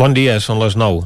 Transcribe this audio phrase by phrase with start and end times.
[0.00, 1.02] Bon dia, són les 9.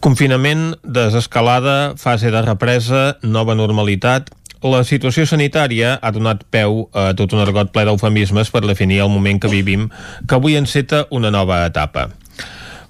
[0.00, 4.30] Confinament, desescalada, fase de represa, nova normalitat...
[4.60, 9.12] La situació sanitària ha donat peu a tot un argot ple d'eufemismes per definir el
[9.12, 9.86] moment que vivim,
[10.28, 12.10] que avui enceta una nova etapa.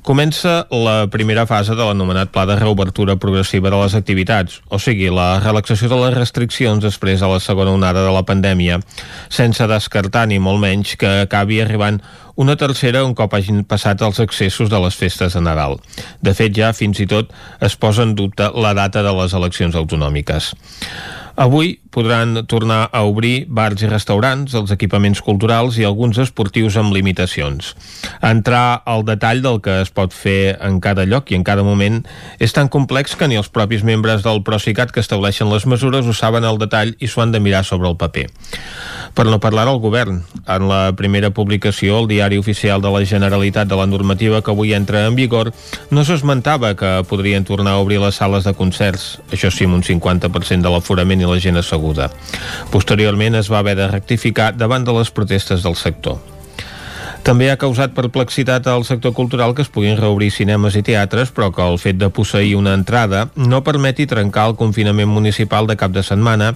[0.02, 5.10] Comença la primera fase de l'anomenat pla de reobertura progressiva de les activitats, o sigui,
[5.14, 8.80] la relaxació de les restriccions després de la segona onada de la pandèmia,
[9.28, 12.00] sense descartar ni molt menys que acabi arribant
[12.40, 15.76] una tercera un cop hagin passat els excessos de les festes de Nadal.
[16.24, 19.76] De fet, ja fins i tot es posa en dubte la data de les eleccions
[19.76, 20.54] autonòmiques.
[21.40, 26.94] Avui podran tornar a obrir bars i restaurants, els equipaments culturals i alguns esportius amb
[26.94, 27.74] limitacions.
[28.22, 32.00] Entrar al detall del que es pot fer en cada lloc i en cada moment
[32.38, 36.14] és tan complex que ni els propis membres del Procicat que estableixen les mesures ho
[36.14, 38.28] saben al detall i s'ho han de mirar sobre el paper.
[39.14, 40.22] Per no parlar al govern.
[40.46, 44.74] En la primera publicació al diari oficial de la Generalitat de la normativa que avui
[44.74, 45.52] entra en vigor
[45.90, 49.82] no s'esmentava que podrien tornar a obrir les sales de concerts, això sí amb un
[49.86, 51.79] 50% de l'aforament i la gent asseguda.
[52.70, 56.20] Posteriorment es va haver de rectificar davant de les protestes del sector.
[57.20, 61.50] També ha causat perplexitat al sector cultural que es puguin reobrir cinemes i teatres, però
[61.52, 65.92] que el fet de posseir una entrada no permeti trencar el confinament municipal de cap
[65.92, 66.54] de setmana,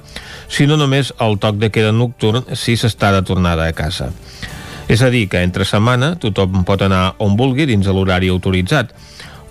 [0.49, 4.09] sinó només el toc de queda nocturn si s'està de tornada a casa.
[4.89, 8.93] És a dir, que entre setmana tothom pot anar on vulgui dins de l'horari autoritzat,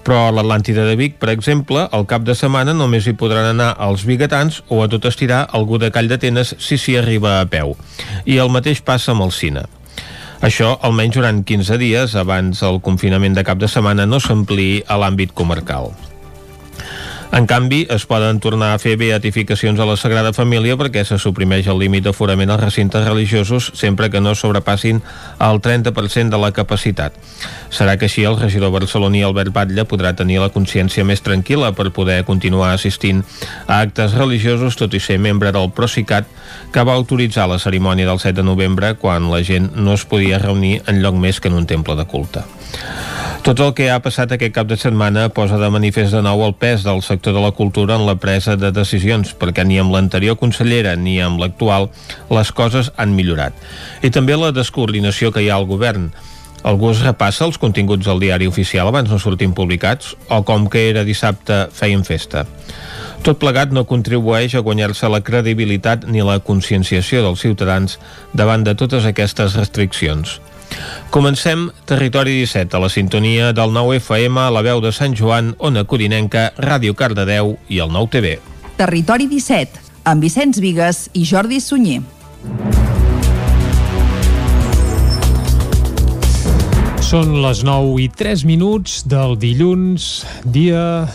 [0.04, 3.74] però a l'Atlàntida de Vic, per exemple, al cap de setmana només hi podran anar
[3.88, 7.76] els biguetans o a tot estirar algú de Call d'Atenes si s'hi arriba a peu.
[8.26, 9.66] I el mateix passa amb el cine.
[10.44, 15.00] Això, almenys durant 15 dies, abans el confinament de cap de setmana no s'ampliï a
[15.00, 15.94] l'àmbit comarcal.
[17.34, 21.66] En canvi, es poden tornar a fer beatificacions a la Sagrada Família perquè se suprimeix
[21.66, 25.00] el límit d'aforament als recintes religiosos sempre que no sobrepassin
[25.42, 27.18] el 30% de la capacitat.
[27.74, 31.90] Serà que així el regidor barceloní Albert Batlle podrà tenir la consciència més tranquil·la per
[31.90, 33.24] poder continuar assistint
[33.66, 36.30] a actes religiosos tot i ser membre del Procicat
[36.70, 40.38] que va autoritzar la cerimònia del 7 de novembre quan la gent no es podia
[40.38, 42.46] reunir en lloc més que en un temple de culte.
[43.44, 46.54] Tot el que ha passat aquest cap de setmana posa de manifest de nou el
[46.56, 50.38] pes del sector de la cultura en la presa de decisions, perquè ni amb l'anterior
[50.40, 51.90] consellera ni amb l'actual
[52.32, 53.58] les coses han millorat.
[54.00, 56.14] I també la descoordinació que hi ha al govern.
[56.64, 60.16] Algú es repassa els continguts del diari oficial abans no sortim publicats?
[60.32, 62.46] O com que era dissabte feien festa?
[63.28, 68.00] Tot plegat no contribueix a guanyar-se la credibilitat ni la conscienciació dels ciutadans
[68.32, 70.40] davant de totes aquestes restriccions.
[71.14, 75.54] Comencem Territori 17 a la sintonia del 9 FM a la veu de Sant Joan,
[75.60, 78.38] Ona Codinenca, Ràdio Cardedeu i el 9 TV.
[78.80, 82.02] Territori 17, amb Vicenç Vigues i Jordi Sunyer.
[87.14, 91.06] Són les 9 i 3 minuts del dilluns, dia...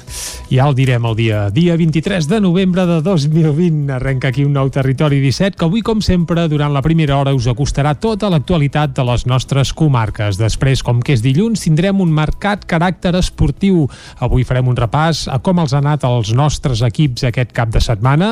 [0.49, 1.39] Ja el direm el dia.
[1.53, 3.91] Dia 23 de novembre de 2020.
[3.93, 7.45] Arrenca aquí un nou Territori 17 que avui, com sempre, durant la primera hora us
[7.53, 10.39] acostarà tota l'actualitat de les nostres comarques.
[10.41, 13.83] Després, com que és dilluns, tindrem un marcat caràcter esportiu.
[14.25, 17.85] Avui farem un repàs a com els ha anat els nostres equips aquest cap de
[17.85, 18.31] setmana.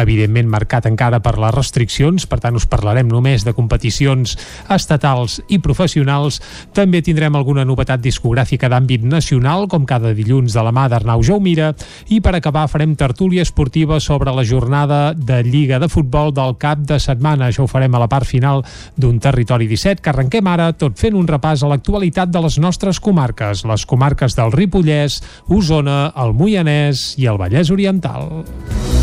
[0.00, 4.38] Evidentment, marcat encara per les restriccions, per tant, us parlarem només de competicions
[4.72, 6.40] estatals i professionals.
[6.72, 11.20] També tindrem alguna novetat discogràfica d'àmbit nacional, com cada dilluns de la mà d'Arnau
[11.58, 11.74] Jaumira,
[12.08, 16.78] i per acabar farem tertúlia esportiva sobre la jornada de Lliga de Futbol del cap
[16.78, 17.48] de setmana.
[17.48, 18.64] Això ho farem a la part final
[18.96, 23.00] d'un Territori 17, que arrenquem ara tot fent un repàs a l'actualitat de les nostres
[23.00, 28.97] comarques, les comarques del Ripollès, Osona, el Moianès i el Vallès Oriental.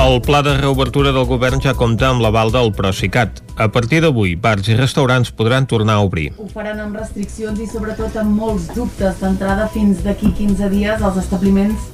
[0.00, 3.42] El pla de reobertura del govern ja compta amb l'aval del Procicat.
[3.60, 6.30] A partir d'avui, bars i restaurants podran tornar a obrir.
[6.40, 11.20] Ho faran amb restriccions i sobretot amb molts dubtes d'entrada fins d'aquí 15 dies als
[11.20, 11.90] establiments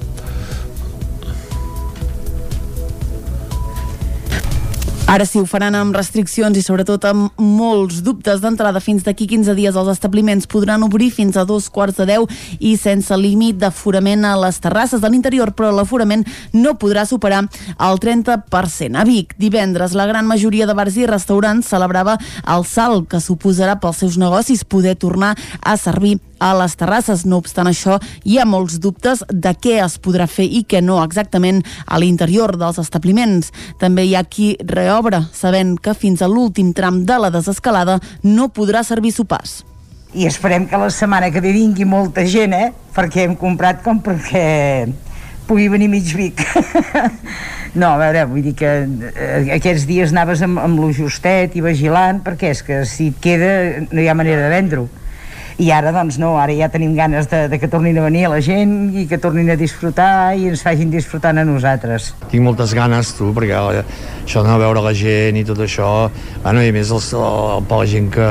[5.07, 9.55] Ara sí, ho faran amb restriccions i sobretot amb molts dubtes d'entrada fins d'aquí 15
[9.55, 14.27] dies els establiments podran obrir fins a dos quarts de 10 i sense límit d'aforament
[14.27, 16.27] a les terrasses de l'interior, però l'aforament
[16.59, 18.99] no podrà superar el 30%.
[18.99, 23.79] A Vic, divendres, la gran majoria de bars i restaurants celebrava el salt que suposarà
[23.79, 27.25] pels seus negocis poder tornar a servir a les terrasses.
[27.27, 30.99] No obstant això, hi ha molts dubtes de què es podrà fer i què no
[31.05, 33.53] exactament a l'interior dels establiments.
[33.81, 38.51] També hi ha qui reobre, sabent que fins a l'últim tram de la desescalada no
[38.53, 39.63] podrà servir sopars.
[40.17, 42.71] I esperem que la setmana que ve vingui molta gent, eh?
[42.97, 44.87] Perquè hem comprat com perquè
[45.47, 46.43] pugui venir mig Vic.
[47.77, 51.61] No, a veure, vull dir que eh, aquests dies anaves amb, amb lo justet i
[51.61, 53.51] vigilant, perquè és que si et queda
[53.91, 54.87] no hi ha manera de vendre-ho
[55.57, 58.31] i ara doncs no, ara ja tenim ganes de, de que tornin a venir a
[58.35, 62.11] la gent i que tornin a disfrutar i ens facin disfrutant a nosaltres.
[62.29, 66.11] Tinc moltes ganes, tu, perquè això d'anar a veure la gent i tot això,
[66.43, 68.27] bueno, i a més els, el, per la gent que,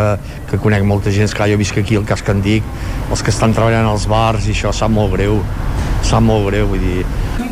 [0.51, 2.67] que conec molta gent, que jo visc aquí al cas que en dic,
[3.09, 5.39] els que estan treballant als bars i això sap molt greu,
[6.05, 7.07] sap molt greu, vull dir...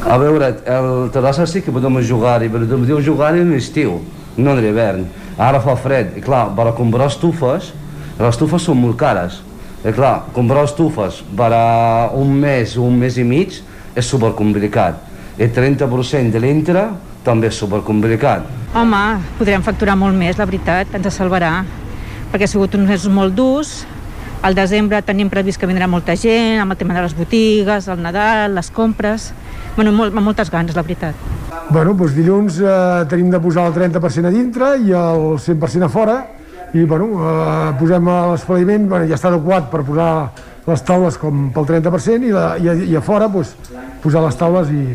[0.05, 3.97] A veure, el terrassa sí que podem jugar-hi, però podem jugar en estiu,
[4.37, 5.07] no en l'hivern.
[5.41, 7.71] Ara fa fred, i clar, per a comprar estufes,
[8.19, 9.39] les estufes són molt cares,
[9.83, 13.57] i eh, clar, comprar estufes per a un mes, un mes i mig,
[13.93, 15.01] és supercomplicat.
[15.37, 16.85] El 30% de l'intra
[17.25, 18.47] també és supercomplicat.
[18.79, 19.01] Home,
[19.37, 21.57] podrem facturar molt més, la veritat, ens salvarà,
[22.31, 23.81] perquè ha sigut uns mesos molt durs,
[24.43, 28.01] al desembre tenim previst que vindrà molta gent, amb el tema de les botigues, el
[28.03, 29.31] Nadal, les compres...
[29.73, 31.17] Bueno, molt, amb moltes ganes, la veritat.
[31.71, 32.73] Bueno, doncs dilluns eh,
[33.09, 36.17] tenim de posar el 30% a dintre i el 100% a fora,
[36.73, 40.09] i bueno, eh, posem l'esfaliment, bueno, ja està adequat per posar
[40.65, 43.53] les taules com pel 30% i, la, i, a, i a fora pues,
[44.01, 44.85] posar les taules i,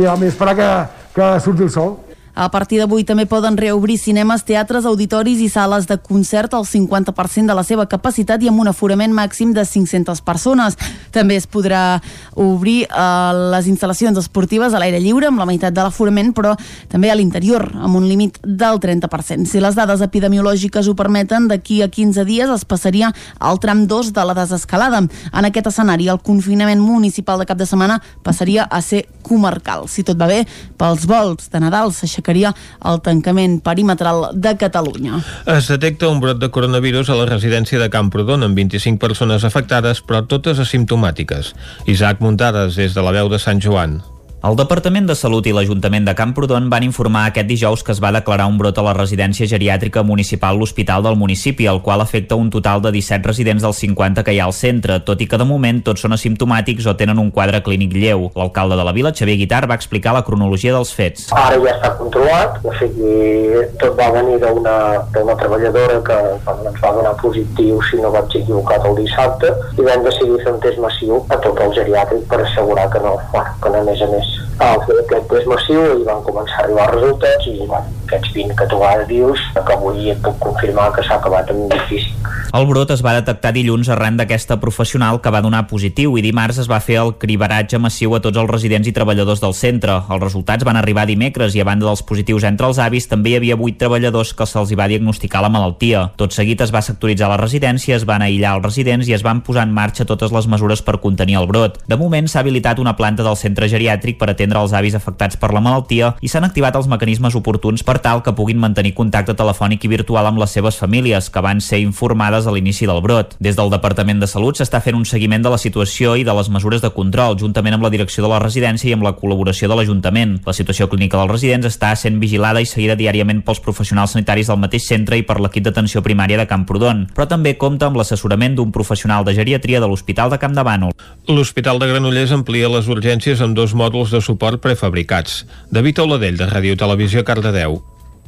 [0.00, 0.70] i a més esperar que,
[1.16, 1.94] que surti el sol.
[2.34, 7.50] A partir d'avui també poden reobrir cinemes, teatres, auditoris i sales de concert al 50%
[7.50, 10.78] de la seva capacitat i amb un aforament màxim de 500 persones.
[11.12, 12.00] També es podrà
[12.32, 16.54] obrir eh, les instal·lacions esportives a l'aire lliure amb la meitat de l'aforament, però
[16.88, 19.44] també a l'interior, amb un límit del 30%.
[19.44, 24.14] Si les dades epidemiològiques ho permeten, d'aquí a 15 dies es passaria al tram 2
[24.16, 25.04] de la desescalada.
[25.04, 29.84] En aquest escenari, el confinament municipal de cap de setmana passaria a ser comarcal.
[29.92, 30.46] Si tot va bé,
[30.80, 32.54] pels vols de Nadal s'aixecaria aixecaria
[32.86, 35.20] el tancament perimetral de Catalunya.
[35.46, 40.02] Es detecta un brot de coronavirus a la residència de Camprodon amb 25 persones afectades,
[40.02, 41.54] però totes asimptomàtiques.
[41.86, 44.00] Isaac Muntades, des de la veu de Sant Joan.
[44.42, 48.10] El Departament de Salut i l'Ajuntament de Camprodon van informar aquest dijous que es va
[48.10, 52.48] declarar un brot a la residència geriàtrica municipal l'Hospital del municipi, el qual afecta un
[52.50, 55.46] total de 17 residents dels 50 que hi ha al centre, tot i que de
[55.46, 58.32] moment tots són asimptomàtics o tenen un quadre clínic lleu.
[58.34, 61.30] L'alcalde de la vila, Xavier Guitar, va explicar la cronologia dels fets.
[61.38, 66.18] Ara ja està controlat, o sigui, tot va venir d'una treballadora que
[66.56, 70.60] ens va donar positiu, si no vaig equivocat, el dissabte, i vam decidir fer un
[70.66, 74.10] test massiu a tot el geriàtric per assegurar que no, que no, a més a
[74.10, 78.34] més al fer aquest test massiu i van començar a arribar resultats i bueno, aquests
[78.36, 81.72] 20 que tu ara dius que avui et puc confirmar que s'ha acabat amb un
[81.72, 82.12] difícil.
[82.52, 86.58] El brot es va detectar dilluns arran d'aquesta professional que va donar positiu i dimarts
[86.60, 89.94] es va fer el cribaratge massiu a tots els residents i treballadors del centre.
[90.12, 93.38] Els resultats van arribar dimecres i a banda dels positius entre els avis també hi
[93.38, 96.02] havia 8 treballadors que se'ls va diagnosticar la malaltia.
[96.20, 99.40] Tot seguit es va sectoritzar la residència, es van aïllar els residents i es van
[99.40, 101.80] posar en marxa totes les mesures per contenir el brot.
[101.88, 105.50] De moment s'ha habilitat una planta del centre geriàtric per atendre els avis afectats per
[105.50, 109.82] la malaltia i s'han activat els mecanismes oportuns per tal que puguin mantenir contacte telefònic
[109.82, 113.34] i virtual amb les seves famílies, que van ser informades a l'inici del brot.
[113.42, 116.50] Des del Departament de Salut s'està fent un seguiment de la situació i de les
[116.54, 119.78] mesures de control, juntament amb la direcció de la residència i amb la col·laboració de
[119.78, 120.38] l'Ajuntament.
[120.46, 124.60] La situació clínica dels residents està sent vigilada i seguida diàriament pels professionals sanitaris del
[124.62, 128.70] mateix centre i per l'equip d'atenció primària de Camprodon, però també compta amb l'assessorament d'un
[128.70, 130.94] professional de geriatria de l'Hospital de Camp de Bànol.
[131.28, 135.42] L'Hospital de Granollers amplia les urgències amb dos mòduls de suport prefabricats.
[135.70, 137.80] David Oladell, de Ràdio Televisió, Cardedeu.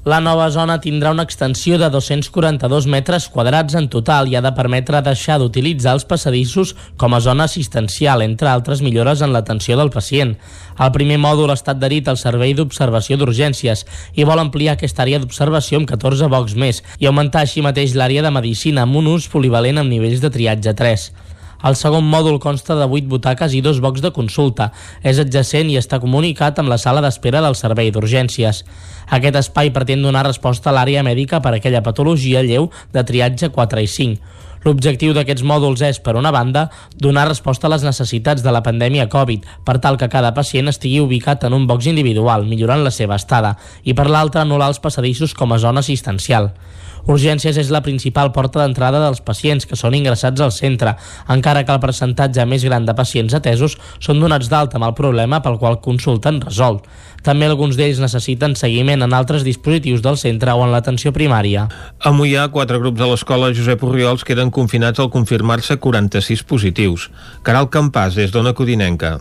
[0.05, 4.51] La nova zona tindrà una extensió de 242 metres quadrats en total i ha de
[4.53, 9.89] permetre deixar d'utilitzar els passadissos com a zona assistencial, entre altres millores en l'atenció del
[9.89, 10.37] pacient.
[10.77, 15.81] El primer mòdul estat adherit al servei d'observació d'urgències i vol ampliar aquesta àrea d'observació
[15.81, 19.81] amb 14 bocs més i augmentar així mateix l'àrea de medicina amb un ús polivalent
[19.81, 21.13] amb nivells de triatge 3.
[21.65, 24.71] El segon mòdul consta de 8 butaques i dos bocs de consulta.
[25.01, 28.61] És adjacent i està comunicat amb la sala d'espera del servei d'urgències.
[29.09, 33.49] Aquest espai pretén donar resposta a l'àrea mèdica per a aquella patologia lleu de triatge
[33.49, 34.35] 4 i 5.
[34.65, 39.11] L'objectiu d'aquests mòduls és, per una banda, donar resposta a les necessitats de la pandèmia
[39.13, 43.19] Covid, per tal que cada pacient estigui ubicat en un box individual, millorant la seva
[43.21, 46.55] estada, i per l'altra, anul·lar els passadissos com a zona assistencial.
[47.05, 50.95] Urgències és la principal porta d'entrada dels pacients que són ingressats al centre,
[51.29, 55.43] encara que el percentatge més gran de pacients atesos són donats d'alta amb el problema
[55.45, 56.89] pel qual consulten resolt.
[57.25, 61.69] També alguns d'ells necessiten seguiment en altres dispositius del centre o en l'atenció primària.
[62.01, 67.09] A Mollà, quatre grups de l'escola Josep Oriols queden confinats al confirmar-se 46 positius.
[67.45, 69.19] Caral Campàs, des d'Ona Codinenca.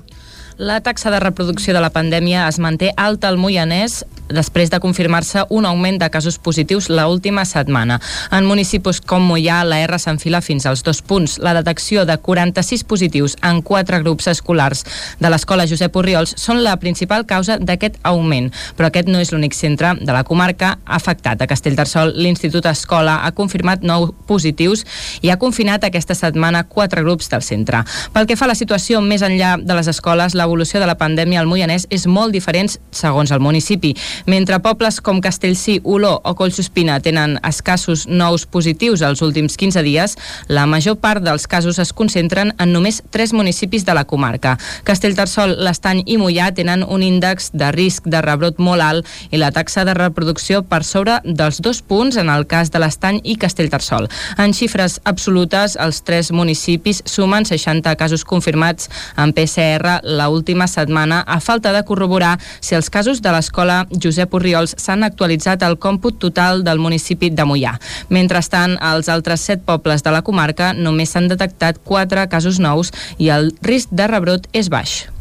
[0.57, 5.43] La taxa de reproducció de la pandèmia es manté alta al Moianès després de confirmar-se
[5.49, 7.99] un augment de casos positius la última setmana.
[8.31, 11.37] En municipis com Mollà, la R s'enfila fins als dos punts.
[11.43, 14.85] La detecció de 46 positius en quatre grups escolars
[15.19, 19.53] de l'escola Josep Orriols són la principal causa d'aquest augment, però aquest no és l'únic
[19.53, 21.41] centre de la comarca afectat.
[21.41, 24.85] A Castellterçol, l'Institut Escola ha confirmat nou positius
[25.21, 27.83] i ha confinat aquesta setmana quatre grups del centre.
[28.13, 31.39] Pel que fa a la situació més enllà de les escoles, l'evolució de la pandèmia
[31.41, 33.93] al Moianès és molt diferent segons el municipi.
[34.27, 40.17] Mentre pobles com Castellcí, Oló o Collsospina tenen escassos nous positius els últims 15 dies,
[40.47, 44.57] la major part dels casos es concentren en només tres municipis de la comarca.
[44.83, 49.51] Castellterçol, l'Estany i Mollà tenen un índex de risc de rebrot molt alt i la
[49.55, 54.09] taxa de reproducció per sobre dels dos punts en el cas de l'Estany i Castellterçol.
[54.37, 61.21] En xifres absolutes, els tres municipis sumen 60 casos confirmats en PCR la última setmana
[61.21, 66.19] a falta de corroborar si els casos de l'escola Josep Orriols s'han actualitzat al còmput
[66.19, 67.77] total del municipi de Mollà.
[68.09, 73.29] Mentrestant, als altres set pobles de la comarca només s'han detectat quatre casos nous i
[73.29, 75.12] el risc de rebrot és baix.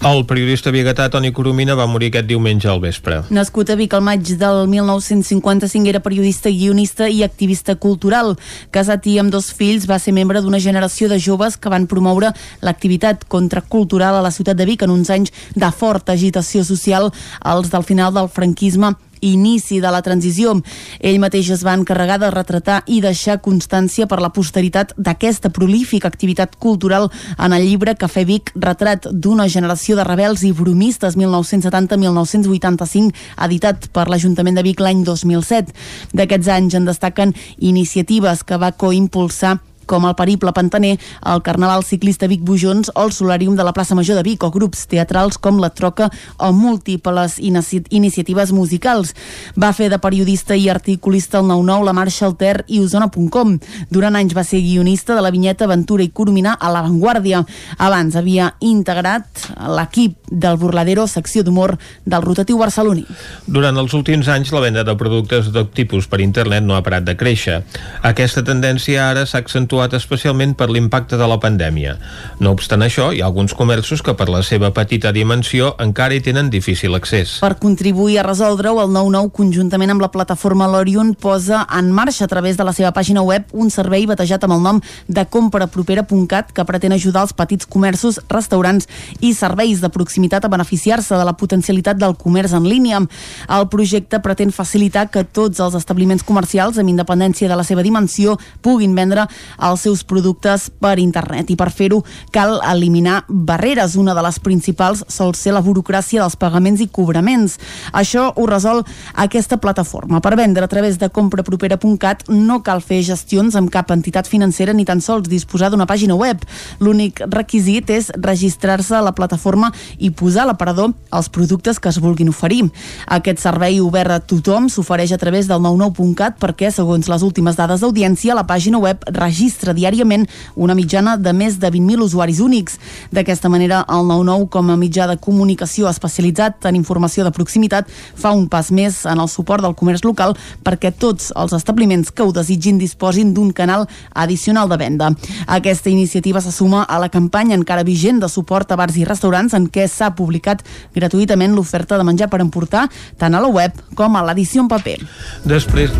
[0.00, 3.18] El periodista biguetà Toni Coromina va morir aquest diumenge al vespre.
[3.36, 8.32] Nascut a Vic al maig del 1955, era periodista, guionista i activista cultural.
[8.72, 12.32] Casat i amb dos fills, va ser membre d'una generació de joves que van promoure
[12.64, 17.12] l'activitat contracultural a la ciutat de Vic en uns anys de forta agitació social,
[17.44, 20.56] als del final del franquisme inici de la transició.
[21.00, 26.08] Ell mateix es va encarregar de retratar i deixar constància per la posteritat d'aquesta prolífica
[26.08, 33.14] activitat cultural en el llibre Cafè Vic, retrat d'una generació de rebels i bromistes 1970-1985,
[33.46, 35.74] editat per l'Ajuntament de Vic l'any 2007.
[36.14, 39.58] D'aquests anys en destaquen iniciatives que va coimpulsar
[39.90, 40.94] com el Periple Pantaner,
[41.26, 44.52] el Carnaval Ciclista Vic Bujons o el Solàrium de la plaça Major de Vic o
[44.54, 46.06] grups teatrals com La Troca
[46.38, 49.14] o múltiples inici iniciatives musicals.
[49.58, 53.56] Va fer de periodista i articulista al 9-9, La Marxa, el Ter i Osona.com.
[53.90, 57.42] Durant anys va ser guionista de la vinyeta Aventura i Coromina a La Vanguardia.
[57.78, 61.74] Abans havia integrat l'equip del Burladero, secció d'humor
[62.06, 63.06] del rotatiu barceloní.
[63.50, 67.08] Durant els últims anys, la venda de productes de tipus per internet no ha parat
[67.08, 67.60] de créixer.
[68.06, 71.96] Aquesta tendència ara s'ha accentuat especialment per l'impacte de la pandèmia.
[72.38, 76.20] No obstant això, hi ha alguns comerços que per la seva petita dimensió encara hi
[76.20, 77.38] tenen difícil accés.
[77.40, 82.28] Per contribuir a resoldre-ho, el 9-9, conjuntament amb la plataforma Lorion, posa en marxa a
[82.28, 86.66] través de la seva pàgina web un servei batejat amb el nom de comprapropera.cat que
[86.68, 88.88] pretén ajudar els petits comerços, restaurants
[89.20, 93.00] i serveis de proximitat a beneficiar-se de la potencialitat del comerç en línia.
[93.48, 98.36] El projecte pretén facilitar que tots els establiments comercials, amb independència de la seva dimensió,
[98.60, 99.26] puguin vendre
[99.70, 102.02] els seus productes per internet i per fer-ho
[102.34, 103.96] cal eliminar barreres.
[104.00, 107.58] Una de les principals sol ser la burocràcia dels pagaments i cobraments.
[107.92, 108.82] Això ho resol
[109.14, 110.20] aquesta plataforma.
[110.20, 114.84] Per vendre a través de comprapropera.cat no cal fer gestions amb cap entitat financera ni
[114.88, 116.42] tan sols disposar d'una pàgina web.
[116.80, 122.00] L'únic requisit és registrar-se a la plataforma i posar a l'aparador els productes que es
[122.00, 122.64] vulguin oferir.
[123.06, 127.84] Aquest servei obert a tothom s'ofereix a través del 99.cat perquè, segons les últimes dades
[127.84, 130.26] d'audiència, la pàgina web registra diàriament
[130.56, 132.78] una mitjana de més de 20.000 usuaris únics.
[133.12, 138.32] D'aquesta manera, el 99, com a mitjà de comunicació especialitzat en informació de proximitat, fa
[138.36, 142.32] un pas més en el suport del comerç local perquè tots els establiments que ho
[142.32, 145.12] desitgin disposin d'un canal addicional de venda.
[145.46, 149.54] Aquesta iniciativa se suma a la campanya encara vigent de suport a bars i restaurants
[149.54, 150.64] en què s'ha publicat
[150.94, 152.88] gratuïtament l'oferta de menjar per emportar
[153.18, 154.98] tant a la web com a l'edició en paper.
[155.44, 155.94] Després,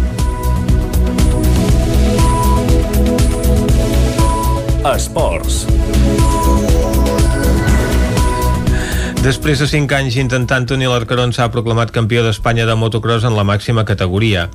[4.85, 5.67] Esports.
[9.21, 13.43] Després de 5 anys intentant Toni Larcarón s'ha proclamat campió d'Espanya de motocross en la
[13.45, 14.47] màxima categoria.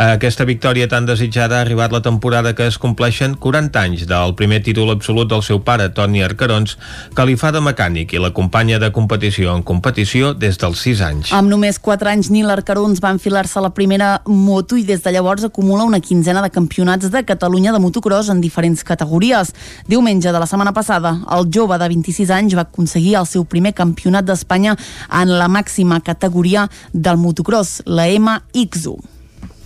[0.00, 4.62] Aquesta victòria tan desitjada ha arribat la temporada que es compleixen 40 anys del primer
[4.64, 6.78] títol absolut del seu pare, Toni Arcarons,
[7.12, 11.34] que li fa de mecànic i l'acompanya de competició en competició des dels 6 anys.
[11.36, 15.12] Amb només 4 anys, Nil Arcarons va enfilar-se a la primera moto i des de
[15.12, 19.52] llavors acumula una quinzena de campionats de Catalunya de motocross en diferents categories.
[19.92, 23.76] Diumenge de la setmana passada, el jove de 26 anys va aconseguir el seu primer
[23.76, 24.76] campionat Campionat d'Espanya
[25.18, 29.00] en la màxima categoria del motocross, la MX1.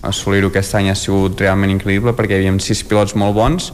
[0.00, 3.68] Assolir-ho aquest any ha sigut realment increïble perquè hi havia sis pilots molt bons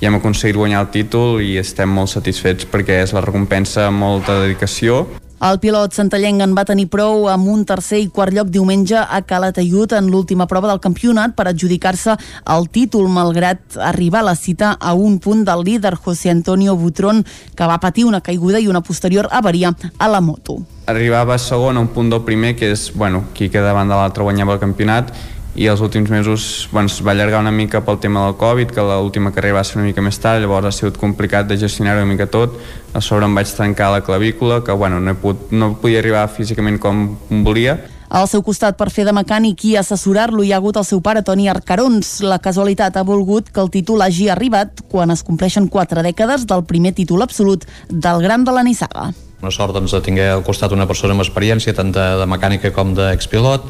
[0.00, 4.00] i hem aconseguit guanyar el títol i estem molt satisfets perquè és la recompensa amb
[4.00, 5.02] molta dedicació
[5.36, 9.18] El pilot santallenc en va tenir prou amb un tercer i quart lloc diumenge a
[9.20, 12.14] Calatayud en l'última prova del campionat per adjudicar-se
[12.54, 17.20] el títol, malgrat arribar a la cita a un punt del líder José Antonio Butrón,
[17.54, 20.62] que va patir una caiguda i una posterior avaria a la moto.
[20.86, 24.24] Arribava segon a un punt del primer, que és, bueno, qui queda davant de l'altre
[24.24, 25.12] guanyava el campionat,
[25.56, 28.84] i els últims mesos bueno, es va allargar una mica pel tema del Covid, que
[28.84, 32.06] l'última carrera va ser una mica més tard, llavors ha sigut complicat de gestionar una
[32.06, 32.60] mica tot,
[32.92, 36.28] a sobre em vaig trencar la clavícula, que bueno, no, he pogut, no podia arribar
[36.28, 37.08] físicament com
[37.46, 41.02] volia, al seu costat, per fer de mecànic i assessorar-lo, hi ha hagut el seu
[41.02, 42.20] pare, Toni Arcarons.
[42.22, 46.62] La casualitat ha volgut que el títol hagi arribat quan es compleixen quatre dècades del
[46.70, 49.10] primer títol absolut del Gran de la Nissaga
[49.42, 52.72] una sort doncs, de tinguer al costat una persona amb experiència tant de, de mecànica
[52.72, 53.66] com d'expilot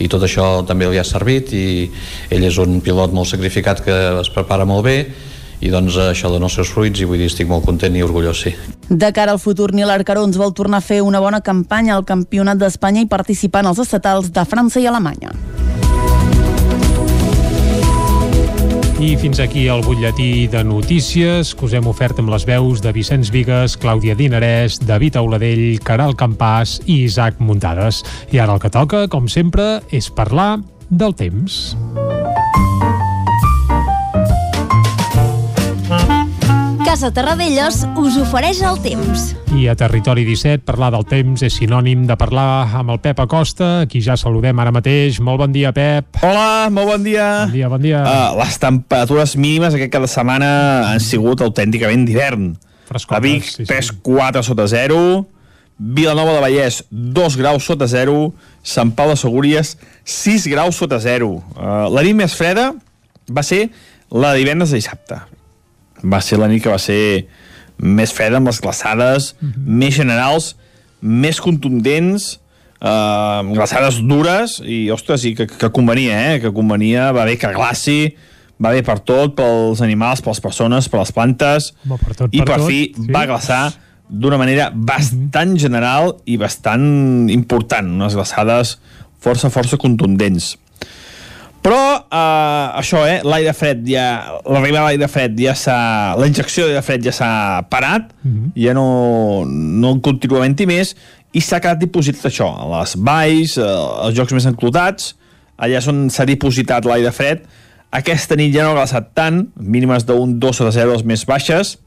[0.00, 1.66] i tot això també li ha servit i
[2.32, 4.96] ell és un pilot molt sacrificat que es prepara molt bé
[5.62, 8.40] i doncs això dona els seus fruits i vull dir estic molt content i orgullós,
[8.48, 8.54] sí.
[8.88, 12.58] De cara al futur, Nil Arcarons vol tornar a fer una bona campanya al Campionat
[12.58, 15.30] d'Espanya i participar en els estatals de França i Alemanya.
[19.02, 22.92] I fins aquí el butlletí de notícies que us hem ofert amb les veus de
[22.94, 28.04] Vicenç Vigues, Clàudia Dinarès, David Auladell, Caral Campàs i Isaac Muntades.
[28.30, 31.74] I ara el que toca, com sempre, és parlar del temps.
[36.92, 39.30] Casa Terradellos us ofereix el temps.
[39.56, 43.86] I a Territori 17 parlar del temps és sinònim de parlar amb el Pep Acosta,
[43.88, 45.16] qui ja saludem ara mateix.
[45.24, 46.20] Molt bon dia, Pep.
[46.20, 47.30] Hola, molt bon dia.
[47.46, 48.04] Bon dia, bon dia.
[48.04, 50.52] Uh, les temperatures mínimes aquest cada setmana
[50.90, 52.52] han sigut autènticament d'hivern.
[53.08, 53.70] A Vic, sí, sí.
[53.72, 55.00] pes 4 sota 0,
[55.96, 61.38] Vilanova de Vallès, 2 graus sota 0, Sant Pau de Segúries, 6 graus sota 0.
[61.56, 62.74] Uh, la nit més freda
[63.32, 63.70] va ser
[64.12, 65.24] la divendres de dissabte
[66.02, 67.26] va ser la nit que va ser
[67.78, 69.78] més freda amb les glaçades, mm -hmm.
[69.82, 70.56] més generals,
[71.00, 72.40] més contundents,
[72.80, 76.40] eh, glaçades dures, i, ostres, i que, que convenia, eh?
[76.40, 78.14] Que convenia, va bé que glaci,
[78.62, 82.28] va bé per tot, pels animals, per les persones, per les plantes, Bo, per tot,
[82.32, 83.10] i per, per tot, fi sí.
[83.10, 83.72] va glaçar
[84.08, 88.78] d'una manera bastant general i bastant important, unes glaçades
[89.22, 90.56] força, força contundents.
[91.62, 94.06] Però eh, això, eh, l'aire fred ja...
[94.50, 95.78] L'arribada de l'aire fred ja s'ha...
[96.18, 97.32] La injecció d'aire fred ja s'ha
[97.70, 98.52] parat, mm -hmm.
[98.64, 100.96] ja no, no en continua havent més,
[101.32, 105.14] i s'ha quedat dipositat això, a les valls, els jocs més enclotats,
[105.56, 107.46] allà és on s'ha dipositat l'aire fred.
[107.92, 111.24] Aquesta nit ja no ha glaçat tant, mínimes d'un 2 o de 0 les més
[111.24, 111.78] baixes,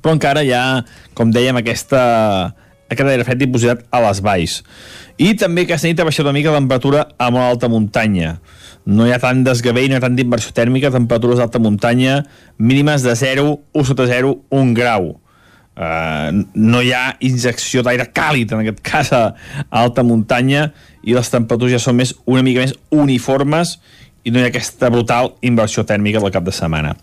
[0.00, 0.84] però encara hi ha,
[1.14, 2.54] com dèiem, aquesta,
[2.88, 4.62] aquest aire fred dipositat a les valls.
[5.22, 8.36] I també aquesta nit ha baixat una mica la temperatura a molt alta muntanya.
[8.90, 12.22] No hi ha tant desgavell, no hi ha tant d'inversió tèrmica, temperatures d'alta muntanya,
[12.58, 13.44] mínimes de 0,
[13.78, 15.12] 1 sota 0, 1 grau.
[15.72, 19.22] Uh, no hi ha injecció d'aire càlid, en aquest cas a
[19.70, 20.72] alta muntanya,
[21.06, 23.76] i les temperatures ja són més una mica més uniformes
[24.26, 26.96] i no hi ha aquesta brutal inversió tèrmica del cap de setmana.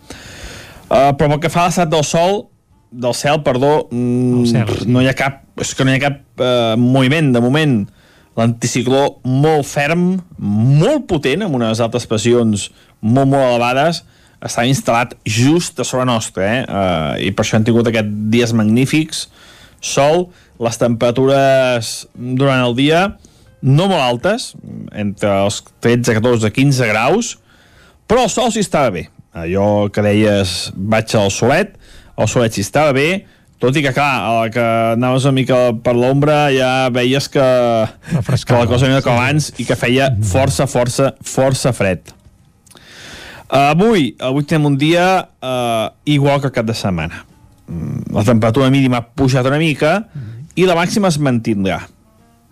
[0.90, 2.50] Uh, però pel que fa a l'estat del sol,
[2.92, 6.44] del cel, perdó, mm, cel, no hi ha cap, és que no hi ha cap
[6.44, 7.80] uh, moviment, de moment
[8.40, 12.70] l'anticicló molt ferm, molt potent, amb unes altes pressions
[13.02, 14.04] molt, molt elevades,
[14.40, 16.60] està instal·lat just a sobre nostra, eh?
[16.64, 19.26] Uh, i per això han tingut aquests dies magnífics,
[19.84, 23.04] sol, les temperatures durant el dia
[23.62, 24.54] no molt altes,
[24.96, 27.34] entre els 13, 14, 15 graus,
[28.08, 29.10] però el sol sí estava bé.
[29.36, 31.76] Allò que deies, vaig al solet,
[32.20, 33.26] el solet sí estava bé,
[33.60, 37.44] tot i que, clar, la que anaves una mica per l'ombra ja veies que,
[38.16, 42.14] que la cosa era com abans i que feia força, força, força fred.
[43.50, 47.26] Uh, avui, avui tenim un dia uh, igual que cap de setmana.
[47.68, 49.98] Mm, la temperatura mínima ha pujat una mica
[50.56, 51.82] i la màxima es mantindrà.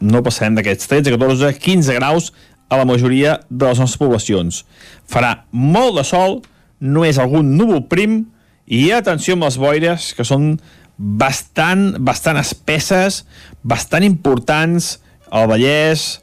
[0.04, 2.32] No passarem d'aquests 13, 14, 15 graus
[2.68, 4.64] a la majoria de les nostres poblacions.
[5.08, 6.42] Farà molt de sol,
[6.84, 8.26] només algun núvol prim
[8.68, 10.58] i atenció amb les boires, que són
[10.98, 13.24] bastant, bastant espesses,
[13.64, 14.98] bastant importants,
[15.30, 16.22] al Vallès,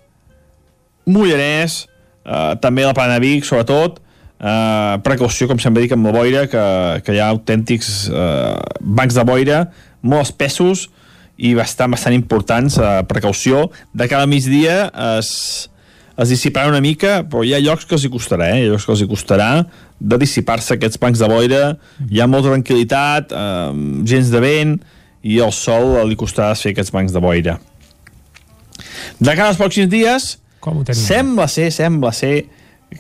[1.07, 1.85] Mollanès,
[2.25, 4.01] eh, també la Plana Vic, sobretot,
[4.41, 6.65] eh, precaució, com sempre dic, amb la boira, que,
[7.05, 9.65] que hi ha autèntics eh, bancs de boira
[10.05, 10.89] molt espessos
[11.37, 13.69] i bastant, bastant importants, eh, precaució.
[13.93, 15.31] De cada migdia es,
[16.17, 18.63] es dissiparà una mica, però hi ha llocs que els hi costarà, eh?
[18.63, 19.49] hi ha llocs que els hi costarà
[20.01, 21.63] de dissipar-se aquests bancs de boira,
[22.11, 24.75] hi ha molta tranquil·litat, eh, gens de vent,
[25.25, 27.59] i el sol li costarà fer aquests bancs de boira.
[29.21, 32.47] De cara als pròxims dies, Com sembla ser, sembla ser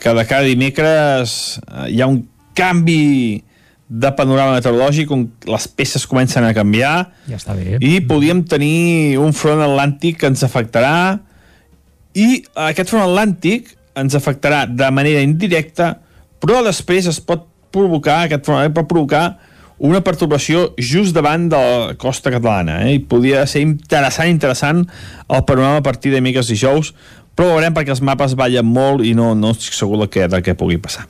[0.00, 2.22] que de cada dimecres eh, hi ha un
[2.54, 3.42] canvi
[3.88, 7.78] de panorama meteorològic on les peces comencen a canviar Ja està bé.
[7.84, 11.20] i podríem tenir un front atlàntic que ens afectarà
[12.16, 15.98] i aquest front atlàntic ens afectarà de manera indirecta
[16.44, 19.24] però després es pot provocar aquest atlàntic pot provocar
[19.84, 22.94] una perturbació just davant de la costa catalana eh?
[22.96, 26.92] i podria ser interessant interessant el panorama a partir de miques dijous
[27.34, 30.44] però veurem perquè els mapes ballen molt i no, no estic segur del que, del
[30.46, 31.08] que pugui passar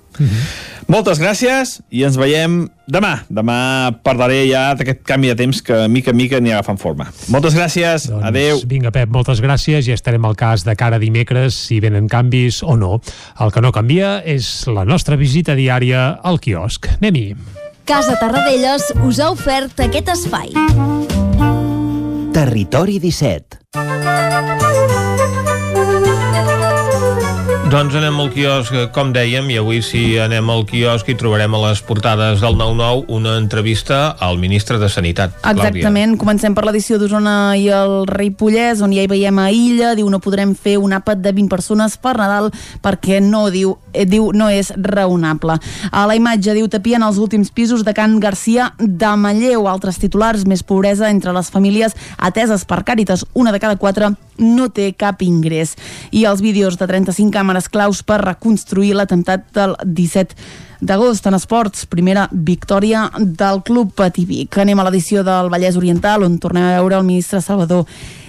[0.91, 3.15] moltes gràcies i ens veiem demà.
[3.33, 3.57] Demà
[4.05, 7.09] parlaré ja d'aquest canvi de temps que mica en mica n'hi agafant forma.
[7.33, 8.61] Moltes gràcies, doncs, adeu.
[8.69, 12.63] Vinga, Pep, moltes gràcies i estarem al cas de cara a dimecres si venen canvis
[12.63, 13.01] o no.
[13.41, 16.89] El que no canvia és la nostra visita diària al quiosc.
[17.01, 17.35] Anem-hi.
[17.85, 20.55] Casa Tarradellas us ha ofert aquest espai.
[22.35, 24.94] Territori 17
[27.65, 31.61] Doncs anem al quiosc, com dèiem, i avui sí anem al quiosc i trobarem a
[31.63, 35.39] les portades del 9-9 una entrevista al ministre de Sanitat.
[35.49, 40.11] Exactament, comencem per l'edició d'Osona i el Ripollès, on ja hi veiem a Illa, diu
[40.13, 42.51] no podrem fer un àpat de 20 persones per Nadal
[42.85, 45.57] perquè no diu, eh, diu no és raonable.
[45.91, 50.45] A la imatge diu tapien els últims pisos de Can Garcia de Malleu, altres titulars,
[50.45, 55.23] més pobresa entre les famílies ateses per Càritas, una de cada quatre no té cap
[55.23, 55.75] ingrés.
[56.11, 60.35] I els vídeos de 35 càmeres claus per reconstruir l'atemptat del 17
[60.85, 64.59] d'agost en esports, primera victòria del Club Pativic.
[64.61, 67.87] Anem a l'edició del Vallès Oriental, on tornem a veure el ministre Salvador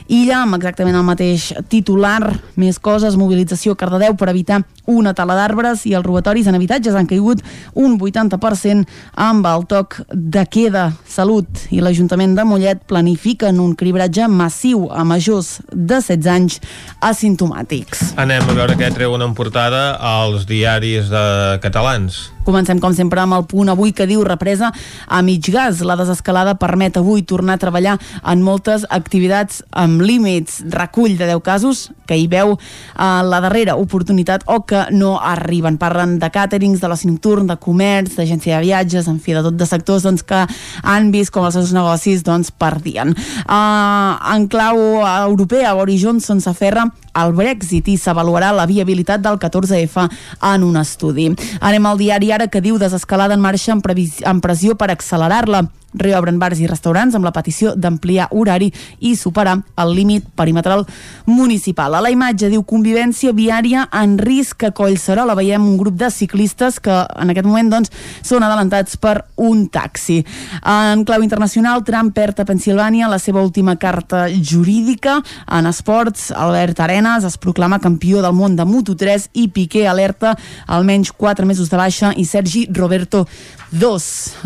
[0.07, 5.33] Illa, amb exactament el mateix titular, més coses, mobilització a Cardedeu per evitar una tala
[5.33, 7.41] d'arbres i els robatoris en habitatges han caigut
[7.73, 8.85] un 80%
[9.17, 10.91] amb el toc de queda.
[11.09, 16.61] Salut i l'Ajuntament de Mollet planifiquen un cribratge massiu a majors de 16 anys
[17.01, 18.13] asimptomàtics.
[18.21, 21.25] Anem a veure què treuen en portada als diaris de
[21.65, 22.34] catalans.
[22.45, 24.69] Comencem, com sempre, amb el punt avui que diu represa
[25.07, 25.81] a mig gas.
[25.81, 30.61] La desescalada permet avui tornar a treballar en moltes activitats amb límits.
[30.69, 35.79] Recull de 10 casos que hi veu eh, la darrera oportunitat o que no arriben.
[35.81, 39.57] Parlen de càterings, de l'oci nocturn, de comerç, d'agència de viatges, en fi, de tot
[39.57, 40.45] de sectors doncs, que
[40.83, 43.15] han vist com els seus negocis doncs, perdien.
[43.45, 50.05] Uh, en clau europea, Boris Johnson s'aferra al Brexit i s'avaluarà la viabilitat del 14F
[50.51, 51.31] en un estudi.
[51.61, 55.65] Anem al diari ara que diu desescalada en marxa en, en pressió per accelerar-la
[55.97, 60.85] reobren bars i restaurants amb la petició d'ampliar horari i superar el límit perimetral
[61.25, 61.95] municipal.
[61.95, 65.35] A la imatge diu convivència viària en risc a Collserola.
[65.37, 67.91] Veiem un grup de ciclistes que en aquest moment doncs,
[68.25, 70.21] són adelantats per un taxi.
[70.61, 75.19] En clau internacional, Trump perd a Pensilvània la seva última carta jurídica.
[75.51, 80.35] En esports, Albert Arenas es proclama campió del món de Moto3 i Piqué alerta
[80.67, 83.25] almenys 4 mesos de baixa i Sergi Roberto
[83.71, 84.05] 2.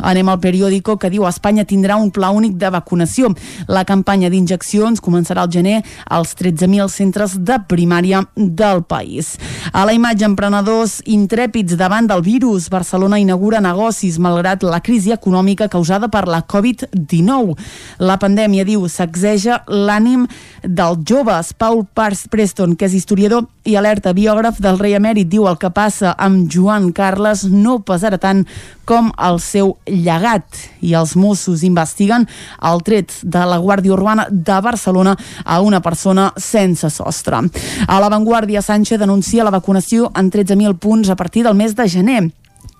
[0.10, 3.30] Anem al periòdico que diu Espanya tindrà un pla únic de vacunació.
[3.72, 5.78] La campanya d'injeccions començarà al gener
[6.12, 9.38] als 13.000 centres de primària del país.
[9.72, 12.68] A la imatge, emprenedors intrèpids davant del virus.
[12.70, 17.56] Barcelona inaugura negocis malgrat la crisi econòmica causada per la Covid-19.
[18.04, 20.28] La pandèmia, diu, sacseja l'ànim
[20.68, 21.54] dels joves.
[21.56, 25.72] Paul Pars Preston, que és historiador i alerta biògraf del rei emèrit, diu el que
[25.72, 28.44] passa amb Joan Carles no pesarà tant
[28.90, 32.26] com el seu llegat i els Mossos investiguen
[32.66, 35.14] el tret de la Guàrdia Urbana de Barcelona
[35.46, 37.44] a una persona sense sostre.
[37.86, 42.22] A l'avantguàrdia, Sánchez denuncia la vacunació en 13.000 punts a partir del mes de gener.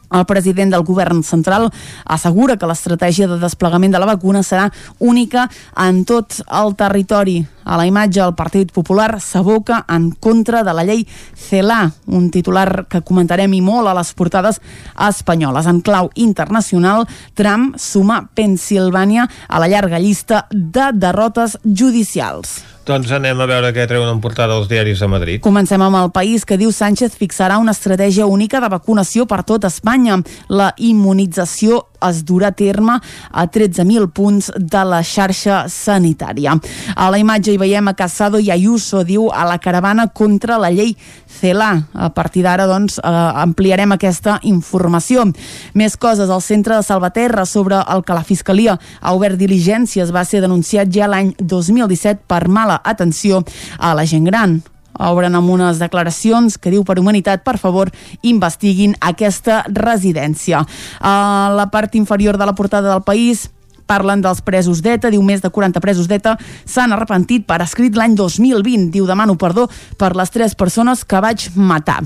[0.10, 1.70] El president del govern central
[2.06, 4.70] assegura que l'estratègia de desplegament de la vacuna serà
[5.00, 7.40] única en tot el territori.
[7.70, 11.04] A la imatge, el Partit Popular s'aboca en contra de la llei
[11.38, 14.58] CELA, un titular que comentarem i molt a les portades
[14.98, 15.70] espanyoles.
[15.70, 17.06] En clau internacional,
[17.38, 22.79] Trump suma Pensilvània a la llarga llista de derrotes judicials.
[22.90, 25.42] Doncs anem a veure què treuen en portada els diaris de Madrid.
[25.46, 29.68] Comencem amb el país que diu Sánchez fixarà una estratègia única de vacunació per tot
[29.70, 30.18] Espanya.
[30.50, 33.00] La immunització es durà a terme
[33.32, 36.56] a 13.000 punts de la xarxa sanitària.
[36.96, 40.72] A la imatge hi veiem a Casado i Ayuso, diu, a la caravana contra la
[40.72, 40.96] llei
[41.40, 41.72] CELA.
[41.94, 43.12] A partir d'ara, doncs, eh,
[43.44, 45.26] ampliarem aquesta informació.
[45.74, 50.26] Més coses, al centre de Salvaterra sobre el que la Fiscalia ha obert diligències va
[50.26, 53.44] ser denunciat ja l'any 2017 per mala atenció
[53.78, 54.62] a la gent gran
[55.00, 60.66] obren amb unes declaracions que diu per humanitat, per favor, investiguin aquesta residència.
[61.00, 61.16] A
[61.56, 63.50] la part inferior de la portada del país
[63.90, 66.36] Parlen dels presos d'ETA, diu més de 40 presos d'ETA
[66.70, 68.90] s'han arrepentit per escrit l'any 2020.
[68.94, 69.66] Diu, demano perdó
[69.98, 72.04] per les tres persones que vaig matar.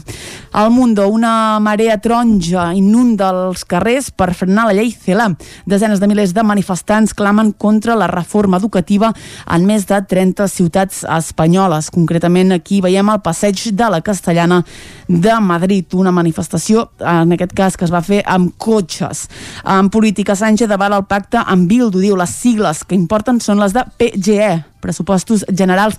[0.53, 5.31] Al Mundo, una marea taronja inunda els carrers per frenar la llei CELA.
[5.67, 9.11] Desenes de milers de manifestants clamen contra la reforma educativa
[9.51, 11.91] en més de 30 ciutats espanyoles.
[11.91, 14.61] Concretament aquí veiem el passeig de la Castellana
[15.07, 19.27] de Madrid, una manifestació, en aquest cas, que es va fer amb cotxes.
[19.67, 23.73] En política, Sánchez avala el pacte amb Bildu, diu les sigles que importen són les
[23.73, 24.51] de PGE,
[24.83, 25.97] pressupostos generals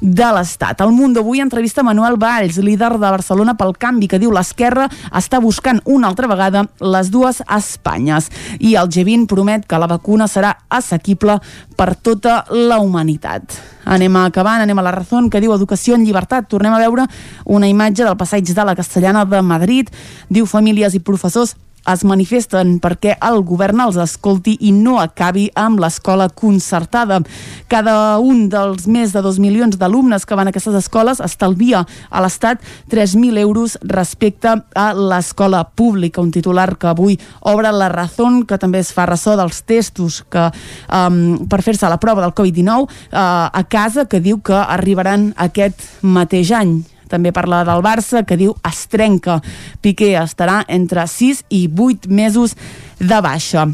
[0.00, 0.80] de l'Estat.
[0.80, 5.42] El Mundo avui entrevista Manuel Valls, líder de Barcelona pel canvi, que diu l'esquerra està
[5.44, 8.30] buscant una altra vegada les dues Espanyes.
[8.64, 11.36] I el G20 promet que la vacuna serà assequible
[11.76, 13.58] per tota la humanitat.
[13.90, 16.48] Anem acabant, anem a la raó que diu Educació en llibertat.
[16.48, 17.08] Tornem a veure
[17.44, 19.90] una imatge del passeig de la Castellana de Madrid.
[20.30, 25.80] Diu famílies i professors es manifesten perquè el govern els escolti i no acabi amb
[25.80, 27.20] l'escola concertada.
[27.68, 32.22] Cada un dels més de 2 milions d'alumnes que van a aquestes escoles estalvia a
[32.22, 36.20] l'Estat 3.000 euros respecte a l'escola pública.
[36.20, 40.50] Un titular que avui obre la raó, que també es fa ressò dels testos que
[40.92, 45.80] um, per fer-se la prova del Covid-19 uh, a casa, que diu que arribaran aquest
[46.02, 46.80] mateix any.
[47.10, 49.40] També parla del Barça, que diu es trenca.
[49.82, 52.56] Piqué estarà entre 6 i 8 mesos
[52.98, 53.66] de baixa.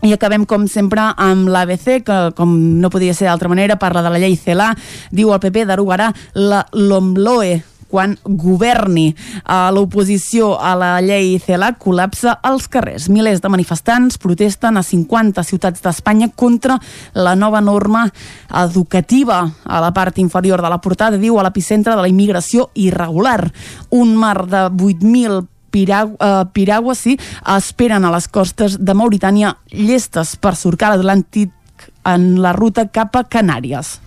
[0.00, 4.12] I acabem, com sempre, amb l'ABC, que, com no podia ser d'altra manera, parla de
[4.12, 4.72] la llei CELA.
[5.12, 7.58] Diu el PP derogarà la LOMLOE,
[7.90, 9.10] quan governi.
[9.42, 13.08] Uh, L'oposició a la llei CELA col·lapsa als carrers.
[13.12, 16.78] Milers de manifestants protesten a 50 ciutats d'Espanya contra
[17.14, 18.06] la nova norma
[18.62, 19.42] educativa.
[19.64, 23.50] A la part inferior de la portada diu a l'epicentre de la immigració irregular.
[23.90, 30.56] Un mar de 8.000 Piragua, Piragua sí, esperen a les costes de Mauritània llestes per
[30.58, 31.54] surcar l'Atlàntic
[32.10, 34.00] en la ruta cap a Canàries.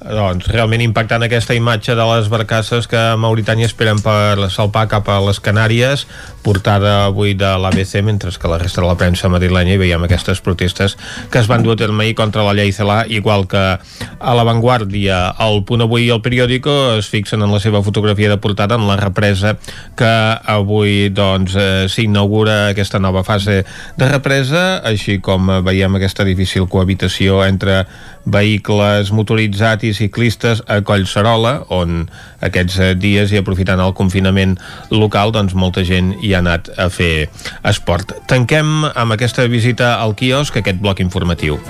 [0.00, 5.10] Doncs realment impactant aquesta imatge de les barcasses que a Mauritània esperen per salpar cap
[5.12, 6.06] a les Canàries,
[6.40, 10.40] portada avui de l'ABC, mentre que la resta de la premsa madrilenya hi veiem aquestes
[10.40, 10.96] protestes
[11.28, 15.18] que es van dur a terme ahir contra la llei CELA, igual que a l'avantguàrdia.
[15.44, 18.88] El punt avui i el periòdico es fixen en la seva fotografia de portada en
[18.88, 19.58] la represa
[20.00, 20.12] que
[20.48, 23.66] avui doncs eh, s'inaugura aquesta nova fase
[24.00, 27.84] de represa, així com veiem aquesta difícil cohabitació entre
[28.24, 32.04] vehicles motoritzats i ciclistes a Collserola, on
[32.44, 34.56] aquests eh, dies i aprofitant el confinament
[34.90, 37.28] local, doncs molta gent hi ha anat a fer
[37.64, 38.14] esport.
[38.30, 41.60] Tanquem amb aquesta visita al quiosc aquest bloc informatiu.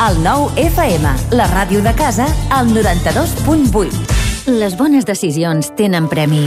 [0.00, 2.24] El nou FM, la ràdio de casa,
[2.56, 4.48] al 92.8.
[4.48, 6.46] Les bones decisions tenen premi.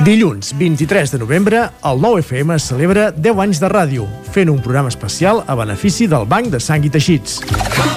[0.00, 5.42] Dilluns 23 de novembre, el 9FM celebra 10 anys de ràdio, fent un programa especial
[5.44, 7.42] a benefici del Banc de Sang i Teixits.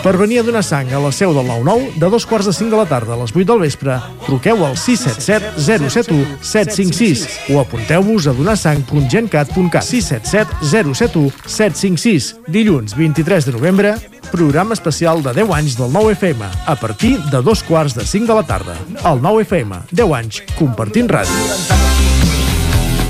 [0.04, 2.76] Per venir a donar sang a la seu del 9-9, de dos quarts de 5
[2.76, 8.28] de la tarda a les 8 del vespre, truqueu al 677 071 756 o apunteu-vos
[8.28, 12.34] a donarsang.gencat.cat 677 071 756.
[12.52, 13.96] Dilluns 23 de novembre,
[14.32, 18.36] programa especial de 10 anys del 9FM, a partir de dos quarts de 5 de
[18.36, 18.76] la tarda.
[19.04, 21.84] El 9FM, 10 anys, compartint ràdio.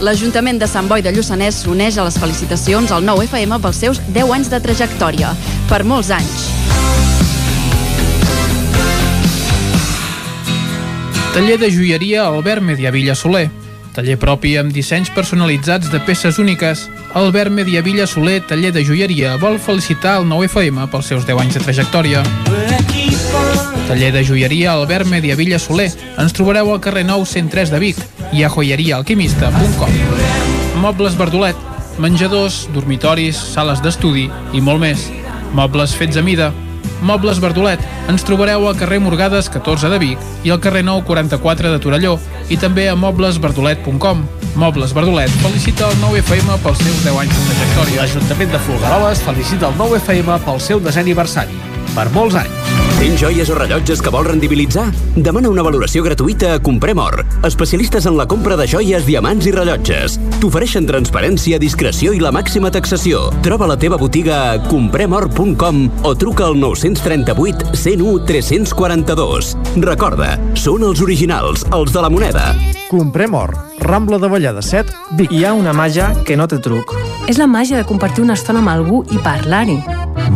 [0.04, 4.34] L'Ajuntament de Sant Boi de Lluçanès s'uneix a les felicitacions al 9FM pels seus 10
[4.36, 5.32] anys de trajectòria.
[5.70, 6.50] Per molts anys.
[11.34, 13.48] Taller de joieria Albert Mediavilla Soler.
[13.94, 16.88] Taller propi amb dissenys personalitzats de peces úniques.
[17.14, 21.62] Albert Mediavilla Soler, taller de joieria, vol felicitar el 9FM pels seus 10 anys de
[21.62, 22.24] trajectòria.
[23.88, 25.92] Taller de joieria Albert Mediavilla Soler.
[26.18, 28.02] Ens trobareu al carrer 9 103 de Vic
[28.34, 30.02] i a joieriaalquimista.com.
[30.82, 31.70] Mobles Verdolet.
[32.02, 34.26] Menjadors, dormitoris, sales d'estudi
[34.58, 35.06] i molt més.
[35.54, 36.50] Mobles fets a mida.
[37.04, 37.82] Mobles Verdolet.
[38.10, 42.18] Ens trobareu al carrer Morgades 14 de Vic i al carrer 9 44 de Torelló
[42.50, 44.26] i també a moblesverdolet.com.
[44.56, 48.02] Mobles Verdolet felicita el 9FM pels seus 10 anys de trajectòria.
[48.04, 51.60] L'Ajuntament de Folgueroles felicita el 9FM pel seu desè aniversari.
[51.94, 52.73] Per molts anys.
[53.04, 54.86] Tens joies o rellotges que vols rendibilitzar?
[55.20, 59.52] Demana una valoració gratuïta a Comprem Or, especialistes en la compra de joies, diamants i
[59.52, 60.16] rellotges.
[60.40, 63.26] T'ofereixen transparència, discreció i la màxima taxació.
[63.44, 69.52] Troba la teva botiga a compremor.com o truca al 938 101 342.
[69.84, 72.54] Recorda, són els originals, els de la moneda.
[72.88, 73.52] Comprem or.
[73.84, 75.36] Rambla de Vallada 7, Vic.
[75.36, 76.96] Hi ha una màgia que no té truc.
[77.28, 79.82] És la màgia de compartir una estona amb algú i parlar-hi.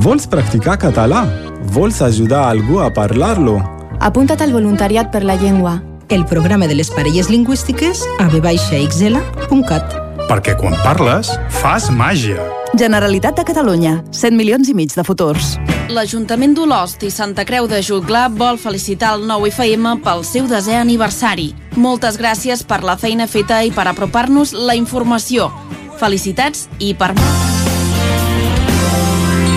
[0.04, 1.30] Vols practicar català?
[1.74, 3.60] Vols ajudar algú a parlar-lo?
[4.00, 5.82] Apunta't al voluntariat per la llengua.
[6.10, 9.98] El programa de les parelles lingüístiques a vxl.cat.
[10.28, 12.40] Perquè quan parles, fas màgia.
[12.78, 14.04] Generalitat de Catalunya.
[14.12, 15.58] 100 milions i mig de futurs.
[15.92, 20.76] L'Ajuntament d'Olost i Santa Creu de Jutglar vol felicitar el nou FM pel seu desè
[20.80, 21.54] aniversari.
[21.76, 25.52] Moltes gràcies per la feina feta i per apropar-nos la informació.
[25.98, 27.14] Felicitats i per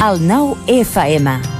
[0.00, 1.59] El nou FM,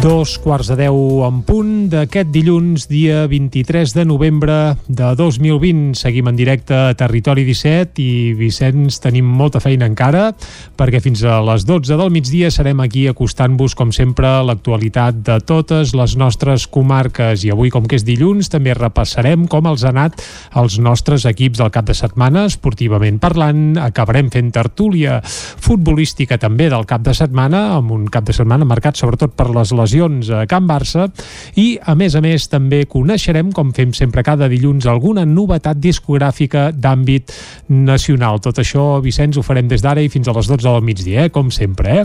[0.00, 4.54] Dos quarts de deu en punt d'aquest dilluns, dia 23 de novembre
[4.88, 5.92] de 2020.
[5.92, 10.30] Seguim en directe a Territori 17 i, Vicenç, tenim molta feina encara
[10.80, 15.92] perquè fins a les 12 del migdia serem aquí acostant-vos, com sempre, l'actualitat de totes
[15.92, 17.44] les nostres comarques.
[17.44, 20.16] I avui, com que és dilluns, també repassarem com els ha anat
[20.56, 23.76] els nostres equips del cap de setmana, esportivament parlant.
[23.76, 28.96] Acabarem fent tertúlia futbolística també del cap de setmana, amb un cap de setmana marcat
[28.96, 31.08] sobretot per les lesions a Can Barça
[31.58, 36.70] i, a més a més, també coneixerem, com fem sempre cada dilluns, alguna novetat discogràfica
[36.72, 37.32] d'àmbit
[37.68, 38.40] nacional.
[38.40, 41.30] Tot això, Vicenç, ho farem des d'ara i fins a les 12 del migdia, eh?
[41.30, 42.04] com sempre, eh?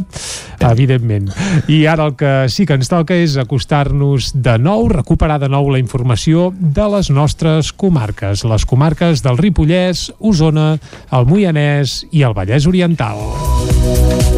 [0.65, 1.31] evidentment.
[1.67, 5.69] I ara el que sí que ens toca és acostar-nos de nou, recuperar de nou
[5.73, 10.75] la informació de les nostres comarques, les comarques del Ripollès, Osona,
[11.11, 14.34] el Moianès i el Vallès Oriental.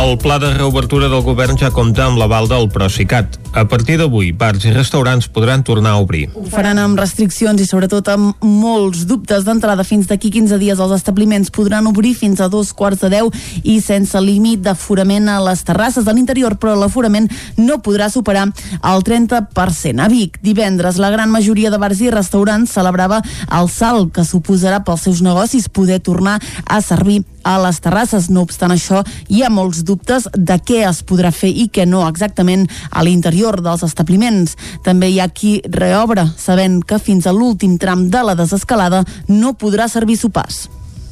[0.00, 3.34] El pla de reobertura del govern ja compta amb l'aval del Procicat.
[3.52, 6.30] A partir d'avui, bars i restaurants podran tornar a obrir.
[6.38, 9.84] Ho faran amb restriccions i sobretot amb molts dubtes d'entrada.
[9.84, 13.76] Fins d'aquí 15 dies els establiments podran obrir fins a dos quarts de 10 i
[13.84, 20.00] sense límit d'aforament a les terrasses de l'interior, però l'aforament no podrà superar el 30%.
[20.00, 23.20] A Vic, divendres, la gran majoria de bars i restaurants celebrava
[23.52, 28.30] el salt que suposarà pels seus negocis poder tornar a servir a les terrasses.
[28.30, 32.06] No obstant això, hi ha molts dubtes de què es podrà fer i què no
[32.08, 34.56] exactament a l'interior dels establiments.
[34.86, 39.56] També hi ha qui reobre, sabent que fins a l'últim tram de la desescalada no
[39.58, 40.68] podrà servir sopars.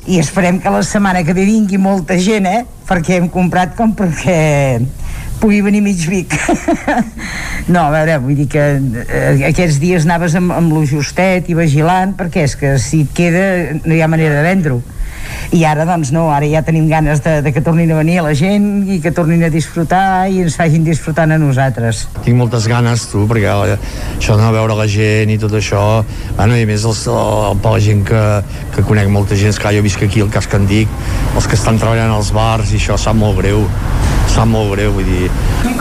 [0.09, 2.62] I esperem que la setmana que ve vingui molta gent, eh?
[2.88, 4.79] Perquè hem comprat com perquè
[5.38, 6.33] pugui venir mig Vic.
[7.73, 8.62] no, a veure, vull dir que
[9.05, 13.12] eh, aquests dies anaves amb, amb lo justet i vigilant, perquè és que si et
[13.14, 13.45] queda
[13.85, 14.81] no hi ha manera de vendre-ho
[15.55, 18.35] i ara doncs no, ara ja tenim ganes de, de que tornin a venir la
[18.37, 22.05] gent i que tornin a disfrutar i ens facin disfrutant a nosaltres.
[22.24, 23.79] Tinc moltes ganes, tu, perquè la,
[24.16, 25.83] això d'anar a veure la gent i tot això,
[26.37, 28.24] bueno, i a més els, el, per la gent que,
[28.77, 30.92] que conec molta gent, que jo visc aquí al cas que en dic,
[31.35, 33.64] els que estan treballant als bars i això sap molt greu,
[34.35, 35.31] sap molt greu, vull dir...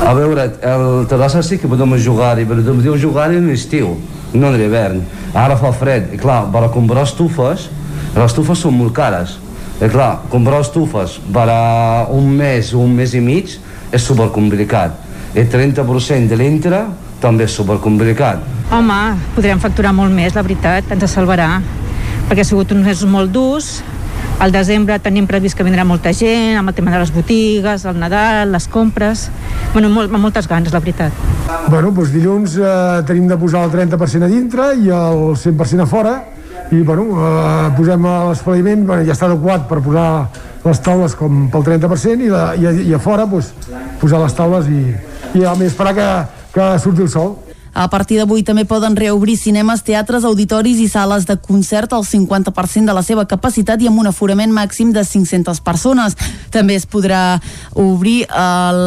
[0.03, 3.95] A veure, el terrassa sí que podem jugar-hi, però podem jugar-hi en estiu,
[4.33, 5.03] no en l'hivern.
[5.37, 7.67] Ara fa fred, i clar, per a comprar estufes,
[8.15, 9.37] les estufes són molt cares.
[9.77, 13.51] I clar, comprar estufes per a un mes o un mes i mig
[13.93, 14.95] és supercomplicat.
[15.37, 16.87] El 30% de l'intra
[17.21, 18.41] també és supercomplicat.
[18.73, 18.97] Home,
[19.35, 21.59] podrem facturar molt més, la veritat, ens salvarà,
[22.27, 23.77] perquè ha sigut uns mesos molt durs,
[24.37, 27.97] al desembre tenim previst que vindrà molta gent, amb el tema de les botigues, el
[27.97, 29.27] Nadal, les compres...
[29.73, 31.13] Bueno, molt, amb moltes ganes, la veritat.
[31.69, 32.73] Bueno, doncs dilluns eh,
[33.05, 36.13] tenim de posar el 30% a dintre i el 100% a fora,
[36.71, 40.07] i bueno, eh, posem a l'espaliment, bueno, ja està adequat per posar
[40.65, 43.53] les taules com pel 30% i, la, i, a, i a fora pues,
[44.01, 44.81] posar les taules i,
[45.39, 46.07] i a més esperar que,
[46.55, 47.35] que surti el sol.
[47.77, 52.89] A partir d'avui també poden reobrir cinemes, teatres, auditoris i sales de concert al 50%
[52.89, 56.15] de la seva capacitat i amb un aforament màxim de 500 persones.
[56.49, 57.37] També es podrà
[57.77, 58.39] obrir eh,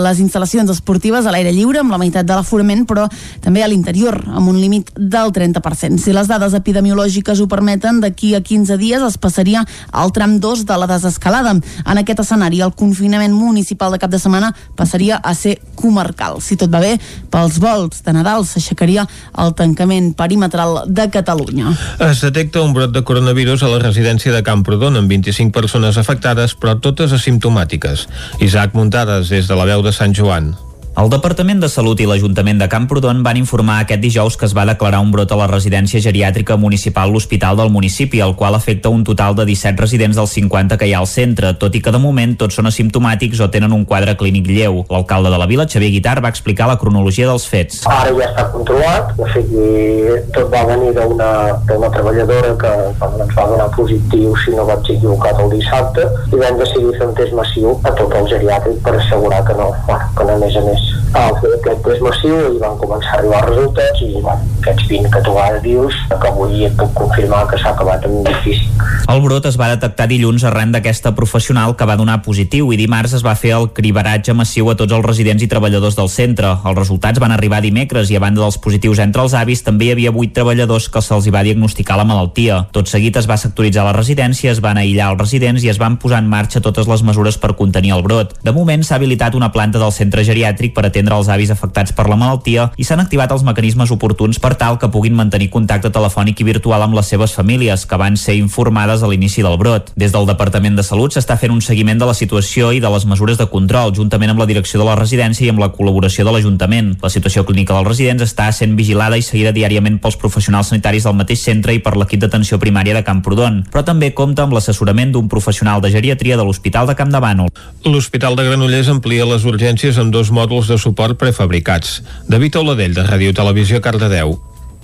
[0.03, 3.05] les instal·lacions esportives a l'aire lliure amb la meitat de l'aforament, però
[3.45, 6.03] també a l'interior, amb un límit del 30%.
[6.03, 10.67] Si les dades epidemiològiques ho permeten, d'aquí a 15 dies es passaria al tram 2
[10.67, 11.55] de la desescalada.
[11.55, 16.43] En aquest escenari, el confinament municipal de cap de setmana passaria a ser comarcal.
[16.43, 16.97] Si tot va bé,
[17.31, 19.07] pels vols de Nadal s'aixecarà aixecaria
[19.39, 21.75] el tancament perimetral de Catalunya.
[22.01, 26.57] Es detecta un brot de coronavirus a la residència de Camprodon amb 25 persones afectades,
[26.57, 28.09] però totes asimptomàtiques.
[28.41, 30.55] Isaac Muntades, des de la veu de Sant Joan.
[31.01, 34.67] El Departament de Salut i l'Ajuntament de Camprodon van informar aquest dijous que es va
[34.69, 39.01] declarar un brot a la residència geriàtrica municipal l'Hospital del municipi, el qual afecta un
[39.09, 42.01] total de 17 residents dels 50 que hi ha al centre, tot i que de
[42.03, 44.83] moment tots són asimptomàtics o tenen un quadre clínic lleu.
[44.91, 47.81] L'alcalde de la vila, Xavier Guitar, va explicar la cronologia dels fets.
[47.89, 53.71] Ara ja està controlat, o sigui, tot va venir d'una treballadora que ens va donar
[53.79, 57.97] positiu, si no vaig equivocat, el dissabte, i vam decidir fer un test massiu a
[57.97, 61.51] tot el geriàtric per assegurar que no, bueno, que no més a més al fer
[61.57, 65.37] aquest test massiu i van començar a arribar resultats i bueno, aquests 20 que tu
[65.39, 68.69] ara dius que avui et puc confirmar que s'ha acabat en un edifici.
[69.11, 73.17] El brot es va detectar dilluns arran d'aquesta professional que va donar positiu i dimarts
[73.19, 76.53] es va fer el cribaratge massiu a tots els residents i treballadors del centre.
[76.65, 79.95] Els resultats van arribar dimecres i a banda dels positius entre els avis també hi
[79.97, 82.63] havia 8 treballadors que se'ls va diagnosticar la malaltia.
[82.71, 85.99] Tot seguit es va sectoritzar la residència, es van aïllar els residents i es van
[85.99, 88.37] posar en marxa totes les mesures per contenir el brot.
[88.47, 92.09] De moment s'ha habilitat una planta del centre geriàtric per atendre els avis afectats per
[92.11, 96.41] la malaltia i s'han activat els mecanismes oportuns per tal que puguin mantenir contacte telefònic
[96.41, 99.93] i virtual amb les seves famílies, que van ser informades a l'inici del brot.
[99.97, 103.07] Des del Departament de Salut s'està fent un seguiment de la situació i de les
[103.07, 106.35] mesures de control, juntament amb la direcció de la residència i amb la col·laboració de
[106.35, 106.95] l'Ajuntament.
[107.03, 111.17] La situació clínica dels residents està sent vigilada i seguida diàriament pels professionals sanitaris del
[111.17, 115.29] mateix centre i per l'equip d'atenció primària de Camprodon, però també compta amb l'assessorament d'un
[115.33, 117.49] professional de geriatria de l'Hospital de Campdevànol.
[117.87, 122.03] L'Hospital de Granollers amplia les urgències amb dos mòduls de suport prefabricats.
[122.29, 124.41] David Oladell, de Ràdio Televisió, Cardedeu.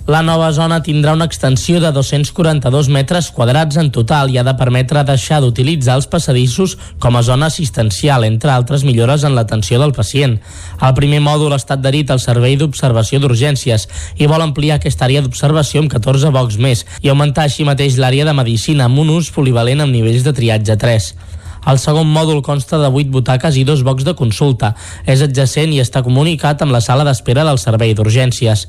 [0.07, 4.53] La nova zona tindrà una extensió de 242 metres quadrats en total i ha de
[4.55, 9.91] permetre deixar d'utilitzar els passadissos com a zona assistencial, entre altres millores en l'atenció del
[9.91, 10.37] pacient.
[10.79, 15.25] El primer mòdul ha estat adherit al servei d'observació d'urgències i vol ampliar aquesta àrea
[15.25, 19.27] d'observació amb 14 bocs més i augmentar així mateix l'àrea de medicina amb un ús
[19.35, 21.15] polivalent amb nivells de triatge 3.
[21.65, 24.73] El segon mòdul consta de 8 butaques i dos bocs de consulta.
[25.05, 28.67] És adjacent i està comunicat amb la sala d'espera del servei d'urgències.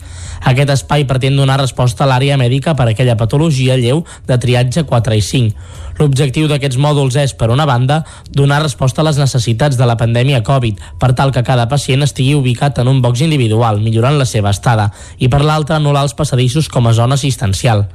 [0.49, 4.87] Aquest espai pretén donar resposta a l'àrea mèdica per a aquella patologia lleu de triatge
[4.89, 5.55] 4 i 5.
[5.99, 10.45] L'objectiu d'aquests mòduls és, per una banda, donar resposta a les necessitats de la pandèmia
[10.47, 14.53] Covid, per tal que cada pacient estigui ubicat en un box individual, millorant la seva
[14.55, 17.89] estada, i per l'altra, anul·lar els passadissos com a zona assistencial.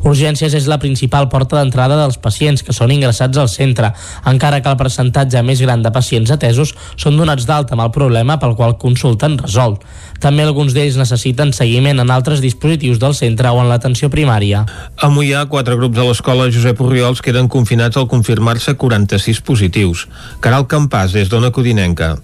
[0.00, 3.92] Urgències és la principal porta d'entrada dels pacients que són ingressats al centre,
[4.24, 8.38] encara que el percentatge més gran de pacients atesos són donats d'alta amb el problema
[8.40, 9.84] pel qual consulten resolt.
[10.20, 14.66] També alguns d'ells necessiten seguiment en altres dispositius del centre o en l'atenció primària.
[15.00, 20.06] A Mollà, quatre grups de l'escola Josep Oriols queden confinats al confirmar-se 46 positius.
[20.44, 22.18] Caral Campàs, des d'Ona Codinenca.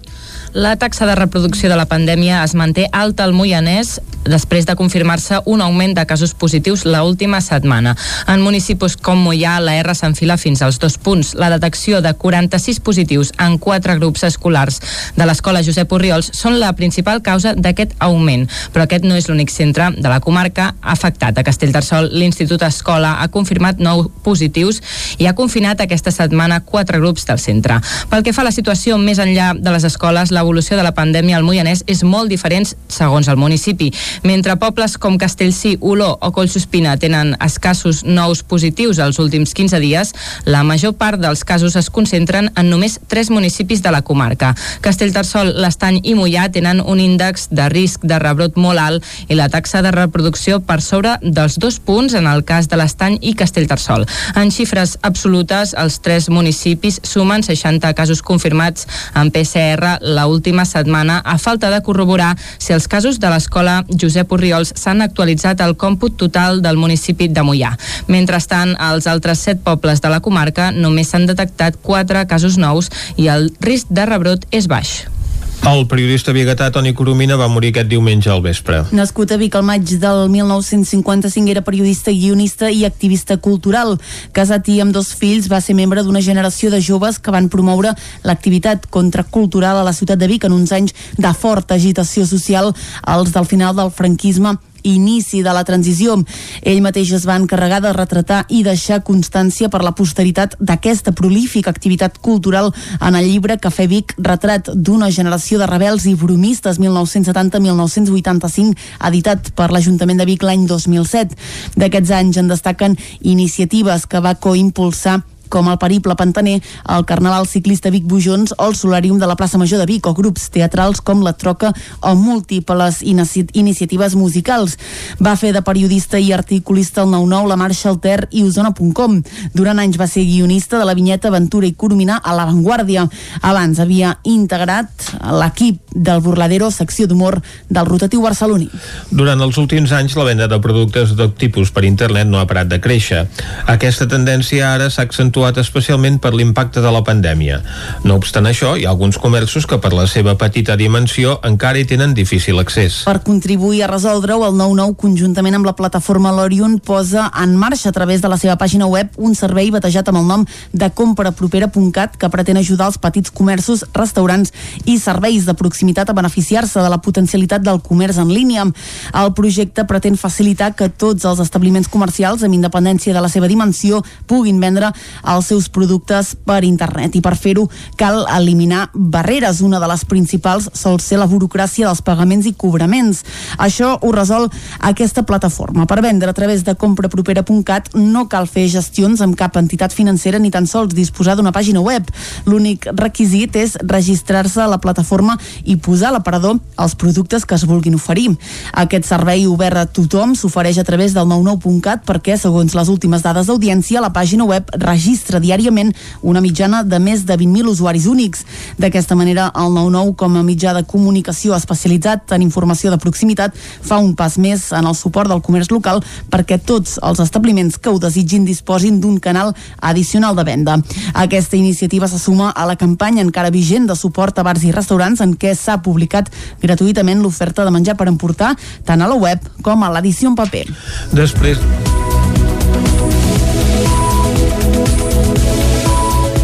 [0.53, 5.39] La taxa de reproducció de la pandèmia es manté alta al Moianès després de confirmar-se
[5.45, 7.95] un augment de casos positius la última setmana.
[8.27, 11.33] En municipis com Moià, la R s'enfila fins als dos punts.
[11.39, 14.81] La detecció de 46 positius en quatre grups escolars
[15.15, 19.51] de l'escola Josep Oriols són la principal causa d'aquest augment, però aquest no és l'únic
[19.53, 21.37] centre de la comarca afectat.
[21.37, 24.81] A Castellterçol, l'Institut Escola ha confirmat nou positius
[25.17, 27.79] i ha confinat aquesta setmana quatre grups del centre.
[28.11, 31.37] Pel que fa a la situació més enllà de les escoles, l'evolució de la pandèmia
[31.37, 33.89] al Moianès és molt diferent segons el municipi.
[34.23, 40.13] Mentre pobles com Castellcí, Oló o Collsospina tenen escassos nous positius els últims 15 dies,
[40.45, 44.53] la major part dels casos es concentren en només tres municipis de la comarca.
[44.85, 49.49] Castellterçol, l'Estany i Mollà tenen un índex de risc de rebrot molt alt i la
[49.49, 54.05] taxa de reproducció per sobre dels dos punts en el cas de l'Estany i Castellterçol.
[54.35, 61.19] En xifres absolutes, els tres municipis sumen 60 casos confirmats en PCR la última setmana
[61.25, 66.17] a falta de corroborar si els casos de l'escola Josep Oriols s'han actualitzat al còmput
[66.17, 67.73] total del municipi de Mollà.
[68.07, 73.31] Mentrestant, als altres set pobles de la comarca només s'han detectat quatre casos nous i
[73.33, 75.16] el risc de rebrot és baix.
[75.65, 78.83] El periodista biguetà Toni Coromina va morir aquest diumenge al vespre.
[78.95, 83.97] Nascut a Vic al maig del 1955, era periodista, guionista i activista cultural.
[84.31, 87.95] Casat i amb dos fills, va ser membre d'una generació de joves que van promoure
[88.23, 92.71] l'activitat contracultural a la ciutat de Vic en uns anys de forta agitació social,
[93.03, 96.17] als del final del franquisme inici de la transició.
[96.61, 101.71] Ell mateix es va encarregar de retratar i deixar constància per la posteritat d'aquesta prolífica
[101.73, 108.75] activitat cultural en el llibre Cafè Vic, retrat d'una generació de rebels i bromistes 1970-1985,
[109.09, 111.37] editat per l'Ajuntament de Vic l'any 2007.
[111.77, 117.89] D'aquests anys en destaquen iniciatives que va coimpulsar com el Periple Pantaner, el Carnaval Ciclista
[117.89, 121.23] Vic Bujons o el Solarium de la plaça Major de Vic o grups teatrals com
[121.23, 124.77] La Troca o múltiples inici iniciatives musicals.
[125.23, 129.21] Va fer de periodista i articulista al 9-9, La Marxa, El Ter i Osona.com.
[129.53, 133.07] Durant anys va ser guionista de la vinyeta Aventura i Coromina a La Vanguardia.
[133.41, 137.39] Abans havia integrat l'equip del Burladero, secció d'humor
[137.69, 138.69] del rotatiu barceloní.
[139.11, 142.69] Durant els últims anys, la venda de productes de tipus per internet no ha parat
[142.69, 143.25] de créixer.
[143.67, 147.61] Aquesta tendència ara s'ha accentuat especialment per l'impacte de la pandèmia.
[148.03, 151.85] No obstant això, hi ha alguns comerços que per la seva petita dimensió encara hi
[151.85, 153.03] tenen difícil accés.
[153.05, 157.95] Per contribuir a resoldre-ho, el 9-9, conjuntament amb la plataforma Lorion, posa en marxa a
[157.95, 162.31] través de la seva pàgina web un servei batejat amb el nom de comprapropera.cat que
[162.33, 164.53] pretén ajudar els petits comerços, restaurants
[164.85, 168.65] i serveis de proximitat a beneficiar-se de la potencialitat del comerç en línia.
[169.13, 174.01] El projecte pretén facilitar que tots els establiments comercials, amb independència de la seva dimensió,
[174.27, 174.91] puguin vendre
[175.27, 177.67] els seus productes per internet i per fer-ho
[177.99, 179.61] cal eliminar barreres.
[179.61, 183.23] Una de les principals sol ser la burocràcia dels pagaments i cobraments.
[183.57, 184.47] Això ho resol
[184.79, 185.85] aquesta plataforma.
[185.87, 190.51] Per vendre a través de comprapropera.cat no cal fer gestions amb cap entitat financera ni
[190.51, 192.07] tan sols disposar d'una pàgina web.
[192.45, 197.65] L'únic requisit és registrar-se a la plataforma i posar a l'aparador els productes que es
[197.67, 198.29] vulguin oferir.
[198.73, 203.49] Aquest servei obert a tothom s'ofereix a través del 99.cat perquè, segons les últimes dades
[203.49, 208.43] d'audiència, la pàgina web registra diàriament una mitjana de més de 20.000 usuaris únics.
[208.77, 213.99] D'aquesta manera, el 99, com a mitjà de comunicació especialitzat en informació de proximitat, fa
[214.01, 217.99] un pas més en el suport del comerç local perquè tots els establiments que ho
[218.01, 220.77] desitgin disposin d'un canal addicional de venda.
[221.13, 225.21] Aquesta iniciativa se suma a la campanya encara vigent de suport a bars i restaurants
[225.23, 228.55] en què s'ha publicat gratuïtament l'oferta de menjar per emportar
[228.85, 230.67] tant a la web com a l'edició en paper.
[231.13, 231.61] Després...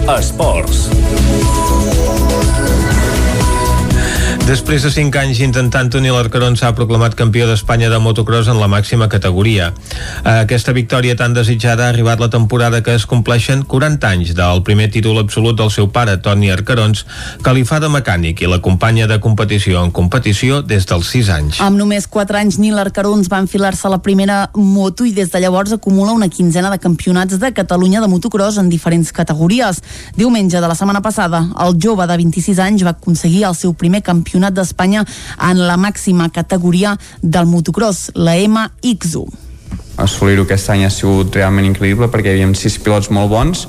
[0.08, 0.93] Esports.
[4.44, 8.68] Després de 5 anys intentant Toni Larcarón s'ha proclamat campió d'Espanya de motocross en la
[8.68, 9.70] màxima categoria.
[10.28, 14.90] Aquesta victòria tan desitjada ha arribat la temporada que es compleixen 40 anys del primer
[14.92, 17.06] títol absolut del seu pare, Toni Arcarons,
[17.40, 21.62] que li fa de mecànic i l'acompanya de competició en competició des dels 6 anys.
[21.64, 25.40] Amb només 4 anys, Nil Arcarons va enfilar-se a la primera moto i des de
[25.40, 29.80] llavors acumula una quinzena de campionats de Catalunya de motocross en diferents categories.
[30.20, 34.04] Diumenge de la setmana passada, el jove de 26 anys va aconseguir el seu primer
[34.04, 35.04] campionat Campionat d'Espanya
[35.46, 39.30] en la màxima categoria del motocross, la MX1.
[40.02, 43.68] Assolir-ho aquest any ha sigut realment increïble perquè hi havia sis pilots molt bons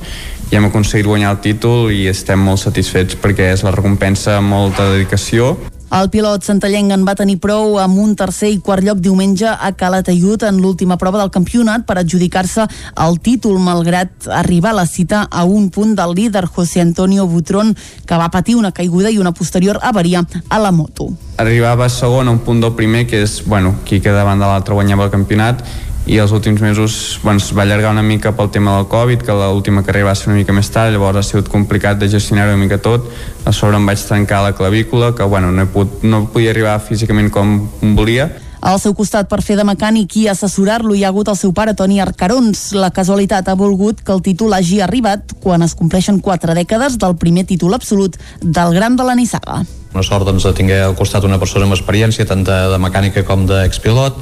[0.49, 4.49] i hem aconseguit guanyar el títol i estem molt satisfets perquè és la recompensa amb
[4.57, 5.53] molta dedicació
[5.95, 9.69] el pilot santallenc en va tenir prou amb un tercer i quart lloc diumenge a
[9.79, 12.67] Calatayud en l'última prova del campionat per adjudicar-se
[13.05, 17.77] el títol, malgrat arribar a la cita a un punt del líder José Antonio Butrón,
[18.07, 21.13] que va patir una caiguda i una posterior avaria a la moto.
[21.39, 24.75] Arribava segon a un punt del primer, que és, bueno, qui queda davant de l'altre
[24.75, 25.63] guanyava el campionat,
[26.07, 29.33] i els últims mesos bueno, es va allargar una mica pel tema del Covid, que
[29.33, 32.61] l'última carrera va ser una mica més tard, llavors ha sigut complicat de gestionar una
[32.61, 33.09] mica tot.
[33.45, 36.81] A sobre em vaig trencar la clavícula, que bueno, no, he pogut, no podia arribar
[36.85, 37.57] físicament com
[37.97, 38.31] volia,
[38.65, 41.75] al seu costat per fer de mecànic i assessorar-lo hi ha hagut el seu pare
[41.77, 42.71] Toni Arcarons.
[42.73, 47.21] La casualitat ha volgut que el títol hagi arribat quan es compleixen quatre dècades del
[47.21, 51.25] primer títol absolut del Gran de la Nissaga una sort doncs, de tinguer al costat
[51.25, 54.19] una persona amb experiència tant de, de mecànica com d'expilot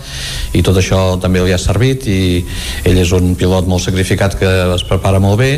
[0.59, 2.20] i tot això també li ha servit i
[2.85, 5.53] ell és un pilot molt sacrificat que es prepara molt bé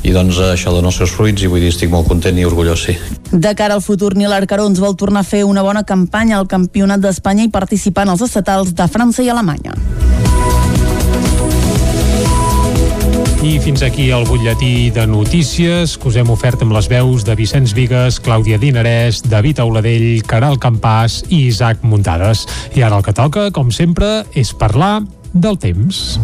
[0.00, 2.86] i doncs això dona els seus fruits i vull dir estic molt content i orgullós,
[2.88, 2.96] sí.
[3.30, 7.04] De cara al futur, Nil Arcarons vol tornar a fer una bona campanya al Campionat
[7.04, 9.76] d'Espanya i participar en els estatals de França i Alemanya.
[13.40, 17.32] I fins aquí el butlletí de notícies que us hem ofert amb les veus de
[17.38, 22.44] Vicenç Vigues, Clàudia Dinarès, David Auladell, Caral Campàs i Isaac Muntades.
[22.76, 25.00] I ara el que toca, com sempre, és parlar
[25.32, 26.20] del temps.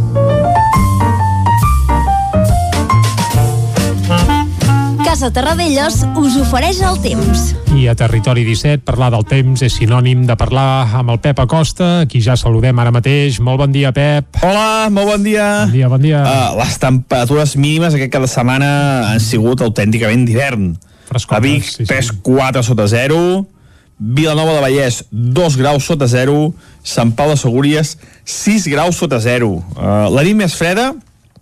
[5.16, 7.54] Casa Terradellos us ofereix el temps.
[7.72, 12.04] I a Territori 17 parlar del temps és sinònim de parlar amb el Pep Acosta,
[12.04, 13.38] qui ja saludem ara mateix.
[13.40, 14.36] Molt bon dia, Pep.
[14.44, 15.48] Hola, molt bon dia.
[15.62, 16.20] Bon dia, bon dia.
[16.20, 18.68] Uh, les temperatures mínimes aquest cada setmana
[19.08, 20.68] han sigut autènticament d'hivern.
[21.08, 21.90] A Vic, sí, sí.
[21.96, 23.24] 3-4 sota 0,
[24.20, 26.50] Vilanova de Vallès, 2 graus sota 0,
[26.84, 27.96] Sant Pau de Segúries,
[28.36, 29.54] 6 graus sota 0.
[29.80, 30.90] Uh, la nit més freda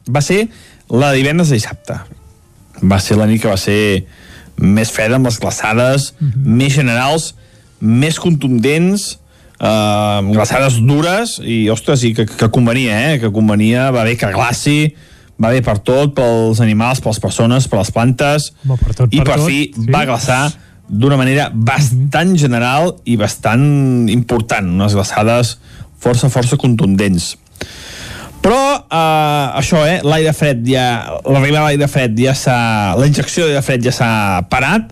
[0.06, 0.44] va ser
[0.94, 2.04] la divendres i dissabte
[2.90, 4.04] va ser la nit que va ser
[4.60, 6.56] més freda amb les glaçades, mm -hmm.
[6.60, 7.34] més generals,
[7.80, 9.18] més contundents,
[9.60, 13.20] eh, glaçades dures, i ostres, i que, que convenia, eh?
[13.20, 14.94] que convenia, va bé que glaci,
[15.40, 19.14] va bé per tot, pels animals, per les persones, per les plantes, Home, per tot,
[19.14, 19.90] i per per tot, fi sí.
[19.90, 20.52] va glaçar
[20.88, 25.58] d'una manera bastant general i bastant important, unes glaçades
[25.98, 27.34] força, força contundents.
[28.44, 30.86] Però eh, això, eh, l'aire fred ja,
[31.24, 32.56] l'arribada de l'aire fred ja s'ha,
[32.98, 34.08] la injecció d'aire fred ja s'ha
[34.52, 34.90] parat,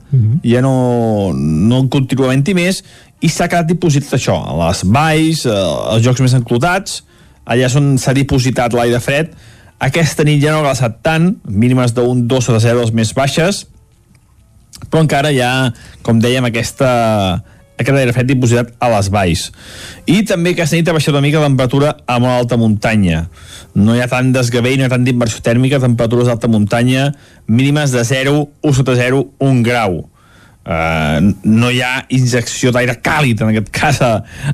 [0.48, 2.80] ja no, no continua havent-hi més,
[3.20, 5.59] i s'ha quedat dipositat això, a les valls, eh,
[5.92, 7.03] els jocs més enclotats,
[7.44, 9.36] allà és on s'ha dipositat l'aire fred,
[9.82, 13.12] aquesta nit ja no ha glaçat tant, mínimes d'un 2 o de 0 les més
[13.12, 13.66] baixes,
[14.88, 15.72] però encara hi ha,
[16.07, 16.88] com dèiem, aquesta,
[17.80, 19.46] aquest aire fred dipositat a les valls.
[20.06, 23.26] I també aquesta nit ha baixat una mica la temperatura a molt alta muntanya.
[23.74, 27.10] No hi ha tant desgavell, no hi ha tant d'inversió tèrmica, temperatures d'alta muntanya
[27.48, 30.02] mínimes de 0, 1 sota 0, 1 grau.
[30.62, 34.12] Uh, no hi ha injecció d'aire càlid en aquest cas a,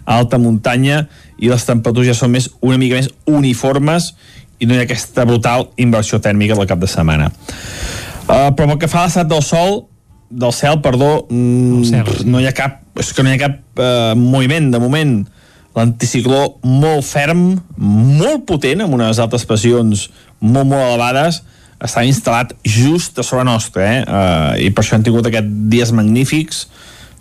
[0.08, 1.02] alta muntanya
[1.36, 4.14] i les temperatures ja són més una mica més uniformes
[4.56, 8.80] i no hi ha aquesta brutal inversió tèrmica del cap de setmana uh, però pel
[8.80, 9.82] que fa a l'estat del sol
[10.30, 14.14] del cel, perdó mm, no hi ha cap és que no hi ha cap uh,
[14.18, 15.14] moviment de moment
[15.76, 17.44] l'anticicló molt ferm
[17.78, 20.09] molt potent amb unes altes pressions
[20.40, 21.42] molt molt elevades
[21.78, 23.99] està instal·lat just a sobre nostra eh?
[24.03, 26.66] Uh, i per això hem tingut aquests dies magnífics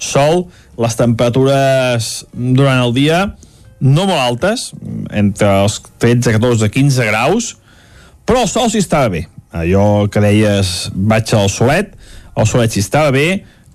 [0.02, 0.46] sol,
[0.78, 3.22] les temperatures durant el dia
[3.82, 4.72] no molt altes
[5.14, 7.52] entre els 13, 14, 15 graus
[8.28, 11.94] però el sol sí estava bé allò que deies vaig al solet
[12.38, 13.28] el solet sí estava bé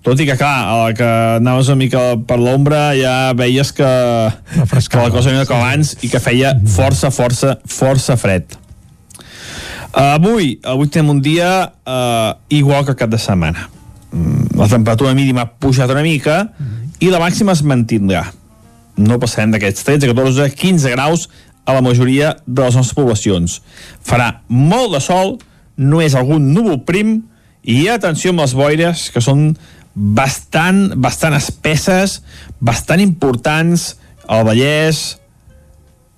[0.02, 3.92] tot i que clar, a la que anaves una mica per l'ombra ja veies que,
[4.56, 8.58] que la cosa no era com abans i que feia força, força, força fred
[9.92, 13.66] Uh, avui, avui tenim un dia uh, igual que el cap de setmana.
[14.08, 16.46] Mm, la temperatura mínima ha pujat una mica
[16.96, 18.22] i la màxima es mantindrà.
[18.96, 21.26] No passarem d'aquests 13, 14, 15 graus
[21.68, 23.58] a la majoria de les nostres poblacions.
[24.00, 25.36] Farà molt de sol,
[25.76, 27.18] no és algun núvol prim
[27.62, 29.50] i atenció amb les boires que són
[29.94, 32.20] bastant, bastant espesses,
[32.60, 33.92] bastant importants
[34.28, 35.02] al Vallès,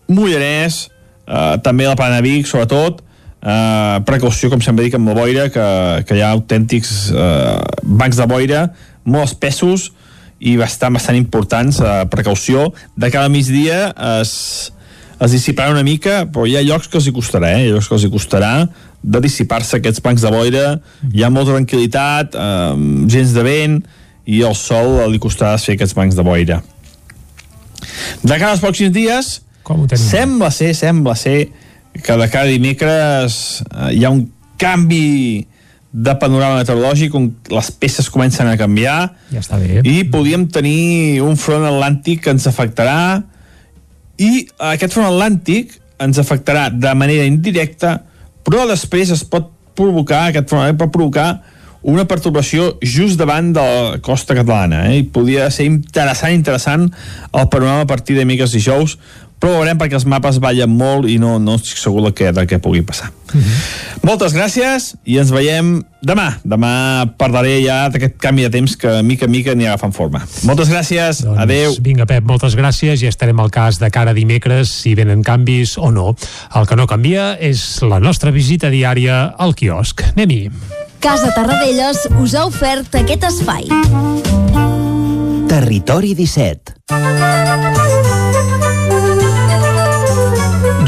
[0.08, 0.84] Mollanès,
[1.26, 3.04] eh, també la Plana Vic, sobretot,
[3.44, 5.64] Uh, precaució, com sempre dic, amb la boira, que,
[6.08, 8.62] que hi ha autèntics uh, bancs de boira
[9.04, 9.90] molt espessos
[10.40, 11.76] i bastant, bastant importants.
[11.82, 12.70] Uh, precaució.
[12.96, 13.90] De cada migdia
[14.22, 14.32] es,
[15.20, 17.66] es dissiparà una mica, però hi ha llocs que els hi costarà, eh?
[17.66, 18.54] Hi ha llocs que els hi costarà
[19.04, 20.64] de dissipar-se aquests bancs de boira.
[21.12, 22.74] Hi ha molta tranquil·litat, uh,
[23.12, 23.82] gens de vent,
[24.24, 26.62] i el sol li costarà fer aquests bancs de boira.
[28.24, 31.48] De cara als pròxims dies, Com sembla ser, sembla ser
[32.02, 34.26] que de cada dimecres eh, hi ha un
[34.60, 35.46] canvi
[35.94, 39.78] de panorama meteorològic on les peces comencen a canviar Ja està bé.
[39.86, 43.22] i podríem tenir un front atlàntic que ens afectarà
[44.18, 44.44] i
[44.74, 48.00] aquest front atlàntic ens afectarà de manera indirecta
[48.44, 51.28] però després es pot provocar aquest atlàntic pot provocar
[51.84, 55.02] una perturbació just davant de la costa catalana eh?
[55.02, 58.96] i podria ser interessant interessant el panorama a partir de miques dijous
[59.44, 62.30] però ho veurem perquè els mapes ballen molt i no, no estic segur del que,
[62.32, 63.10] del que pugui passar
[64.04, 66.36] moltes gràcies i ens veiem demà.
[66.44, 70.22] Demà parlaré ja d'aquest canvi de temps que mica en mica n'hi agafant forma.
[70.48, 71.74] Moltes gràcies, doncs, adeu.
[71.84, 75.90] Vinga, Pep, moltes gràcies i estarem al cas de cara dimecres si venen canvis o
[75.90, 76.14] no.
[76.54, 80.04] El que no canvia és la nostra visita diària al quiosc.
[80.14, 80.48] Anem-hi.
[81.04, 83.68] Casa Tarradellas us ha ofert aquest espai.
[85.48, 88.23] Territori 17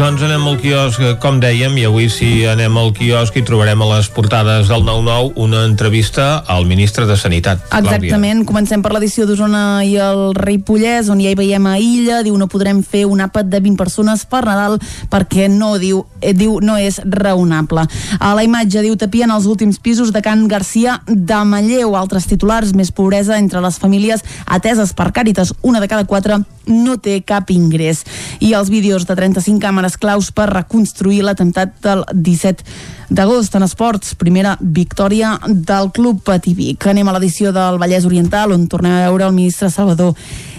[0.07, 3.89] Doncs anem al quiosc, com dèiem, i avui si anem al quiosc i trobarem a
[3.91, 7.65] les portades del 9-9 una entrevista al ministre de Sanitat.
[7.75, 12.39] Exactament, comencem per l'edició d'Osona i el Ripollès, on ja hi veiem a Illa, diu
[12.39, 14.79] no podrem fer un àpat de 20 persones per Nadal
[15.11, 17.89] perquè no, diu, eh, diu no és raonable.
[18.21, 22.77] A la imatge diu tapien els últims pisos de Can Garcia de Manlleu, altres titulars,
[22.79, 27.51] més pobresa entre les famílies ateses per Càritas, una de cada quatre no té cap
[27.55, 28.05] ingrés.
[28.43, 32.65] I els vídeos de 35 càmeres claus per reconstruir l'atemptat del 17
[33.11, 36.89] d'agost en esports, primera victòria del Club Patí Vic.
[36.91, 40.15] Anem a l'edició del Vallès Oriental, on tornem a veure el ministre Salvador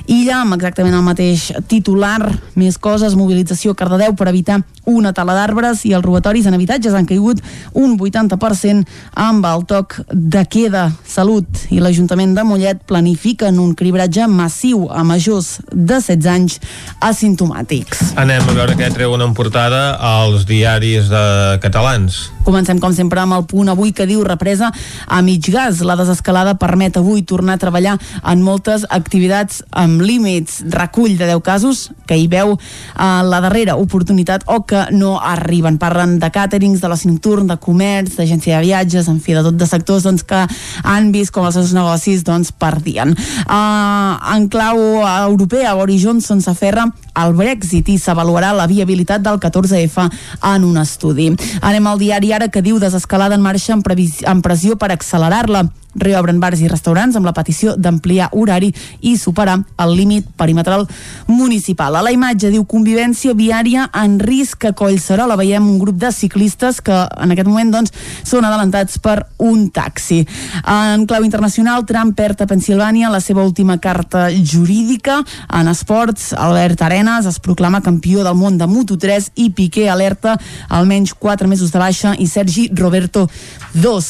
[0.07, 2.21] Illa, amb exactament el mateix titular,
[2.55, 6.95] més coses, mobilització a Cardedeu per evitar una tala d'arbres i els robatoris en habitatges
[6.95, 7.43] han caigut
[7.75, 8.87] un 80%
[9.19, 10.87] amb el toc de queda.
[11.07, 16.57] Salut i l'Ajuntament de Mollet planifiquen un cribratge massiu a majors de 16 anys
[17.03, 18.13] asimptomàtics.
[18.19, 21.23] Anem a veure què treuen en portada als diaris de
[21.63, 22.27] catalans.
[22.47, 24.71] Comencem, com sempre, amb el punt avui que diu represa
[25.07, 25.81] a mig gas.
[25.83, 30.61] La desescalada permet avui tornar a treballar en moltes activitats amb límits.
[30.71, 35.17] Recull de 10 casos que hi veu eh, la darrera oportunitat o que que no
[35.21, 35.77] arriben.
[35.81, 39.57] Parlen de càterings, de l'oci nocturn, de comerç, d'agència de viatges, en fi, de tot
[39.57, 40.43] de sectors doncs, que
[40.83, 43.15] han vist com els seus negocis doncs, perdien.
[43.47, 50.05] Uh, en clau europea, Boris Johnson s'aferra al Brexit i s'avaluarà la viabilitat del 14F
[50.53, 51.31] en un estudi.
[51.61, 55.65] Anem al diari ara que diu desescalada en marxa en, en pressió per accelerar-la
[55.97, 58.71] reobren bars i restaurants amb la petició d'ampliar horari
[59.01, 60.87] i superar el límit perimetral
[61.27, 61.95] municipal.
[61.95, 65.37] A la imatge diu convivència viària en risc a Collserola.
[65.39, 67.93] Veiem un grup de ciclistes que en aquest moment doncs,
[68.27, 70.23] són adelantats per un taxi.
[70.63, 75.19] En clau internacional, Trump perd a Pensilvània la seva última carta jurídica.
[75.53, 80.37] En esports, Albert Arenas es proclama campió del món de Moto3 i Piqué alerta
[80.69, 83.27] almenys 4 mesos de baixa i Sergi Roberto
[83.73, 84.07] 2.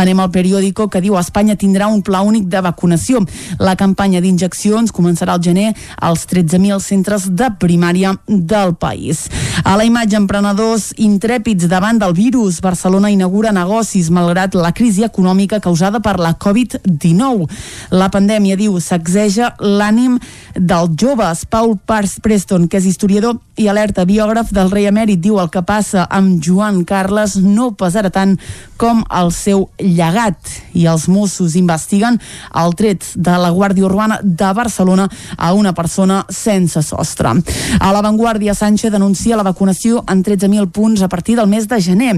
[0.00, 3.20] Anem al periòdico que diu Espanya tindrà un pla únic de vacunació.
[3.62, 5.68] La campanya d'injeccions començarà al gener
[6.02, 9.28] als 13.000 centres de primària del país.
[9.62, 12.58] A la imatge, emprenedors intrèpids davant del virus.
[12.64, 17.46] Barcelona inaugura negocis malgrat la crisi econòmica causada per la Covid-19.
[17.94, 20.18] La pandèmia, diu, sacseja l'ànim
[20.56, 21.44] dels joves.
[21.46, 25.62] Paul Pars Preston, que és historiador i alerta biògraf del rei emèrit, diu el que
[25.62, 28.34] passa amb Joan Carles no pesarà tant
[28.80, 30.40] com el seu llegat.
[30.72, 32.18] I els Mossos investiguen
[32.62, 37.34] el tret de la Guàrdia Urbana de Barcelona a una persona sense sostre.
[37.80, 42.14] A l'avantguàrdia, Sánchez denuncia la vacunació en 13.000 punts a partir del mes de gener.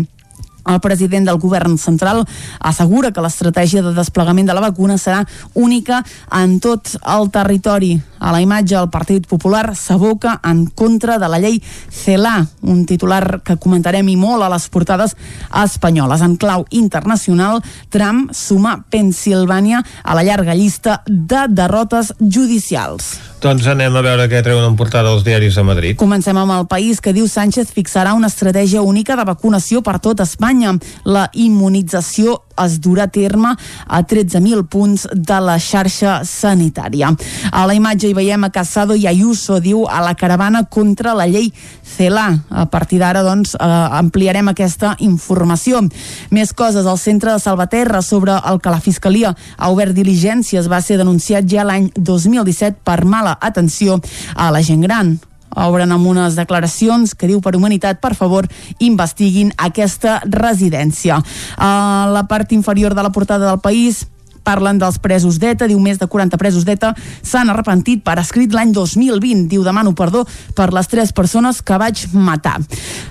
[0.69, 2.23] El president del govern central
[2.61, 7.97] assegura que l'estratègia de desplegament de la vacuna serà única en tot el territori.
[8.23, 11.59] A la imatge, el Partit Popular s'aboca en contra de la llei
[11.91, 15.17] CELA, un titular que comentarem i molt a les portades
[15.65, 16.23] espanyoles.
[16.23, 23.32] En clau internacional, Trump suma Pensilvània a la llarga llista de derrotes judicials.
[23.43, 25.97] Doncs anem a veure què treuen en portada els diaris de Madrid.
[25.99, 30.23] Comencem amb el país que diu Sánchez fixarà una estratègia única de vacunació per tot
[30.23, 30.77] Espanya.
[31.03, 37.11] La immunització es durà a terme a 13.000 punts de la xarxa sanitària.
[37.51, 41.27] A la imatge hi veiem a Casado i Ayuso, diu, a la caravana contra la
[41.27, 41.51] llei
[41.97, 42.29] CELA.
[42.49, 45.83] A partir d'ara, doncs, eh, ampliarem aquesta informació.
[46.31, 50.81] Més coses, al centre de Salvaterra sobre el que la Fiscalia ha obert diligències va
[50.81, 54.01] ser denunciat ja l'any 2017 per mala atenció
[54.35, 55.19] a la gent gran
[55.57, 58.49] obren amb unes declaracions que diu per humanitat, per favor,
[58.81, 61.19] investiguin aquesta residència.
[61.59, 64.07] A la part inferior de la portada del país
[64.43, 68.73] Parlen dels presos d'ETA, diu més de 40 presos d'ETA s'han arrepentit per escrit l'any
[68.75, 69.47] 2020.
[69.51, 70.25] Diu demano perdó
[70.57, 72.59] per les tres persones que vaig matar.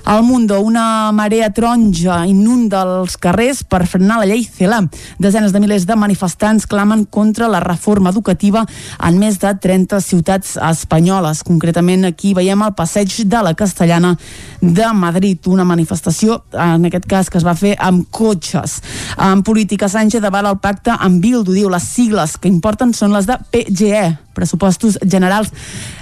[0.05, 4.81] Al Mundo, una marea taronja inunda els carrers per frenar la llei CELA.
[5.21, 8.65] Desenes de milers de manifestants clamen contra la reforma educativa
[8.99, 11.43] en més de 30 ciutats espanyoles.
[11.47, 14.15] Concretament aquí veiem el passeig de la Castellana
[14.61, 18.79] de Madrid, una manifestació, en aquest cas que es va fer amb cotxes.
[19.17, 23.27] En política, Sánchez davant el pacte amb Bildu diu les sigles que importen són les
[23.29, 24.03] de PGE,
[24.33, 25.51] pressupostos generals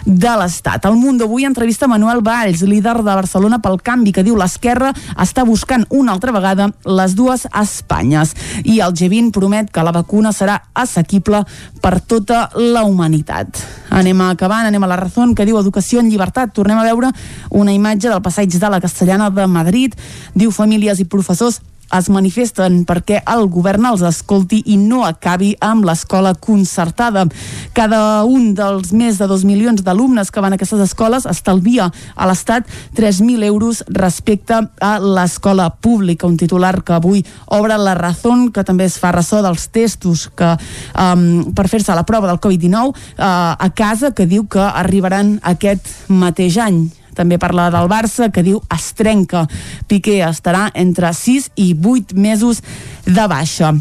[0.05, 0.85] de l'Estat.
[0.85, 5.43] El Mundo avui entrevista Manuel Valls, líder de Barcelona pel canvi, que diu l'esquerra està
[5.47, 8.35] buscant una altra vegada les dues Espanyes.
[8.63, 11.43] I el G20 promet que la vacuna serà assequible
[11.81, 13.59] per tota la humanitat.
[13.89, 16.53] Anem acabant, anem a la raó que diu educació en llibertat.
[16.53, 17.11] Tornem a veure
[17.49, 19.97] una imatge del passeig de la Castellana de Madrid.
[20.35, 21.59] Diu famílies i professors
[21.97, 27.25] es manifesten perquè el govern els escolti i no acabi amb l'escola concertada.
[27.73, 32.29] Cada un dels més de 2 milions d'alumnes que van a aquestes escoles estalvia a
[32.29, 32.67] l'Estat
[32.97, 38.19] 3.000 euros respecte a l'escola pública, un titular que avui obre la raó
[38.53, 40.51] que també es fa ressò dels testos que
[40.93, 45.87] um, per fer-se la prova del Covid-19 uh, a casa que diu que arribaran aquest
[46.11, 46.83] mateix any
[47.19, 49.45] també parla del Barça, que diu es trenca.
[49.91, 52.63] Piqué estarà entre 6 i 8 mesos
[53.05, 53.75] de baixa.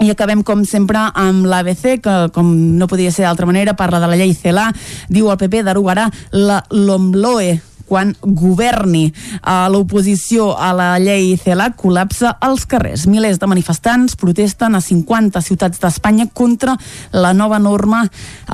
[0.00, 2.48] I acabem, com sempre, amb l'ABC, que, com
[2.80, 4.70] no podia ser d'altra manera, parla de la llei CELA.
[5.12, 7.58] Diu el PP derogarà la LOMLOE,
[7.90, 9.10] quan governi.
[9.42, 13.08] A l'oposició a la llei CELAC col·lapsa als carrers.
[13.10, 16.76] Milers de manifestants protesten a 50 ciutats d'Espanya contra
[17.10, 18.04] la nova norma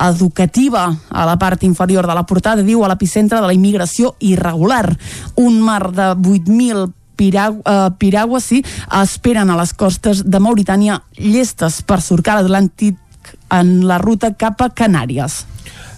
[0.09, 0.89] educativa.
[1.09, 4.97] A la part inferior de la portada diu a l'epicentre de la immigració irregular.
[5.37, 8.61] Un mar de 8.000 Piragua, uh, Piragua sí,
[8.93, 13.01] esperen a les costes de Mauritània llestes per surcar l'Atlàntic
[13.49, 15.41] en la ruta cap a Canàries.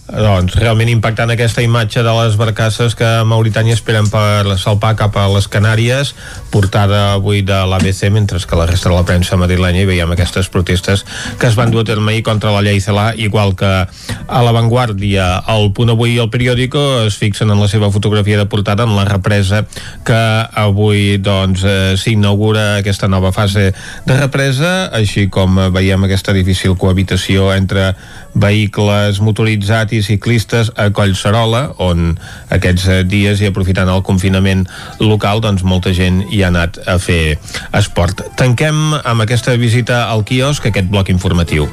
[0.10, 5.18] Doncs, realment impactant aquesta imatge de les barcasses que a Mauritània esperen per salpar cap
[5.20, 6.16] a les Canàries,
[6.49, 10.49] portada avui de l'ABC, mentre que la resta de la premsa madrilenya hi veiem aquestes
[10.49, 11.05] protestes
[11.39, 14.53] que es van dur a terme ahir contra la llei CELA, igual que a La
[14.55, 15.43] Vanguardia.
[15.47, 18.95] El Punt Avui i el periòdico es fixen en la seva fotografia de portada en
[18.97, 19.66] la represa
[20.05, 20.20] que
[20.57, 23.70] avui doncs eh, s'inaugura aquesta nova fase
[24.05, 27.93] de represa, així com veiem aquesta difícil cohabitació entre
[28.34, 32.14] vehicles motoritzats i ciclistes a Collserola, on
[32.56, 34.66] aquests eh, dies i aprofitant el confinament
[35.00, 37.38] local, doncs molta gent hi ha anat a fer
[37.78, 38.26] esport.
[38.39, 41.70] Tanquem amb aquesta visita al quiosc aquest bloc informatiu.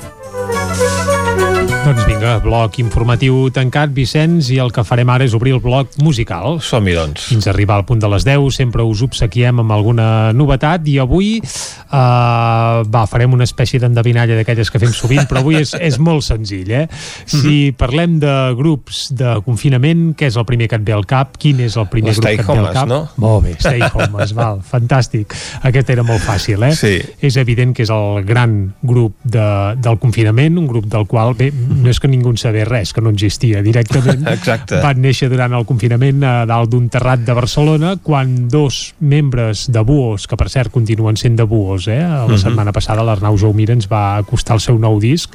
[1.87, 5.93] Doncs vinga, bloc informatiu tancat, Vicenç, i el que farem ara és obrir el bloc
[6.03, 6.57] musical.
[6.59, 7.29] Som-hi, doncs.
[7.31, 10.97] Fins a arribar al punt de les 10, sempre us obsequiem amb alguna novetat, i
[10.99, 16.01] avui uh, va, farem una espècie d'endevinalla d'aquelles que fem sovint, però avui és, és
[16.03, 16.89] molt senzill, eh?
[17.23, 17.77] Si mm -hmm.
[17.79, 21.39] parlem de grups de confinament, què és el primer que et ve al cap?
[21.39, 22.89] Quin és el primer grup que et ve al cap?
[22.89, 23.09] No?
[23.15, 25.39] Molt bé, Stay Homes, val, fantàstic.
[25.63, 26.75] Aquest era molt fàcil, eh?
[26.75, 26.99] Sí.
[27.21, 31.53] És evident que és el gran grup de, del confinament, un grup del qual, bé,
[31.77, 34.27] no és que ningú en sabés res, que no existia directament.
[34.37, 34.81] Exacte.
[34.83, 39.83] Van néixer durant el confinament a dalt d'un terrat de Barcelona quan dos membres de
[39.87, 42.01] Buos, que per cert continuen sent de Buos, eh?
[42.01, 42.39] la uh -huh.
[42.39, 45.31] setmana passada l'Arnau Jaumira ens va acostar el seu nou disc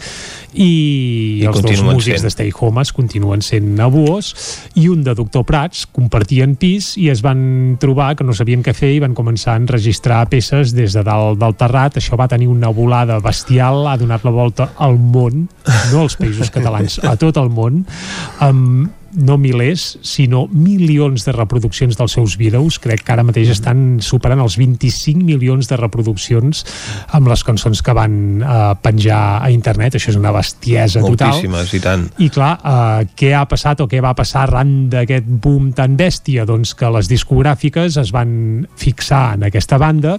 [0.53, 2.23] i, I els dos músics sent.
[2.23, 4.33] de Stay Homes continuen sent a Buos
[4.75, 8.73] i un de Doctor Prats compartien pis i es van trobar que no sabien què
[8.73, 12.47] fer i van començar a enregistrar peces des de dalt del terrat això va tenir
[12.47, 15.47] una volada bestial ha donat la volta al món
[15.91, 17.83] no als països catalans, a tot el món
[18.39, 22.79] amb no milers, sinó milions de reproduccions dels seus vídeos.
[22.81, 26.63] Crec que ara mateix estan superant els 25 milions de reproduccions
[27.15, 29.97] amb les cançons que van eh, penjar a internet.
[29.99, 31.35] Això és una bestiesa total.
[31.35, 32.07] Moltíssimes, i tant.
[32.23, 36.45] I clar, eh, què ha passat o què va passar arran d'aquest boom tan bèstia?
[36.49, 40.17] Doncs que les discogràfiques es van fixar en aquesta banda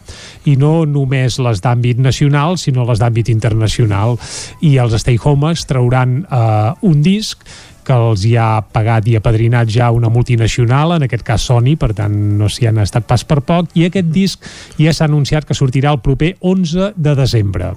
[0.49, 4.19] i no només les d'àmbit nacional, sinó les d'àmbit internacional.
[4.61, 7.43] I els Stay Homes trauran eh, un disc
[7.87, 11.93] que els hi ha pagat i apadrinat ja una multinacional, en aquest cas Sony, per
[11.99, 15.59] tant no s'hi han estat pas per poc, i aquest disc ja s'ha anunciat que
[15.59, 17.75] sortirà el proper 11 de desembre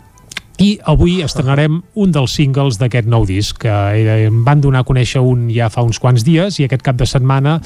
[0.58, 4.88] i avui estrenarem un dels singles d'aquest nou disc que eh, em van donar a
[4.88, 7.58] conèixer un ja fa uns quants dies i aquest cap de setmana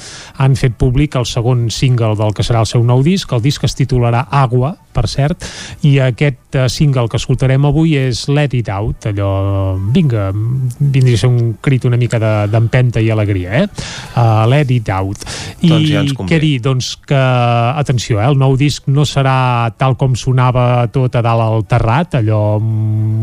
[0.42, 3.30] han fet públic el segon single del que serà el seu nou disc.
[3.32, 5.44] El disc es titularà Agua per cert,
[5.86, 11.20] i aquest eh, single que escoltarem avui és Let It Out allò, vinga vindria a
[11.22, 13.68] ser un crit una mica de- d'empenta i alegria, eh?
[14.16, 15.22] Uh, Let It Out.
[15.62, 19.94] I Doncs ja què dir, doncs que atenció, eh, el nou disc no serà tal
[20.00, 22.79] com sonava tot a dalt al terrat, allò amb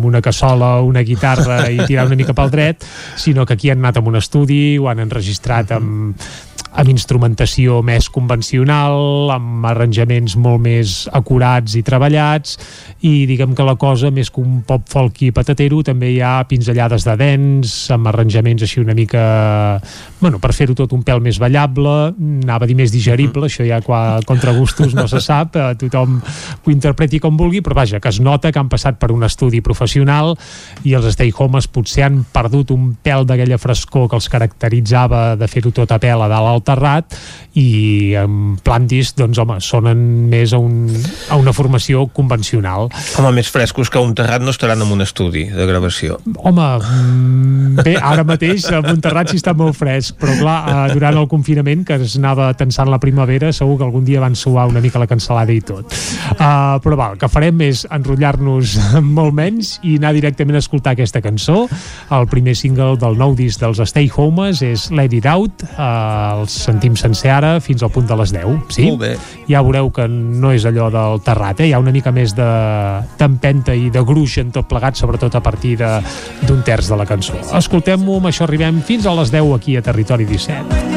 [0.08, 2.86] una cassola, una guitarra i tirar una mica pel dret,
[3.18, 6.30] sinó que aquí han anat amb un estudi, ho han enregistrat amb
[6.78, 12.58] amb instrumentació més convencional, amb arranjaments molt més acurats i treballats
[13.08, 16.36] i diguem que la cosa més que un pop folk i patatero també hi ha
[16.50, 19.24] pinzellades de dents amb arranjaments així una mica
[20.20, 23.82] bueno, per fer-ho tot un pèl més ballable anava a dir més digerible, això ja
[23.82, 28.12] qua, contra gustos no se sap, eh, tothom ho interpreti com vulgui, però vaja, que
[28.14, 30.36] es nota que han passat per un estudi professional
[30.86, 35.50] i els Stay Homes potser han perdut un pèl d'aquella frescor que els caracteritzava de
[35.50, 37.16] fer-ho tot a pèl a dalt al terrat
[37.58, 40.86] i en plan disc, doncs home, sonen més a, un,
[41.32, 42.92] a una formació convencional.
[43.18, 46.20] Home, més frescos que un terrat no estaran en un estudi de gravació.
[46.38, 51.18] Home, mm, bé, ara mateix a Montserrat sí està molt fresc, però clar, eh, durant
[51.18, 54.84] el confinament que es anava tensant la primavera, segur que algun dia van suar una
[54.84, 55.98] mica la cancel·lada i tot.
[56.38, 58.78] Uh, però val, el que farem és enrotllar-nos
[59.18, 61.66] molt menys i anar directament a escoltar aquesta cançó.
[62.14, 66.48] El primer single del nou disc dels Stay Homes és Let It Out, uh, el
[66.52, 68.86] sentim sencer ara fins al punt de les 10, sí?
[68.90, 69.12] Molt bé.
[69.50, 71.68] Ja veureu que no és allò del terrat, eh?
[71.70, 72.48] hi ha una mica més de
[73.20, 76.02] d'empenta i de gruix en tot plegat, sobretot a partir de-
[76.48, 77.36] d'un terç de la cançó.
[77.58, 80.96] Escoltem-ho, amb això arribem fins a les 10 aquí a Territori 17.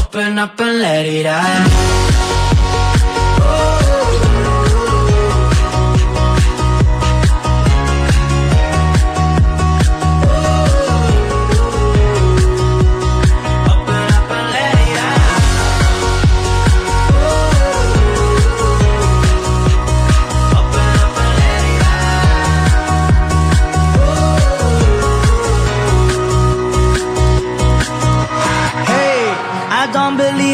[0.00, 2.07] Open up and let it out.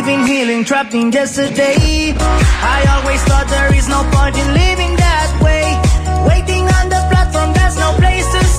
[0.04, 2.12] living, healing, trapped in yesterday.
[2.18, 5.64] I always thought there is no point in living that way.
[6.28, 8.53] Waiting on the platform, there's no place to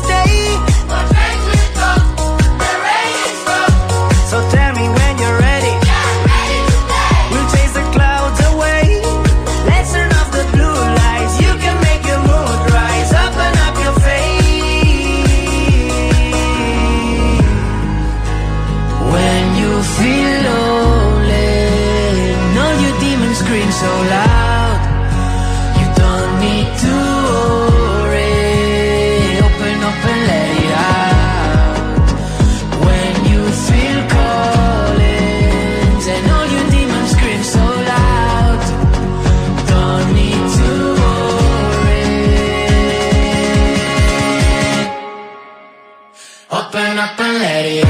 [47.16, 47.85] up and let it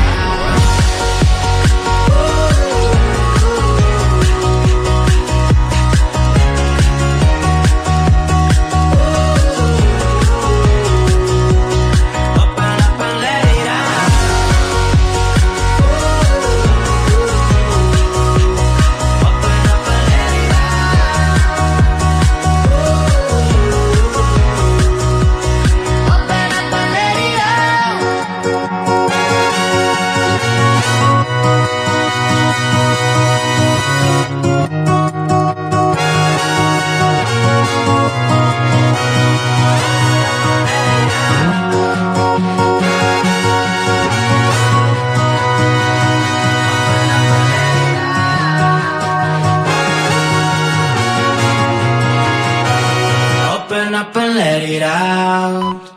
[54.83, 55.93] out.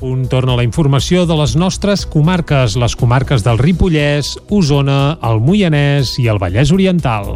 [0.00, 5.42] Un torna a la informació de les nostres comarques, les comarques del Ripollès, Osona, el
[5.44, 7.34] Moianès i el Vallès Oriental.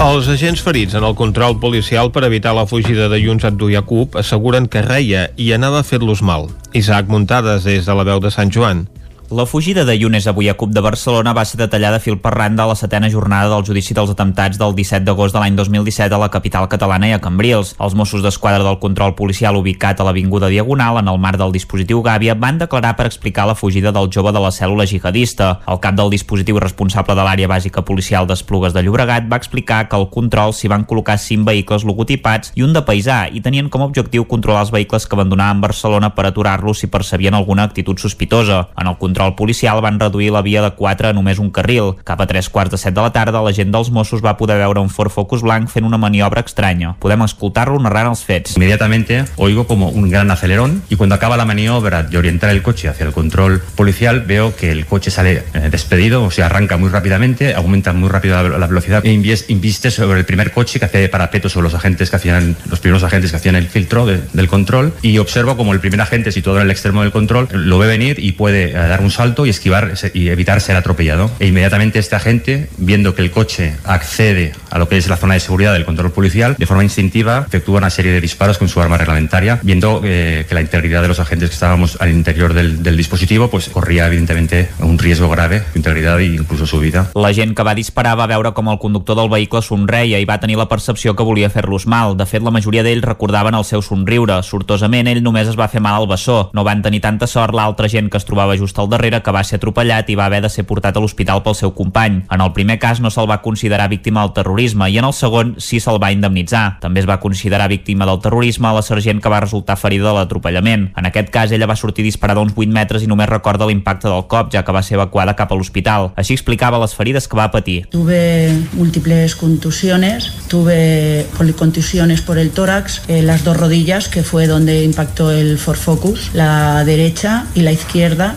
[0.00, 4.70] Els agents ferits en el control policial per evitar la fugida de Junts Abduyakub asseguren
[4.70, 6.48] que reia i anava a fer-los mal.
[6.72, 8.86] Isaac Muntades des de la veu de Sant Joan.
[9.30, 12.64] La fugida de Yunes avui a CUP de Barcelona va ser detallada fil per randa
[12.64, 16.18] a la setena jornada del judici dels atemptats del 17 d'agost de l'any 2017 a
[16.18, 17.76] la capital catalana i a Cambrils.
[17.78, 22.02] Els Mossos d'Esquadra del control policial ubicat a l'Avinguda Diagonal en el marc del dispositiu
[22.02, 25.60] Gàbia van declarar per explicar la fugida del jove de la cèl·lula jihadista.
[25.70, 29.94] El cap del dispositiu responsable de l'àrea bàsica policial d'Esplugues de Llobregat va explicar que
[29.94, 33.86] al control s'hi van col·locar cinc vehicles logotipats i un de paisà i tenien com
[33.86, 38.66] a objectiu controlar els vehicles que abandonaven Barcelona per aturar-los si percebien alguna actitud sospitosa.
[38.74, 41.94] En el control policial van reduir la via de 4 a només un carril.
[42.04, 44.58] Cap a tres quarts de set de la tarda, la gent dels Mossos va poder
[44.58, 46.94] veure un Ford Focus blanc fent una maniobra estranya.
[47.00, 48.56] Podem escoltar-lo narrant els fets.
[48.56, 52.88] Inmediatamente oigo como un gran acelerón y cuando acaba la maniobra de orientar el coche
[52.88, 56.88] hacia el control policial veo que el coche sale eh, despedido, o sea, arranca muy
[56.88, 61.08] rápidamente, aumenta muy rápido la, la velocidad e inviste sobre el primer coche que hace
[61.08, 64.48] parapeto sobre los agentes que hacían, los primeros agentes que hacían el filtro de- del
[64.48, 67.86] control y observo como el primer agente situado en el extremo del control lo ve
[67.86, 71.30] venir y puede eh, dar un salto y esquivar y evitar ser atropellado.
[71.38, 75.34] E inmediatamente este agente, viendo que el coche accede a lo que es la zona
[75.34, 78.80] de seguridad del control policial, de forma instintiva efectúa una serie de disparos con su
[78.80, 82.82] arma reglamentaria, viendo eh, que la integridad de los agentes que estábamos al interior del,
[82.82, 87.10] del dispositivo, pues corría evidentemente un riesgo grave, su integridad e incluso su vida.
[87.14, 90.38] La gent que va disparar va veure com el conductor del vehicle somreia i va
[90.40, 92.16] tenir la percepció que volia fer-los mal.
[92.16, 94.40] De fet, la majoria d'ells recordaven el seu somriure.
[94.46, 96.50] Sortosament, ell només es va fer mal al bessó.
[96.54, 99.42] No van tenir tanta sort l'altra gent que es trobava just al darrere, que va
[99.42, 102.20] ser atropellat i va haver de ser portat a l'hospital pel seu company.
[102.30, 105.54] En el primer cas no se'l va considerar víctima del terrorisme i en el segon
[105.58, 106.78] sí se'l va indemnitzar.
[106.80, 110.90] També es va considerar víctima del terrorisme la sergent que va resultar ferida de l'atropellament.
[110.96, 114.26] En aquest cas, ella va sortir disparada uns 8 metres i només recorda l'impacte del
[114.28, 116.10] cop, ja que va ser evacuada cap a l'hospital.
[116.20, 117.86] Així explicava les ferides que va patir.
[117.90, 124.84] Tuve múltiples contusiones, tuve policontusiones por el tórax, eh, las dos rodillas, que fue donde
[124.84, 128.36] impactó el Ford Focus, la derecha y la izquierda,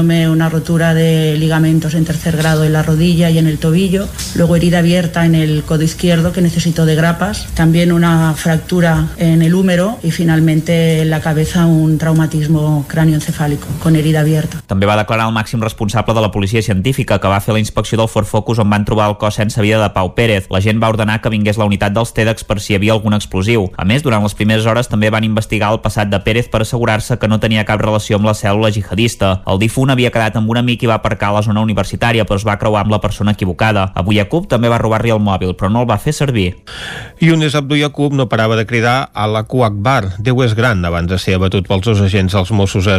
[0.00, 4.08] produciéndome una rotura de ligamentos en tercer grado en la rodilla y en el tobillo,
[4.34, 9.42] luego herida abierta en el codo izquierdo que necesitó de grapas, también una fractura en
[9.42, 14.62] el húmero y finalmente en la cabeza un traumatismo cráneoencefálico con herida abierta.
[14.66, 17.98] També va declarar el màxim responsable de la policia científica que va fer la inspecció
[17.98, 20.46] del Ford Focus on van trobar el cos sense vida de Pau Pérez.
[20.50, 23.14] La gent va ordenar que vingués la unitat dels TEDx per si hi havia algun
[23.16, 23.68] explosiu.
[23.76, 27.18] A més, durant les primeres hores també van investigar el passat de Pérez per assegurar-se
[27.18, 29.40] que no tenia cap relació amb la cèl·lula jihadista.
[29.50, 32.38] El difunt havia quedat amb un amic i va aparcar a la zona universitària, però
[32.40, 33.90] es va creuar amb la persona equivocada.
[33.94, 36.54] Avui Yacub també va robar-li el mòbil, però no el va fer servir.
[37.20, 41.36] Yunes Abduyakub no parava de cridar a la Akbar, Déu és gran, abans de ser
[41.36, 42.98] abatut pels dos agents dels Mossos a.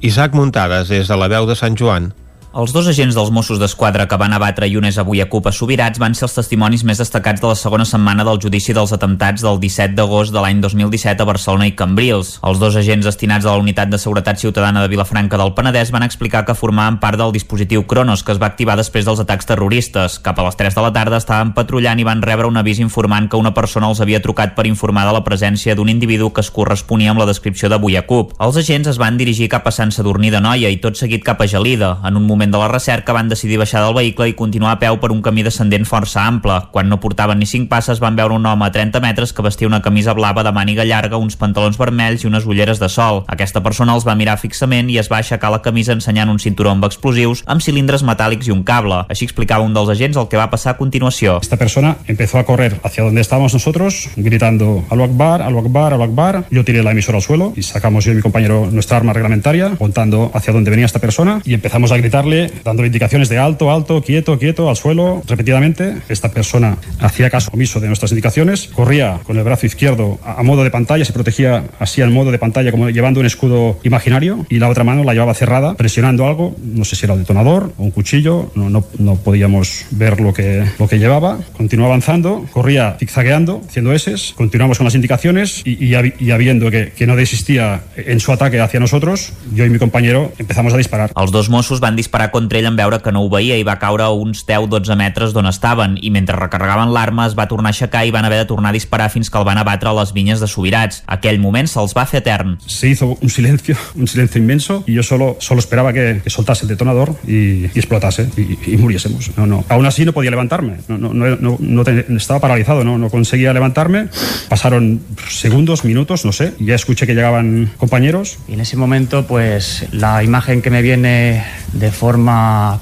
[0.00, 2.12] Isaac Muntades, des de la veu de Sant Joan.
[2.58, 6.00] Els dos agents dels Mossos d'Esquadra que van abatre Yunes avui a Cup a Subirats
[6.02, 9.60] van ser els testimonis més destacats de la segona setmana del judici dels atemptats del
[9.62, 12.32] 17 d'agost de l'any 2017 a Barcelona i Cambrils.
[12.42, 16.02] Els dos agents destinats a la Unitat de Seguretat Ciutadana de Vilafranca del Penedès van
[16.02, 20.18] explicar que formaven part del dispositiu Cronos que es va activar després dels atacs terroristes.
[20.18, 23.30] Cap a les 3 de la tarda estaven patrullant i van rebre un avís informant
[23.30, 26.50] que una persona els havia trucat per informar de la presència d'un individu que es
[26.50, 28.34] corresponia amb la descripció de Buiacup.
[28.42, 31.38] Els agents es van dirigir cap a Sant Sadurní de Noia i tot seguit cap
[31.38, 31.94] a Gelida.
[32.02, 34.78] En un moment Departament de la Recerca van decidir baixar del vehicle i continuar a
[34.80, 36.56] peu per un camí descendent força ample.
[36.72, 39.68] Quan no portaven ni cinc passes van veure un home a 30 metres que vestia
[39.68, 43.24] una camisa blava de màniga llarga, uns pantalons vermells i unes ulleres de sol.
[43.28, 46.72] Aquesta persona els va mirar fixament i es va aixecar la camisa ensenyant un cinturó
[46.72, 49.04] amb explosius, amb cilindres metàl·lics i un cable.
[49.08, 51.38] Així explicava un dels agents el que va passar a continuació.
[51.42, 56.10] Esta persona empezó a correr hacia donde estábamos nosotros, gritando Allahu Akbar, Allahu Akbar, Allahu
[56.10, 56.44] Akbar.
[56.50, 59.66] Yo tiré la emisora al suelo y sacamos yo y mi compañero nuestra arma reglamentaria,
[59.66, 64.02] apuntando hacia donde venía esta persona y empezamos a gritarle, dándole indicaciones de alto, alto,
[64.02, 65.96] quieto, quieto, al suelo, repetidamente.
[66.08, 70.64] Esta persona hacía caso omiso de nuestras indicaciones, corría con el brazo izquierdo a, modo
[70.64, 74.58] de pantalla, se protegía así al modo de pantalla como llevando un escudo imaginario y
[74.58, 77.82] la otra mano la llevaba cerrada, presionando algo, no sé si era el detonador o
[77.82, 81.38] un cuchillo, no, no, no podíamos ver lo que, lo que llevaba.
[81.56, 86.92] Continuó avanzando, corría zigzagueando, haciendo S, continuamos con las indicaciones y, y, y habiendo que,
[86.92, 91.12] que no desistía en su ataque hacia nosotros, yo y mi compañero empezamos a disparar.
[91.16, 94.02] Els dos Mossos van disparar contra ell en veure que no obeïa i va caure
[94.04, 98.04] a uns 10-12 metres d'on estaven i mentre recarregaven l'arma es va tornar a aixecar
[98.06, 100.40] i van haver de tornar a disparar fins que el van abatre a les vinyes
[100.40, 101.02] de Subirats.
[101.06, 102.58] Aquell moment se'ls va fer etern.
[102.66, 106.64] Se hizo un silencio, un silencio inmenso y yo solo, solo esperaba que, que soltase
[106.64, 109.30] el detonador y, y explotase y, y muriésemos.
[109.36, 109.64] No, no.
[109.68, 113.52] Aún así no podía levantarme, no, no, no, no- no estaba paralizado, no, no conseguía
[113.52, 114.08] levantarme.
[114.48, 119.26] Pasaron segundos, minutos, no sé, y ya escuché que llegaban compañeros Y en ese momento,
[119.26, 122.07] pues la imagen que me viene de forma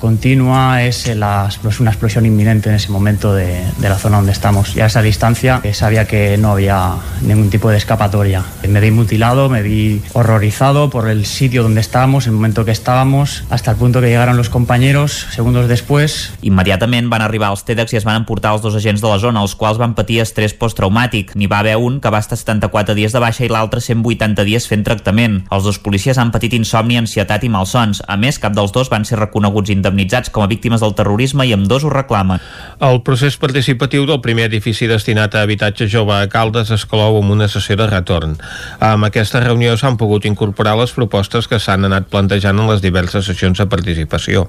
[0.01, 4.33] continua es la, explos- una explosión inminente en ese momento de, de la zona donde
[4.33, 4.77] estamos.
[4.77, 8.45] Y a esa distancia eh, sabía que no había ningún tipo de escapatoria.
[8.69, 13.45] Me vi mutilado, me vi horrorizado por el sitio donde estábamos, el momento que estábamos,
[13.51, 17.97] hasta el punto que llegaron los compañeros segundos después Immediatament van arribar als TEDx i
[17.99, 21.33] es van emportar els dos agents de la zona, els quals van patir estrès posttraumàtic.
[21.35, 24.67] N'hi va haver un que va estar 74 dies de baixa i l'altre 180 dies
[24.69, 25.41] fent tractament.
[25.51, 28.03] Els dos policies han patit insomni, ansietat i malsons.
[28.07, 31.55] A més, cap dels dos van ser reconeguts indemnitzats com a víctimes del terrorisme i
[31.57, 32.43] amb dos ho reclamen.
[32.87, 37.35] El procés participatiu del primer edifici destinat a habitatge jove a Caldes es clou amb
[37.35, 38.37] una sessió de retorn.
[38.81, 43.27] Amb aquesta reunió s'han pogut incorporar les propostes que s'han anat plantejant en les diverses
[43.27, 44.49] sessions de participació.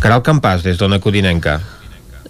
[0.00, 1.60] Caral Campàs, des d'Ona Codinenca.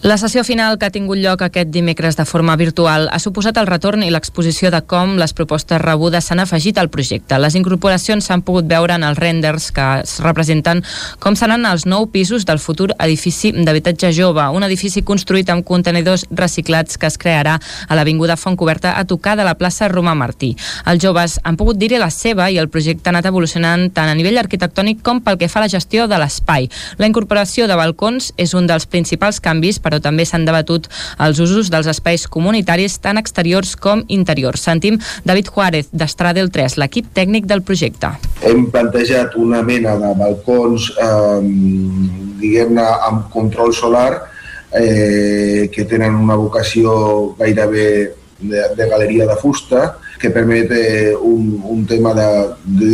[0.03, 3.68] La sessió final que ha tingut lloc aquest dimecres de forma virtual ha suposat el
[3.68, 7.38] retorn i l'exposició de com les propostes rebudes s'han afegit al projecte.
[7.40, 10.82] Les incorporacions s'han pogut veure en els renders que es representen
[11.18, 16.26] com seran els nou pisos del futur edifici d'habitatge jove, un edifici construït amb contenidors
[16.30, 17.57] reciclats que es crearà
[17.88, 20.53] a l'Avinguda Fontcoberta a tocar de la plaça Romà Martí.
[20.84, 24.18] Els joves han pogut dir-hi la seva i el projecte ha anat evolucionant tant a
[24.18, 26.68] nivell arquitectònic com pel que fa a la gestió de l'espai.
[26.99, 30.91] La incorporació de balcons és un dels principals canvis, però també s'han debatut
[31.22, 34.66] els usos dels espais comunitaris tant exteriors com interiors.
[34.66, 38.11] Sentim David Juárez, d'Estradel 3, l'equip tècnic del projecte.
[38.43, 41.41] hem plantejat una mena de balcons eh,
[42.41, 44.11] diguem-ne amb control solar
[44.72, 47.89] eh, que tenen una vocació gairebé
[48.41, 50.70] de, de galeria de fusta que permet
[51.22, 52.26] un, un tema de,
[52.64, 52.86] de,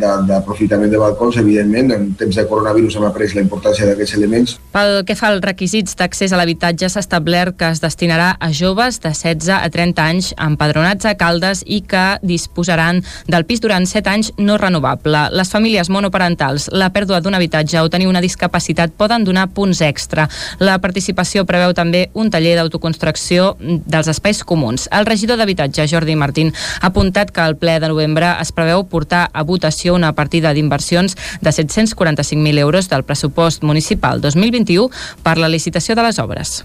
[0.00, 4.16] de- d'aprofitament de, de balcons, evidentment, en temps de coronavirus hem après la importància d'aquests
[4.18, 4.56] elements.
[4.74, 9.00] Pel que fa als requisits d'accés a l'habitatge, s'ha establert que es destinarà a joves
[9.00, 14.08] de 16 a 30 anys empadronats a Caldes i que disposaran del pis durant 7
[14.10, 15.26] anys no renovable.
[15.32, 20.28] Les famílies monoparentals, la pèrdua d'un habitatge o tenir una discapacitat poden donar punts extra.
[20.60, 24.88] La participació preveu també un taller d'autoconstrucció dels espais comuns.
[24.92, 29.28] El regidor d'Habitatge, Jordi Martín, ha apuntat que al ple de novembre es preveu portar
[29.32, 34.90] a votació una partida d'inversions de 745.000 euros del pressupost municipal 2021
[35.22, 36.60] per la licitació de les obres.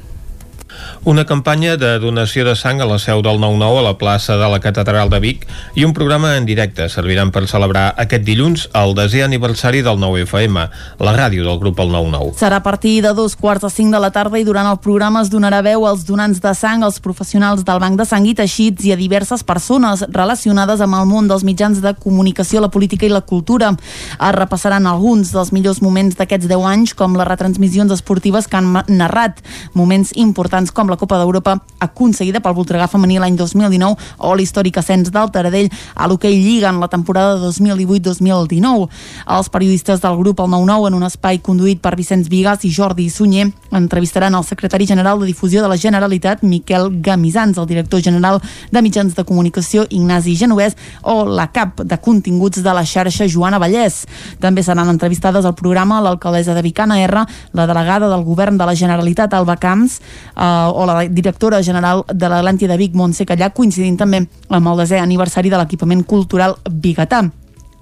[1.06, 4.48] Una campanya de donació de sang a la seu del 9-9 a la plaça de
[4.50, 5.44] la Catedral de Vic
[5.78, 10.64] i un programa en directe serviran per celebrar aquest dilluns el desè aniversari del 9FM,
[11.06, 12.32] la ràdio del grup El 9-9.
[12.40, 15.22] Serà a partir de dos quarts de cinc de la tarda i durant el programa
[15.22, 18.90] es donarà veu als donants de sang, als professionals del Banc de Sang i Teixits
[18.90, 23.12] i a diverses persones relacionades amb el món dels mitjans de comunicació, la política i
[23.14, 23.76] la cultura.
[24.18, 28.74] Es repassaran alguns dels millors moments d'aquests 10 anys, com les retransmissions esportives que han
[28.90, 29.46] narrat
[29.78, 35.12] moments importants com la Copa d'Europa aconseguida pel Voltregà femení l'any 2019 o l'històric ascens
[35.14, 38.90] del Taradell a l'hoquei Lliga en la temporada 2018-2019.
[39.38, 43.10] Els periodistes del grup El 9-9 en un espai conduït per Vicenç Vigas i Jordi
[43.10, 48.42] Sunyer entrevistaran el secretari general de difusió de la Generalitat, Miquel Gamisans, el director general
[48.72, 53.60] de mitjans de comunicació, Ignasi Genovès, o la cap de continguts de la xarxa, Joana
[53.60, 54.04] Vallès.
[54.40, 58.76] També seran entrevistades al programa l'alcaldessa de Vicana R, la delegada del govern de la
[58.76, 60.00] Generalitat, Alba Camps,
[60.36, 65.00] eh, o la directora general de l'Atlàntida Vic, Montse Callà, coincidint també amb el desè
[65.02, 67.24] aniversari de l'equipament cultural biguetà.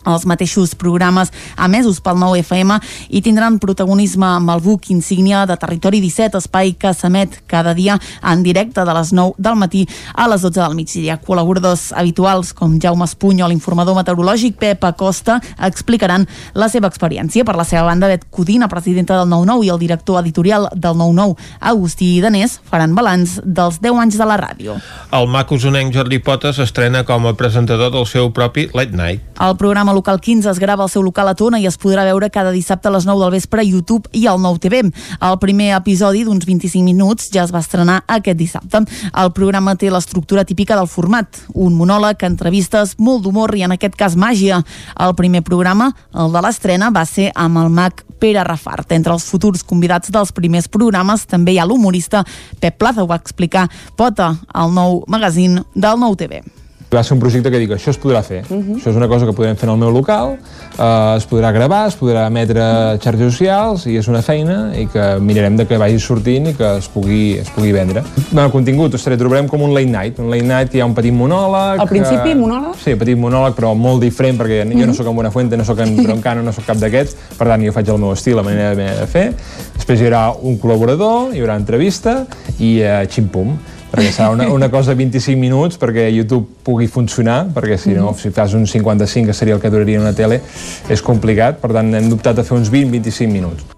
[0.06, 5.58] Els mateixos programes emesos pel nou FM i tindran protagonisme amb el buc insígnia de
[5.60, 10.28] Territori 17, espai que s'emet cada dia en directe de les 9 del matí a
[10.28, 11.20] les 12 del migdia.
[11.24, 17.46] Col·laboradors habituals com Jaume Espuny o l'informador meteorològic Pep Acosta explicaran la seva experiència.
[17.46, 21.38] Per la seva banda, Bet Codina, presidenta del 9-9 i el director editorial del 9-9,
[21.60, 24.78] Agustí Danés, faran balanç dels 10 anys de la ràdio.
[25.14, 29.22] El maco usonenc Jordi Potes estrena com a presentador del seu propi Late Night.
[29.44, 32.30] El programa local 15 es grava al seu local a Tona i es podrà veure
[32.34, 34.82] cada dissabte a les 9 del vespre a YouTube i al Nou TV.
[35.20, 38.84] El primer episodi d'uns 25 minuts ja es va estrenar aquest dissabte.
[39.12, 43.98] El programa té l'estructura típica del format, un monòleg, entrevistes, molt d'humor i en aquest
[44.00, 44.64] cas màgia.
[45.00, 48.92] El primer programa, el de l'estrena, va ser amb el mag Pere Rafart.
[48.96, 52.24] Entre els futurs convidats dels primers programes també hi ha l'humorista
[52.60, 56.63] Pep Plaza, ho va explicar Pota, al nou magazín del Nou TV.
[56.94, 58.44] Va ser un projecte que dic, això es podrà fer.
[58.50, 58.76] Uh -huh.
[58.78, 60.38] Això és una cosa que podrem fer en el meu local,
[60.78, 64.86] eh, es podrà gravar, es podrà emetre a xarxes socials i és una feina i
[64.88, 68.04] que mirarem de que vagi sortint i que es pugui, es pugui vendre.
[68.32, 70.20] Bueno, contingut, ostres, trobarem com un late night.
[70.20, 71.80] Un late night hi ha un petit monòleg...
[71.80, 72.76] Al principi, eh, monòleg?
[72.84, 74.80] Sí, petit monòleg, però molt diferent, perquè uh -huh.
[74.80, 77.66] jo no sóc en Buenafuente, no sóc en Broncano, no sóc cap d'aquests, per tant,
[77.66, 79.34] jo faig el meu estil, la manera de fer.
[79.76, 82.26] Després hi haurà un col·laborador, hi haurà entrevista
[82.60, 83.58] i eh, xim-pum
[83.94, 88.16] perquè serà una, una cosa de 25 minuts perquè YouTube pugui funcionar, perquè si no,
[88.18, 90.42] si fas un 55, que seria el que duraria una tele,
[90.90, 93.70] és complicat, per tant hem dubtat a fer uns 20-25 minuts.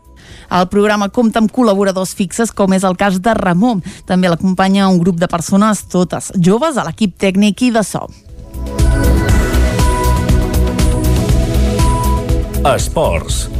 [0.45, 3.81] El programa compta amb col·laboradors fixes, com és el cas de Ramon.
[4.05, 8.05] També l'acompanya un grup de persones, totes joves, a l'equip tècnic i de so.
[12.65, 13.54] Esports.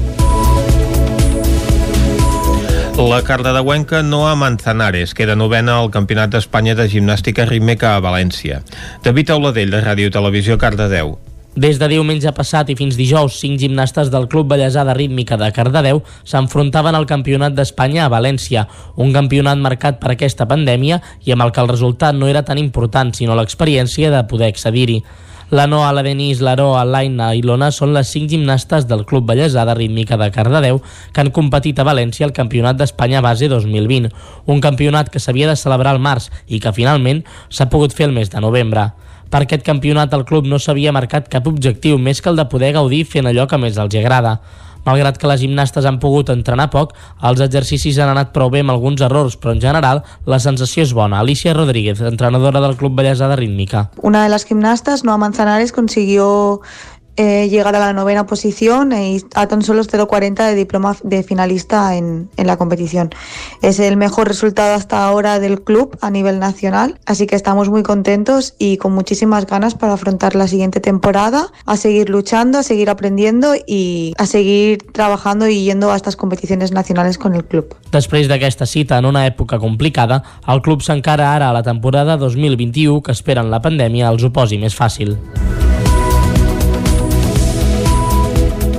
[2.97, 8.61] La Cardedeuenca Noa Manzanares queda novena al Campionat d'Espanya de Gimnàstica Rítmica a València.
[9.03, 11.17] David Auladell, de Ràdio Televisió Cardedeu.
[11.59, 15.99] Des de diumenge passat i fins dijous, cinc gimnastes del Club Bellesada Rítmica de Cardedeu
[16.23, 18.63] s'enfrontaven al Campionat d'Espanya a València,
[18.95, 22.63] un campionat marcat per aquesta pandèmia i amb el que el resultat no era tan
[22.63, 25.01] important, sinó l'experiència de poder accedir-hi.
[25.55, 29.71] La Noa, la Denís, l'Aroa, l'Aina i l'Ona són les cinc gimnastes del Club Bellesada
[29.77, 30.81] Rítmica de Cardedeu
[31.13, 34.09] que han competit a València al Campionat d'Espanya base 2020,
[34.51, 38.17] un campionat que s'havia de celebrar al març i que finalment s'ha pogut fer el
[38.17, 38.89] mes de novembre.
[39.31, 42.73] Per aquest campionat el club no s'havia marcat cap objectiu més que el de poder
[42.75, 44.41] gaudir fent allò que més els agrada.
[44.85, 46.93] Malgrat que les gimnastes han pogut entrenar poc,
[47.25, 50.93] els exercicis han anat prou bé amb alguns errors, però en general la sensació és
[50.93, 51.19] bona.
[51.19, 53.89] Alicia Rodríguez, entrenadora del Club Bellesada Rítmica.
[54.01, 56.61] Una de las gimnastas, Noa Manzanares, consiguió
[57.17, 61.95] eh, llegar a la novena posición y a tan solo 0,40 de diploma de finalista
[61.95, 63.09] en, en, la competición.
[63.61, 67.83] Es el mejor resultado hasta ahora del club a nivel nacional, así que estamos muy
[67.83, 72.89] contentos y con muchísimas ganas para afrontar la siguiente temporada, a seguir luchando, a seguir
[72.89, 77.75] aprendiendo y a seguir trabajando y yendo a estas competiciones nacionales con el club.
[77.91, 80.21] Després d'aquesta cita en una època complicada,
[80.51, 84.59] el club s'encara ara a la temporada 2021 que esperen la pandèmia els ho posi
[84.59, 85.15] més fàcil.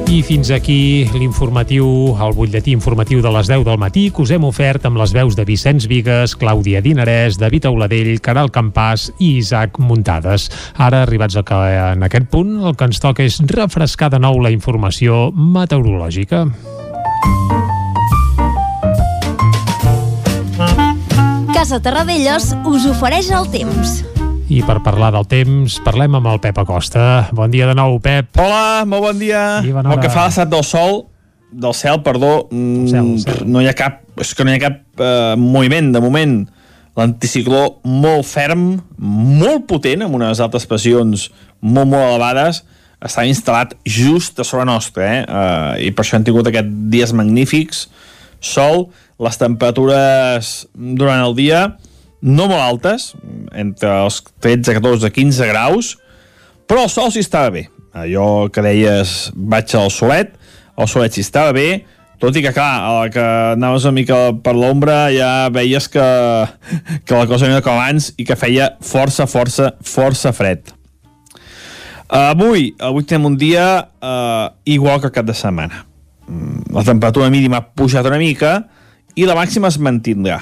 [0.07, 1.87] I fins aquí l'informatiu,
[2.23, 5.35] el butlletí informatiu de les 10 del matí que us hem ofert amb les veus
[5.35, 10.47] de Vicenç Vigues, Clàudia Dinarès, David Auladell, Caral Campàs i Isaac Muntades.
[10.79, 11.61] Ara, arribats a que,
[11.97, 16.47] en aquest punt, el que ens toca és refrescar de nou la informació meteorològica.
[21.53, 24.05] Casa Terradellos us ofereix el temps.
[24.47, 27.27] I per parlar del temps, parlem amb el Pep Acosta.
[27.35, 28.29] Bon dia de nou, Pep.
[28.39, 29.41] Hola, molt bon dia.
[29.67, 31.01] I El que fa l'estat del sol,
[31.51, 33.41] del cel, perdó, mm, cel, cel.
[33.51, 36.37] no hi ha cap, és que no hi ha cap eh, moviment, de moment.
[36.95, 41.27] L'anticicló molt ferm, molt potent, amb unes altes pressions
[41.61, 42.63] molt, molt elevades,
[43.03, 45.25] està instal·lat just a sobre nostra, eh?
[45.27, 45.89] eh?
[45.89, 47.89] i per això han tingut aquests dies magnífics,
[48.39, 51.67] sol, les temperatures durant el dia
[52.23, 53.11] no molt altes,
[53.55, 55.95] entre els 13, 14, 15 graus,
[56.67, 57.67] però el sol s'hi estava bé.
[57.97, 60.35] Allò que deies, vaig al solet,
[60.77, 61.85] el solet s'hi estava bé,
[62.21, 66.07] tot i que, clar, a la que anaves una mica per l'ombra ja veies que,
[67.05, 70.73] que la cosa no era com abans i que feia força, força, força fred.
[72.07, 75.85] Avui, avui tenim un dia uh, igual que cap de setmana.
[76.27, 78.61] Mm, La temperatura mínima ha pujat una mica
[79.17, 80.41] i la màxima es mantindrà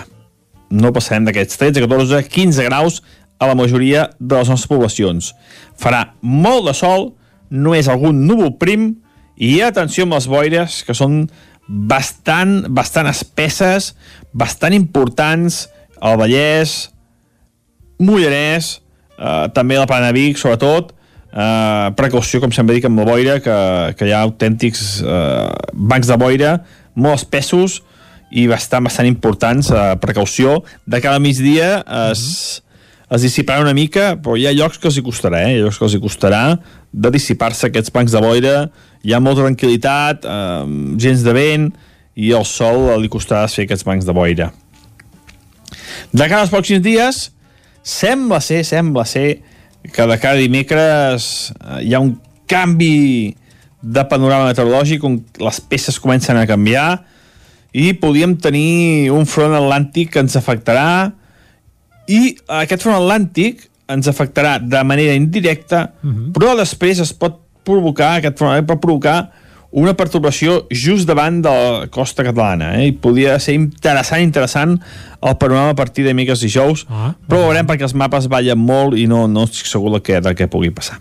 [0.75, 3.01] no passarem d'aquests 13, 14, 15 graus
[3.39, 5.33] a la majoria de les nostres poblacions.
[5.81, 7.13] Farà molt de sol,
[7.51, 8.93] només algun núvol prim
[9.37, 11.25] i atenció amb les boires, que són
[11.67, 13.93] bastant, bastant espesses,
[14.33, 15.65] bastant importants,
[16.05, 16.91] al Vallès,
[18.03, 18.75] Mollanès,
[19.17, 20.93] eh, també la Plana Vic, sobretot,
[21.33, 23.59] eh, precaució, com sempre dic, amb la boira, que,
[23.99, 26.59] que hi ha autèntics eh, bancs de boira
[26.95, 27.83] molt espessos
[28.35, 30.59] i bastant, bastant importants, eh, precaució.
[30.91, 32.25] De cada migdia es,
[33.07, 35.55] es dissiparà una mica, però hi ha llocs que els hi costarà, eh?
[35.55, 36.43] hi ha llocs que els hi costarà
[36.91, 38.57] de dissipar-se aquests bancs de boira,
[39.07, 41.71] hi ha molta tranquil·litat, eh, gens de vent,
[42.15, 44.51] i el sol li costarà fer aquests bancs de boira.
[46.15, 47.23] De als pròxims dies,
[47.83, 49.43] sembla ser, sembla ser
[49.93, 52.17] que de cada dimecres eh, hi ha un
[52.51, 53.35] canvi
[53.85, 57.05] de panorama meteorològic on les peces comencen a canviar
[57.75, 61.13] i podríem tenir un front atlàntic que ens afectarà
[62.07, 66.33] i aquest front atlàntic ens afectarà de manera indirecta, uh -huh.
[66.33, 69.31] però després es pot provocar, aquest front atlàntic pot provocar
[69.75, 72.89] una perturbació just davant de la costa catalana eh?
[72.89, 74.77] i podria ser interessant, interessant
[75.21, 78.95] el panorama a partir de miques dijous ah, però veurem perquè els mapes ballen molt
[78.95, 81.01] i no, no estic segur del que, del que pugui passar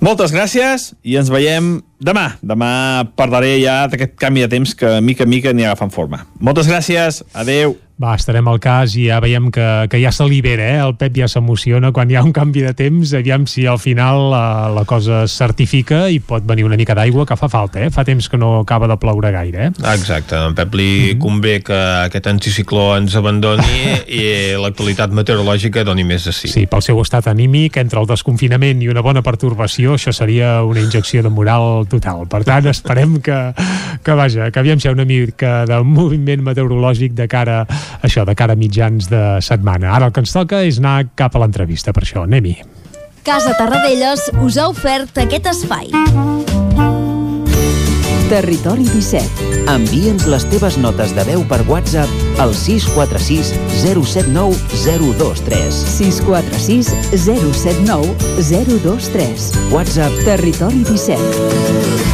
[0.00, 2.34] moltes gràcies i ens veiem demà.
[2.42, 6.24] Demà parlaré ja d'aquest canvi de temps que mica en mica n'hi agafant forma.
[6.40, 7.76] Moltes gràcies, adeu.
[7.94, 10.78] Va, estarem al cas i ja veiem que, que ja se libera, eh?
[10.82, 14.32] el Pep ja s'emociona quan hi ha un canvi de temps, aviam si al final
[14.32, 17.92] la, la cosa es certifica i pot venir una mica d'aigua que fa falta, eh?
[17.94, 19.68] fa temps que no acaba de ploure gaire.
[19.68, 19.70] Eh?
[19.92, 21.20] Exacte, a en Pep li mm -hmm.
[21.22, 23.62] convé que aquest anticicló ens abandoni
[24.08, 26.48] i l'actualitat meteorològica doni més de sí.
[26.48, 30.80] Sí, pel seu estat anímic, entre el desconfinament i una bona pertorbació, això seria una
[30.80, 32.26] injecció de moral total.
[32.26, 33.54] Per tant, esperem que,
[34.02, 37.66] que vaja, que aviam si hi ha una mica de moviment meteorològic de cara
[38.02, 39.92] això, de cara a mitjans de setmana.
[39.96, 42.58] Ara el que ens toca és anar cap a l'entrevista, per això, anem-hi.
[43.24, 45.88] Casa Tarradellas us ha ofert aquest espai.
[48.28, 49.68] Territori 17.
[49.70, 53.52] Envia'ns les teves notes de veu per WhatsApp al 646
[53.84, 55.84] 079 023.
[55.98, 58.16] 646 079
[58.50, 59.48] 023.
[59.72, 62.13] WhatsApp Territori 17.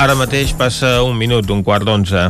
[0.00, 2.20] Ara mateix passa un minut d'un quart d'onze.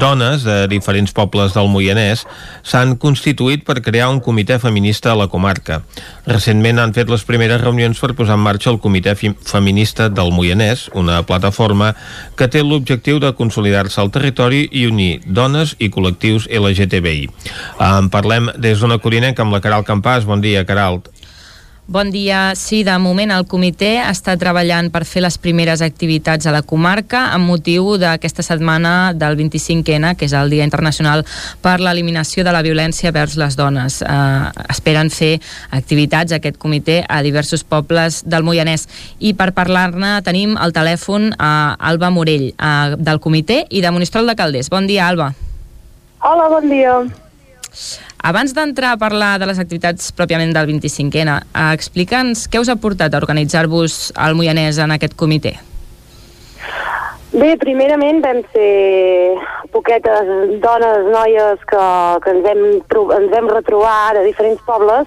[0.00, 2.22] Dones de diferents pobles del Moianès
[2.64, 5.82] s'han constituït per crear un comitè feminista a la comarca.
[6.24, 10.86] Recentment han fet les primeres reunions per posar en marxa el Comitè Feminista del Moianès,
[10.96, 11.92] una plataforma
[12.32, 17.28] que té l'objectiu de consolidar-se al territori i unir dones i col·lectius LGTBI.
[17.76, 20.24] En parlem des d'una corinenca amb la Caral Campàs.
[20.24, 21.12] Bon dia, Caralt.
[21.90, 22.52] Bon dia.
[22.54, 27.22] Sí, de moment el comitè està treballant per fer les primeres activitats a la comarca
[27.32, 31.24] amb motiu d'aquesta setmana del 25N, que és el Dia Internacional
[31.64, 34.02] per l'Eliminació de la Violència vers les Dones.
[34.04, 35.38] Eh, esperen fer
[35.78, 38.84] activitats, aquest comitè, a diversos pobles del Moianès.
[39.24, 44.28] I per parlar-ne tenim al telèfon a Alba Morell, eh, del comitè, i de Monistrol
[44.28, 44.68] de Calders.
[44.68, 45.32] Bon dia, Alba.
[46.20, 47.00] Hola, bon dia.
[48.22, 52.76] Abans d'entrar a parlar de les activitats pròpiament del 25N, eh, explica'ns què us ha
[52.76, 55.54] portat a organitzar-vos al Moianès en aquest comitè.
[57.32, 59.36] Bé, primerament vam ser
[59.70, 60.28] poquetes
[60.64, 61.82] dones, noies que,
[62.24, 65.06] que ens, tro- ens vam retrobar de diferents pobles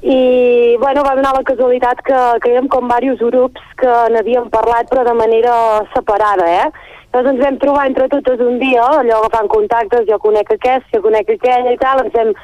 [0.00, 4.86] i bueno, va donar la casualitat que, que érem com diversos grups que n'havíem parlat
[4.88, 5.56] però de manera
[5.92, 6.70] separada, eh?
[7.08, 11.00] Llavors ens vam trobar entre totes un dia, allò agafant contactes, jo conec aquest, jo
[11.02, 12.34] conec aquella i tal, ens vam,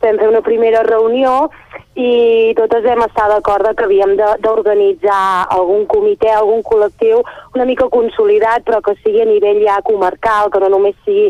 [0.00, 1.50] vam fer una primera reunió
[1.94, 5.20] i totes vam estar d'acord que havíem d'organitzar
[5.58, 7.20] algun comitè, algun col·lectiu
[7.54, 11.28] una mica consolidat però que sigui a nivell ja comarcal, que no només sigui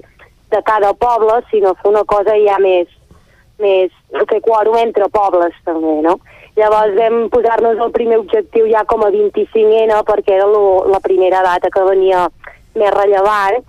[0.54, 2.86] de cada poble, sinó fer una cosa ja més,
[3.58, 3.90] més
[4.30, 6.20] fer quòrum entre pobles també, no?
[6.54, 11.42] Llavors vam posar-nos el primer objectiu ja com a 25N perquè era lo, la primera
[11.42, 12.28] data que venia
[12.78, 13.60] més rellevant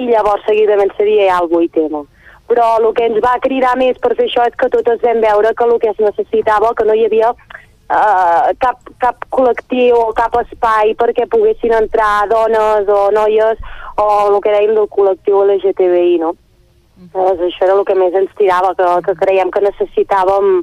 [0.00, 2.04] i llavors seguidament seria ja el 8M.
[2.50, 5.54] Però el que ens va cridar més per fer això és que totes vam veure
[5.54, 10.36] que el que es necessitava, que no hi havia eh, cap, cap col·lectiu o cap
[10.42, 13.60] espai perquè poguessin entrar dones o noies
[13.96, 16.34] o el que dèiem del col·lectiu LGTBI, no?
[17.12, 20.62] Llavors això era el que més ens tirava, que, que creiem que necessitàvem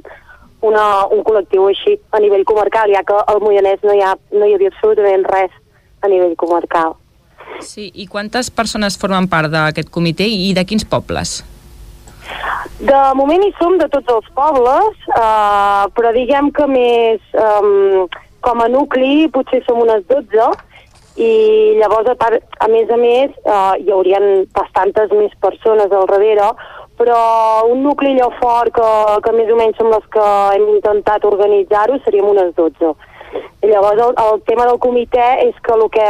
[0.66, 4.48] una, un col·lectiu així a nivell comarcal, ja que al Moianès no hi, ha, no
[4.48, 5.52] hi havia absolutament res
[6.00, 6.96] a nivell comarcal.
[7.60, 11.40] Sí, i quantes persones formen part d'aquest comitè i de quins pobles?
[12.80, 18.06] De moment hi som de tots els pobles, eh, però diguem que més um,
[18.40, 20.48] com a nucli potser som unes 12
[21.20, 26.06] i llavors, a, part, a més a més, eh, hi haurien bastantes més persones al
[26.08, 26.48] darrere,
[27.00, 27.18] però
[27.68, 28.88] un nucli allò fort que,
[29.26, 32.94] que més o menys som les que hem intentat organitzar-ho seríem unes 12.
[33.64, 36.08] I llavors el, el tema del comitè és que el que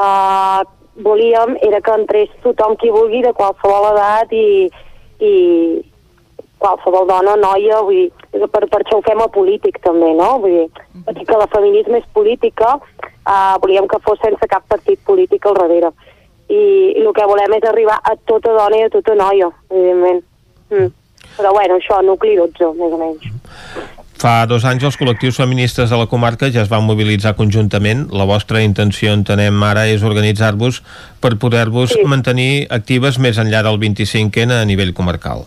[0.00, 0.62] eh,
[1.04, 4.68] volíem era que entrés tothom qui vulgui de qualsevol edat i,
[5.20, 5.32] i
[6.60, 10.30] qualsevol dona, noia, vull dir, per, per això ho fem a polític també, no?
[10.42, 12.76] Vull dir, tot i que la feminisme és política,
[13.24, 15.92] eh, volíem que fos sense cap partit polític al darrere.
[16.50, 16.60] I,
[16.98, 20.24] i el que volem és arribar a tota dona i a tota noia, evidentment.
[20.70, 20.90] Mm.
[21.36, 23.99] Però bueno, això, nucli 12, més o menys.
[24.20, 28.02] Fa dos anys els col·lectius feministes de la comarca ja es van mobilitzar conjuntament.
[28.12, 30.82] La vostra intenció, entenem ara, és organitzar-vos
[31.24, 32.02] per poder-vos sí.
[32.04, 35.46] mantenir actives més enllà del 25N a nivell comarcal.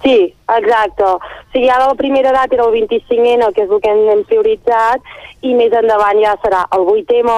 [0.00, 1.04] Sí, exacte.
[1.04, 1.18] O
[1.52, 5.12] sigui, ara la primera edat era el 25N, que és el que hem, hem prioritzat,
[5.44, 7.36] i més endavant ja serà el 8M,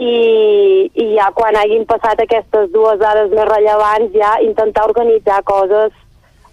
[0.00, 0.16] i,
[0.88, 5.92] i ja quan hagin passat aquestes dues dades més rellevants ja intentar organitzar coses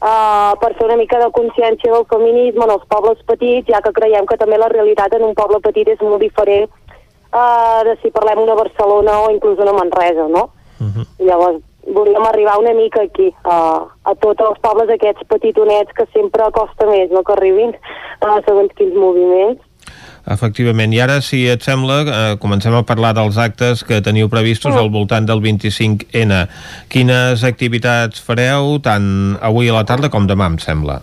[0.04, 3.96] uh, per fer una mica de consciència del feminisme en els pobles petits, ja que
[3.96, 8.12] creiem que també la realitat en un poble petit és molt diferent uh, de si
[8.12, 10.50] parlem una Barcelona o inclús una Manresa, no?
[10.80, 11.06] Uh -huh.
[11.20, 16.06] I llavors volíem arribar una mica aquí, uh, a tots els pobles aquests petitonets que
[16.14, 17.76] sempre costa més no, que arribin
[18.22, 19.62] a segons quins moviments.
[20.24, 24.76] Efectivament, i ara, si et sembla, eh, comencem a parlar dels actes que teniu previstos
[24.76, 26.46] al voltant del 25N.
[26.88, 31.02] Quines activitats fareu tant avui a la tarda com demà, em sembla?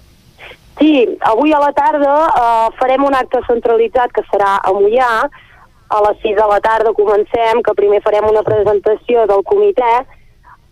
[0.80, 5.28] Sí, avui a la tarda eh, farem un acte centralitzat que serà a Mollà.
[5.90, 9.94] A les 6 de la tarda comencem, que primer farem una presentació del comitè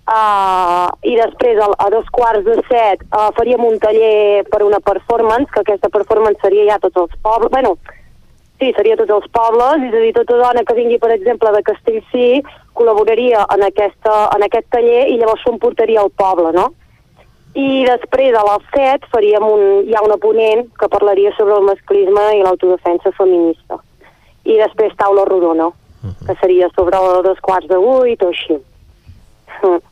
[0.08, 5.50] uh, i després a, dos quarts de set uh, faríem un taller per una performance,
[5.52, 7.74] que aquesta performance seria ja tots els pobles, bueno,
[8.58, 11.62] sí, seria tots els pobles, és a dir, tota dona que vingui, per exemple, de
[11.66, 12.28] Castellcí,
[12.78, 16.68] col·laboraria en, aquesta, en aquest taller i llavors s'ho emportaria al poble, no?
[17.58, 21.66] I després, a les 7, faríem un, hi ha una ponent que parlaria sobre el
[21.66, 23.80] masclisme i l'autodefensa feminista.
[24.46, 25.70] I després taula rodona,
[26.26, 28.58] que seria sobre dos quarts de vuit o així.
[29.62, 29.87] Mm.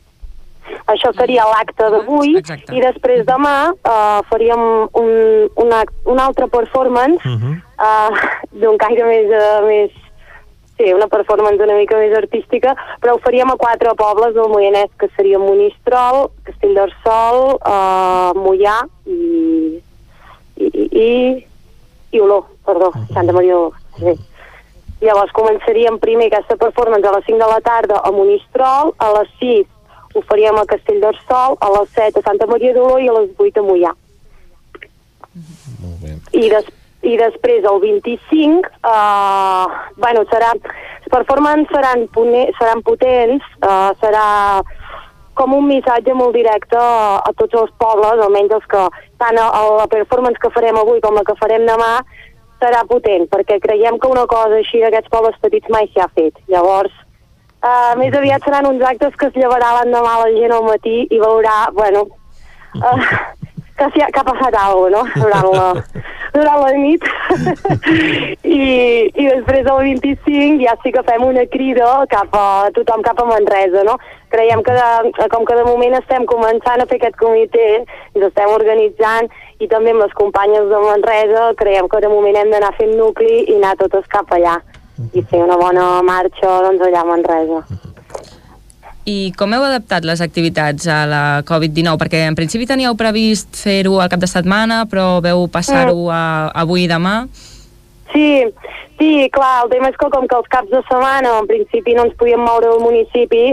[0.87, 4.63] Això seria l'acte d'avui i després demà uh, faríem
[4.99, 5.11] un,
[5.63, 7.55] una, una altra performance uh -huh.
[7.79, 8.11] uh,
[8.53, 9.91] d'un caire més, uh, més
[10.77, 14.91] sí, una performance una mica més artística, però ho faríem a quatre pobles del Moianès,
[14.99, 19.83] que serien Monistrol, Castell d'Arsol, uh, Mollà i,
[20.57, 21.47] i, i, i,
[22.13, 23.73] i Olor, perdó, Santa Maria d'Olor.
[23.99, 24.17] Sí.
[25.01, 29.33] Llavors començaríem primer aquesta performance a les 5 de la tarda a Monistrol, a les
[29.41, 29.67] 6
[30.17, 33.31] ho faríem a Castell d'Arsol, a les 7 a Santa Maria d'Oló i a les
[33.37, 33.93] 8 a Mollà.
[35.83, 36.17] Molt bé.
[36.33, 36.71] I, des,
[37.05, 40.53] I després, el 25, eh, bueno, serà...
[41.07, 42.01] Les performances seran,
[42.59, 44.25] seran potents, eh, serà
[45.39, 48.83] com un missatge molt directe a, a tots els pobles, almenys els que
[49.21, 51.93] tant a, a la performance que farem avui com la que farem demà,
[52.59, 56.41] serà potent, perquè creiem que una cosa així d'aquests pobles petits mai s'hi ha fet.
[56.51, 56.95] Llavors,
[57.65, 61.19] Uh, més aviat seran uns actes que es llevarà l'endemà la gent al matí i
[61.19, 62.05] veurà, bueno,
[62.77, 63.07] uh,
[63.77, 66.03] que, si ha, que ha passat alguna cosa, no?, durant la,
[66.35, 67.03] durant la nit.
[68.59, 68.61] I,
[69.09, 72.47] I després del 25 ja sí que fem una crida cap a
[72.77, 73.97] tothom cap a Manresa, no?
[74.33, 77.69] Creiem que de, com que de moment estem començant a fer aquest comitè,
[78.15, 82.53] ens estem organitzant i també amb les companyes de Manresa creiem que de moment hem
[82.53, 84.59] d'anar fent nucli i anar totes cap allà
[85.13, 87.61] i fer una bona marxa doncs, allà a Manresa.
[89.07, 91.95] I com heu adaptat les activitats a la Covid-19?
[92.01, 96.87] Perquè en principi teníeu previst fer-ho al cap de setmana, però veu passar-ho a, avui
[96.87, 97.21] i demà?
[98.11, 98.43] Sí,
[98.99, 102.09] sí, clar, el tema és que com que els caps de setmana en principi no
[102.09, 103.53] ens podíem moure del municipi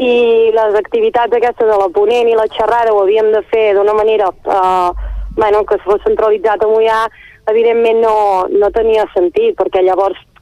[0.00, 0.14] i
[0.54, 4.30] les activitats aquestes de la ponent i la xerrada ho havíem de fer d'una manera
[4.32, 4.90] eh,
[5.36, 7.00] bueno, que fos centralitzat a Mollà,
[7.50, 8.16] evidentment no,
[8.50, 10.33] no tenia sentit, perquè llavors mm,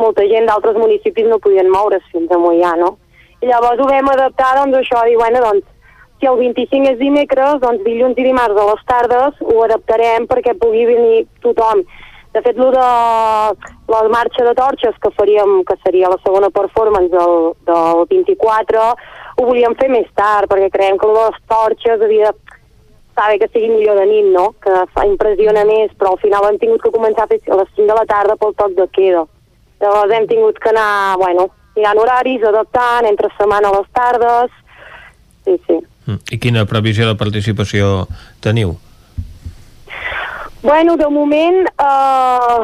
[0.00, 2.96] molta gent d'altres municipis no podien moure's fins a Mollà, no?
[3.40, 5.66] I llavors ho vam adaptar, doncs, això, i bueno, doncs,
[6.20, 10.56] si el 25 és dimecres, doncs dilluns i dimarts a les tardes ho adaptarem perquè
[10.60, 11.82] pugui venir tothom.
[12.30, 17.56] De fet, de la marxa de torxes que faríem, que seria la segona performance del,
[17.66, 18.84] del 24,
[19.40, 22.49] ho volíem fer més tard, perquè creiem que les torxes havia de
[23.20, 24.46] saber que sigui millor de nit, no?
[24.64, 27.72] Que fa impressiona més, però al final hem tingut que començar a fer a les
[27.76, 29.26] 5 de la tarda pel toc de queda.
[29.80, 31.50] Llavors hem tingut que anar, bueno,
[31.84, 34.50] ha horaris, adaptant, entre setmana a les tardes,
[35.44, 35.80] sí, sí.
[36.06, 36.20] Mm.
[36.32, 38.06] I quina previsió de participació
[38.44, 38.76] teniu?
[40.62, 42.60] Bueno, de moment, eh,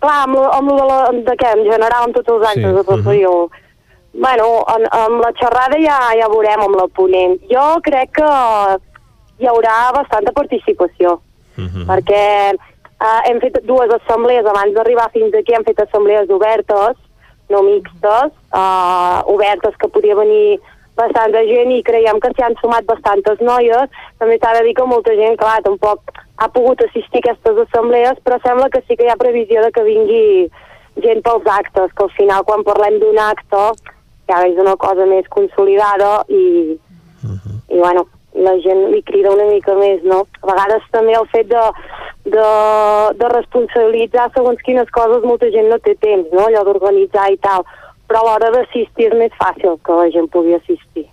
[0.00, 2.84] clar, amb, amb de, la, de què, en general, amb tots els actes Sí, de
[2.84, 3.24] tot mhm.
[3.30, 3.64] uh
[4.16, 7.34] Bueno, en, amb la xerrada ja, ja veurem amb la ponent.
[7.50, 8.28] Jo crec que
[9.38, 11.18] hi haurà bastanta participació,
[11.88, 12.22] perquè
[13.00, 16.96] eh, hem fet dues assemblees abans d'arribar fins aquí, hem fet assemblees obertes,
[17.48, 20.58] no mixtes, eh, obertes que podia venir
[20.96, 23.90] bastanta gent i creiem que s'hi han sumat bastantes noies.
[24.18, 26.00] També s'ha de dir que molta gent, clar, tampoc
[26.38, 29.70] ha pogut assistir a aquestes assemblees, però sembla que sí que hi ha previsió de
[29.72, 30.24] que vingui
[31.04, 33.62] gent pels actes, que al final quan parlem d'un acte
[34.26, 36.76] ja és una cosa més consolidada i,
[37.68, 38.06] i bueno,
[38.36, 40.26] la gent li crida una mica més, no?
[40.42, 41.62] A vegades també el fet de,
[42.36, 42.46] de,
[43.20, 46.46] de responsabilitzar segons quines coses molta gent no té temps, no?
[46.50, 47.64] Allò d'organitzar i tal.
[48.06, 51.06] Però a l'hora d'assistir és més fàcil que la gent pugui assistir.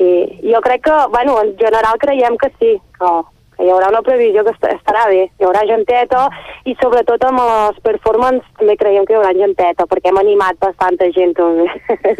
[0.00, 0.08] I
[0.50, 3.10] jo crec que, bueno, en general creiem que sí, que,
[3.54, 5.28] que hi haurà una previsió que est- estarà bé.
[5.38, 6.24] Hi haurà genteta
[6.66, 11.06] i sobretot amb les performances també creiem que hi haurà genteta, perquè hem animat bastanta
[11.14, 11.68] gent també,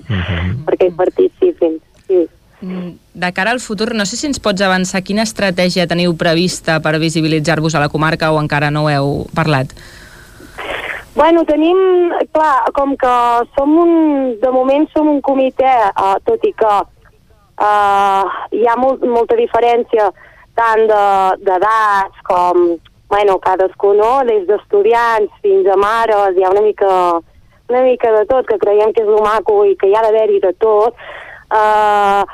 [0.68, 1.80] perquè hi participin.
[2.06, 2.20] Sí.
[2.62, 6.80] Mm, De cara al futur, no sé si ens pots avançar quina estratègia teniu prevista
[6.82, 9.70] per visibilitzar-vos a la comarca o encara no heu parlat.
[11.14, 11.78] Bueno, tenim,
[12.34, 13.12] clar, com que
[13.54, 13.92] som un,
[14.42, 20.10] de moment som un comitè, uh, tot i que uh, hi ha molt, molta diferència
[20.58, 22.64] tant de- d'edats de, com,
[23.14, 26.90] bueno, cadascú, no?, des d'estudiants fins a mares, hi ha una mica,
[27.70, 30.42] una mica de tot, que creiem que és lo maco i que hi ha d'haver-hi
[30.42, 30.98] de tot.
[31.54, 32.26] Uh,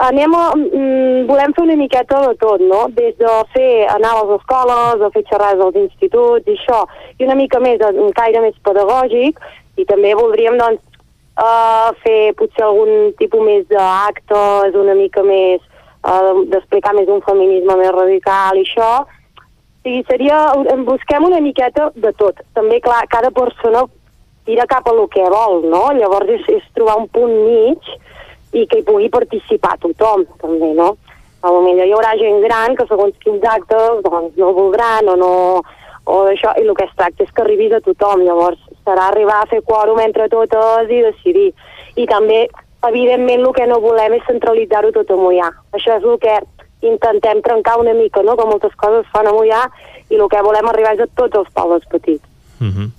[0.00, 2.86] anem a, mm, volem fer una miqueta de tot, no?
[2.96, 6.86] Des de fer anar a les escoles, a fer xerrades als instituts i això,
[7.18, 9.38] i una mica més, un caire més pedagògic,
[9.76, 10.80] i també voldríem, doncs,
[11.36, 15.60] uh, fer potser algun tipus més d'actes, una mica més,
[16.04, 19.06] uh, d'explicar més un feminisme més radical i això.
[19.84, 20.52] Sigui, seria,
[20.84, 22.40] busquem una miqueta de tot.
[22.54, 23.84] També, clar, cada persona
[24.44, 25.92] tira cap a lo que vol, no?
[25.96, 27.78] Llavors és, és trobar un punt mig
[28.52, 30.96] i que hi pugui participar tothom, també, no?
[31.42, 35.16] A lo millor hi haurà gent gran que segons quins actes doncs, no voldran o
[35.16, 35.34] no
[36.10, 39.40] o això, i el que es tracta és que arribis a tothom, llavors serà arribar
[39.42, 41.50] a fer quòrum entre totes i decidir.
[41.96, 42.40] I també,
[42.88, 45.50] evidentment, el que no volem és centralitzar-ho tot a Mollà.
[45.76, 46.38] Això és el que
[46.88, 49.66] intentem trencar una mica, no?, que moltes coses es fan a Mollà
[50.10, 52.24] i el que volem arribar és a tots els pobles petits.
[52.58, 52.90] Mhm.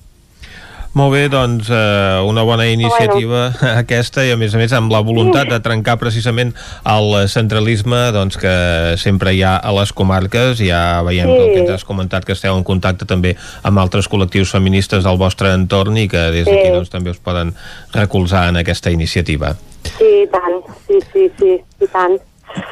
[0.91, 3.45] Molt bé, doncs eh, una bona iniciativa
[3.79, 6.51] aquesta i a més a més amb la voluntat de trencar precisament
[6.83, 8.51] el centralisme doncs, que
[8.99, 11.37] sempre hi ha a les comarques ja veiem Sí.
[11.37, 15.05] que el que ens has comentat que esteu en contacte també amb altres col·lectius feministes
[15.07, 16.75] del vostre entorn i que des d'aquí Sí.
[16.75, 17.53] doncs, també us poden
[17.93, 19.55] recolzar en aquesta iniciativa.
[19.95, 20.59] Sí, i tant,
[20.89, 22.19] sí, sí, sí, i tant.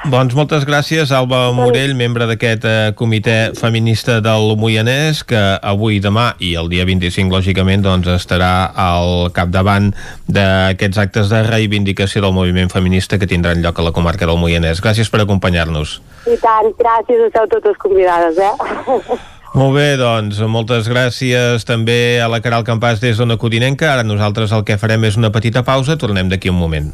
[0.09, 6.31] Doncs moltes gràcies, Alba Morell, membre d'aquest eh, comitè feminista del Moianès, que avui, demà
[6.43, 9.91] i el dia 25, lògicament, doncs, estarà al capdavant
[10.27, 14.81] d'aquests actes de reivindicació del moviment feminista que tindran lloc a la comarca del Moianès.
[14.83, 15.99] Gràcies per acompanyar-nos.
[16.25, 19.19] I tant, gràcies, esteu totes convidades, eh?
[19.59, 23.93] Molt bé, doncs, moltes gràcies també a la Caral Campàs des d'Ona Codinenca.
[23.95, 26.93] Ara nosaltres el que farem és una petita pausa, tornem d'aquí un moment.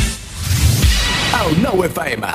[1.31, 2.27] El nou FM.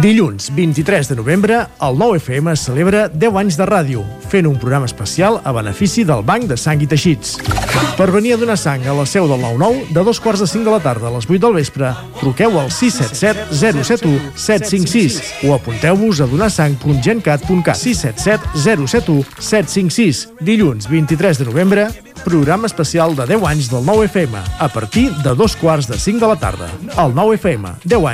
[0.00, 5.36] Dilluns 23 de novembre, el 9FM celebra 10 anys de ràdio, fent un programa especial
[5.44, 7.36] a benefici del Banc de Sang i Teixits.
[7.94, 10.64] Per venir a donar sang a la seu del 9-9, de dos quarts de 5
[10.64, 16.24] de la tarda a les 8 del vespre, truqueu al 677 071 756 o apunteu-vos
[16.24, 20.24] a donarsang.gencat.cat 677 071 756.
[20.40, 21.86] Dilluns 23 de novembre,
[22.24, 26.32] programa especial de 10 anys del 9FM, a partir de dos quarts de 5 de
[26.32, 26.70] la tarda.
[26.96, 28.13] El 9FM, 10 anys,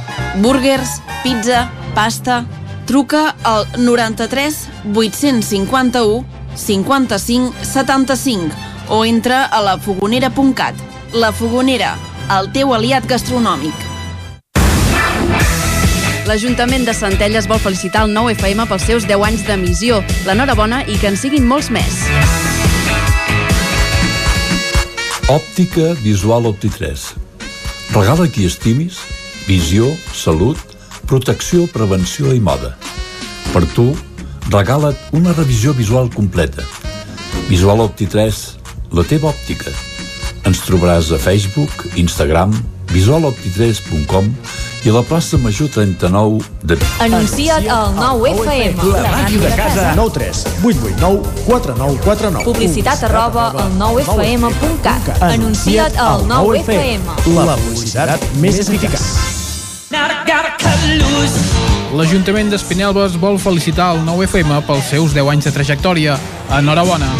[0.35, 2.45] Burgers, pizza, pasta...
[2.85, 6.25] Truca al 93 851
[6.55, 8.49] 55 75
[8.89, 10.75] o entra a lafogonera.cat.
[11.13, 11.93] La Fogonera,
[12.35, 13.85] el teu aliat gastronòmic.
[16.27, 20.01] L'Ajuntament de Centelles vol felicitar el 9FM pels seus 10 anys d'emissió.
[20.27, 22.03] L'enhorabona i que en siguin molts més.
[25.31, 27.07] Òptica Visual Opti3.
[27.95, 28.99] Regala qui estimis,
[29.47, 30.57] visió, salut,
[31.09, 32.75] protecció, prevenció i moda.
[33.51, 33.91] Per tu,
[34.51, 36.65] regala't una revisió visual completa.
[37.49, 38.41] Visual Opti3,
[38.95, 39.71] la teva òptica.
[40.47, 42.55] Ens trobaràs a Facebook, Instagram,
[42.91, 44.33] visualopti3.com
[44.83, 46.87] i a la plaça Major 39 de Vic.
[46.99, 48.81] Anuncia't al 9FM.
[48.93, 49.93] La màquina de casa.
[49.95, 52.45] 9 3 8 8 9 4 9 4 9.
[52.45, 55.21] Publicitat arroba al 9FM.cat.
[55.21, 57.01] Anuncia't al 9FM.
[57.35, 59.05] La publicitat més eficaç.
[61.91, 66.17] L'Ajuntament d'Espinelves vol felicitar el 9FM pels seus 10 anys de trajectòria.
[66.57, 67.11] Enhorabona!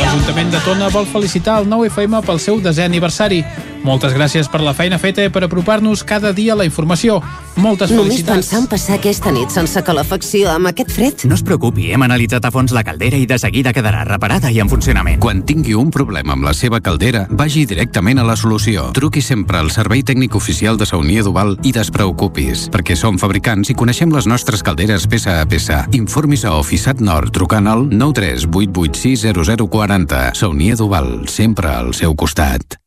[0.00, 3.42] L'Ajuntament de Tona vol felicitar el 9FM pel seu desè aniversari.
[3.86, 7.20] Moltes gràcies per la feina feta i per apropar-nos cada dia a la informació.
[7.56, 8.34] Moltes Només felicitats.
[8.34, 11.14] pensar en passar aquesta nit sense calefacció amb aquest fred?
[11.24, 14.58] No es preocupi, hem analitzat a fons la caldera i de seguida quedarà reparada i
[14.60, 15.20] en funcionament.
[15.22, 18.90] Quan tingui un problema amb la seva caldera, vagi directament a la solució.
[18.92, 23.74] Truqui sempre al Servei Tècnic Oficial de Saunier Duval i despreocupis, perquè som fabricants i
[23.74, 25.86] coneixem les nostres calderes peça a peça.
[25.92, 30.34] Informis a Oficiat Nord trucant al 938860040.
[30.34, 32.80] Saunier Duval, sempre al seu costat.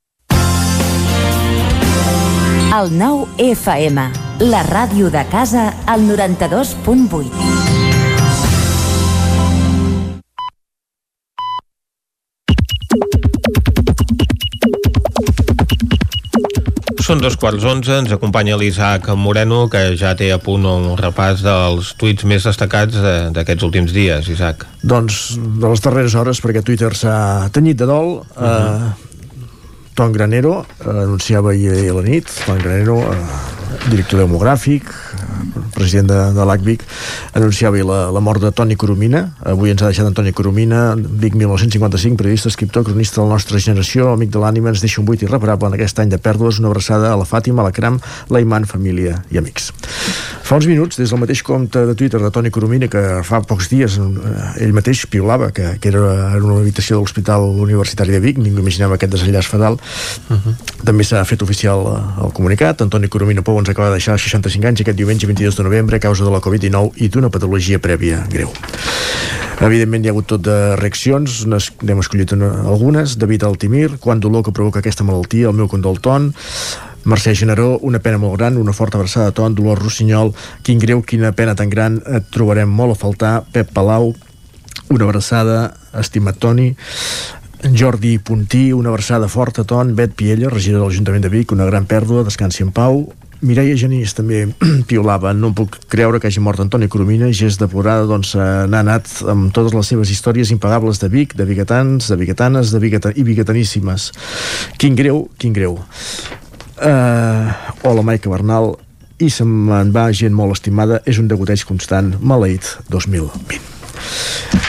[2.77, 4.03] El 9FM.
[4.51, 5.65] La ràdio de casa
[5.95, 8.39] al 92.8.
[16.99, 21.41] Són dos quarts onze, ens acompanya l'Isaac Moreno, que ja té a punt un repàs
[21.41, 24.65] dels tuits més destacats de- d'aquests últims dies, Isaac.
[24.83, 28.91] Doncs de les darreres hores, perquè Twitter s'ha tenyit de dol, uh -huh.
[28.93, 29.08] eh,
[29.99, 34.87] Ton Granero eh, anunciava ahir a la nit, Ton Granero, eh, director demogràfic,
[35.39, 36.85] eh, president de, de l'ACVIC,
[37.39, 39.25] anunciava la, la mort de Toni Coromina.
[39.45, 44.13] Avui ens ha deixat Antoni Coromina, Vic 1955, periodista, escriptor, cronista de la nostra generació,
[44.13, 47.13] amic de l'ànima, ens deixa un buit irreparable en aquest any de pèrdues, una abraçada
[47.13, 47.99] a la Fàtima, a la Cram,
[48.29, 49.71] la Iman, família i amics.
[50.49, 53.67] Fa uns minuts, des del mateix compte de Twitter de Toni Coromina, que fa pocs
[53.69, 58.21] dies eh, ell mateix piulava que, que era en una habitació de l'Hospital Universitari de
[58.23, 60.55] Vic, ningú imaginava aquest desenllaç fatal, uh -huh.
[60.83, 62.81] també s'ha fet oficial eh, el comunicat.
[62.81, 66.03] Antoni Coromina Pou ens acaba de deixar 65 anys aquest diumenge 22 de novembre a
[66.03, 68.49] causa de la Covid-19 i d'una patologia prèvia greu.
[69.59, 73.17] Evidentment hi ha hagut tot de reaccions, n'hem escollit una, algunes.
[73.19, 76.31] David Altimir, quan dolor que provoca aquesta malaltia, el meu condol ton.
[77.09, 80.33] Mercè Generó, una pena molt gran, una forta abraçada a ton, Dolors Rossinyol,
[80.63, 84.13] quin greu, quina pena tan gran, et trobarem molt a faltar, Pep Palau,
[84.89, 85.59] una abraçada,
[85.99, 86.71] estimat Toni,
[87.75, 91.87] Jordi Puntí, una abraçada forta, Ton, Bet Piella, regidor de l'Ajuntament de Vic, una gran
[91.87, 93.09] pèrdua, descansi en pau,
[93.41, 94.41] Mireia Genís també
[94.89, 98.83] piolava, no puc creure que hagi mort Antoni Coromina, gest de plorada, doncs eh, n'ha
[98.83, 103.13] anat amb totes les seves històries impagables de Vic, de biguetans, de biguetanes, de bigueta
[103.15, 104.11] i biguetaníssimes.
[104.77, 105.79] Quin greu, quin greu.
[106.79, 107.51] Uh,
[107.83, 108.73] hola, Maica Bernal,
[109.19, 114.68] i se me'n va gent molt estimada, és un degoteig constant, maleït 2020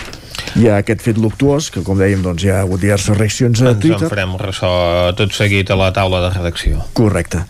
[0.58, 3.68] hi ha aquest fet luctuós que com dèiem doncs hi ha hagut diverses reaccions a
[3.68, 4.72] Ens en Twitter farem ressò
[5.18, 6.84] tot seguit a la taula de redacció.
[6.98, 7.44] Correcte.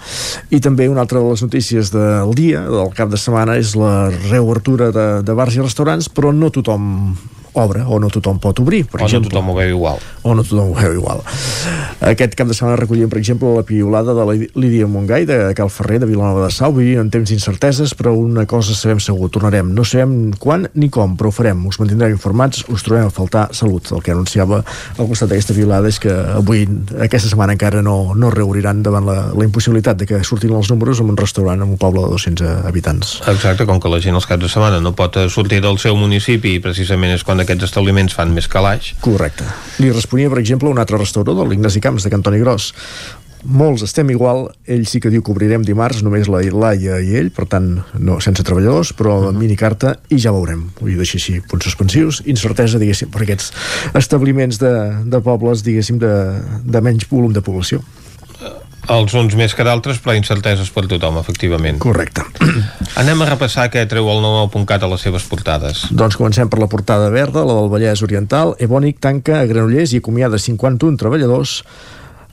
[0.51, 4.11] I també una altra de les notícies del dia, del cap de setmana, és la
[4.31, 6.91] reobertura de, de bars i restaurants, però no tothom
[7.55, 9.31] obre o no tothom pot obrir, per O no exemple.
[9.31, 9.99] tothom ho veu igual.
[10.23, 11.23] O no tothom ho veu igual.
[12.01, 15.71] Aquest cap de setmana recollíem, per exemple, la piolada de la Lídia Montgai, de Cal
[15.71, 16.73] Ferrer, de Vilanova de Sau.
[16.73, 19.73] Vivim en temps d'incerteses, però una cosa sabem segur, tornarem.
[19.75, 21.67] No sabem quan ni com, però ho farem.
[21.67, 23.91] Us mantindrem informats, us trobem a faltar salut.
[23.93, 24.63] El que anunciava
[24.97, 26.65] al costat d'aquesta piolada és que avui,
[27.01, 31.01] aquesta setmana encara no, no reobriran davant la, la impossibilitat de que surtin els números
[31.01, 33.21] en un restaurant en un poble de 200 habitants.
[33.29, 36.57] Exacte, com que la gent els caps de setmana no pot sortir del seu municipi
[36.57, 38.95] i precisament és quan aquests establiments fan més calaix.
[39.05, 39.47] Correcte.
[39.81, 42.73] Li responia, per exemple, un altre restaurador, l'Ignasi Camps, de Cantoni Gros.
[43.41, 47.31] Molts estem igual, ell sí que diu que obrirem dimarts, només la Laia i ell,
[47.33, 49.39] per tant, no, sense treballadors, però uh -huh.
[49.39, 50.69] minicarta, i ja veurem.
[50.81, 53.53] Vull deixar així punts suspensius, incertesa, diguéssim, per aquests
[53.95, 54.73] establiments de,
[55.05, 57.81] de pobles, diguéssim, de, de menys volum de població.
[58.89, 61.78] Els uns més que d'altres, però incerteses per tothom, efectivament.
[61.82, 62.24] Correcte.
[63.01, 65.85] Anem a repassar què treu el 99.cat a les seves portades.
[65.93, 68.55] Doncs comencem per la portada verda, la del Vallès Oriental.
[68.59, 71.61] Ebònic tanca a Granollers i acomiada 51 treballadors.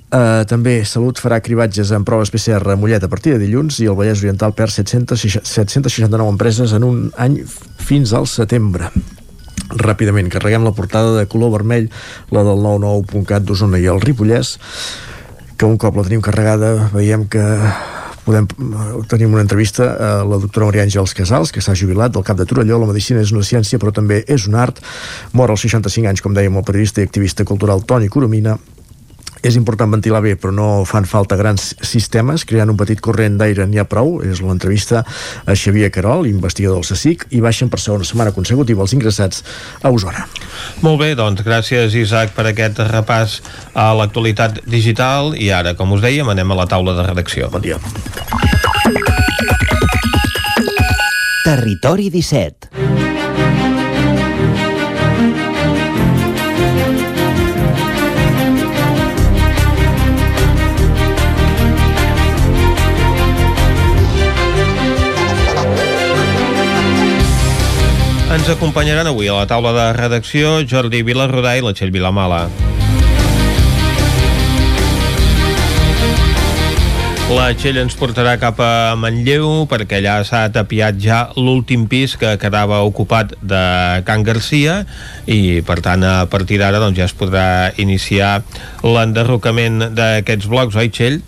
[0.07, 3.89] Uh, també Salut farà cribatges en proves PCR a Mollet a partir de dilluns i
[3.91, 8.87] el Vallès Oriental perd 700, 769 empreses en un any fins al setembre
[9.67, 11.89] ràpidament, carreguem la portada de color vermell,
[12.31, 14.55] la del 99.cat d'Osona i el Ripollès
[15.57, 17.43] que un cop la tenim carregada veiem que
[18.27, 18.47] podem,
[19.09, 22.45] tenim una entrevista a la doctora Maria Àngels Casals, que s'ha jubilat del cap de
[22.45, 22.79] Torelló.
[22.81, 24.81] La medicina és una ciència, però també és un art.
[25.34, 28.57] Mor als 65 anys, com dèiem, el periodista i activista cultural Toni Coromina,
[29.47, 32.43] és important ventilar bé, però no fan falta grans sistemes.
[32.47, 34.17] Creant un petit corrent d'aire n'hi ha prou.
[34.27, 35.03] És l'entrevista
[35.45, 39.43] a Xavier Carol, investigador del CSIC, i baixen per segona setmana consecutiva els ingressats
[39.81, 40.25] a Osona.
[40.83, 43.39] Molt bé, doncs gràcies Isaac per aquest repàs
[43.73, 47.51] a l'actualitat digital i ara, com us dèiem, anem a la taula de redacció.
[47.53, 47.79] Bon dia.
[51.47, 52.76] Territori 17
[68.27, 72.41] Ens acompanyaran avui a la taula de redacció Jordi Vilarrodà i la Txell Vilamala.
[77.31, 82.33] La Txell ens portarà cap a Manlleu perquè allà s'ha tapiat ja l'últim pis que
[82.41, 83.63] quedava ocupat de
[84.03, 84.81] Can Garcia
[85.23, 87.47] i per tant a partir d'ara doncs, ja es podrà
[87.79, 88.41] iniciar
[88.83, 91.21] l'enderrocament d'aquests blocs, oi Txell?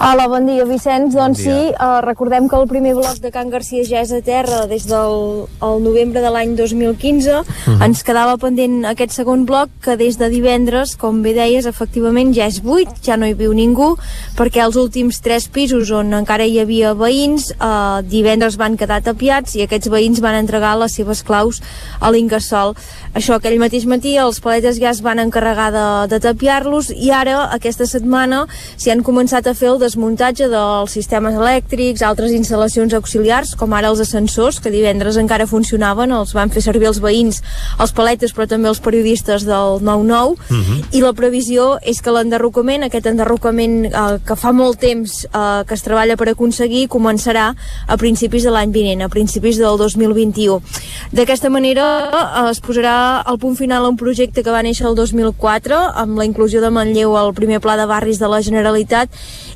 [0.00, 1.12] Hola, bon dia, Vicenç.
[1.12, 1.52] Bon doncs dia.
[1.52, 4.86] sí, uh, recordem que el primer bloc de Can Garcia ja és a terra des
[4.88, 7.28] del el novembre de l'any 2015.
[7.28, 7.84] Uh -huh.
[7.84, 12.46] Ens quedava pendent aquest segon bloc que des de divendres, com bé deies, efectivament ja
[12.46, 13.98] és buit, ja no hi viu ningú,
[14.38, 19.54] perquè els últims tres pisos on encara hi havia veïns, uh, divendres van quedar tapiats
[19.54, 21.60] i aquests veïns van entregar les seves claus
[22.00, 22.74] a l'Ingasol.
[23.12, 27.50] Això aquell mateix matí els paletes ja es van encarregar de, de tapiar-los i ara,
[27.52, 28.46] aquesta setmana,
[28.78, 33.90] s'hi han començat a fer el desmuntatge dels sistemes elèctrics, altres instal·lacions auxiliars, com ara
[33.90, 37.40] els ascensors, que divendres encara funcionaven, els van fer servir els veïns,
[37.82, 40.78] els paletes, però també els periodistes del 9-9, uh -huh.
[40.92, 45.74] i la previsió és que l'enderrocament, aquest enderrocament eh, que fa molt temps eh, que
[45.74, 47.54] es treballa per aconseguir, començarà
[47.86, 50.62] a principis de l'any vinent, a principis del 2021.
[51.12, 51.86] D'aquesta manera
[52.46, 56.18] eh, es posarà el punt final a un projecte que va néixer el 2004, amb
[56.18, 59.10] la inclusió de Manlleu al primer pla de barris de la Generalitat,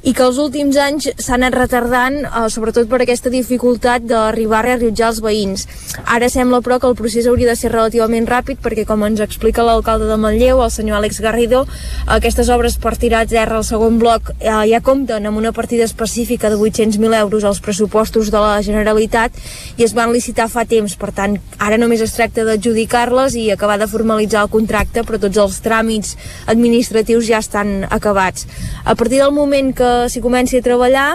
[0.05, 4.67] i que els últims anys s'ha anat retardant, eh, sobretot per aquesta dificultat d'arribar a
[4.67, 5.67] reallotjar els veïns.
[6.05, 9.65] Ara sembla, però, que el procés hauria de ser relativament ràpid, perquè, com ens explica
[9.65, 11.65] l'alcalde de Manlleu, el senyor Àlex Garrido,
[12.07, 15.85] aquestes obres per tirar a terra al segon bloc eh, ja compten amb una partida
[15.85, 19.33] específica de 800.000 euros als pressupostos de la Generalitat
[19.79, 23.79] i es van licitar fa temps, per tant, ara només es tracta d'adjudicar-les i acabar
[23.81, 26.17] de formalitzar el contracte, però tots els tràmits
[26.47, 28.47] administratius ja estan acabats.
[28.85, 31.09] A partir del moment que s'hi comenci a treballar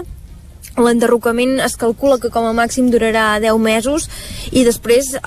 [0.80, 4.07] L'enderrocament es calcula que com a màxim durarà 10 mesos
[4.56, 5.19] i després eh,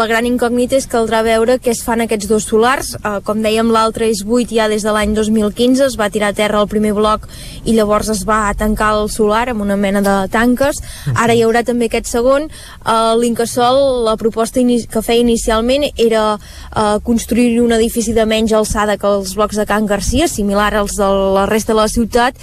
[0.00, 2.94] la gran incògnita és caldrà veure què es fan aquests dos solars.
[2.96, 6.36] Eh, com dèiem, l'altre és buit ja des de l'any 2015, es va tirar a
[6.36, 7.26] terra el primer bloc
[7.64, 10.80] i llavors es va tancar el solar amb una mena de tanques.
[11.14, 12.48] Ara hi haurà també aquest segon.
[12.48, 18.96] Eh, L'Incasol, la proposta que feia inicialment era eh, construir un edifici de menys alçada
[18.96, 22.38] que els blocs de Can Garcia, similar als de la resta de la ciutat,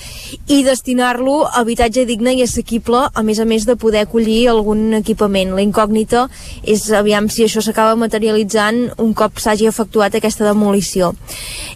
[0.47, 4.93] i destinar-lo a habitatge digne i assequible, a més a més de poder acollir algun
[4.99, 5.53] equipament.
[5.55, 6.27] La incògnita
[6.63, 11.13] és aviam si això s'acaba materialitzant un cop s'hagi efectuat aquesta demolició.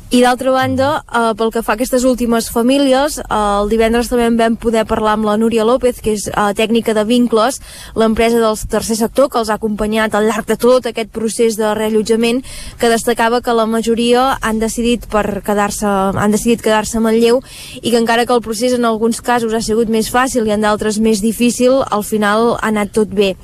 [0.09, 4.29] I d'altra banda, eh, pel que fa a aquestes últimes famílies, eh, el divendres també
[4.39, 7.59] vam poder parlar amb la Núria López, que és eh, tècnica de vincles,
[7.93, 11.73] l'empresa del tercer sector, que els ha acompanyat al llarg de tot aquest procés de
[11.75, 12.39] reallotjament,
[12.79, 17.41] que destacava que la majoria han decidit per quedar-se han decidit quedar-se a Manlleu
[17.81, 20.63] i que encara que el procés en alguns casos ha sigut més fàcil i en
[20.63, 23.35] d'altres més difícil, al final ha anat tot bé.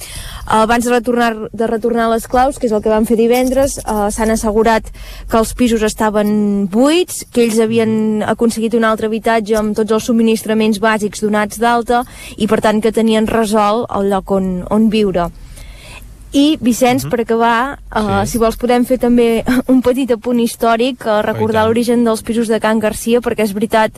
[0.45, 4.09] Abans de retornar, de retornar les claus, que és el que van fer divendres, eh,
[4.11, 4.83] s'han assegurat
[5.29, 10.03] que els pisos estaven buits, que ells havien aconseguit un altre habitatge amb tots els
[10.03, 12.03] subministraments bàsics donats d'alta
[12.37, 15.31] i per tant que tenien resolt el lloc on, on viure.
[16.33, 17.11] I, Vicenç, uh -huh.
[17.11, 18.31] per acabar, uh, sí.
[18.31, 22.59] si vols podem fer també un petit apunt històric, uh, recordar l'origen dels pisos de
[22.59, 23.91] Can Garcia, perquè és veritat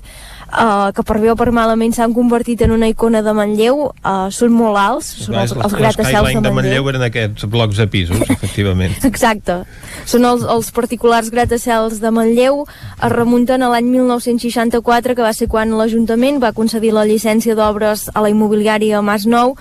[0.51, 4.27] uh, que per bé o per malament s'han convertit en una icona de Manlleu, uh,
[4.33, 6.45] són molt alts, són els, els gratacels de Manlleu.
[6.45, 8.95] de Manlleu eren aquests blocs de pisos, efectivament.
[9.07, 9.61] Exacte.
[10.05, 12.63] Són els, els particulars gratacels de Manlleu,
[12.95, 18.09] es remunten a l'any 1964, que va ser quan l'Ajuntament va concedir la llicència d'obres
[18.13, 19.55] a la immobiliària Mas Nou.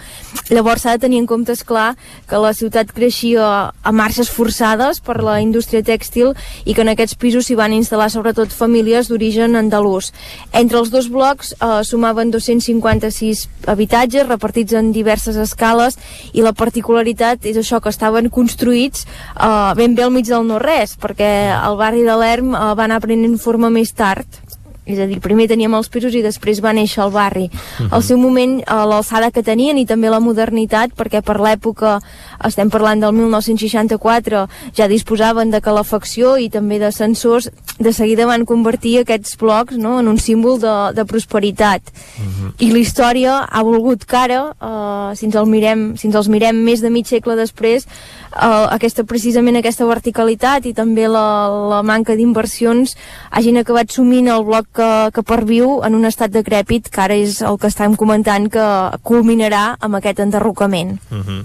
[0.51, 1.95] Llavors s'ha de tenir en compte, clar
[2.29, 6.33] que la ciutat creixia a marxes forçades per la indústria tèxtil
[6.65, 10.13] i que en aquests pisos s'hi van instal·lar sobretot famílies d'origen andalús.
[10.53, 15.99] Entre els dos blocs eh, sumaven 256 habitatges repartits en diverses escales
[16.33, 20.97] i la particularitat és això que estaven construïts eh, ben bé al mig del no-res
[21.01, 24.44] perquè el barri de l'Erm eh, va anar prenent forma més tard
[24.85, 27.45] és a dir, primer teníem els pisos i després va néixer el barri.
[27.45, 27.89] Uh -huh.
[27.97, 32.01] Al seu moment, a l'alçada que tenien i també la modernitat, perquè per l'època,
[32.45, 38.45] estem parlant del 1964, ja disposaven de calefacció i també de sensors, de seguida van
[38.45, 41.83] convertir aquests blocs no, en un símbol de, de prosperitat.
[42.19, 42.53] Uh -huh.
[42.59, 46.29] I la història ha volgut que ara, eh, si, ens el mirem, si ens els
[46.29, 51.83] mirem més de mig segle després, eh, aquesta, precisament aquesta verticalitat i també la, la
[51.83, 52.97] manca d'inversions
[53.31, 57.41] hagin acabat sumint el bloc que, que perviu en un estat decrèpit que ara és
[57.47, 58.67] el que estem comentant que
[59.07, 60.99] culminarà amb aquest enderrocament.
[61.11, 61.41] Uh -huh.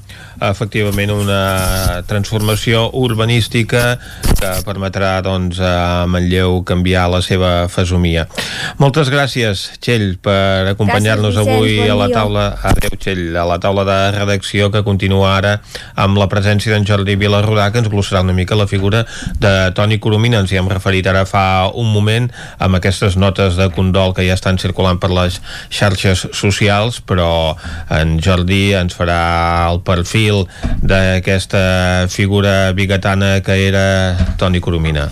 [0.50, 4.00] Efectivament, una transformació urbanística
[4.40, 8.28] que permetrà doncs, a Manlleu canviar la seva fesomia.
[8.78, 12.46] Moltes gràcies, Txell, per acompanyar-nos avui bon a la taula...
[12.64, 15.62] Adéu, Txell, a la taula de redacció que continua ara
[15.96, 19.06] amb la presència d'en Jordi Vilarrodà, que ens glossarà una mica la figura
[19.40, 20.40] de Toni Coromina.
[20.40, 24.38] Ens hi hem referit ara fa un moment amb aquestes notes de condol que ja
[24.38, 25.40] estan circulant per les
[25.70, 27.56] xarxes socials, però
[27.94, 29.22] en Jordi ens farà
[29.70, 30.46] el perfil
[30.82, 33.88] d'aquesta figura bigatana que era
[34.40, 35.10] Toni Coromina.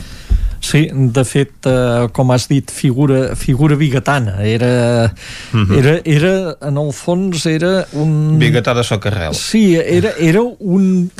[0.67, 4.41] Sí, de fet, eh, com has dit, figura, figura bigatana.
[4.43, 5.13] Era,
[5.53, 5.77] uh -huh.
[5.77, 8.37] era, era, en el fons, era un...
[8.39, 9.33] Bigatà de socarrel.
[9.33, 11.11] Sí, era, era un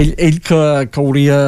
[0.00, 0.60] ell, ell que,
[0.90, 1.38] que hauria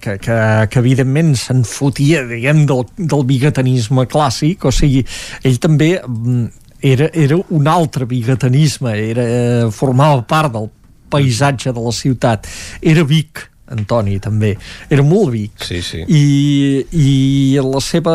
[0.00, 0.38] que, que,
[0.70, 5.04] que evidentment se'n fotia diguem del, del bigatanisme clàssic o sigui,
[5.42, 6.48] ell també mm,
[6.88, 10.70] era, era un altre bigatanisme era, eh, formava part del
[11.08, 12.46] paisatge de la ciutat.
[12.82, 14.54] Era Vic Antoni també,
[14.90, 15.52] era molt Vic.
[15.64, 16.02] Sí, sí.
[16.08, 18.14] I, i la seva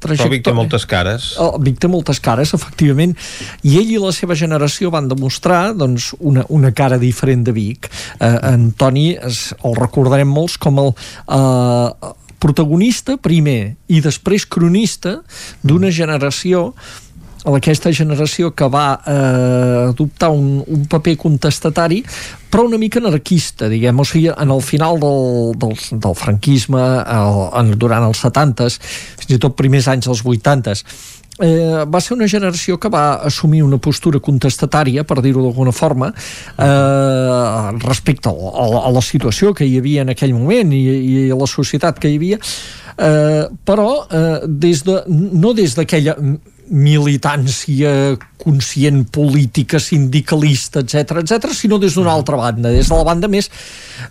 [0.00, 1.30] trajectòria però Vic té moltes cares.
[1.42, 3.14] Oh, Vic té moltes cares, efectivament.
[3.62, 7.90] I ell i la seva generació van demostrar doncs, una, una cara diferent de Vic.
[8.18, 15.18] Eh, Antoni es, el recordarem molts com el eh, protagonista primer i després cronista
[15.66, 16.72] d'una generació
[17.56, 22.02] aquesta generació que va eh, adoptar un, un paper contestatari
[22.48, 27.40] però una mica anarquista, diguem, o sigui, en el final del, del, del franquisme, el,
[27.60, 28.78] en, durant els 70s,
[29.20, 30.84] fins i tot primers anys dels 80s,
[31.44, 36.10] eh, va ser una generació que va assumir una postura contestatària, per dir-ho d'alguna forma,
[36.56, 41.30] eh, respecte a, a, a la situació que hi havia en aquell moment i, i
[41.30, 42.40] a la societat que hi havia,
[42.96, 46.16] eh, però eh, des de, no des d'aquella
[46.70, 53.28] militància conscient política, sindicalista, etc etc, sinó des d'una altra banda, des de la banda
[53.28, 53.50] més,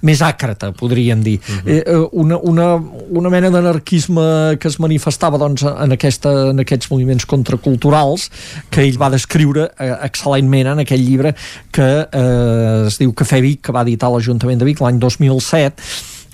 [0.04, 1.38] més àcrata, podríem dir.
[1.40, 1.84] Uh -huh.
[1.86, 2.68] eh, una, una,
[3.10, 8.30] una mena d'anarquisme que es manifestava doncs, en, aquesta, en aquests moviments contraculturals
[8.70, 11.36] que ell va descriure eh, excel·lentment en aquell llibre
[11.72, 15.82] que eh, es diu Cafè Vic, que va editar l'Ajuntament de Vic l'any 2007,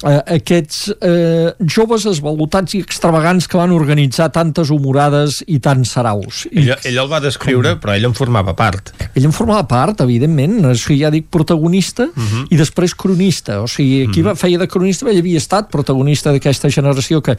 [0.03, 6.43] eh, aquests eh, joves esvalutats i extravagants que van organitzar tantes humorades i tants saraus.
[6.51, 8.93] I, ell, ell el va descriure, però ell en formava part.
[9.13, 10.59] Ell en formava part, evidentment.
[10.69, 12.43] O sigui, ja dic protagonista uh mhm.
[12.43, 12.47] -huh.
[12.49, 13.61] i després cronista.
[13.61, 14.31] O sigui, qui uh mhm.
[14.33, 14.39] -huh.
[14.39, 17.37] feia de cronista, ell havia estat protagonista d'aquesta generació que,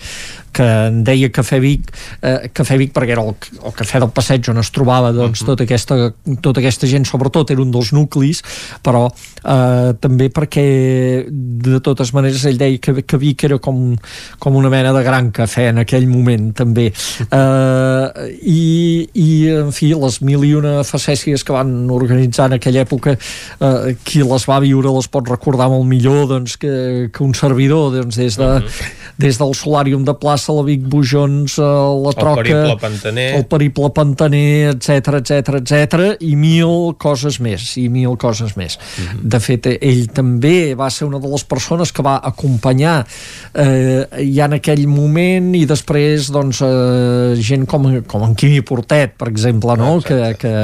[0.52, 1.92] que en deia Cafè Vic,
[2.22, 3.34] eh, Cafè Vic perquè era el,
[3.64, 5.52] el cafè del passeig on es trobava doncs, uh mhm.
[5.52, 5.56] -huh.
[5.56, 8.42] tota, aquesta, tota aquesta gent, sobretot era un dels nuclis,
[8.82, 9.10] però
[9.44, 13.96] eh, també perquè de totes maneres ell deia que, que Vic era com,
[14.38, 18.08] com una mena de gran cafè en aquell moment també uh,
[18.40, 23.16] i, i en fi les mil i una facècies que van organitzar en aquella època
[23.16, 26.74] uh, qui les va viure les pot recordar molt millor doncs, que,
[27.14, 28.66] que un servidor doncs, des, de, uh mhm.
[28.66, 28.92] -huh.
[29.18, 31.64] des del Solàrium de plaça la Vic Bujons uh,
[32.06, 34.90] la Troca el Periple Pantaner el Periple Pantaner etc
[35.20, 39.08] etc etc i mil coses més i mil coses més uh mhm.
[39.08, 39.28] -huh.
[39.28, 43.06] de fet ell també va ser una de les persones que va acompanyar
[43.54, 44.04] eh,
[44.34, 49.30] ja en aquell moment i després doncs, eh, gent com, com en Quimi Portet per
[49.30, 49.96] exemple, no?
[50.04, 50.54] Que, que,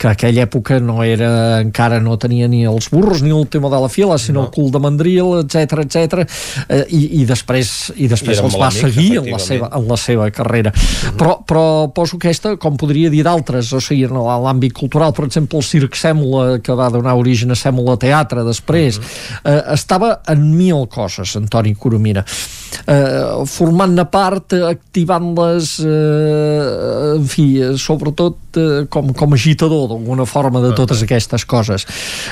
[0.00, 3.80] que aquella època no era encara no tenia ni els burros ni el tema de
[3.84, 4.46] la fila sinó no.
[4.46, 6.24] el cul de mandril, etc etc
[6.68, 9.98] eh, i, i després, i després I els va seguir en la, seva, en la
[10.00, 11.10] seva carrera uh mhm.
[11.10, 11.16] -huh.
[11.20, 15.58] però, però poso aquesta com podria dir d'altres, o sigui, en l'àmbit cultural per exemple
[15.58, 19.06] el Circ Sèmola que va donar origen a Sèmola Teatre després uh mhm.
[19.06, 19.50] -huh.
[19.50, 22.24] eh, estava en mil coses Antoni Coromina.
[22.24, 27.46] Eh, formant-ne part activant-les eh, en fi,
[27.80, 31.86] sobretot eh, com, com agitador d'alguna forma de totes aquestes coses.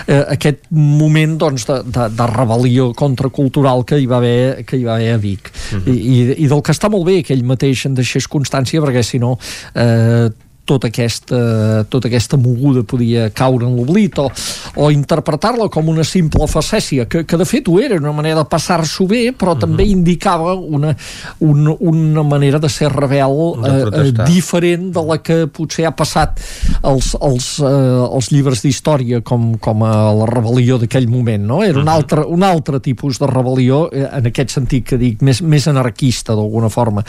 [0.07, 4.87] Eh, aquest moment doncs, de, de, de rebel·lió contracultural que hi va haver, que hi
[4.87, 5.53] va haver a Vic.
[5.53, 5.89] Uh -huh.
[5.89, 9.03] I, i, i del que està molt bé que ell mateix en deixés constància perquè
[9.03, 9.39] si no
[9.75, 10.31] eh,
[10.65, 14.29] tota aquesta, tota aquesta moguda podia caure en l'oblit o,
[14.77, 18.49] o interpretar-la com una simple facècia, que, que de fet ho era, una manera de
[18.51, 19.61] passar-s'ho bé, però uh -huh.
[19.67, 20.95] també indicava una,
[21.41, 26.41] una, una manera de ser rebel eh, eh, diferent de la que potser ha passat
[26.83, 31.63] als, als, eh, als llibres d'història com, com a la rebel·lió d'aquell moment, no?
[31.63, 35.43] Era un altre, un altre tipus de rebel·lió, eh, en aquest sentit que dic, més,
[35.43, 37.05] més anarquista d'alguna forma.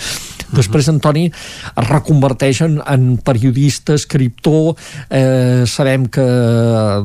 [0.54, 4.76] Després Antoni es reconverteix en, en periodista, escriptor,
[5.10, 6.24] eh, sabem que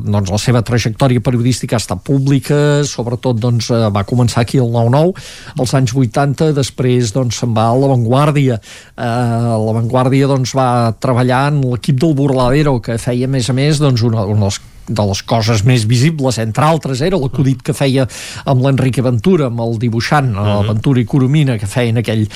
[0.05, 4.70] doncs, la seva trajectòria periodística ha estat pública, sobretot doncs, eh, va començar aquí al
[4.70, 5.15] 9-9,
[5.59, 8.60] als anys 80, després doncs, se'n va a l'avantguàrdia.
[8.97, 13.78] Eh, l'avantguàrdia doncs, va treballar en l'equip del Burladero, que feia, a més a més,
[13.78, 18.06] doncs, una, una dels de les coses més visibles, entre altres, era l'acudit que feia
[18.48, 20.66] amb l'Enrique Ventura, amb el dibuixant, uh -huh.
[20.69, 22.27] Ventura i Coromina, que feien aquell...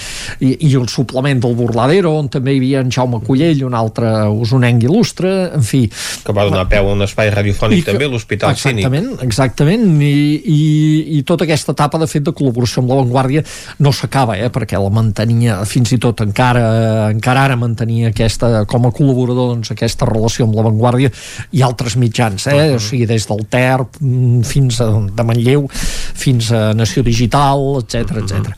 [0.40, 4.28] I, i el suplement del Burladero, on també hi havia en Jaume Collell, un altre
[4.28, 5.88] usonenc il·lustre, en fi...
[6.24, 8.86] Que va donar peu a un espai radiofònic que, també, l'Hospital Cínic.
[8.86, 13.44] Exactament, exactament, i, i, i tota aquesta etapa, de fet, de col·laboració amb l'avantguàrdia
[13.78, 18.86] no s'acaba, eh, perquè la mantenia, fins i tot encara, encara ara mantenia aquesta, com
[18.86, 21.12] a col·laborador, doncs, aquesta relació amb l'avantguàrdia
[21.52, 22.68] i altres mitjans mitjans, eh?
[22.68, 22.76] Uh -huh.
[22.76, 23.96] o sigui, des del TERP
[24.44, 25.68] fins a de Manlleu,
[26.14, 28.54] fins a Nació Digital, etc etc.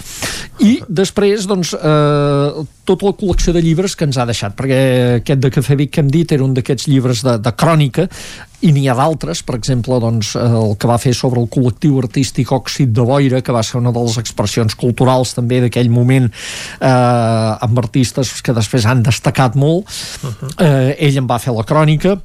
[0.59, 5.41] I després, doncs, eh, tota la col·lecció de llibres que ens ha deixat, perquè aquest
[5.41, 8.09] de Cafè Vic que hem dit era un d'aquests llibres de, de crònica,
[8.65, 12.53] i n'hi ha d'altres, per exemple, doncs, el que va fer sobre el col·lectiu artístic
[12.55, 16.87] Òxid de Boira, que va ser una de les expressions culturals també d'aquell moment eh,
[16.89, 19.85] amb artistes que després han destacat molt.
[20.23, 20.55] Uh -huh.
[20.65, 22.21] eh, ell en va fer la crònica,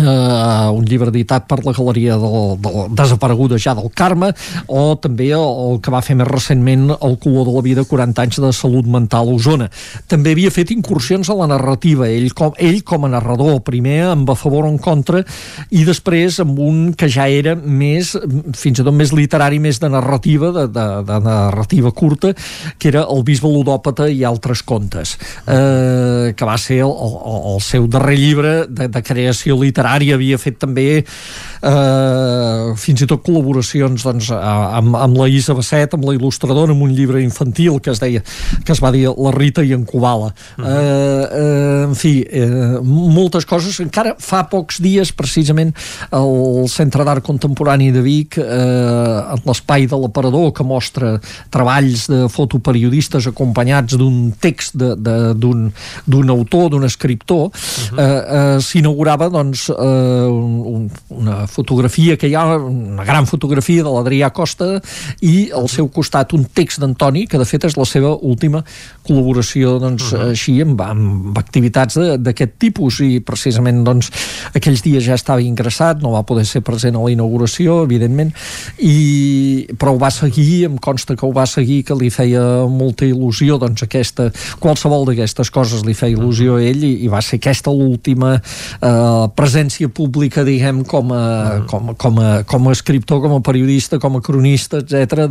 [0.00, 4.32] eh, un llibre editat per la Galeria del, del Desapareguda ja del Carme
[4.66, 8.24] o també el, el que va fer més recentment el color de la vida 40
[8.24, 9.68] anys de salut mental a Osona.
[10.10, 14.30] També havia fet incursions a la narrativa ell com, ell com a narrador primer amb
[14.30, 15.22] a favor o en contra
[15.70, 18.14] i després amb un que ja era més
[18.56, 22.32] fins i tot més literari més de narrativa de, de, de narrativa curta
[22.78, 25.16] que era el bisbe ludòpata i altres contes
[25.46, 27.16] eh, que va ser el, el,
[27.54, 33.08] el seu darrer llibre de, de creació literària literària, havia fet també eh, fins i
[33.08, 37.80] tot col·laboracions doncs, amb, amb la Isa Basset, amb la il·lustradora, amb un llibre infantil
[37.80, 38.22] que es deia
[38.64, 39.80] que es va dir La Rita i en.
[39.90, 40.66] Uh -huh.
[40.66, 43.80] eh, eh, en fi, eh, moltes coses.
[43.80, 45.74] Encara fa pocs dies, precisament,
[46.12, 52.28] el Centre d'Art Contemporani de Vic, eh, en l'espai de l'aparador, que mostra treballs de
[52.28, 57.98] fotoperiodistes acompanyats d'un text d'un autor, d'un escriptor, uh -huh.
[57.98, 63.92] eh, eh, s'inaugurava doncs, eh, un, una fotografia que hi ha, una gran fotografia de
[63.94, 64.80] l'Adrià Costa
[65.24, 68.62] i al seu costat un text d'Antoni, que de fet és la seva última
[69.06, 70.30] col·laboració doncs, uh -huh.
[70.30, 73.00] així amb, amb activitats d'aquest tipus.
[73.00, 74.10] I precisament doncs,
[74.54, 78.32] aquells dies ja estava ingressat, no va poder ser present a la inauguració, evidentment,
[78.78, 83.04] i, però ho va seguir, em consta que ho va seguir, que li feia molta
[83.04, 87.38] il·lusió doncs, aquesta, qualsevol d'aquestes coses li feia il·lusió a ell i, i va ser
[87.40, 89.28] aquesta l'última eh,
[89.60, 94.16] presència pública, diguem, com a, com, com, a, com a escriptor, com a periodista, com
[94.16, 95.28] a cronista, etc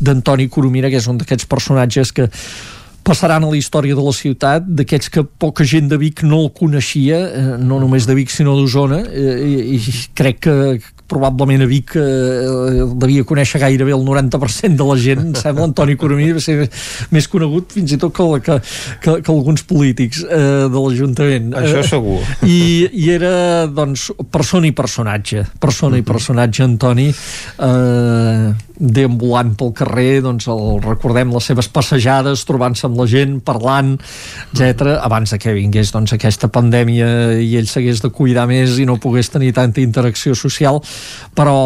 [0.00, 2.28] d'Antoni Coromina, que és un d'aquests personatges que
[3.02, 6.50] passaran a la història de la ciutat, d'aquests que poca gent de Vic no el
[6.52, 10.56] coneixia, eh, no només de Vic sinó d'Osona, eh, i, i crec que,
[11.08, 15.96] probablement a Vic eh, devia conèixer gairebé el 90% de la gent, em sembla, Antoni
[15.98, 16.68] Coromí va ser
[17.14, 18.58] més conegut fins i tot que, que,
[19.04, 21.50] que, que alguns polítics eh, de l'Ajuntament.
[21.58, 22.20] Això eh, segur.
[22.44, 22.60] I,
[22.92, 23.32] I era,
[23.72, 25.46] doncs, persona i personatge.
[25.60, 32.86] Persona i personatge, Antoni, eh, deambulant pel carrer, doncs el, recordem les seves passejades, trobant-se
[32.88, 33.96] amb la gent, parlant,
[34.52, 34.96] etc.
[35.02, 37.08] abans de que vingués doncs, aquesta pandèmia
[37.42, 40.80] i ell s'hagués de cuidar més i no pogués tenir tanta interacció social,
[41.34, 41.58] però,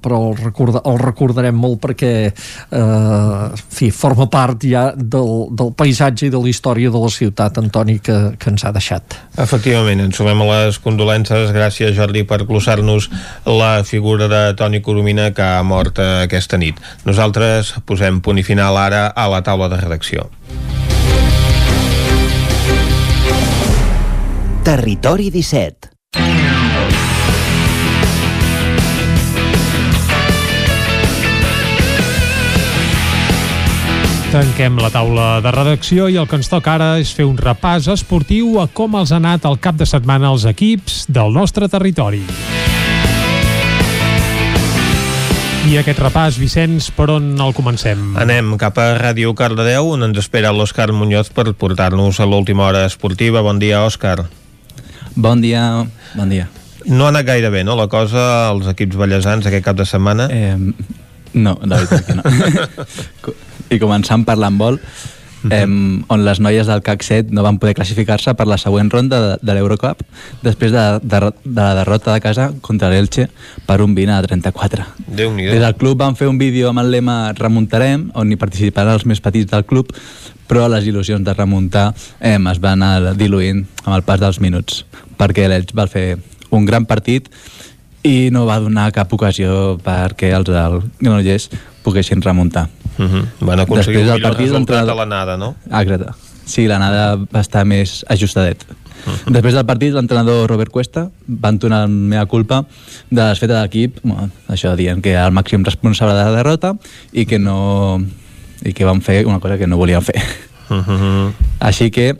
[0.00, 5.74] però el, recorda, el recordarem molt perquè eh, en fi, forma part ja del, del
[5.76, 9.16] paisatge i de la història de la ciutat, Antoni, que, que ens ha deixat.
[9.40, 11.52] Efectivament, ens sumem a les condolences.
[11.54, 13.10] Gràcies, Jordi, per glossar-nos
[13.48, 16.00] la figura de Toni Coromina que ha mort
[16.30, 16.78] aquesta nit.
[17.04, 20.30] Nosaltres posem punt i final ara a la taula de redacció.
[24.64, 25.90] Territori 17
[34.30, 37.88] Tanquem la taula de redacció i el que ens toca ara és fer un repàs
[37.90, 42.22] esportiu a com els ha anat el cap de setmana els equips del nostre territori.
[45.70, 48.00] I aquest repàs, Vicenç, per on el comencem?
[48.18, 52.80] Anem cap a Ràdio Cardedeu, on ens espera l'Òscar Muñoz per portar-nos a l'última hora
[52.88, 53.38] esportiva.
[53.46, 54.24] Bon dia, Òscar.
[55.14, 55.62] Bon dia,
[56.18, 56.48] bon dia.
[56.90, 60.26] No ha anat gaire bé, no, la cosa, als equips ballesans aquest cap de setmana?
[60.26, 60.58] Eh,
[61.38, 62.26] no, la veritat que no.
[63.76, 64.26] I començant
[65.42, 68.58] per l'handbol, eh, on les noies del CAC 7 no van poder classificar-se per la
[68.60, 70.02] següent ronda de, de l'Eurocup
[70.42, 73.28] després de, de, de la derrota de casa contra l'Elche
[73.66, 74.88] per un 20 a 34.
[75.06, 78.40] déu nhi Des del club van fer un vídeo amb el lema Remuntarem, on hi
[78.40, 79.92] participaran els més petits del club,
[80.50, 84.84] però les il·lusions de remuntar eh, es van anar diluint amb el pas dels minuts,
[85.18, 86.18] perquè l'Elx va fer
[86.50, 87.30] un gran partit
[88.02, 91.50] i no va donar cap ocasió perquè els del Granollers
[91.84, 92.68] poguessin remuntar.
[92.98, 93.24] Uh -huh.
[93.40, 95.54] Van aconseguir Després un del millor partit, resultat l'entrenador- a l'anada, no?
[95.70, 96.12] Ah, exacte.
[96.44, 98.64] Sí, l'anada va estar més ajustadet.
[99.06, 99.32] Uh -huh.
[99.32, 102.66] Després del partit, l'entrenador Robert Cuesta va entonar la meva culpa
[103.10, 106.36] de les fetes de l'equip, bueno, això dient que era el màxim responsable de la
[106.36, 106.76] derrota
[107.12, 108.02] i que no
[108.62, 110.22] i que van fer una cosa que no volien fer.
[110.68, 111.32] Uh -huh.
[111.60, 112.16] Així que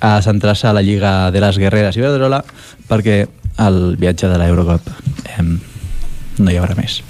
[0.00, 2.44] a centrar-se a la Lliga de les Guerreres i Iberdrola
[2.88, 3.28] perquè
[3.58, 4.80] el viatge de l'Eurocup
[5.38, 5.42] eh,
[6.38, 7.02] no hi haurà més.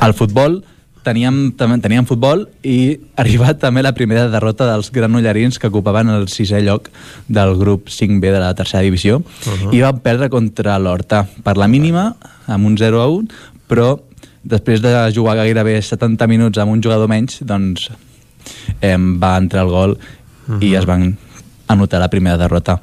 [0.00, 0.64] Al futbol
[1.08, 6.28] teníem, teníem futbol i ha arribat també la primera derrota dels granollarins que ocupaven el
[6.32, 6.90] sisè lloc
[7.28, 9.72] del grup 5B de la tercera divisió uh -huh.
[9.74, 12.14] i van perdre contra l'Horta per la mínima
[12.46, 13.28] amb un 0 a 1
[13.68, 13.98] però
[14.42, 17.90] després de jugar gairebé 70 minuts amb un jugador menys doncs
[18.80, 19.98] eh, va entrar el gol uh
[20.54, 20.62] -huh.
[20.62, 21.16] i es van
[21.66, 22.80] anotar la primera derrota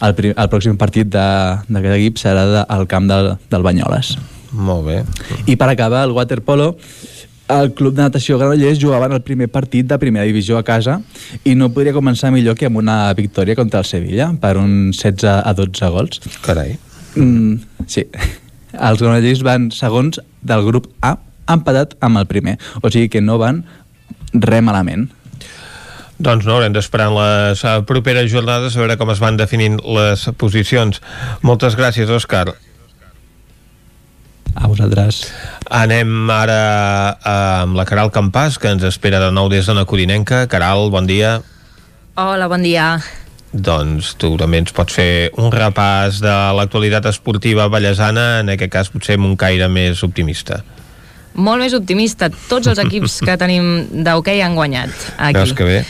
[0.00, 4.18] el, pri el pròxim partit d'aquest equip serà de, al camp del, del Banyoles
[4.52, 4.98] Molt bé.
[5.46, 6.76] i per acabar, el waterpolo,
[7.60, 11.00] el club de natació Granollers jugava en el primer partit de primera divisió a casa
[11.44, 15.26] i no podria començar millor que amb una victòria contra el Sevilla per un 16
[15.42, 16.22] a 12 gols.
[16.44, 16.76] Carai.
[17.16, 18.06] Mm, sí.
[18.72, 21.16] Els granollers van segons del grup A
[21.52, 22.58] empatat amb el primer.
[22.80, 23.64] O sigui que no van
[24.32, 25.08] res malament.
[26.22, 29.80] Doncs no, haurem d'esperar en les eh, properes jornades a veure com es van definint
[29.82, 31.02] les posicions.
[31.42, 32.52] Moltes gràcies, Òscar.
[34.54, 35.24] A vosaltres.
[35.72, 36.60] Anem ara
[37.16, 40.44] eh, amb la Caral Campàs, que ens espera de nou des de la Corinenca.
[40.50, 41.40] Caral, bon dia.
[42.20, 42.98] Hola, bon dia.
[43.52, 48.92] Doncs tu també ens pots fer un repàs de l'actualitat esportiva ballesana, en aquest cas
[48.92, 50.62] potser amb un caire més optimista.
[51.32, 52.28] Molt més optimista.
[52.48, 55.38] Tots els equips que tenim d'hoquei han guanyat aquí.
[55.38, 55.82] Veus que bé?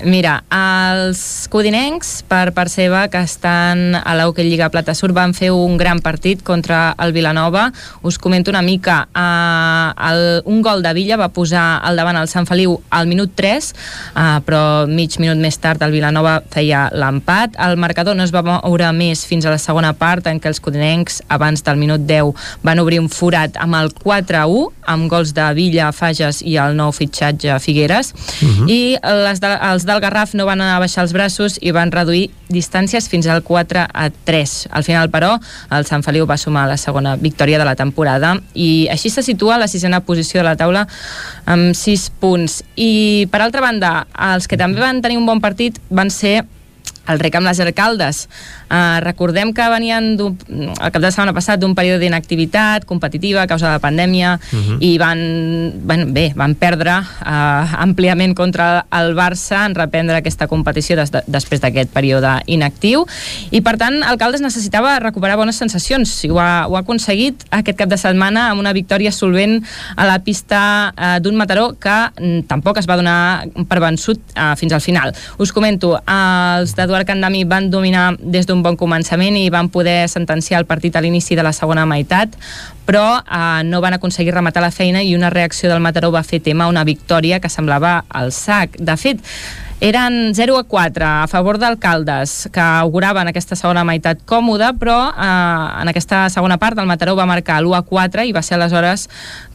[0.00, 1.20] Mira, els
[1.52, 6.00] codinencs, per part seva, que estan a l'Hockey Lliga Plata Sur, van fer un gran
[6.00, 7.66] partit contra el Vilanova.
[8.06, 9.02] Us comento una mica.
[9.12, 13.34] Uh, el, un gol de Villa va posar al davant el Sant Feliu al minut
[13.36, 13.68] 3,
[14.14, 17.58] uh, però mig minut més tard el Vilanova feia l'empat.
[17.60, 20.62] El marcador no es va moure més fins a la segona part, en què els
[20.64, 22.32] codinencs, abans del minut 10,
[22.64, 26.94] van obrir un forat amb el 4-1, amb gols de Villa, Fages i el nou
[26.96, 28.14] fitxatge Figueres.
[28.40, 28.70] Uh -huh.
[28.70, 28.80] I
[29.26, 32.28] les de, els del Garraf no van anar a baixar els braços i van reduir
[32.50, 34.54] distàncies fins al 4 a 3.
[34.70, 35.32] Al final, però,
[35.74, 39.56] el Sant Feliu va sumar la segona victòria de la temporada i així se situa
[39.56, 40.86] a la sisena posició de la taula
[41.50, 42.60] amb 6 punts.
[42.76, 43.92] I, per altra banda,
[44.30, 46.40] els que també van tenir un bon partit van ser
[47.10, 48.26] el rec amb les alcaldes.
[48.70, 53.66] Uh, recordem que venien el cap de setmana passat d'un període d'inactivitat competitiva a causa
[53.66, 54.76] de la pandèmia uh -huh.
[54.80, 55.18] i van,
[55.82, 61.22] van, bé, van perdre uh, àmpliament contra el Barça en reprendre aquesta competició des de,
[61.26, 63.06] després d'aquest període inactiu
[63.50, 67.78] i per tant Alcaldes necessitava recuperar bones sensacions i ho ha, ho ha aconseguit aquest
[67.78, 69.64] cap de setmana amb una victòria solvent
[69.96, 74.54] a la pista uh, d'un Mataró que mm, tampoc es va donar per vençut uh,
[74.56, 75.12] fins al final.
[75.38, 75.98] Us comento,
[77.00, 80.66] uh, els d'Eduard Candami van dominar des d'un bon començament i van poder sentenciar el
[80.66, 82.28] partit a l'inici de la segona meitat,
[82.86, 86.40] però eh, no van aconseguir rematar la feina i una reacció del Mataró va fer
[86.40, 88.76] tema una victòria que semblava al sac.
[88.78, 89.20] De fet,
[89.80, 95.80] eren 0 a 4 a favor d'alcaldes que auguraven aquesta segona meitat còmoda però eh,
[95.80, 99.08] en aquesta segona part el Mataró va marcar l'1 a 4 i va ser aleshores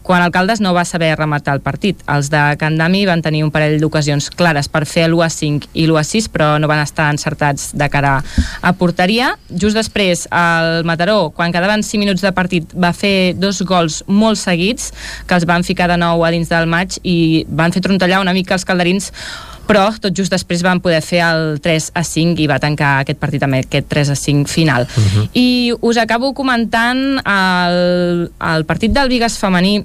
[0.05, 1.97] quan Alcaldes no va saber rematar el partit.
[2.05, 5.87] Els de Candami van tenir un parell d'ocasions clares per fer l'1 a 5 i
[5.87, 8.19] l'1 a 6 però no van estar encertats de cara
[8.61, 9.31] a porteria.
[9.49, 14.37] Just després el Mataró, quan quedaven 5 minuts de partit, va fer dos gols molt
[14.37, 14.91] seguits
[15.25, 18.37] que els van ficar de nou a dins del maig i van fer trontallar una
[18.37, 19.09] mica els calderins
[19.67, 23.19] però tot just després van poder fer el 3 a 5 i va tancar aquest
[23.21, 24.85] partit amb aquest 3 a 5 final.
[24.85, 25.27] Uh -huh.
[25.33, 29.83] I us acabo comentant el, el partit del Vigas femení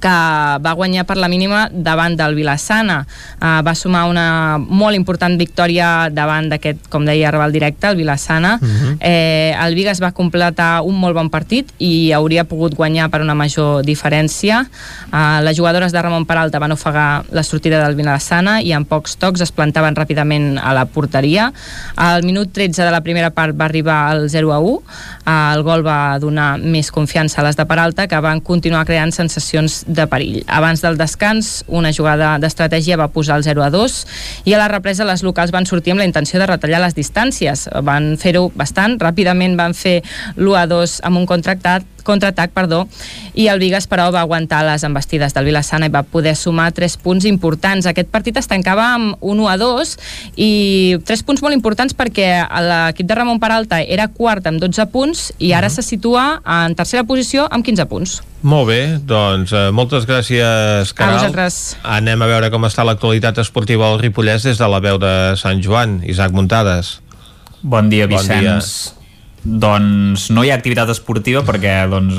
[0.00, 0.16] que
[0.64, 3.02] va guanyar per la mínima davant del Vilassana.
[3.36, 8.58] Uh, va sumar una molt important victòria davant d'aquest, com deia, rival directe, el Vilassana.
[8.60, 8.96] Uh -huh.
[9.00, 13.34] eh, el Vigas va completar un molt bon partit i hauria pogut guanyar per una
[13.34, 14.66] major diferència.
[15.12, 19.16] Uh, les jugadores de Ramon Peralta van ofegar la sortida del Vilassana i en pocs
[19.16, 21.52] tocs es plantaven ràpidament a la porteria.
[21.96, 24.70] Al minut 13 de la primera part va arribar el 0 a 1.
[24.70, 24.82] Uh,
[25.54, 29.84] el gol va donar més confiança a les de Peralta, que van continuar creant sensacions
[29.90, 30.40] de perill.
[30.46, 33.96] Abans del descans, una jugada d'estratègia va posar el 0 a 2
[34.48, 37.66] i a la represa les locals van sortir amb la intenció de retallar les distàncies.
[37.86, 40.00] Van fer-ho bastant, ràpidament van fer
[40.36, 42.86] l'1 a 2 amb un contractat contraatac, perdó,
[43.34, 46.96] i el Vigas però va aguantar les embestides del Vilassana i va poder sumar 3
[47.02, 47.86] punts importants.
[47.86, 49.94] Aquest partit es tancava amb 1 a 2
[50.36, 50.50] i
[51.06, 52.30] 3 punts molt importants perquè
[52.66, 55.76] l'equip de Ramon Peralta era quart amb 12 punts i ara uh -huh.
[55.76, 58.22] se situa en tercera posició amb 15 punts.
[58.42, 61.14] Molt bé, doncs eh, moltes gràcies, Caral.
[61.14, 61.76] A vosaltres.
[61.82, 65.60] Anem a veure com està l'actualitat esportiva al Ripollès des de la veu de Sant
[65.62, 66.00] Joan.
[66.04, 67.00] Isaac Muntades.
[67.60, 68.28] Bon dia, Vicenç.
[68.28, 68.99] Bon dia
[69.44, 72.18] doncs no hi ha activitat esportiva perquè doncs,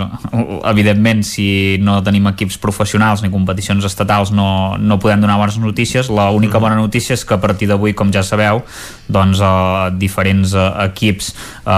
[0.69, 6.09] evidentment si no tenim equips professionals ni competicions estatals no, no podem donar bones notícies
[6.09, 6.63] l'única mm.
[6.65, 8.63] bona notícia és que a partir d'avui com ja sabeu
[9.11, 11.69] doncs eh, diferents eh, equips eh,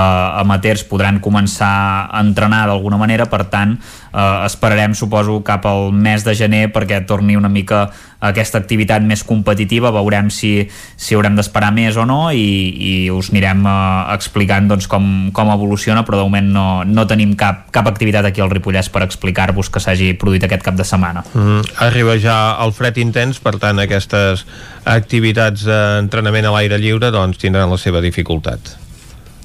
[0.44, 6.23] amateurs podran començar a entrenar d'alguna manera per tant eh, esperarem suposo cap al mes
[6.26, 7.88] de gener perquè torni una mica
[8.23, 13.31] aquesta activitat més competitiva, veurem si, si haurem d'esperar més o no i, i us
[13.34, 17.90] anirem uh, explicant doncs, com, com evoluciona, però de moment no, no tenim cap, cap
[17.91, 21.26] activitat aquí al Ripollès per explicar-vos que s'hagi produït aquest cap de setmana.
[21.34, 24.45] Mm, arriba ja el fred intens, per tant aquestes
[24.88, 28.77] activitats d'entrenament a l'aire lliure doncs, tindran la seva dificultat.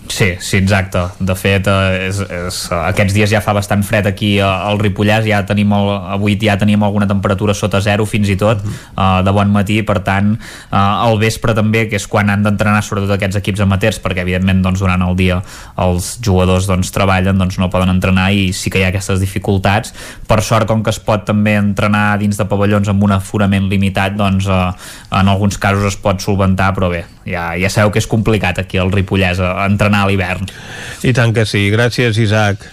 [0.09, 0.98] Sí, sí, exacte.
[1.20, 5.43] De fet, eh, és, és, aquests dies ja fa bastant fred aquí al Ripollès, ja
[5.47, 8.72] tenim el, avui ja tenim alguna temperatura sota zero fins i tot, -huh.
[8.97, 10.32] uh, de bon matí, per tant,
[10.72, 14.62] uh, al vespre també, que és quan han d'entrenar sobretot aquests equips amateurs, perquè evidentment
[14.62, 15.43] doncs, durant el dia
[15.76, 19.93] els jugadors doncs, treballen, doncs no poden entrenar i sí que hi ha aquestes dificultats.
[20.26, 24.16] Per sort, com que es pot també entrenar dins de pavellons amb un aforament limitat,
[24.16, 24.72] doncs uh,
[25.10, 28.78] en alguns casos es pot solventar, però bé, ja, ja sabeu que és complicat aquí
[28.78, 30.49] al Ripollès entrenar a l'hivern.
[31.03, 31.69] I tant que sí.
[31.75, 32.65] Gràcies, Isaac.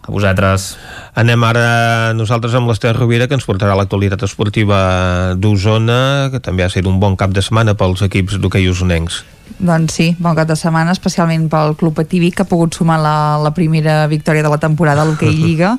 [0.00, 0.74] A vosaltres.
[1.20, 6.70] Anem ara nosaltres amb l'Ester Rovira que ens portarà l'actualitat esportiva d'Osona, que també ha
[6.70, 9.20] estat un bon cap de setmana pels equips d'hoquei usonencs.
[9.60, 13.36] Doncs sí, bon cap de setmana, especialment pel Club Atívic, que ha pogut sumar la,
[13.44, 15.74] la primera victòria de la temporada a l'Hockey Lliga.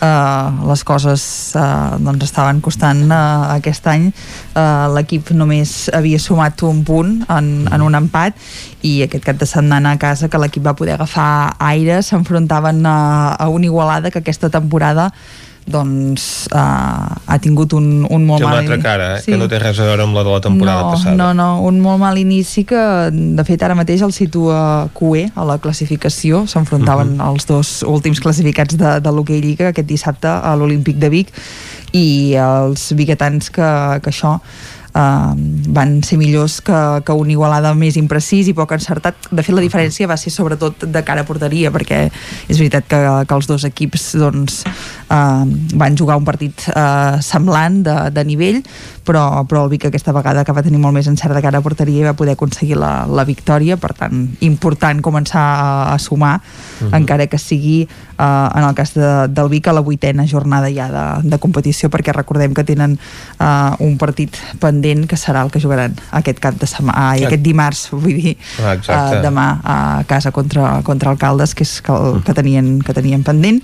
[0.00, 1.22] Uh, les coses
[1.52, 4.06] uh, doncs estaven costant uh, aquest any.
[4.54, 8.38] Uh, L'equip només havia sumat un punt en, en un empat
[8.88, 12.96] i aquest cap de setmana a casa que l'equip va poder agafar aire s'enfrontaven a,
[13.36, 15.10] a una igualada que aquesta temporada
[15.70, 18.42] doncs uh, ha tingut un, un molt mal...
[18.42, 19.22] Té una altra cara, eh?
[19.24, 19.32] sí.
[19.32, 21.16] que no té res a veure amb la de la temporada no, passada.
[21.18, 22.82] No, no, un molt mal inici que
[23.12, 24.60] de fet ara mateix el situa
[24.98, 27.20] QE a la classificació, s'enfrontaven uh mhm.
[27.20, 27.32] -huh.
[27.32, 31.32] els dos últims classificats de, de l'Hockey Lliga aquest dissabte a l'Olímpic de Vic
[31.92, 33.68] i els biguetans que,
[34.02, 34.38] que això
[34.94, 35.32] uh,
[35.74, 39.30] van ser millors que, que un Igualada més imprecís i poc encertat.
[39.30, 42.04] De fet, la diferència va ser sobretot de cara a porteria, perquè
[42.48, 44.62] és veritat que, que els dos equips doncs,
[45.10, 45.44] uh,
[45.74, 48.62] van jugar un partit uh, semblant de, de nivell,
[49.08, 51.64] però, però el Vic aquesta vegada que va tenir molt més encert de cara a
[51.64, 56.38] porteria i va poder aconseguir la, la victòria, per tant, important començar a, a sumar,
[56.38, 56.90] uh mhm.
[56.90, 56.96] -huh.
[57.00, 60.88] encara que sigui uh, en el cas de, del Vic a la vuitena jornada ja
[60.90, 62.98] de, de competició, perquè recordem que tenen
[63.40, 67.42] uh, un partit pendent que serà el que jugaran aquest cap de setmana, uh, aquest
[67.42, 72.34] dimarts, vull dir, uh, demà a casa contra, contra Alcaldes, que és que, el, que,
[72.34, 73.62] tenien, que tenien pendent.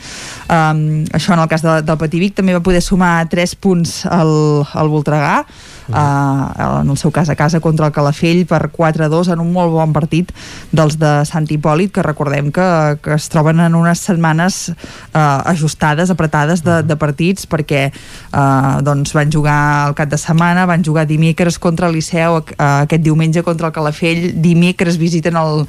[0.49, 4.32] Um, això en el cas de, del Pativic també va poder sumar 3 punts al,
[4.74, 5.43] al Voltregà
[5.89, 9.73] uh, en el seu cas a casa contra el Calafell per 4-2 en un molt
[9.74, 10.31] bon partit
[10.73, 12.66] dels de Sant Hipòlit que recordem que,
[13.02, 19.15] que es troben en unes setmanes uh, ajustades, apretades de, de partits perquè uh, doncs
[19.16, 19.59] van jugar
[19.89, 22.44] el cap de setmana, van jugar dimecres contra el Liceu, uh,
[22.85, 25.66] aquest diumenge contra el Calafell, dimecres visiten el,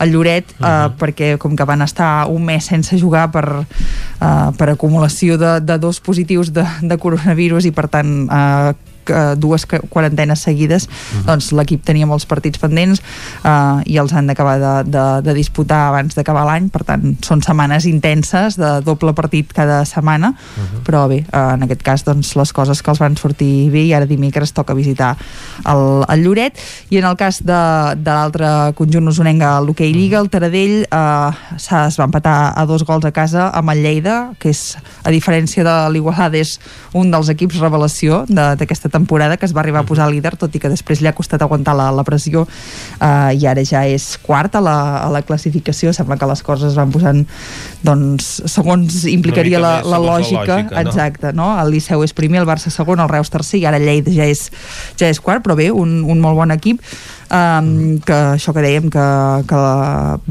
[0.00, 0.92] el Lloret uh, uh -huh.
[0.98, 3.64] perquè com que van estar un mes sense jugar per,
[4.20, 8.74] uh, per acumulació de, de dos positius de, de coronavirus i per tant uh,
[9.10, 11.24] eh, dues quarantenes seguides, uh -huh.
[11.26, 13.02] doncs l'equip tenia molts partits pendents
[13.44, 17.42] eh, i els han d'acabar de, de, de disputar abans d'acabar l'any, per tant són
[17.42, 20.82] setmanes intenses de doble partit cada setmana, uh -huh.
[20.84, 23.94] però bé, eh, en aquest cas doncs les coses que els van sortir bé i
[23.94, 25.16] ara dimecres toca visitar
[25.64, 26.58] el, el Lloret.
[26.90, 31.30] I en el cas de, de l'altre conjunt usonenc a l'Hockey Lliga, el Taradell eh,
[31.56, 35.64] es va empatar a dos gols a casa amb el Lleida, que és, a diferència
[35.64, 36.58] de l'Igualada, és
[36.98, 40.58] un dels equips revelació d'aquesta temporada, que es va arribar a posar líder, tot i
[40.58, 42.46] que després li ha costat aguantar la, la pressió
[43.00, 46.72] eh, i ara ja és quart a la, a la classificació, sembla que les coses
[46.72, 47.24] es van posant
[47.82, 50.80] doncs, segons implicaria la, la, lògica, la lògica no?
[50.80, 51.50] exacte, no?
[51.60, 54.48] el Liceu és primer, el Barça segon, el Reus tercer i ara Lleida ja és,
[54.98, 56.82] ja és quart, però bé, un, un molt bon equip
[57.30, 59.06] um, que això que dèiem que,
[59.48, 59.62] que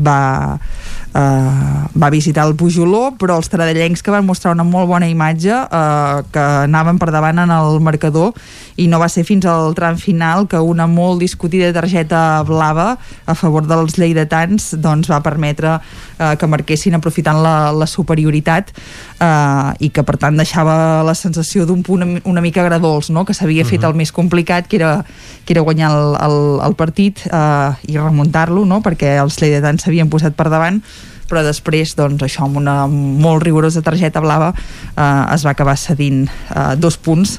[0.07, 0.21] va
[0.57, 5.53] uh, va visitar el Pujoló però els taradellencs que van mostrar una molt bona imatge
[5.53, 8.33] uh, que anaven per davant en el marcador
[8.77, 12.91] i no va ser fins al tram final que una molt discutida targeta blava
[13.25, 19.73] a favor dels lleidatans doncs va permetre uh, que marquessin aprofitant la, la superioritat uh,
[19.81, 23.25] i que per tant deixava la sensació d'un punt una mica gradols no?
[23.25, 23.91] que s'havia fet uh -huh.
[23.91, 25.03] el més complicat que era,
[25.45, 26.37] que era guanyar el, el,
[26.69, 28.81] el partit uh, i remuntar-lo no?
[28.81, 30.81] perquè els lleidatans s'havien posat per davant
[31.27, 36.25] però després doncs, això amb una molt rigorosa targeta blava eh, es va acabar cedint
[36.27, 37.37] eh, dos punts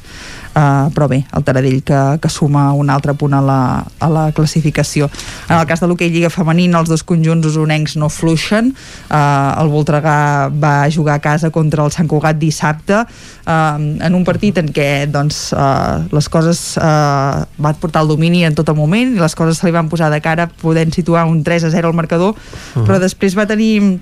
[0.55, 3.61] Uh, però bé, el Taradell que, que suma un altre punt a la,
[4.01, 5.09] a la classificació.
[5.49, 8.73] En el cas de l'hoquei Lliga Femenina, els dos conjunts usonencs no fluixen.
[9.07, 10.19] Uh, el Voltregà
[10.51, 15.07] va jugar a casa contra el Sant Cugat dissabte uh, en un partit en què
[15.11, 19.37] doncs, uh, les coses uh, va portar el domini en tot el moment i les
[19.39, 22.35] coses se li van posar de cara podent situar un 3 a 0 al marcador,
[22.35, 22.87] uh -huh.
[22.87, 24.01] però després va tenir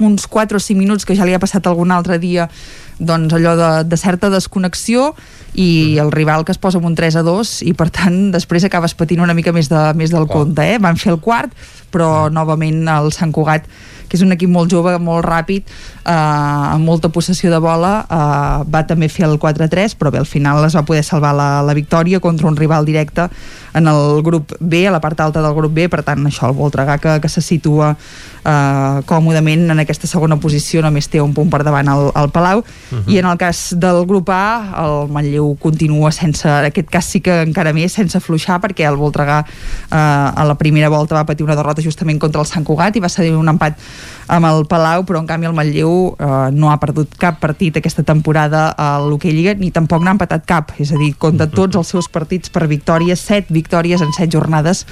[0.00, 2.48] uns 4 o 5 minuts que ja li ha passat algun altre dia
[3.00, 5.10] doncs allò de, de certa desconnexió
[5.58, 8.66] i el rival que es posa amb un 3 a 2 i per tant després
[8.68, 10.78] acabes patint una mica més, de, més del compte, eh?
[10.78, 11.56] van fer el quart
[11.90, 13.66] però novament el Sant Cugat
[14.10, 18.64] que és un equip molt jove, molt ràpid, eh, amb molta possessió de bola, eh,
[18.66, 21.76] va també fer el 4-3, però bé, al final es va poder salvar la, la
[21.78, 23.28] victòria contra un rival directe
[23.72, 26.58] en el grup B, a la part alta del grup B, per tant, això, el
[26.58, 31.52] Voltregà que, que se situa eh, còmodament en aquesta segona posició, només té un punt
[31.52, 33.10] per davant al, al Palau, -huh.
[33.10, 37.20] i en el cas del grup A, el Manlleu continua sense, en aquest cas sí
[37.20, 41.44] que encara més, sense fluixar, perquè el Voltregà eh, a la primera volta va patir
[41.44, 43.78] una derrota justament contra el Sant Cugat i va cedir un empat
[44.30, 48.04] amb el Palau, però en canvi el Manlleu eh, no ha perdut cap partit aquesta
[48.06, 51.90] temporada a l'Hockey Lliga, ni tampoc n'ha empatat cap, és a dir, compta tots els
[51.90, 54.84] seus partits per victòries, set victòries en set jornades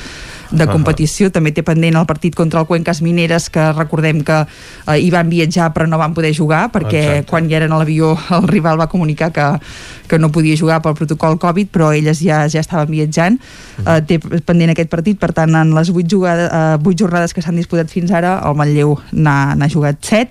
[0.51, 1.35] de competició, uh -huh.
[1.35, 4.47] també té pendent el partit contra el Cuencas Mineres, que recordem que
[4.87, 7.31] eh, hi van viatjar però no van poder jugar, perquè Exacte.
[7.31, 9.61] quan hi eren a l'avió el rival va comunicar que,
[10.09, 13.99] que no podia jugar pel protocol Covid, però elles ja, ja estaven viatjant, uh -huh.
[13.99, 17.43] eh, té pendent aquest partit, per tant, en les 8, jugades, eh, 8 jornades que
[17.43, 19.28] s'han disputat fins ara, el Manlleu n'ha
[19.69, 20.29] jugat 7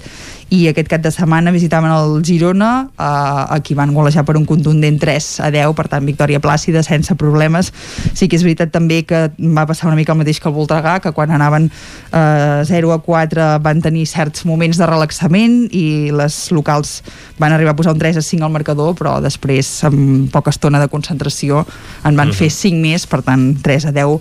[0.53, 4.45] i aquest cap de setmana visitaven el Girona eh, a qui van golejar per un
[4.47, 7.73] contundent 3 a 10, per tant victòria plàcida sense problemes,
[8.15, 10.97] sí que és veritat també que va passar una mica el mateix que el Voltregà
[11.03, 16.39] que quan anaven eh, 0 a 4 van tenir certs moments de relaxament i les
[16.55, 17.01] locals
[17.37, 20.79] van arribar a posar un 3 a 5 al marcador però després amb poca estona
[20.79, 21.65] de concentració
[22.03, 22.37] en van uh -huh.
[22.37, 24.19] fer 5 més per tant 3 a 10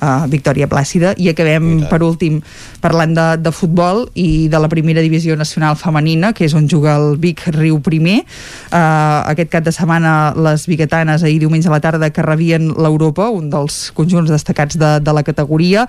[0.00, 1.14] eh, victòria plàcida.
[1.16, 2.40] I acabem per últim
[2.80, 6.68] parlant de, de futbol i de la primera divisió nacional nacional femenina, que és on
[6.68, 8.24] juga el Vic Riu primer.
[8.72, 13.28] Uh, aquest cap de setmana les biguetanes ahir diumenge a la tarda que rebien l'Europa,
[13.30, 15.86] un dels conjunts destacats de, de la categoria,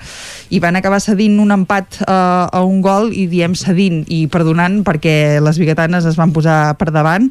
[0.49, 4.83] i van acabar cedint un empat uh, a un gol i diem cedint i perdonant
[4.83, 7.29] perquè les biguetanes es van posar per davant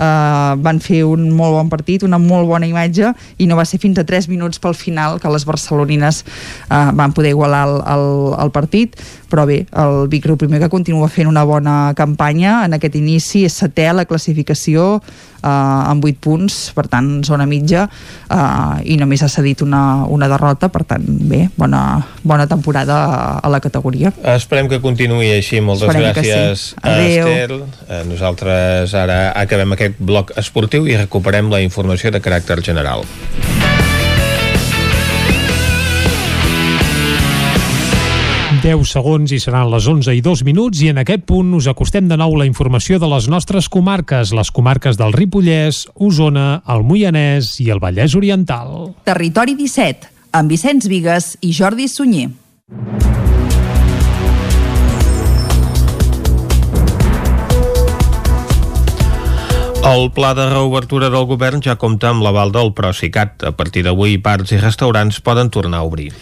[0.00, 3.80] uh, van fer un molt bon partit, una molt bona imatge i no va ser
[3.82, 8.06] fins a 3 minuts pel final que les barcelonines uh, van poder igualar el, el,
[8.46, 8.96] el partit.
[9.30, 13.44] Però bé, el Vic Riu primer que continua fent una bona campanya en aquest inici,
[13.46, 18.96] és setè a la classificació eh, amb 8 punts per tant zona mitja eh, i
[19.00, 23.00] només ha cedit una, una derrota per tant bé, bona, bona temporada
[23.40, 24.12] a la categoria.
[24.34, 26.80] Esperem que continuï així, moltes Esperem gràcies sí.
[27.20, 33.06] Estel, eh, nosaltres ara acabem aquest bloc esportiu i recuperem la informació de caràcter general
[38.70, 42.06] 10 segons i seran les 11 i 2 minuts i en aquest punt us acostem
[42.06, 47.56] de nou la informació de les nostres comarques, les comarques del Ripollès, Osona, el Moianès
[47.64, 48.92] i el Vallès Oriental.
[49.08, 52.28] Territori 17, amb Vicenç Vigues i Jordi Sunyer.
[59.90, 63.42] El pla de reobertura del govern ja compta amb l'aval del Procicat.
[63.48, 66.12] A partir d'avui, bars i restaurants poden tornar a obrir.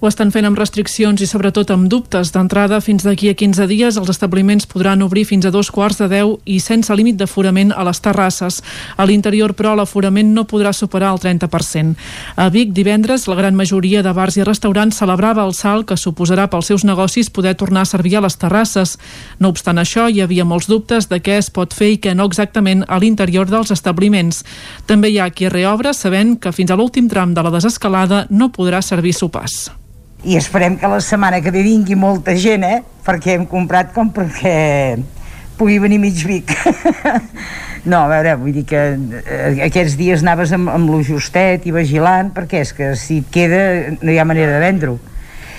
[0.00, 2.32] Ho estan fent amb restriccions i sobretot amb dubtes.
[2.34, 6.08] D'entrada, fins d'aquí a 15 dies, els establiments podran obrir fins a dos quarts de
[6.10, 8.60] 10 i sense límit d'aforament a les terrasses.
[8.96, 11.94] A l'interior, però, l'aforament no podrà superar el 30%.
[12.36, 16.48] A Vic, divendres, la gran majoria de bars i restaurants celebrava el salt que suposarà
[16.50, 18.98] pels seus negocis poder tornar a servir a les terrasses.
[19.38, 22.26] No obstant això, hi havia molts dubtes de què es pot fer i què no
[22.26, 24.42] exactament a l'interior dels establiments.
[24.90, 28.50] També hi ha qui reobre sabent que fins a l'últim tram de la desescalada no
[28.52, 29.70] podrà servir sopars
[30.24, 32.80] i esperem que la setmana que ve vingui molta gent, eh?
[33.04, 34.96] perquè hem comprat com perquè
[35.58, 36.54] pugui venir mig Vic.
[37.90, 38.84] no, a veure, vull dir que
[39.22, 43.28] eh, aquests dies anaves amb, amb lo justet i vigilant, perquè és que si et
[43.34, 43.64] queda
[44.00, 44.98] no hi ha manera de vendre-ho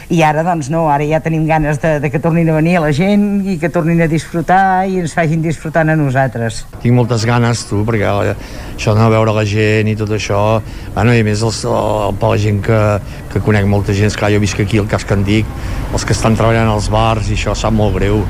[0.09, 2.83] i ara doncs no, ara ja tenim ganes de, de que tornin a venir a
[2.83, 6.61] la gent i que tornin a disfrutar i ens facin disfrutant a nosaltres.
[6.83, 10.41] Tinc moltes ganes, tu, perquè això de veure la gent i tot això,
[10.93, 12.81] bueno, i a més els, el, per la gent que,
[13.33, 15.49] que conec molta gent, clar, jo visc aquí al cas que en dic,
[15.91, 18.21] els que estan treballant als bars i això sap molt greu,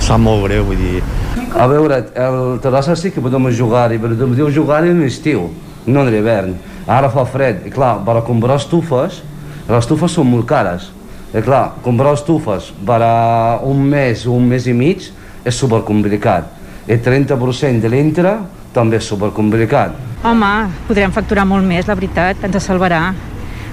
[0.00, 1.02] sap molt greu, vull dir...
[1.50, 5.50] A veure, el terrassa sí que podem jugar-hi, però podem jugar-hi en estiu,
[5.84, 6.56] no en l'hivern.
[6.88, 9.20] Ara fa fred, i clar, per a comprar estufes,
[9.66, 10.88] les estufes són molt cares,
[11.32, 15.10] eh, clar, comprar estufes per a un mes o un mes i mig
[15.44, 16.56] és supercomplicat.
[16.90, 18.38] El 30% de l'intra
[18.74, 19.94] també és supercomplicat.
[20.26, 20.54] Home,
[20.88, 23.10] podrem facturar molt més, la veritat, ens salvarà,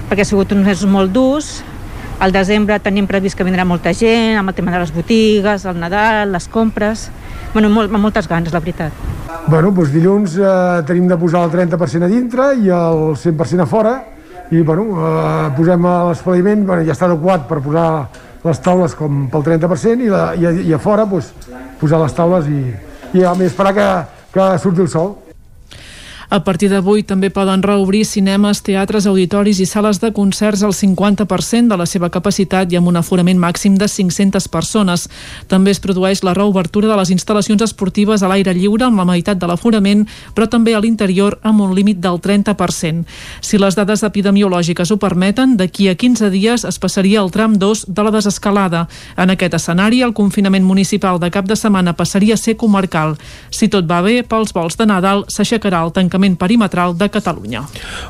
[0.08, 1.58] perquè ha sigut uns mesos molt durs,
[2.18, 5.78] al desembre tenim previst que vindrà molta gent, amb el tema de les botigues, el
[5.78, 7.08] Nadal, les compres...
[7.52, 8.92] Bueno, molt, amb moltes ganes, la veritat.
[9.48, 10.48] Bueno, doncs dilluns eh,
[10.84, 13.92] tenim de posar el 30% a dintre i el 100% a fora,
[14.50, 17.88] i bueno, eh, posem l'espaliment, bueno, ja està adequat per posar
[18.44, 21.32] les taules com pel 30% i, la, i, a, i a fora pues,
[21.80, 22.62] posar les taules i,
[23.18, 23.88] i a més esperar que,
[24.32, 25.16] que surti el sol.
[26.28, 31.72] A partir d'avui també poden reobrir cinemes, teatres, auditoris i sales de concerts al 50%
[31.72, 35.06] de la seva capacitat i amb un aforament màxim de 500 persones.
[35.48, 39.40] També es produeix la reobertura de les instal·lacions esportives a l'aire lliure amb la meitat
[39.40, 40.02] de l'aforament,
[40.36, 43.06] però també a l'interior amb un límit del 30%.
[43.40, 47.86] Si les dades epidemiològiques ho permeten, d'aquí a 15 dies es passaria al tram 2
[47.88, 48.84] de la desescalada.
[49.16, 53.16] En aquest escenari, el confinament municipal de cap de setmana passaria a ser comarcal.
[53.48, 57.62] Si tot va bé, pels vols de Nadal s'aixecarà el tancament tancament perimetral de Catalunya.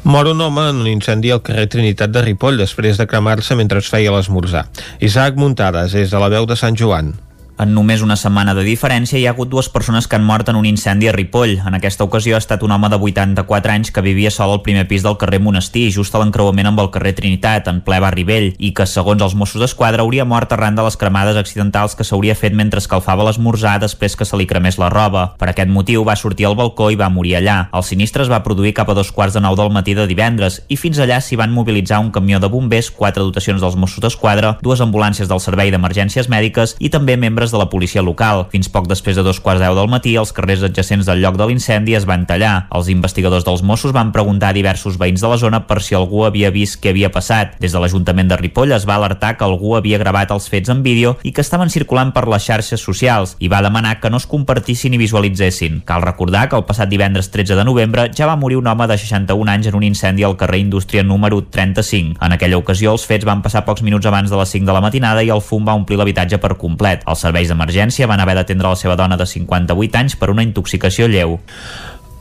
[0.05, 3.79] Mor un home en un incendi al carrer Trinitat de Ripoll després de cremar-se mentre
[3.79, 4.67] es feia l'esmorzar.
[5.01, 7.15] Isaac Muntades és de la veu de Sant Joan.
[7.59, 10.55] En només una setmana de diferència hi ha hagut dues persones que han mort en
[10.55, 11.57] un incendi a Ripoll.
[11.67, 14.85] En aquesta ocasió ha estat un home de 84 anys que vivia sol al primer
[14.87, 18.53] pis del carrer Monestir, just a l'encreuament amb el carrer Trinitat, en ple barri vell,
[18.63, 22.37] i que, segons els Mossos d'Esquadra, hauria mort arran de les cremades accidentals que s'hauria
[22.39, 25.33] fet mentre escalfava l'esmorzar després que se li cremés la roba.
[25.43, 27.59] Per aquest motiu va sortir al balcó i va morir allà.
[27.75, 30.61] El sinistre es va produir cap a dos quarts de nou del matí de divendres
[30.71, 34.55] i fins allà s'hi van mobilitzar un camió de bombers, quatre dotacions dels Mossos d'Esquadra,
[34.63, 38.47] dues ambulàncies del Servei d'Emergències Mèdiques i també membres membres de la policia local.
[38.53, 41.47] Fins poc després de dos quarts deu del matí, els carrers adjacents del lloc de
[41.47, 42.69] l'incendi es van tallar.
[42.75, 46.25] Els investigadors dels Mossos van preguntar a diversos veïns de la zona per si algú
[46.25, 47.57] havia vist què havia passat.
[47.61, 50.83] Des de l'Ajuntament de Ripoll es va alertar que algú havia gravat els fets en
[50.83, 54.27] vídeo i que estaven circulant per les xarxes socials i va demanar que no es
[54.27, 55.83] compartissin i visualitzessin.
[55.87, 58.99] Cal recordar que el passat divendres 13 de novembre ja va morir un home de
[58.99, 62.19] 61 anys en un incendi al carrer Indústria número 35.
[62.25, 64.85] En aquella ocasió els fets van passar pocs minuts abans de les 5 de la
[64.85, 67.05] matinada i el fum va omplir l'habitatge per complet.
[67.07, 71.07] Els serveis d'emergència van haver d'atendre la seva dona de 58 anys per una intoxicació
[71.07, 71.39] lleu.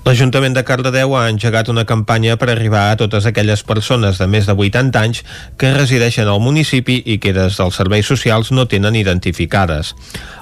[0.06, 4.46] L'Ajuntament de Cardedeu ha engegat una campanya per arribar a totes aquelles persones de més
[4.48, 5.24] de 80 anys
[5.60, 9.96] que resideixen al municipi i que des dels serveis socials no tenen identificades.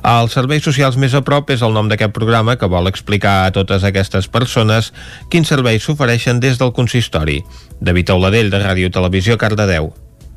[0.04, 3.52] Els serveis socials més a prop és el nom d'aquest programa que vol explicar a
[3.56, 4.94] totes aquestes persones
[5.32, 7.42] quins serveis s'ofereixen des del consistori.
[7.80, 9.96] David Auladell, de Ràdio Televisió, Cardedeu.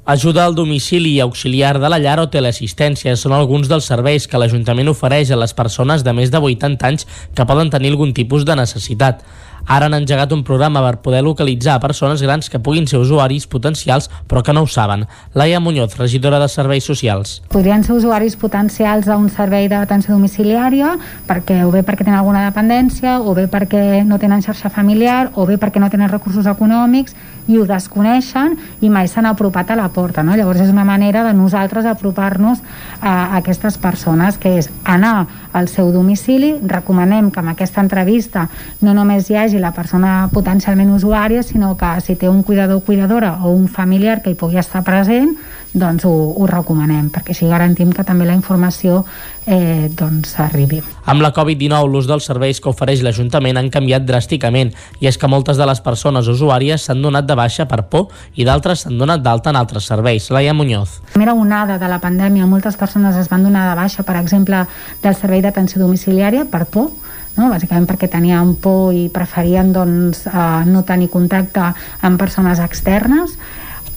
[0.08, 4.38] Ajuda al domicili i auxiliar de la llar o teleassistència són alguns dels serveis que
[4.40, 7.04] l'Ajuntament ofereix a les persones de més de 80 anys
[7.36, 9.20] que poden tenir algun tipus de necessitat.
[9.68, 14.08] Ara han engegat un programa per poder localitzar persones grans que puguin ser usuaris potencials
[14.26, 15.04] però que no ho saben.
[15.34, 17.42] Laia Muñoz, regidora de Serveis Socials.
[17.52, 20.94] Podrien ser usuaris potencials d'un servei d'atenció domiciliària
[21.28, 25.44] perquè o bé perquè tenen alguna dependència o bé perquè no tenen xarxa familiar o
[25.44, 27.12] bé perquè no tenen recursos econòmics
[27.48, 30.22] i ho desconeixen i mai s'han apropat a la porta.
[30.22, 30.36] No?
[30.36, 32.60] Llavors és una manera de nosaltres apropar-nos
[33.00, 38.48] a aquestes persones, que és anar al seu domicili, recomanem que amb aquesta entrevista
[38.84, 42.78] no només hi hagi vagi la persona potencialment usuària, sinó que si té un cuidador
[42.78, 45.36] o cuidadora o un familiar que hi pugui estar present,
[45.72, 49.04] doncs ho, ho recomanem, perquè així garantim que també la informació
[49.46, 50.80] eh, doncs arribi.
[51.04, 55.28] Amb la Covid-19, l'ús dels serveis que ofereix l'Ajuntament han canviat dràsticament i és que
[55.28, 59.22] moltes de les persones usuàries s'han donat de baixa per por i d'altres s'han donat
[59.22, 60.30] d'alta en altres serveis.
[60.30, 61.00] Laia Muñoz.
[61.04, 64.64] La primera onada de la pandèmia, moltes persones es van donar de baixa, per exemple,
[65.02, 66.90] del servei d'atenció domiciliària per por,
[67.38, 67.48] no?
[67.52, 73.38] bàsicament perquè tenien por i preferien doncs, eh, no tenir contacte amb persones externes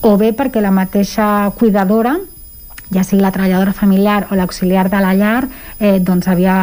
[0.02, 2.16] o bé perquè la mateixa cuidadora
[2.92, 5.48] ja sigui la treballadora familiar o l'auxiliar de la llar,
[5.80, 6.56] eh, doncs havia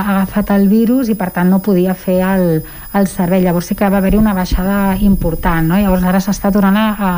[0.00, 2.62] agafat el virus i per tant no podia fer el,
[2.94, 3.42] el servei.
[3.42, 5.68] Llavors sí que va haver-hi una baixada important.
[5.68, 5.78] No?
[5.80, 7.12] Llavors ara s'està tornant a,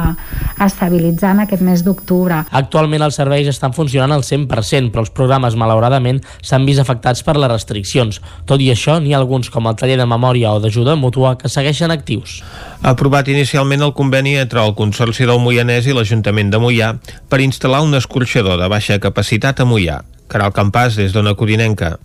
[0.59, 2.43] a estabilitzar en aquest mes d'octubre.
[2.51, 7.37] Actualment els serveis estan funcionant al 100%, però els programes, malauradament, s'han vist afectats per
[7.39, 8.21] les restriccions.
[8.47, 11.51] Tot i això, n'hi ha alguns, com el taller de memòria o d'ajuda mútua, que
[11.53, 12.41] segueixen actius.
[12.83, 16.95] Ha aprovat inicialment el conveni entre el Consorci del Moianès i l'Ajuntament de Moià
[17.29, 20.03] per instal·lar un escorxador de baixa capacitat a Moià.
[20.29, 21.97] Caral Campàs, des d'Ona Codinenca.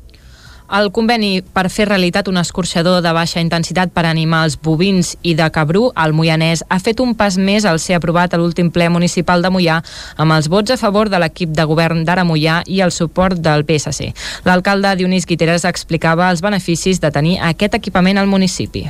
[0.69, 5.47] El conveni per fer realitat un escorxador de baixa intensitat per animals bovins i de
[5.55, 9.41] cabrú al Moianès ha fet un pas més al ser aprovat a l'últim ple municipal
[9.41, 9.79] de Moià
[10.15, 13.65] amb els vots a favor de l'equip de govern d'Ara Moià i el suport del
[13.65, 14.13] PSC.
[14.45, 18.85] L'alcalde Dionís Guiteres explicava els beneficis de tenir aquest equipament al municipi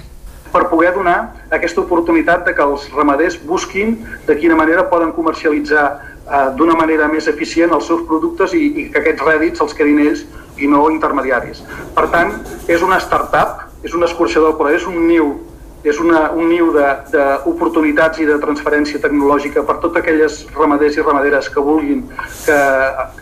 [0.53, 1.17] per poder donar
[1.49, 3.97] aquesta oportunitat de que els ramaders busquin
[4.27, 8.88] de quina manera poden comercialitzar eh, d'una manera més eficient els seus productes i, i
[8.93, 10.26] que aquests rèdits els quedin ells
[10.59, 11.61] i no intermediaris.
[11.95, 12.34] Per tant,
[12.67, 15.38] és una startup, és un escorxador, però és un niu
[15.84, 21.47] és una, un niu d'oportunitats i de transferència tecnològica per totes aquelles ramaders i ramaderes
[21.53, 22.01] que vulguin
[22.43, 22.57] que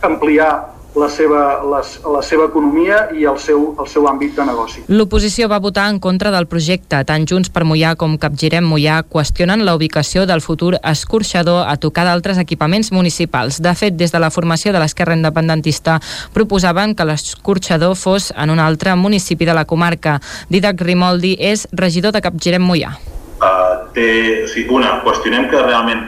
[0.08, 0.50] ampliar
[0.98, 1.42] la seva,
[1.72, 4.84] les, la seva economia i el seu, el seu àmbit de negoci.
[4.90, 7.00] L'oposició va votar en contra del projecte.
[7.08, 12.08] Tant Junts per Mollà com Capgirem Mollà qüestionen la ubicació del futur escorxador a tocar
[12.08, 13.62] d'altres equipaments municipals.
[13.62, 16.00] De fet, des de la formació de l'esquerra independentista
[16.34, 20.18] proposaven que l'escorxador fos en un altre municipi de la comarca.
[20.50, 22.96] Didac Rimoldi és regidor de Capgirem Mollà.
[23.38, 24.10] Uh, té,
[24.46, 26.08] o sigui, una, qüestionem que realment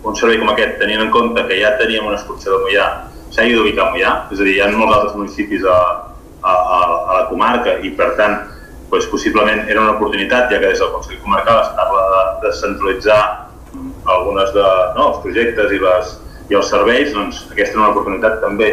[0.00, 2.88] un servei com aquest, tenint en compte que ja teníem un escorxador Mollà
[3.38, 5.78] a Mollà, és a dir, hi ha molts altres municipis a,
[6.42, 8.38] a, a, a la comarca i per tant
[8.90, 12.52] doncs, possiblement era una oportunitat, ja que des del Consell Comarcal es parla de, de
[12.58, 13.20] centralitzar
[14.10, 14.66] algunes de,
[14.96, 16.16] no, els projectes i, les,
[16.50, 18.72] i els serveis, doncs aquesta era una oportunitat també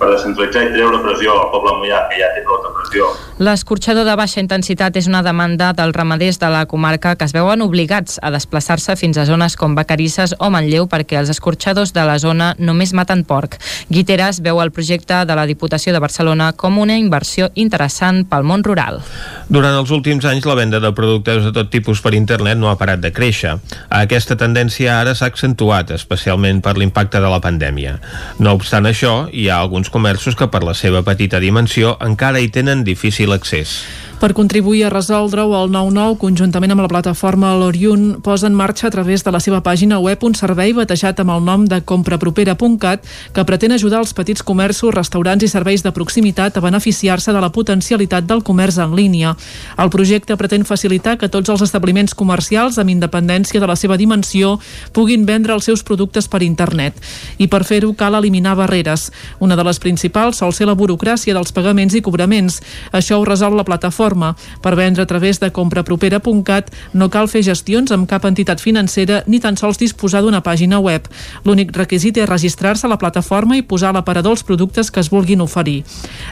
[0.00, 3.10] per descentralitzar i treure pressió al poble mollà, que ja té tota pressió.
[3.40, 7.62] L'escorxador de baixa intensitat és una demanda dels ramaders de la comarca que es veuen
[7.64, 12.18] obligats a desplaçar-se fins a zones com Vacarisses o Manlleu perquè els escorxadors de la
[12.20, 13.56] zona només maten porc.
[13.88, 18.60] Guiteres veu el projecte de la Diputació de Barcelona com una inversió interessant pel món
[18.60, 19.00] rural.
[19.48, 22.76] Durant els últims anys, la venda de productes de tot tipus per internet no ha
[22.76, 23.56] parat de créixer.
[23.88, 27.96] Aquesta tendència ara s'ha accentuat, especialment per l'impacte de la pandèmia.
[28.36, 32.52] No obstant això, hi ha alguns comerços que per la seva petita dimensió encara hi
[32.52, 33.80] tenen difícil accés.
[34.20, 38.92] Per contribuir a resoldre-ho, el 9-9, conjuntament amb la plataforma L'Oriun, posa en marxa a
[38.92, 43.44] través de la seva pàgina web un servei batejat amb el nom de comprapropera.cat que
[43.48, 48.26] pretén ajudar els petits comerços, restaurants i serveis de proximitat a beneficiar-se de la potencialitat
[48.28, 49.30] del comerç en línia.
[49.80, 54.58] El projecte pretén facilitar que tots els establiments comercials, amb independència de la seva dimensió,
[54.92, 57.00] puguin vendre els seus productes per internet.
[57.40, 59.08] I per fer-ho cal eliminar barreres.
[59.40, 62.60] Una de les principals sol ser la burocràcia dels pagaments i cobraments.
[62.92, 64.34] Això ho resol la plataforma.
[64.62, 69.40] Per vendre a través de comprapropera.cat no cal fer gestions amb cap entitat financera ni
[69.40, 71.06] tan sols disposar d'una pàgina web.
[71.44, 75.10] L'únic requisit és registrar-se a la plataforma i posar a l'aparador els productes que es
[75.10, 75.82] vulguin oferir.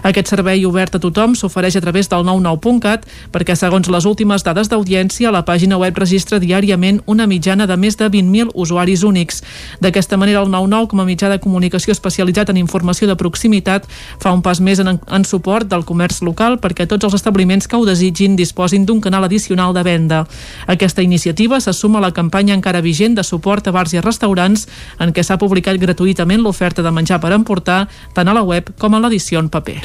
[0.02, 4.70] Aquest servei obert a tothom s'ofereix a través del 99.cat perquè, segons les últimes dades
[4.70, 9.43] d'audiència, la pàgina web registra diàriament una mitjana de més de 20.000 usuaris únics.
[9.81, 13.89] D'aquesta manera, el 99, com a mitjà de comunicació especialitzat en informació de proximitat,
[14.23, 17.77] fa un pas més en, en suport del comerç local perquè tots els establiments que
[17.77, 20.27] ho desitgin disposin d'un canal addicional de venda.
[20.67, 24.69] Aquesta iniciativa se suma a la campanya encara vigent de suport a bars i restaurants
[25.01, 28.95] en què s'ha publicat gratuïtament l'oferta de menjar per emportar tant a la web com
[28.95, 29.79] a l'edició en paper.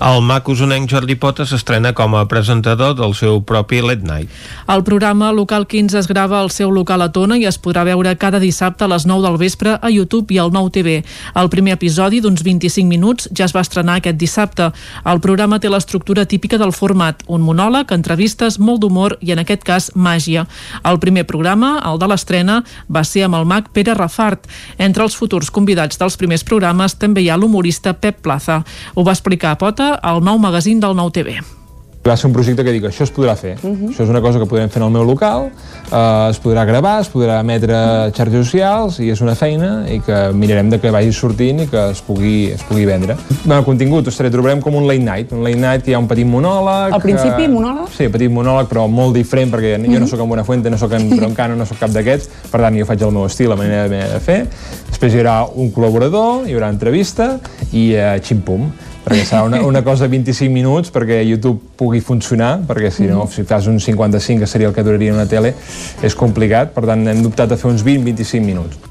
[0.00, 4.30] El mac usonenc Jordi Pota s'estrena com a presentador del seu propi Late Night.
[4.68, 8.16] El programa Local 15 es grava al seu local a Tona i es podrà veure
[8.16, 11.00] cada dissabte a les 9 del vespre a YouTube i al Nou TV.
[11.34, 14.70] El primer episodi, d'uns 25 minuts, ja es va estrenar aquest dissabte.
[15.04, 19.66] El programa té l'estructura típica del format, un monòleg, entrevistes, molt d'humor i, en aquest
[19.66, 20.46] cas, màgia.
[20.86, 24.46] El primer programa, el de l'estrena, va ser amb el mag Pere Rafart.
[24.78, 28.62] Entre els futurs convidats dels primers programes també hi ha l'humorista Pep Plaza.
[28.94, 31.59] Ho va explicar a Pota al nou magazín del Nou TV.
[32.00, 33.58] Va ser un projecte que dic, això es podrà fer.
[33.60, 33.88] Uh -huh.
[33.90, 35.50] Això és una cosa que podrem fer en el meu local,
[35.92, 40.00] eh, es podrà gravar, es podrà emetre a xarxes socials i és una feina i
[40.00, 43.16] que mirarem de que vagi sortint i que es pugui, es pugui vendre.
[43.46, 45.32] El contingut, ostres, trobarem com un late night.
[45.32, 46.94] Un late night hi ha un petit monòleg...
[46.94, 47.48] Al principi, que...
[47.48, 47.88] monòleg?
[47.94, 49.92] Sí, petit monòleg, però molt diferent, perquè uh -huh.
[49.92, 52.78] jo no sóc en Buenafuente, no sóc en Broncano, no sóc cap d'aquests, per tant,
[52.78, 54.46] jo faig el meu estil, la manera de fer.
[54.88, 57.38] Després hi haurà un col·laborador, hi haurà entrevista
[57.72, 58.72] i eh, xim-pum
[59.04, 63.26] perquè serà una, una cosa de 25 minuts perquè YouTube pugui funcionar, perquè si no,
[63.30, 65.54] si fas un 55, que seria el que duraria una tele,
[66.02, 68.90] és complicat, per tant hem dubtat a fer uns 20-25 minuts.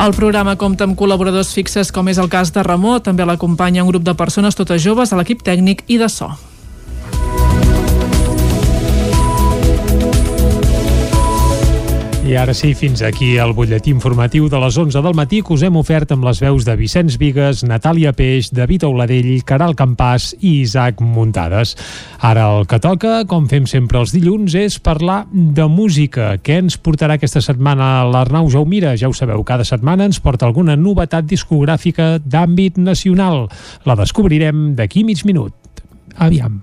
[0.00, 3.90] El programa compta amb col·laboradors fixes com és el cas de Ramó, també l'acompanya un
[3.92, 6.30] grup de persones totes joves a l'equip tècnic i de so.
[12.30, 15.64] I ara sí, fins aquí el butlletí informatiu de les 11 del matí que us
[15.66, 20.60] hem ofert amb les veus de Vicenç Vigues, Natàlia Peix, David Auladell, Caral Campàs i
[20.60, 21.74] Isaac Muntades.
[22.22, 26.36] Ara el que toca, com fem sempre els dilluns, és parlar de música.
[26.38, 28.94] Què ens portarà aquesta setmana l'Arnau Jaumira?
[28.94, 33.48] Ja ho sabeu, cada setmana ens porta alguna novetat discogràfica d'àmbit nacional.
[33.82, 35.82] La descobrirem d'aquí mig minut.
[36.14, 36.62] Aviam.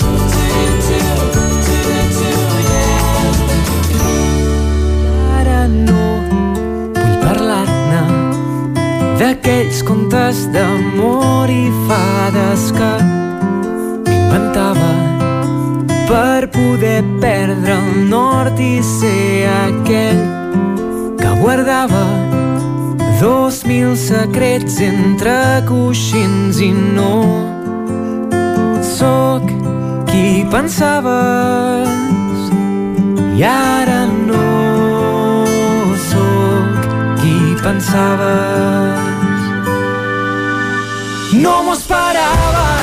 [9.41, 12.89] D'aquells contes d'amor i fades que
[14.05, 14.91] m'inventava
[16.09, 20.21] per poder perdre el nord i ser aquell
[21.17, 22.05] que guardava
[23.21, 25.33] dos mil secrets entre
[25.65, 27.15] coixins i no
[28.93, 29.47] sóc
[30.11, 31.89] qui pensaves
[33.39, 34.45] i ara no
[36.09, 36.91] sóc
[37.23, 39.10] qui pensaves.
[41.33, 42.80] No m'ho esperava,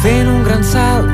[0.00, 1.10] fent un gran salt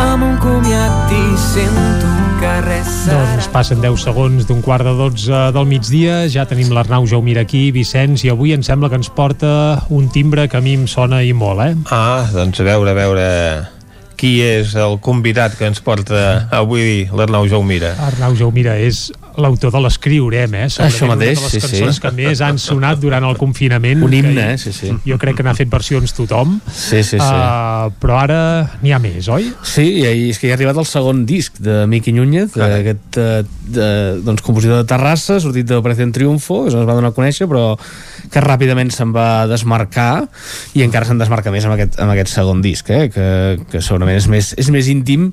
[0.00, 4.94] amb un comiat i sento que res serà Doncs passen 10 segons d'un quart de
[4.96, 9.12] 12 del migdia, ja tenim l'Arnau Jaumira aquí, Vicenç, i avui em sembla que ens
[9.12, 9.50] porta
[9.92, 11.74] un timbre que a mi em sona i molt, eh?
[11.92, 13.26] Ah, doncs a veure, a veure
[14.16, 17.92] qui és el convidat que ens porta avui l'Arnau Jaumira.
[18.08, 19.10] Arnau Jaumira és
[19.42, 20.68] l'autor de l'Escriurem, eh?
[20.72, 22.02] Segurament Això mateix, una de les sí, cançons sí.
[22.04, 24.02] que més han sonat durant el confinament.
[24.06, 24.58] Un himne, eh?
[24.60, 24.92] Sí, sí.
[25.06, 26.58] Jo crec que n'ha fet versions tothom.
[26.70, 27.20] Sí, sí, sí.
[27.20, 28.40] Uh, però ara
[28.82, 29.50] n'hi ha més, oi?
[29.66, 33.42] Sí, i és que hi ha arribat el segon disc de Miqui Núñez, aquest eh,
[33.66, 33.88] de,
[34.24, 37.74] doncs, compositor de Terrassa, sortit d'Operació Triunfo, que es va donar a conèixer, però
[38.32, 40.26] que ràpidament se'n va desmarcar
[40.76, 43.08] i encara se'n desmarca més amb aquest, amb aquest segon disc, eh?
[43.12, 43.26] que,
[43.70, 45.30] que segurament és més, és més íntim,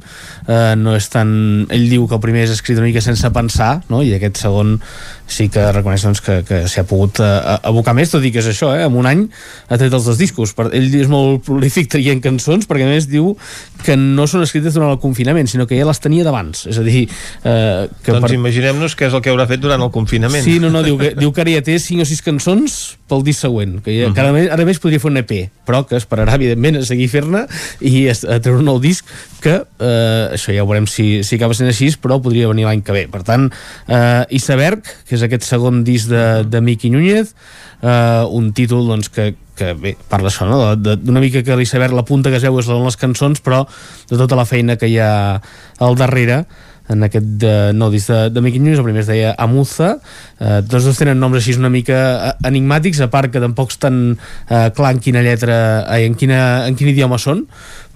[0.47, 1.33] eh, no és tan...
[1.73, 3.92] Ell diu que el primer és escrit una mica sense pensar, no?
[4.01, 4.79] I aquest segon
[5.33, 7.29] sí que reconeix doncs, que, que s'hi ha pogut eh,
[7.69, 8.83] abocar més, tot i que és això, eh?
[8.85, 9.23] en un any
[9.69, 10.53] ha tret els dos discos.
[10.57, 13.33] Per, ell és molt prolífic traient cançons, perquè a més diu
[13.83, 16.65] que no són escrites durant el confinament, sinó que ja les tenia d'abans.
[16.71, 17.05] És a dir...
[17.07, 18.33] Eh, que doncs per...
[18.37, 20.45] imaginem-nos què és el que haurà fet durant el confinament.
[20.45, 22.79] Sí, no, no, diu que, diu que ara ja té 5 o 6 cançons
[23.09, 24.17] pel disc següent, que ja, uh -huh.
[24.17, 27.45] cada mes, ara més podria fer un EP, però que esperarà, evidentment, a seguir fer-ne
[27.81, 29.05] i a, a treure un nou disc
[29.43, 32.81] que, eh, això ja ho veurem si, si acaba sent així, però podria venir l'any
[32.81, 33.07] que ve.
[33.11, 33.49] Per tant,
[33.87, 37.33] eh, Iceberg, que és aquest segon disc de, de Miqui Núñez,
[37.81, 40.75] eh, un títol doncs, que, que bé, parla això, no?
[40.75, 43.63] d'una mica que l'iceberg, la punta que es veu és les cançons, però
[44.09, 45.41] de tota la feina que hi ha
[45.83, 46.43] al darrere,
[46.91, 49.93] en aquest de, nou disc de, de Mickey News, el primer es deia Amuza,
[50.39, 53.79] eh, tots dos tenen noms així una mica eh, enigmàtics, a part que tampoc és
[53.79, 55.55] tan eh, clar en quina lletra,
[55.95, 57.45] eh, en, quina, en quin idioma són,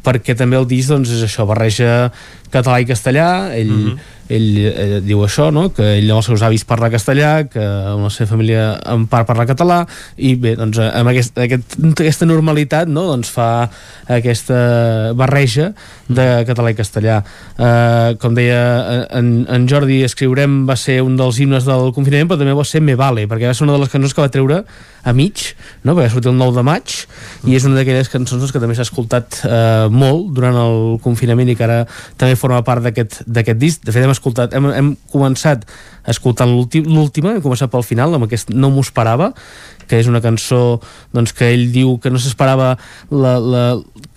[0.07, 2.14] perquè també el disc doncs, és això, barreja
[2.53, 4.16] català i castellà ell, mm -hmm.
[4.30, 5.67] Ell, ell diu això no?
[5.75, 9.27] que ell amb els seus avis parla castellà que amb la seva família en part
[9.30, 9.80] parla català
[10.17, 13.07] i bé, doncs amb aquest, aquest, aquesta normalitat no?
[13.11, 13.49] doncs fa
[14.17, 15.72] aquesta barreja
[16.07, 21.39] de català i castellà uh, com deia en, en Jordi escriurem va ser un dels
[21.43, 23.91] himnes del confinament però també va ser Me Vale perquè va ser una de les
[23.91, 24.64] cançons que va treure
[25.07, 25.95] a mig no?
[25.95, 26.95] perquè sortir el 9 de maig
[27.47, 31.56] i és una d'aquelles cançons que també s'ha escoltat eh, molt durant el confinament i
[31.57, 31.80] que ara
[32.19, 33.83] també forma part d'aquest disc.
[33.85, 35.63] De fet, hem escoltat, hem, hem començat
[36.07, 39.33] escoltant l'última, hem començat pel final, amb aquest No m'ho esperava,
[39.87, 40.79] que és una cançó
[41.15, 42.73] doncs, que ell diu que no s'esperava
[43.09, 43.63] la, la,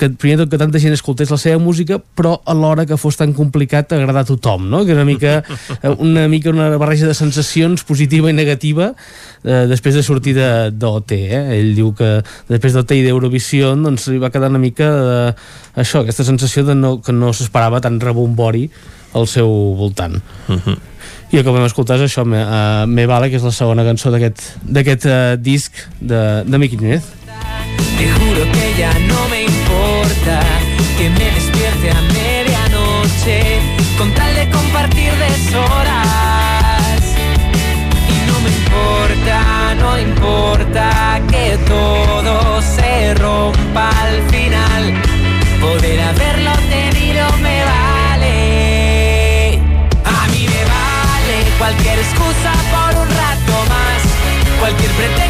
[0.00, 3.32] que primer tot que tanta gent escoltés la seva música però alhora que fos tan
[3.36, 4.82] complicat agradar a tothom no?
[4.84, 5.40] que és una mica
[6.02, 8.90] una mica una barreja de sensacions positiva i negativa
[9.44, 11.42] eh, després de sortir d'OT eh?
[11.60, 12.18] ell diu que
[12.50, 15.34] després d'OT i d'Eurovisió doncs li va quedar una mica eh,
[15.80, 18.68] això, aquesta sensació de no, que no s'esperava tan rebombori
[19.14, 20.20] al seu voltant.
[20.48, 20.78] Uh -huh
[21.30, 23.84] i el que vam escoltar és això, Me, uh, Me Vale, que és la segona
[23.86, 27.06] cançó d'aquest uh, disc de, de Miqui Núñez.
[27.98, 30.40] Te juro que ya no me importa
[30.98, 33.38] que me despierte a medianoche
[33.96, 37.02] con tal de compartir deshoras
[38.08, 44.82] y no me importa, no importa que todo se rompa al final.
[45.60, 46.00] Poder
[54.60, 55.29] cualquier pretexto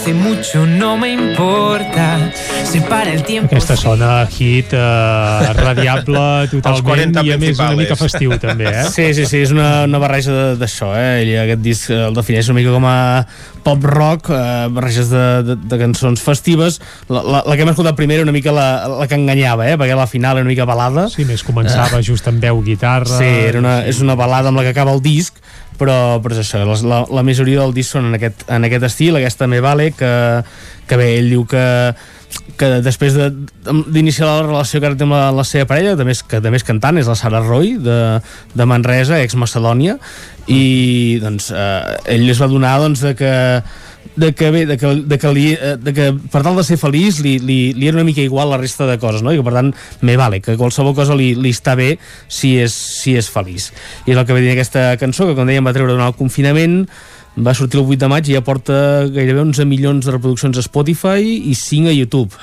[0.00, 2.32] hace mucho no me importa
[2.64, 7.98] Se para el tiempo Aquesta sona hit eh, radiable totalment i a més una mica
[8.00, 8.86] festiu també, eh?
[8.88, 11.26] Sí, sí, sí, és una, una barreja d'això, eh?
[11.28, 12.96] I aquest disc el defineix una mica com a
[13.66, 16.80] pop rock, eh, barreges de, de, de cançons festives.
[17.10, 18.68] La, la, la que hem escoltat primer era una mica la,
[19.02, 19.76] la que enganyava, eh?
[19.80, 21.08] Perquè la final era una mica balada.
[21.12, 23.18] Sí, més començava uh, just amb veu guitarra.
[23.18, 25.42] Sí, era una, és una balada amb la que acaba el disc,
[25.80, 29.18] però, però és això, la, la majoria del disc són en aquest, en aquest estil,
[29.18, 30.14] aquesta Me Vale, que,
[30.86, 31.66] que bé, ell diu que
[32.60, 36.14] que després d'iniciar de, la relació que ara té amb la, la seva parella, també
[36.14, 37.98] és, que també és cantant, és la Sara Roy, de,
[38.54, 39.96] de Manresa, ex-Macedònia,
[40.50, 43.32] i doncs eh, ell es va donar doncs, de que
[44.16, 46.76] de que bé, de que, de que, li, eh, de que per tal de ser
[46.80, 49.32] feliç li, li, li era una mica igual la resta de coses, no?
[49.32, 49.70] I que per tant
[50.06, 51.94] me vale, que qualsevol cosa li, li està bé
[52.26, 53.70] si és, si és feliç.
[54.06, 56.18] I és el que ve dir aquesta cançó, que com dèiem va treure durant el
[56.18, 56.82] confinament,
[57.36, 60.64] va sortir el 8 de maig i ja porta gairebé 11 milions de reproduccions a
[60.66, 62.34] Spotify i 5 a YouTube.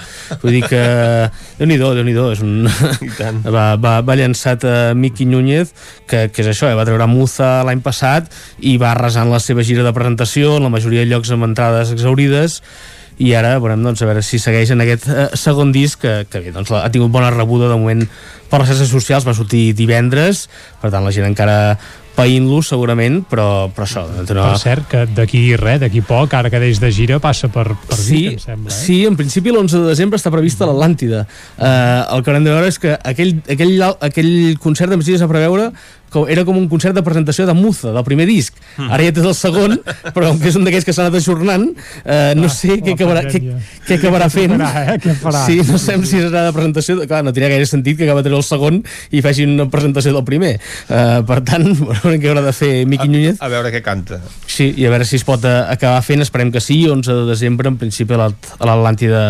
[0.41, 0.81] Vull dir que
[1.59, 2.69] Déu-n'hi-do, déu nhi déu és un...
[3.55, 5.73] va, va, va llançat a Miqui Núñez
[6.07, 6.77] que, que és això, eh?
[6.77, 10.73] va treure Muza l'any passat i va arrasant la seva gira de presentació en la
[10.73, 12.61] majoria de llocs amb entrades exaurides.
[13.17, 16.43] I ara veurem doncs, a veure si segueix en aquest eh, segon disc que, que
[16.43, 18.05] bé, doncs, ha tingut bona rebuda de moment
[18.47, 20.45] per les xarxes socials, va sortir divendres
[20.81, 21.57] per tant la gent encara
[22.17, 24.03] païnt-lo segurament, però, però això...
[24.09, 24.25] No...
[24.25, 27.99] Per cert, que d'aquí res, d'aquí poc, ara que deix de gira, passa per, per
[27.99, 28.73] sí, Vic, em sembla.
[28.73, 28.77] Eh?
[28.77, 31.23] Sí, en principi l'11 de desembre està prevista l'Atlàntida.
[31.57, 31.67] Uh,
[32.15, 33.75] el que haurem de veure és que aquell, aquell,
[34.09, 35.69] aquell concert de Messias a preveure
[36.13, 38.55] com, era com un concert de presentació de Muza, del primer disc.
[38.77, 38.89] Mm.
[38.95, 39.77] Ara ja tens el segon,
[40.15, 41.67] però com que és un d'aquells que s'ha anat ajornant,
[42.03, 43.41] eh, no ah, sé què acabarà, què,
[43.87, 44.55] què acabarà fent.
[44.55, 44.97] Què farà, eh?
[45.03, 45.43] Què farà?
[45.47, 46.97] Sí, no sé si serà de presentació...
[47.07, 48.81] Clar, no tenia gaire sentit que acaba de treure el segon
[49.15, 50.55] i faci una presentació del primer.
[50.57, 53.41] Eh, per tant, veurem què haurà de fer Miqui Núñez.
[53.43, 54.21] A veure què canta.
[54.47, 57.27] Sí, i a veure si es pot eh, acabar fent, esperem que sí, 11 de
[57.29, 59.23] desembre, en principi, a l'Atlàntida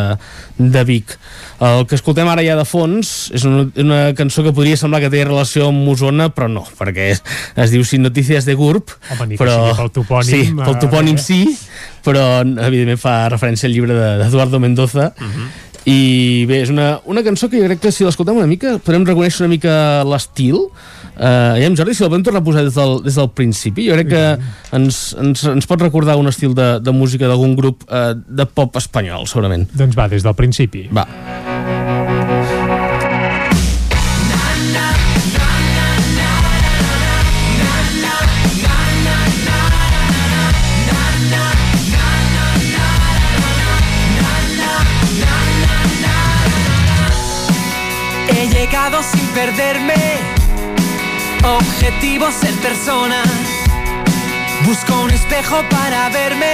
[0.57, 1.17] de, de Vic.
[1.57, 5.09] El que escoltem ara ja de fons és una, una cançó que podria semblar que
[5.09, 7.23] té relació amb Osona, però no, perquè es,
[7.57, 11.23] es diu Sin Notícies de GURB, Home, però, pel topònim, sí, pel topònim eh?
[11.23, 11.39] sí,
[12.05, 15.47] però evidentment fa referència al llibre d'Eduardo de, Mendoza, uh mhm.
[15.47, 15.65] -huh.
[15.89, 19.05] i bé, és una, una cançó que jo crec que si l'escoltem una mica podem
[19.05, 20.69] reconèixer una mica l'estil
[21.17, 23.87] Eh, uh, ja, Jordi, si el vam tornar a posar des del, des del principi,
[23.89, 24.23] jo crec que
[24.77, 28.77] ens, ens, ens pot recordar un estil de, de música d'algun grup uh, de pop
[28.77, 29.65] espanyol, segurament.
[29.73, 30.85] Doncs va, des del principi.
[30.93, 31.07] Va.
[48.29, 50.16] He llegado sin perderme
[51.43, 53.21] Objetivo ser persona.
[54.65, 56.51] Busco un espejo para verme.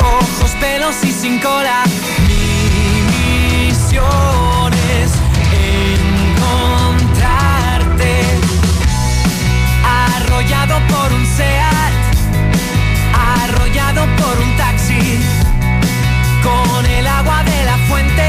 [0.00, 1.82] Ojos, pelos y sin cola.
[2.28, 3.02] Mi
[3.70, 5.12] misión es
[6.38, 8.12] encontrarte.
[9.84, 11.92] Arrollado por un SEAT.
[13.14, 15.18] Arrollado por un taxi.
[16.42, 18.28] Con el agua de la fuente.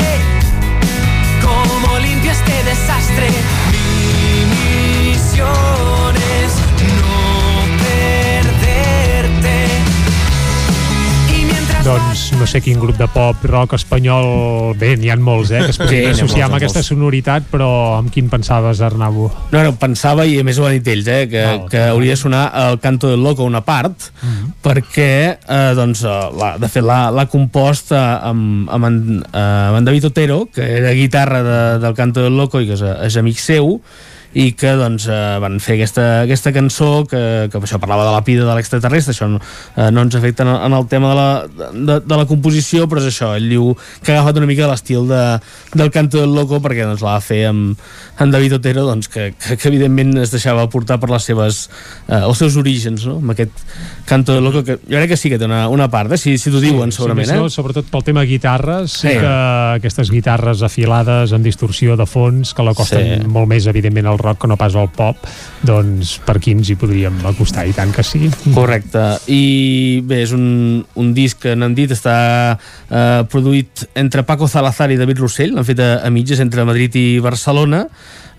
[1.41, 3.29] Como limpio este desastre.
[3.71, 4.90] Mi
[11.81, 14.75] Doncs no sé quin grup de pop, rock espanyol...
[14.77, 16.89] Bé, n'hi ha molts, eh, que es Sí, podrien ha associar amb aquesta molts.
[16.91, 19.23] sonoritat, però amb quin pensaves, Arnau?
[19.49, 22.21] No, no, pensava, i a més ho han dit ells, eh, que, que hauria de
[22.21, 24.11] sonar el Canto del Loco una part,
[24.61, 25.09] perquè,
[25.41, 30.11] eh, doncs, eh, la, de fet, l'ha compost amb, amb, en, eh, amb en David
[30.11, 33.79] Otero, que era guitarra de, del Canto del Loco i que és, és amic seu,
[34.33, 38.21] i que doncs, eh, van fer aquesta, aquesta cançó que, que això parlava de la
[38.25, 39.41] vida de l'extraterrestre això no,
[39.75, 42.87] eh, no ens afecta en el, en el tema de la, de, de la composició
[42.91, 45.21] però és això, ell diu que ha agafat una mica l'estil de,
[45.75, 47.85] del Canto del Loco perquè doncs, l'ha de fer amb,
[48.17, 51.63] amb David Otero doncs, que, que, que evidentment es deixava portar per les seves,
[52.07, 53.19] eh, els seus orígens no?
[53.21, 53.65] amb aquest
[54.09, 56.21] Canto del Loco que jo crec que sí que té una, una part, eh?
[56.21, 57.41] si, si t'ho diuen segurament sí, eh?
[57.41, 59.11] no, sobretot pel tema guitarres, sí.
[59.11, 59.17] Sí.
[59.19, 59.35] que
[59.75, 63.27] aquestes guitarres afilades en distorsió de fons, que l'acosten Sí.
[63.27, 65.19] molt més, evidentment, al rock que no pas al pop,
[65.67, 68.29] doncs per aquí ens hi podríem acostar, i tant que sí.
[68.55, 72.17] Correcte, i bé, és un, un disc que n'han dit està
[72.55, 76.95] eh, produït entre Paco Salazar i David Rossell, l'han fet a, a mitges entre Madrid
[76.99, 77.85] i Barcelona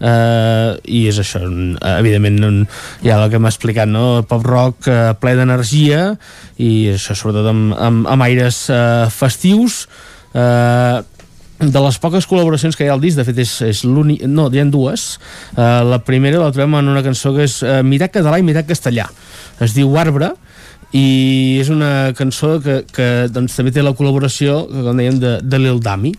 [0.03, 1.43] eh, i és això
[1.95, 2.61] evidentment un,
[3.05, 4.23] ja el que hem explicat no?
[4.29, 6.13] pop rock eh, ple d'energia
[6.63, 9.85] i això sobretot amb, amb, amb aires eh, festius
[10.35, 11.03] eh,
[11.71, 14.49] de les poques col·laboracions que hi ha al disc, de fet és, és l'únic, no,
[14.51, 15.17] hi ha dues.
[15.55, 18.67] Uh, la primera la trobem en una cançó que és uh, Mirat català i mirat
[18.67, 19.07] castellà.
[19.63, 20.33] Es diu Arbre
[20.93, 25.61] i és una cançó que, que doncs, també té la col·laboració, com dèiem, de, de
[25.61, 26.13] Lil Dami.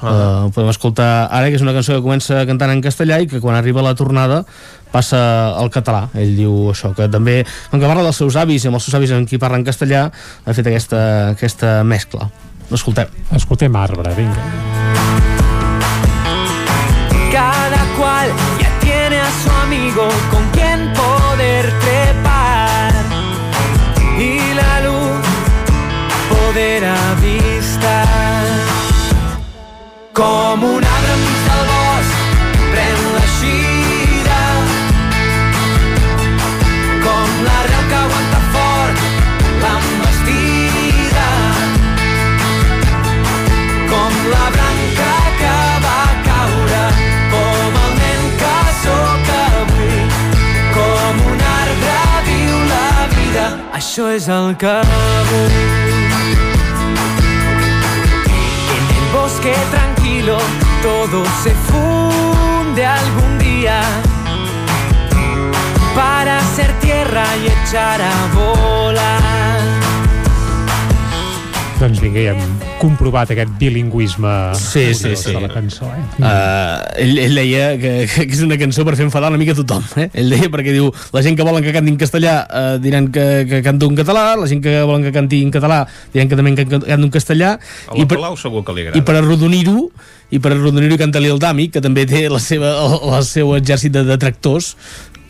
[0.00, 0.10] Uh,
[0.46, 3.40] ho podem escoltar ara, que és una cançó que comença cantant en castellà i que
[3.42, 4.44] quan arriba la tornada
[4.90, 5.20] passa
[5.60, 8.80] al català, ell diu això que també, com que parla dels seus avis i amb
[8.80, 11.02] els seus avis amb qui parla en castellà ha fet aquesta,
[11.36, 12.30] aquesta mescla
[12.70, 14.42] l'escoltem Escoltem Arbre, vinga.
[17.32, 18.28] Cada cual
[18.60, 22.92] ya tiene a su amigo con quien poder trepar
[24.18, 25.26] y la luz
[26.28, 28.06] poder avistar.
[30.12, 30.89] Com un
[53.90, 54.70] això és el que
[58.70, 60.38] en el bosque tranquilo
[60.80, 63.80] todo se funde algún día.
[65.96, 69.79] Para ser tierra y echar a volar
[71.80, 75.32] Doncs vinga, ja hem comprovat aquest bilingüisme Sí, sí, sí.
[75.32, 76.02] de la cançó, eh?
[76.20, 79.86] Uh, ell, ell deia que, que és una cançó per fer enfadar una mica tothom
[79.96, 80.10] eh?
[80.12, 83.24] ell deia perquè diu, la gent que volen que canti en castellà uh, diran que,
[83.48, 86.52] que canto en català la gent que volen que canti en català diran que també
[86.60, 89.00] que canto en castellà A la Palau segur que li agrada.
[89.00, 89.88] i per arrodonir-ho
[90.30, 93.96] i per arrodonir-ho canta Lil Dami que també té la seva, el, el seu exèrcit
[93.96, 94.74] de detractors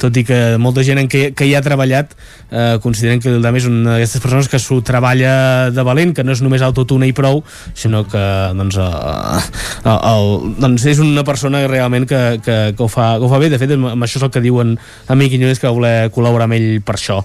[0.00, 2.14] tot i que molta gent en què, que hi ha treballat
[2.50, 5.34] eh, consideren que Lil Dami és una d'aquestes persones que s'ho treballa
[5.74, 7.42] de valent, que no és només autotune i prou,
[7.76, 8.24] sinó que
[8.56, 9.44] doncs, eh,
[9.84, 10.30] el, el,
[10.60, 13.60] doncs és una persona realment que, que, que, ho, fa, que ho fa bé, de
[13.60, 14.76] fet amb això és el que diuen
[15.12, 17.20] Amic Iñiguez que va voler col·laborar amb ell per això.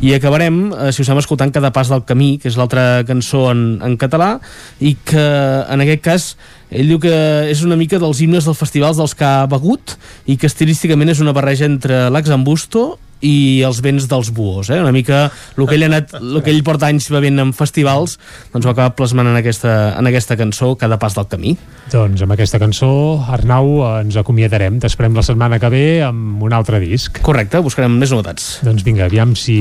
[0.00, 3.50] I acabarem, eh, si us sembla, escoltant Cada pas del camí, que és l'altra cançó
[3.50, 4.36] en, en català
[4.80, 5.22] i que
[5.68, 6.32] en aquest cas
[6.72, 7.12] ell diu que
[7.52, 11.20] és una mica dels himnes dels festivals dels que ha begut i que estilísticament és
[11.20, 14.80] una barreja entre l'Axambusto i els vents dels buos, eh?
[14.82, 15.24] una mica
[15.56, 18.18] el que ell, ha anat, el que ell porta anys bevent en festivals
[18.52, 21.56] doncs ho acaba plasmant en aquesta, en aquesta cançó Cada pas del camí
[21.92, 22.88] Doncs amb aquesta cançó,
[23.34, 24.78] Arnau, ens acomiadarem.
[24.80, 27.18] T'esperem la setmana que ve amb un altre disc.
[27.26, 28.46] Correcte, buscarem més novetats.
[28.64, 29.56] Doncs vinga, aviam si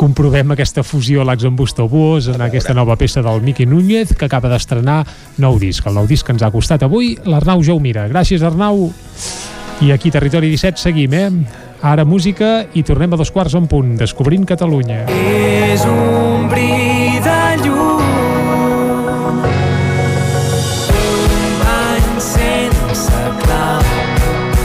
[0.00, 4.50] comprovem aquesta fusió Lax amb Busto-Buos en aquesta nova peça del Miqui Núñez que acaba
[4.50, 5.04] d'estrenar
[5.38, 5.86] nou disc.
[5.86, 8.08] El nou disc que ens ha costat avui l'Arnau Jaumira.
[8.10, 8.88] Gràcies, Arnau.
[9.84, 11.67] I aquí, Territori 17, seguim, eh?
[11.80, 15.04] Ara música i tornem a dos quarts en punt, descobrint Catalunya.
[15.14, 18.02] És un bri de llum.
[20.98, 23.86] Un bany sense clau.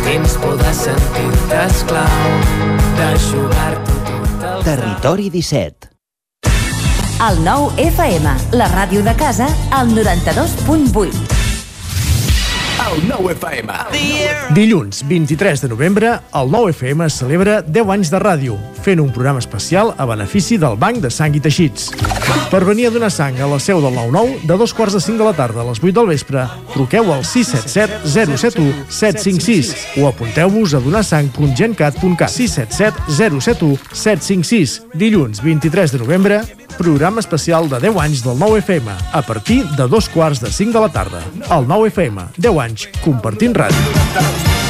[0.08, 2.33] Temps poder sentir-te esclau.
[2.98, 5.90] D'eixugar-t'ho tot el Territori 17
[7.24, 11.32] El nou FM, la ràdio de casa, al 92.8
[14.57, 19.39] Dilluns 23 de novembre, el nou FM celebra 10 anys de ràdio, fent un programa
[19.39, 21.89] especial a benefici del Banc de Sang i Teixits.
[22.51, 25.17] Per venir a donar sang a la seu del 9-9, de dos quarts de 5
[25.17, 30.75] de la tarda a les 8 del vespre, truqueu al 677 071 756 o apunteu-vos
[30.75, 34.81] a donarsang.gencat.cat 677 071 756.
[34.93, 36.41] Dilluns 23 de novembre,
[36.77, 40.73] programa especial de 10 anys del 9 FM, a partir de dos quarts de 5
[40.73, 41.23] de la tarda.
[41.49, 44.62] El 9 FM, 10 anys, compartint ràdio.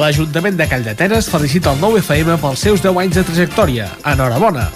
[0.00, 3.88] L'Ajuntament de Calldetenes felicita el 9 FM pels seus 10 anys de trajectòria.
[4.08, 4.70] Enhorabona!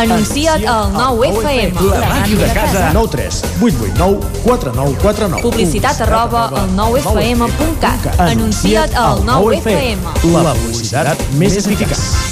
[0.00, 1.82] Anuncia't al 9FM.
[1.92, 2.88] La màquina de casa.
[2.94, 5.42] 9 3 8 8 9 4 9 4 9.
[5.44, 8.10] Publicitat arroba al 9FM.cat.
[8.18, 10.10] Anuncia't al 9FM.
[10.32, 12.29] La publicitat més eficaç.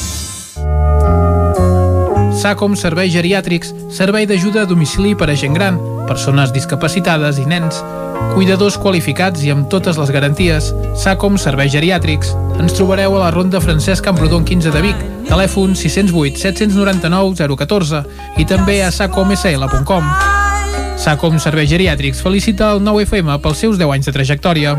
[2.38, 7.80] SACOM Serveis Geriàtrics, servei d'ajuda a domicili per a gent gran, persones discapacitades i nens.
[8.36, 10.68] Cuidadors qualificats i amb totes les garanties.
[11.02, 12.30] SACOM Serveis Geriàtrics.
[12.62, 18.04] Ens trobareu a la Ronda Francesc Camprodon 15 de Vic, telèfon 608 799 014
[18.38, 20.12] i també a sacomsl.com.
[20.94, 24.78] SACOM Serveis Geriàtrics felicita el 9FM pels seus 10 anys de trajectòria.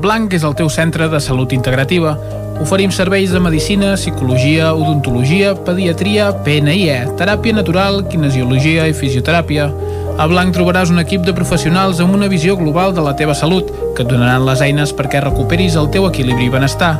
[0.00, 2.14] Blanc és el teu centre de salut integrativa.
[2.64, 9.68] Oferim serveis de medicina, psicologia, odontologia, pediatria, PNIE, teràpia natural, kinesiologia i fisioteràpia.
[10.16, 13.68] A Blanc trobaràs un equip de professionals amb una visió global de la teva salut,
[13.92, 16.94] que et donaran les eines perquè recuperis el teu equilibri i benestar.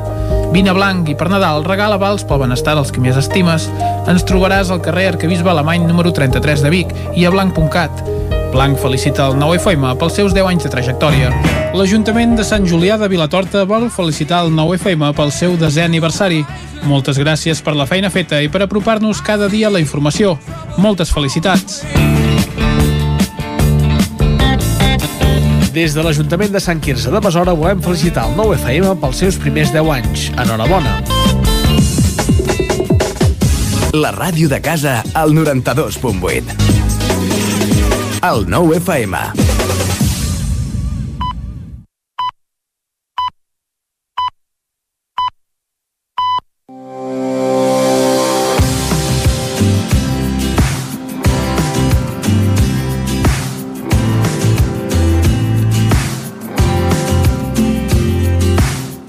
[0.52, 3.70] Vine a Blanc i per Nadal regala vals pel benestar dels que més estimes.
[4.12, 8.19] Ens trobaràs al carrer Arcabisbe Alemany número 33 de Vic i a blanc.cat.
[8.50, 11.30] Blanc felicita el 9FM pels seus 10 anys de trajectòria.
[11.76, 16.42] L'Ajuntament de Sant Julià de Vilatorta vol felicitar el 9FM pel seu desè aniversari.
[16.88, 20.36] Moltes gràcies per la feina feta i per apropar-nos cada dia a la informació.
[20.78, 21.84] Moltes felicitats.
[25.70, 29.70] Des de l'Ajuntament de Sant Quirze de Besora volem felicitar el 9FM pels seus primers
[29.76, 30.26] 10 anys.
[30.34, 30.98] Enhorabona!
[33.94, 36.69] La ràdio de casa al 92.8.
[38.22, 39.16] El 9 FM.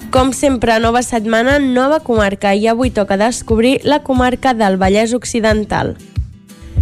[0.10, 5.98] Com sempre, nova setmana, nova comarca i avui toca descobrir la comarca del Vallès Occidental.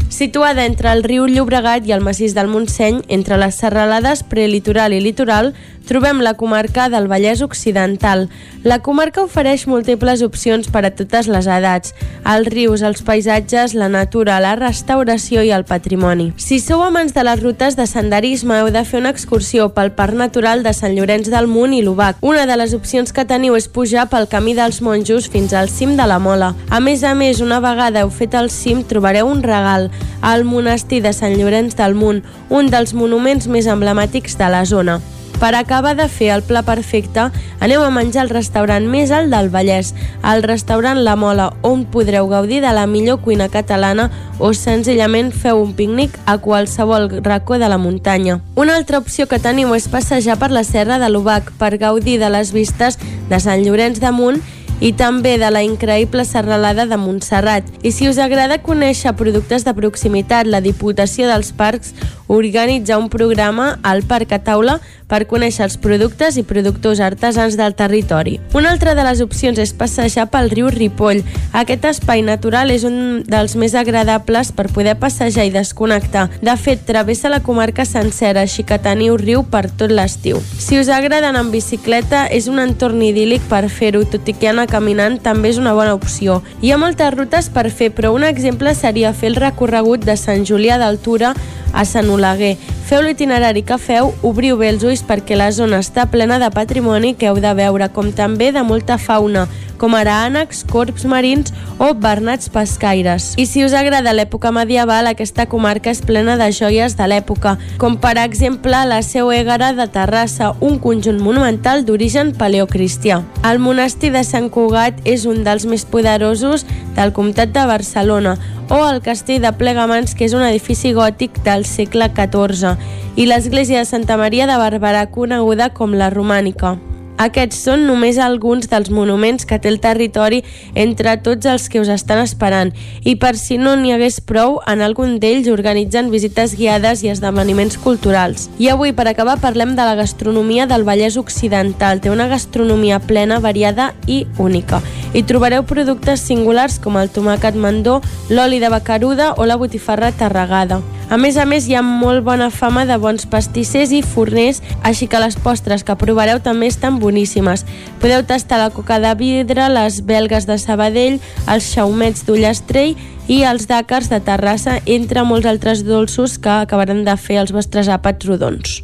[0.10, 5.02] Situada entre el riu Llobregat i el massís del Montseny, entre les serralades prelitoral i
[5.06, 5.54] litoral,
[5.90, 8.30] trobem la comarca del Vallès Occidental.
[8.62, 11.96] La comarca ofereix múltiples opcions per a totes les edats,
[12.30, 16.30] els rius, els paisatges, la natura, la restauració i el patrimoni.
[16.38, 20.14] Si sou amants de les rutes de senderisme, heu de fer una excursió pel Parc
[20.14, 22.22] Natural de Sant Llorenç del Munt i l'Ubac.
[22.22, 25.98] Una de les opcions que teniu és pujar pel Camí dels Monjos fins al cim
[25.98, 26.54] de la Mola.
[26.70, 29.90] A més a més, una vegada heu fet el cim, trobareu un regal,
[30.22, 35.02] al monestir de Sant Llorenç del Munt, un dels monuments més emblemàtics de la zona.
[35.40, 37.30] Per acabar de fer el pla perfecte,
[37.64, 39.94] aneu a menjar al restaurant més alt del Vallès,
[40.28, 45.64] el restaurant La Mola, on podreu gaudir de la millor cuina catalana o senzillament feu
[45.64, 48.42] un pícnic a qualsevol racó de la muntanya.
[48.60, 52.28] Una altra opció que teniu és passejar per la serra de l'Ubac per gaudir de
[52.36, 53.00] les vistes
[53.32, 54.44] de Sant Llorenç de Munt
[54.80, 57.68] i també de la increïble serralada de Montserrat.
[57.84, 61.94] I si us agrada conèixer productes de proximitat, la Diputació dels Parcs
[62.30, 64.78] organitza un programa al Parc a Taula
[65.10, 68.38] per conèixer els productes i productors artesans del territori.
[68.54, 71.24] Una altra de les opcions és passejar pel riu Ripoll.
[71.58, 76.28] Aquest espai natural és un dels més agradables per poder passejar i desconnectar.
[76.46, 80.38] De fet, travessa la comarca sencera, així que teniu riu per tot l'estiu.
[80.62, 84.54] Si us agrada anar en bicicleta, és un entorn idíl·lic per fer-ho, tot i que
[84.54, 86.40] anar caminant també és una bona opció.
[86.62, 90.46] Hi ha moltes rutes per fer, però un exemple seria fer el recorregut de Sant
[90.46, 91.34] Julià d'Altura
[91.74, 92.56] a Sant Oleguer.
[92.90, 97.14] Feu l'itinerari que feu, obriu bé els ulls perquè la zona està plena de patrimoni
[97.14, 99.48] que heu de veure, com també de molta fauna,
[99.80, 103.32] com ara ànecs, corps marins o bernats pescaires.
[103.40, 107.96] I si us agrada l'època medieval, aquesta comarca és plena de joies de l'època, com
[107.98, 113.24] per exemple la Seu Égara de Terrassa, un conjunt monumental d'origen paleocristià.
[113.48, 116.68] El monestir de Sant Cugat és un dels més poderosos
[117.00, 118.36] del comtat de Barcelona,
[118.70, 122.76] o el castell de Plegamans, que és un edifici gòtic del segle XIV,
[123.16, 126.78] i l'església de Santa Maria de Barberà, coneguda com la Romànica.
[127.20, 130.40] Aquests són només alguns dels monuments que té el territori
[130.74, 132.72] entre tots els que us estan esperant
[133.04, 137.76] i per si no n'hi hagués prou, en algun d'ells organitzen visites guiades i esdeveniments
[137.84, 138.48] culturals.
[138.58, 142.00] I avui, per acabar, parlem de la gastronomia del Vallès Occidental.
[142.00, 144.80] Té una gastronomia plena, variada i única.
[145.14, 148.00] Hi trobareu productes singulars com el tomàquet mandó,
[148.30, 150.80] l'oli de bacaruda o la botifarra tarragada.
[151.10, 155.08] A més a més, hi ha molt bona fama de bons pastissers i forners, així
[155.10, 157.66] que les postres que provareu també estan boníssimes.
[157.98, 161.18] Podeu tastar la coca de vidre, les belgues de Sabadell,
[161.50, 162.94] els xaumets d'Ullastrell
[163.26, 167.90] i els dàcars de Terrassa, entre molts altres dolços que acabaran de fer els vostres
[167.90, 168.80] àpats rodons.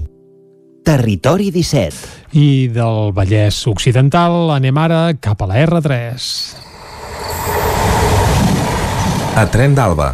[0.85, 2.33] Territori 17.
[2.41, 6.29] I del Vallès Occidental anem ara cap a la R3.
[9.35, 10.13] A Tren d'Alba,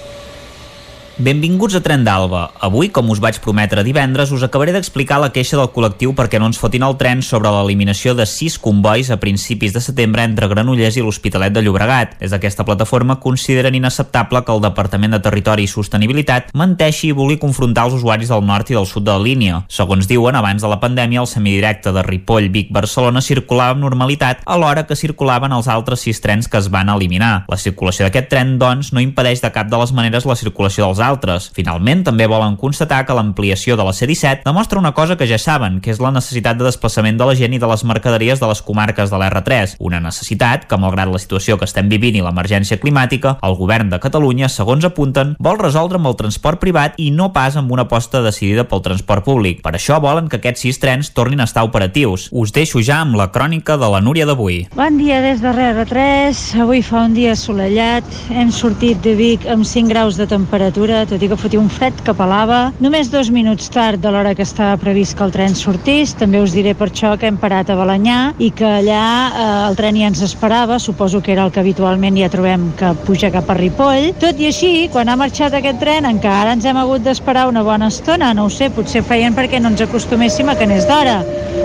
[1.21, 2.47] Benvinguts a Tren d'Alba.
[2.65, 6.47] Avui, com us vaig prometre divendres, us acabaré d'explicar la queixa del col·lectiu perquè no
[6.49, 10.97] ens fotin el tren sobre l'eliminació de sis combois a principis de setembre entre Granollers
[10.97, 12.15] i l'Hospitalet de Llobregat.
[12.23, 17.37] Des d'aquesta plataforma consideren inacceptable que el Departament de Territori i Sostenibilitat menteixi i vulgui
[17.37, 19.61] confrontar els usuaris del nord i del sud de la línia.
[19.69, 24.41] Segons diuen, abans de la pandèmia, el semidirecte de Ripoll, Vic, Barcelona circulava amb normalitat
[24.49, 27.45] alhora que circulaven els altres sis trens que es van eliminar.
[27.45, 30.97] La circulació d'aquest tren, doncs, no impedeix de cap de les maneres la circulació dels
[30.97, 31.10] altres.
[31.55, 35.79] Finalment, també volen constatar que l'ampliació de la C-17 demostra una cosa que ja saben,
[35.81, 38.61] que és la necessitat de desplaçament de la gent i de les mercaderies de les
[38.61, 43.37] comarques de l'R3, una necessitat que, malgrat la situació que estem vivint i l'emergència climàtica,
[43.43, 47.57] el govern de Catalunya, segons apunten, vol resoldre amb el transport privat i no pas
[47.59, 49.61] amb una aposta decidida pel transport públic.
[49.65, 52.27] Per això volen que aquests sis trens tornin a estar operatius.
[52.31, 54.65] Us deixo ja amb la crònica de la Núria d'avui.
[54.75, 56.41] Bon dia des de R3.
[56.61, 58.03] Avui fa un dia assolellat.
[58.33, 61.97] Hem sortit de Vic amb 5 graus de temperatura, tot i que fotia un fred
[62.05, 62.59] que pelava.
[62.83, 66.13] Només dos minuts tard de l'hora que estava previst que el tren sortís.
[66.19, 69.77] També us diré per això que hem parat a Balanyà i que allà eh, el
[69.79, 70.79] tren ja ens esperava.
[70.79, 74.11] Suposo que era el que habitualment ja trobem que puja cap a Ripoll.
[74.21, 77.91] Tot i així, quan ha marxat aquest tren encara ens hem hagut d'esperar una bona
[77.93, 78.33] estona.
[78.37, 81.21] No ho sé, potser feien perquè no ens acostuméssim a que anés d'hora.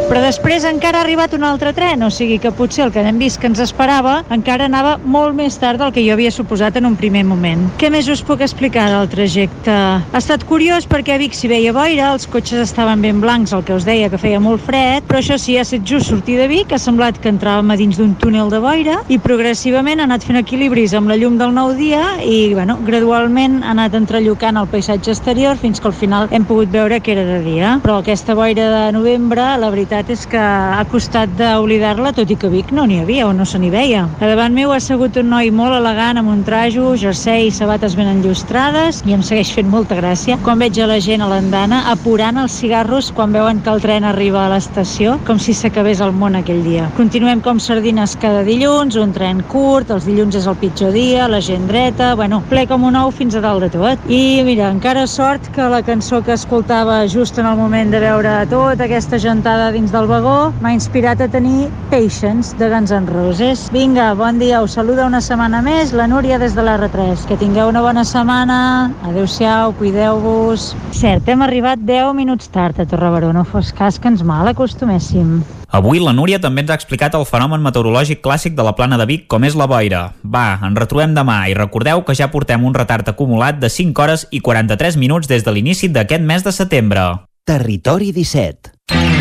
[0.06, 3.18] Però després encara ha arribat un altre tren, o sigui que potser el que hem
[3.18, 6.86] vist que ens esperava encara anava molt més tard del que jo havia suposat en
[6.86, 7.64] un primer moment.
[7.80, 9.72] Què més us puc explicar del trajecte?
[9.72, 13.64] Ha estat curiós perquè a Vic s'hi veia boira, els cotxes estaven ben blancs, el
[13.66, 16.48] que us deia que feia molt fred, però això sí, ha estat just sortir de
[16.50, 20.26] Vic, ha semblat que entràvem a dins d'un túnel de boira i progressivament ha anat
[20.26, 24.68] fent equilibris amb la llum del nou dia i, bueno, gradualment ha anat entrellocant el
[24.70, 27.76] paisatge exterior fins que al final hem pogut veure que era de dia.
[27.84, 32.52] Però aquesta boira de novembre, la veritat és que ha costat d'oblidar-la, tot i que
[32.52, 34.06] Vic no n'hi havia o no se n'hi veia.
[34.20, 37.96] A davant meu ha segut un noi molt elegant amb un trajo, jersei i sabates
[37.96, 41.82] ben enllustrades i em segueix fent molta gràcia quan veig a la gent a l'andana
[41.92, 46.12] apurant els cigarros quan veuen que el tren arriba a l'estació, com si s'acabés el
[46.12, 46.88] món aquell dia.
[46.96, 51.40] Continuem com sardines cada dilluns, un tren curt, els dilluns és el pitjor dia, la
[51.40, 54.08] gent dreta, bueno, ple com un ou fins a dalt de tot.
[54.10, 58.34] I mira, encara sort que la cançó que escoltava just en el moment de veure
[58.50, 63.68] tota aquesta gentada dins del vagó m'ha inspirat a tenir Patience de Guns N' Roses.
[63.72, 67.26] Vinga, bon dia, us saluda una setmana més la Núria des de l'R3.
[67.28, 68.58] Que tingueu una bona setmana,
[69.04, 70.74] adeu-siau, cuideu-vos.
[70.96, 75.42] Cert, hem arribat 10 minuts tard a Torrebaró, no fos cas que ens mal acostuméssim.
[75.76, 79.06] Avui la Núria també ens ha explicat el fenomen meteorològic clàssic de la plana de
[79.10, 80.02] Vic com és la boira.
[80.22, 84.26] Va, ens retrobem demà i recordeu que ja portem un retard acumulat de 5 hores
[84.30, 87.10] i 43 minuts des de l'inici d'aquest mes de setembre.
[87.46, 89.15] Territori 17.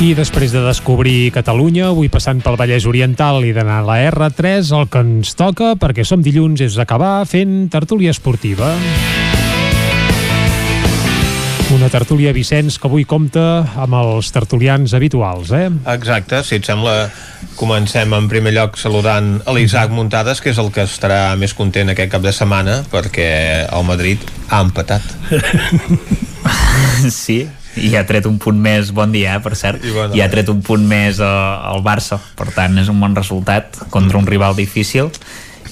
[0.00, 4.70] I després de descobrir Catalunya, avui passant pel Vallès Oriental i d'anar a la R3,
[4.78, 8.70] el que ens toca, perquè som dilluns, és acabar fent tertúlia esportiva.
[11.76, 13.44] Una tertúlia, Vicenç, que avui compta
[13.76, 15.68] amb els tertulians habituals, eh?
[15.92, 16.96] Exacte, si et sembla,
[17.60, 21.92] comencem en primer lloc saludant a l'Isaac Muntades, que és el que estarà més content
[21.92, 23.30] aquest cap de setmana, perquè
[23.68, 25.04] el Madrid ha empatat.
[27.10, 27.44] Sí,
[27.80, 30.30] i ha tret un punt més, bon dia, eh, per cert, I, bon i ha
[30.32, 34.28] tret un punt més eh, al Barça, per tant és un bon resultat contra un
[34.28, 35.10] rival difícil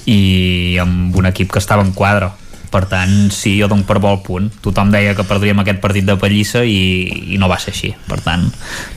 [0.09, 2.31] i amb un equip que estava en quadre
[2.69, 4.51] per tant, sí, jo dono per bo el punt.
[4.61, 8.21] Tothom deia que perdríem aquest partit de pallissa i, i no va ser així, per
[8.21, 8.45] tant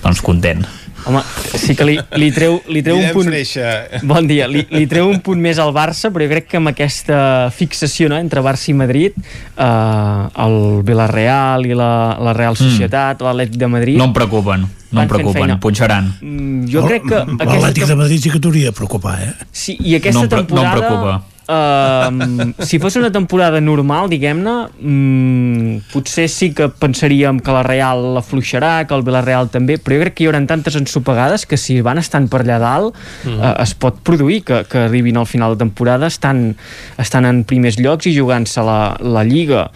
[0.02, 0.66] doncs content
[1.04, 1.20] Home,
[1.58, 3.26] sí que li, li treu, li treu un punt...
[3.26, 4.02] Freixa.
[4.06, 4.46] Bon dia.
[4.50, 8.06] Li, li treu un punt més al Barça, però jo crec que amb aquesta fixació
[8.12, 9.16] no, entre Barça i Madrid,
[9.56, 10.56] eh, el
[10.86, 11.90] Villarreal i la,
[12.22, 13.26] la Real Societat, mm.
[13.26, 13.98] l'Atlètic de Madrid...
[13.98, 15.58] no em preocupen, no em preocupen, feina.
[15.62, 17.20] punxaran Mm, Jo crec que...
[17.40, 19.32] L'Atlètic de Madrid sí que t'hauria de preocupar, eh?
[19.50, 20.78] Sí, i aquesta No em pre- no em temporada...
[20.78, 21.31] preocupa.
[21.52, 28.14] Uh, si fos una temporada normal, diguem-ne, mm, potser sí que pensaríem que la Real
[28.14, 31.58] la fluixarà, que el Villarreal també, però jo crec que hi haurà tantes ensopegades que
[31.60, 33.38] si van estant per allà dalt Mm.
[33.38, 36.56] uh, es pot produir que, que arribin al final de temporada estan,
[36.98, 39.66] estan en primers llocs i jugant-se la, la Lliga.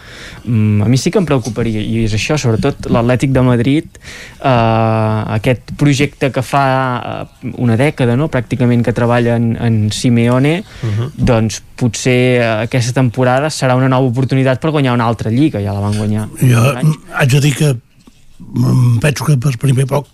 [0.45, 4.01] Mm, a mi sí que em preocuparia, i és això, sobretot l'Atlètic de Madrid,
[4.41, 6.65] uh, aquest projecte que fa
[6.97, 11.11] uh, una dècada, no?, pràcticament que treballa en, en Simeone, Mhm.
[11.17, 15.75] doncs potser eh, aquesta temporada serà una nova oportunitat per guanyar una altra lliga, ja
[15.75, 16.27] la van guanyar.
[16.41, 20.09] Jo mm, haig de dir que mm, penso que per primer, poc,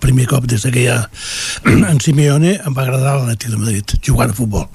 [0.00, 1.02] primer cop des que hi ha
[1.92, 4.68] en Simeone em va agradar l'Atlètic de Madrid jugant a futbol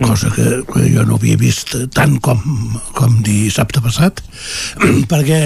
[0.00, 2.40] cosa que, que jo no havia vist tant com,
[2.96, 4.22] com dissabte passat
[5.12, 5.40] perquè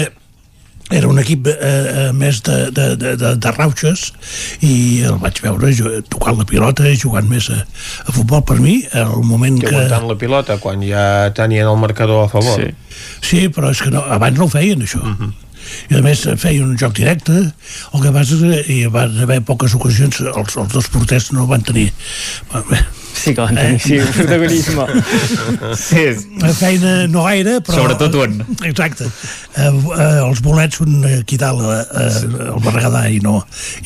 [0.93, 4.11] era un equip eh, eh, més de, de, de, de, de rauxes
[4.61, 7.57] i el vaig veure jo- tocant la pilota i jugant més a,
[8.05, 11.79] a futbol per mi el moment Que que, aguantant la pilota quan ja tenien el
[11.81, 12.61] marcador a favor.
[12.61, 12.69] Sí.
[13.25, 15.01] Sí, però és que no, abans no ho feien, això.
[15.89, 19.39] I a més feien un joc directe, el que passa és que hi van haver
[19.47, 21.89] poques ocasions, els, els dos porters no van tenir...
[23.15, 24.85] Sí que van tenir, sí, protagonisme.
[25.79, 26.03] Sí.
[26.59, 27.77] Feina no gaire, però...
[27.79, 28.37] Sobretot un.
[28.67, 29.07] Exacte.
[29.55, 32.09] Eh, eh, els bolets són aquí dalt, eh,
[32.51, 33.37] el Berguedà i no,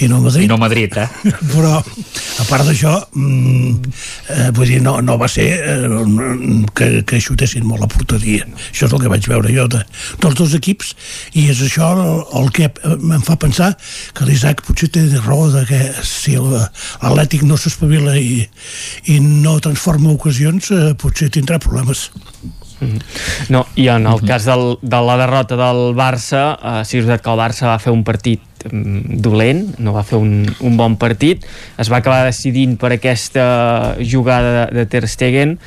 [0.01, 0.48] i no Madrid.
[0.48, 1.08] I no Madrid, eh?
[1.53, 3.93] però a part d'això mm,
[4.33, 8.88] eh, vull dir, no, no va ser eh, que, que xutessin molt la porteria això
[8.88, 9.82] és el que vaig veure jo de,
[10.24, 10.93] dels dos equips
[11.40, 12.01] i és això el,
[12.40, 13.74] el que em fa pensar
[14.17, 16.48] que l'Isaac potser té raó de que si el-
[17.03, 18.41] l'Atlètic no s'espavila i,
[19.11, 22.10] i no transforma ocasions eh, potser tindrà problemes
[23.49, 27.08] No, i en el cas del, de la derrota del Barça, eh, sí que és
[27.08, 30.77] veritat que el Barça va fer un partit mm, dolent, no va fer un, un
[30.80, 31.45] bon partit,
[31.80, 35.58] es va acabar decidint per aquesta jugada de, de Ter Stegen.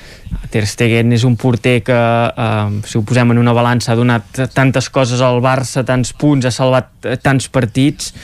[0.52, 4.46] Ter Stegen és un porter que, eh, si ho posem en una balança, ha donat
[4.56, 8.14] tantes coses al Barça, tants punts, ha salvat eh, tants partits,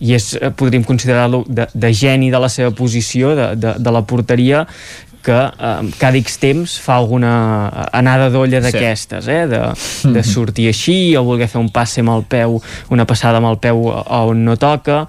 [0.00, 3.92] i és, eh, podríem considerar-lo de, de geni de la seva posició, de, de, de
[3.92, 4.66] la porteria,
[5.26, 7.32] que eh, cada X temps fa alguna
[7.90, 9.42] anada d'olla d'aquestes, eh?
[9.50, 9.62] de,
[10.14, 12.60] de sortir així o voler fer un passe amb el peu,
[12.94, 15.04] una passada amb el peu a on no toca,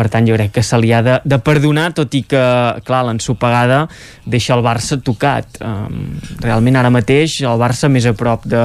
[0.00, 2.40] per tant jo crec que se li ha de, de perdonar tot i que,
[2.86, 3.82] clar, l'ensopegada
[4.24, 5.60] deixa el Barça tocat.
[5.60, 8.62] Um, realment ara mateix el Barça més a prop de,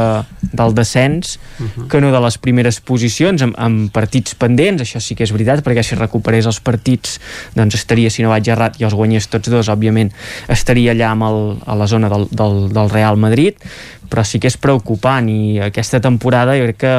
[0.55, 1.35] del descens
[1.91, 5.63] que no de les primeres posicions amb, amb partits pendents, això sí que és veritat
[5.65, 7.19] perquè si recuperés els partits
[7.55, 10.13] doncs estaria, si no vaig errat, i els guanyés tots dos òbviament,
[10.51, 13.59] estaria allà amb el, a la zona del, del, del Real Madrid.
[14.05, 16.95] Però sí que és preocupant i aquesta temporada jo crec que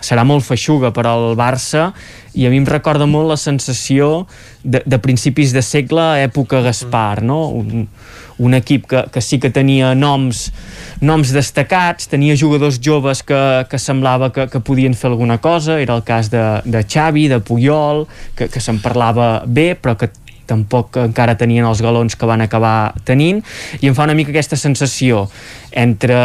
[0.00, 1.90] serà molt feixuga per al Barça
[2.34, 4.26] i a mi em recorda molt la sensació
[4.62, 7.48] de, de principis de segle època Gaspar, no?
[7.60, 7.88] Un,
[8.40, 10.48] un equip que, que sí que tenia noms
[11.04, 15.96] noms destacats, tenia jugadors joves que, que semblava que, que podien fer alguna cosa, era
[15.96, 18.06] el cas de, de Xavi, de Puyol,
[18.36, 20.10] que, que se'n parlava bé, però que
[20.50, 23.40] tampoc encara tenien els galons que van acabar tenint
[23.80, 25.28] i em fa una mica aquesta sensació
[25.70, 26.16] entre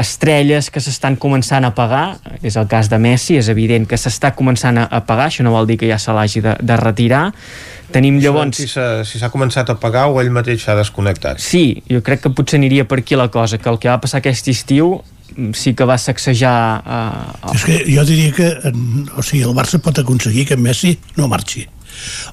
[0.00, 4.34] estrelles que s'estan començant a pagar és el cas de Messi, és evident que s'està
[4.34, 7.28] començant a, a pagar, això no vol dir que ja se l'hagi de, de retirar
[7.94, 8.58] tenim llavors...
[8.58, 11.42] Si s'ha si s'ha començat a pagar o ell mateix s'ha desconnectat.
[11.42, 14.22] Sí, jo crec que potser aniria per aquí la cosa, que el que va passar
[14.22, 14.96] aquest estiu
[15.54, 19.80] sí que va sacsejar eh, És que jo diria que en, o sigui, el Barça
[19.82, 21.66] pot aconseguir que Messi no marxi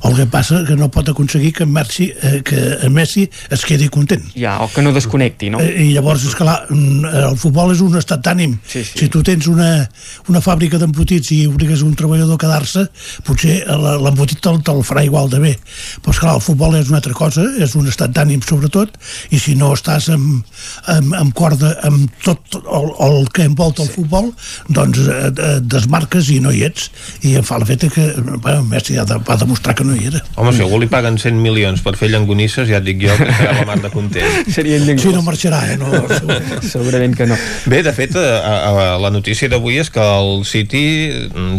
[0.08, 4.24] El que passa que no pot aconseguir que Messi, eh, que Messi es quedi content.
[4.36, 5.60] Ja, o que no desconnecti, no?
[5.62, 8.58] Eh, I llavors, és clar, mm, el futbol és un estat d'ànim.
[8.68, 9.00] Sí, sí.
[9.00, 9.88] Si tu tens una,
[10.30, 12.88] una fàbrica d'embotits i obligues un treballador a quedar-se,
[13.24, 15.54] potser la- l'embotit te'l, te farà igual de bé.
[16.02, 18.98] Però, esclar, el futbol és una altra cosa, és un estat d'ànim sobretot,
[19.32, 20.44] i si no estàs amb,
[20.88, 24.32] amb, amb corda amb tot el, el que envolta el futbol,
[24.70, 26.90] doncs eh, eh, desmarques i no hi ets.
[27.28, 28.08] I em fa l'efecte que
[28.42, 30.22] bueno, Messi ha de, va demostrar que no hi era.
[30.40, 33.28] Home, si algú li paguen 100 milions per fer llangonisses, ja et dic jo que
[33.36, 34.40] serà la mar de content.
[34.56, 35.78] Seria Si no marxarà, eh?
[35.82, 35.90] No,
[36.74, 37.38] Segurament que no.
[37.68, 40.86] Bé, de fet, a, a, la notícia d'avui és que el City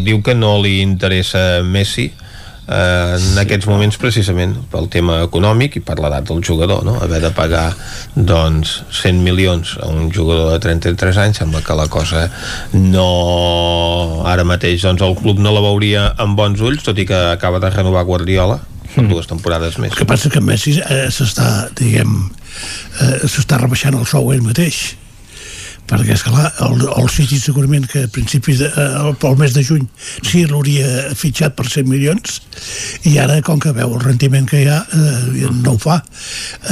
[0.07, 2.11] diu que no li interessa Messi
[2.69, 6.99] eh, en aquests moments precisament pel tema econòmic i per l'edat del jugador no?
[7.03, 7.69] haver de pagar
[8.15, 12.29] doncs 100 milions a un jugador de 33 anys sembla que la cosa
[12.75, 13.09] no
[14.29, 17.63] ara mateix doncs el club no la veuria amb bons ulls tot i que acaba
[17.63, 18.61] de renovar Guardiola
[18.93, 19.95] per dues temporades més.
[19.95, 21.47] El que passa que Messi eh, s'està,
[21.79, 22.27] diguem,
[23.01, 24.83] eh, s'està rebaixant el sou ell mateix
[25.91, 29.65] perquè és clar, el, el City segurament que a principis de, eh, pel mes de
[29.67, 29.85] juny
[30.25, 32.39] sí l'hauria fitxat per 100 milions
[33.11, 35.99] i ara com que veu el rendiment que hi ha eh, no ho fa.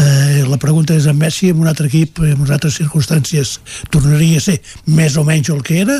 [0.00, 3.56] Eh, la pregunta és en Messi en un altre equip en unes altres circumstàncies
[3.92, 4.58] tornaria a ser
[4.88, 5.98] més o menys el que era?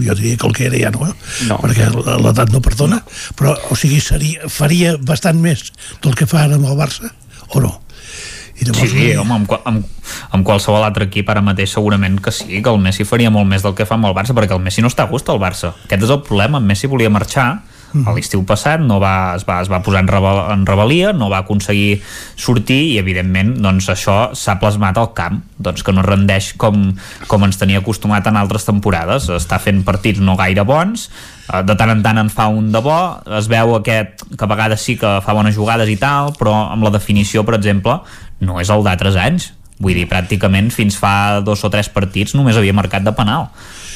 [0.00, 1.14] Jo diria que el que era ja no, eh?
[1.50, 1.60] No.
[1.62, 3.02] perquè l'edat no perdona.
[3.38, 5.68] Però o sigui seria, faria bastant més
[6.02, 7.12] del que fa ara amb el Barça
[7.54, 7.76] o no
[8.58, 9.86] i Sí, sí, home, amb, amb,
[10.34, 13.62] amb qualsevol altre equip ara mateix segurament que sí, que el Messi faria molt més
[13.62, 15.74] del que fa amb el Barça, perquè el Messi no està a gust al Barça.
[15.86, 17.48] Aquest és el problema, en Messi volia marxar
[17.88, 21.30] a l'estiu passat, no va, es, va, es va posar en, rebel, en rebel·lia, no
[21.32, 22.02] va aconseguir
[22.36, 26.90] sortir i evidentment doncs, això s'ha plasmat al camp, doncs que no rendeix com,
[27.30, 31.08] com ens tenia acostumat en altres temporades, està fent partits no gaire bons,
[31.48, 32.98] eh, de tant en tant en fa un de bo,
[33.40, 36.84] es veu aquest que a vegades sí que fa bones jugades i tal, però amb
[36.84, 38.02] la definició, per exemple,
[38.40, 39.52] no és el d'altres anys.
[39.78, 43.48] Vull dir, pràcticament fins fa dos o tres partits només havia marcat de penal.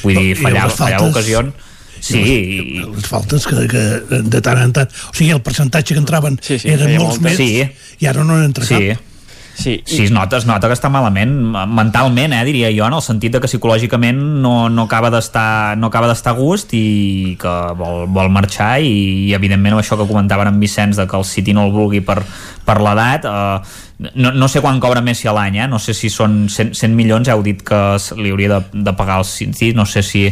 [0.03, 1.09] Vull dir, les fallava faltes?
[1.11, 1.69] ocasions...
[2.03, 3.81] Sí, i, les faltes que, que
[4.27, 7.21] de tant en tant o sigui el percentatge que entraven sí, sí, eren molts moltes.
[7.23, 8.01] més Sí.
[8.03, 8.89] i ara no n'entra Sí.
[8.91, 9.12] cap
[9.53, 11.31] Sí, sí es, nota, es nota que està malament
[11.69, 15.91] mentalment, eh, diria jo, en el sentit de que psicològicament no, no acaba d'estar no
[15.91, 20.09] acaba d'estar a gust i que vol, vol marxar i, i evidentment amb això que
[20.09, 22.19] comentaven en Vicenç de que el City no el vulgui per,
[22.65, 23.57] per l'edat eh,
[24.15, 25.67] no, no sé quan cobra Messi a l'any, eh?
[25.69, 27.79] no sé si són 100, 100 milions, heu dit que
[28.19, 30.25] li hauria de, de pagar el City, no sé si,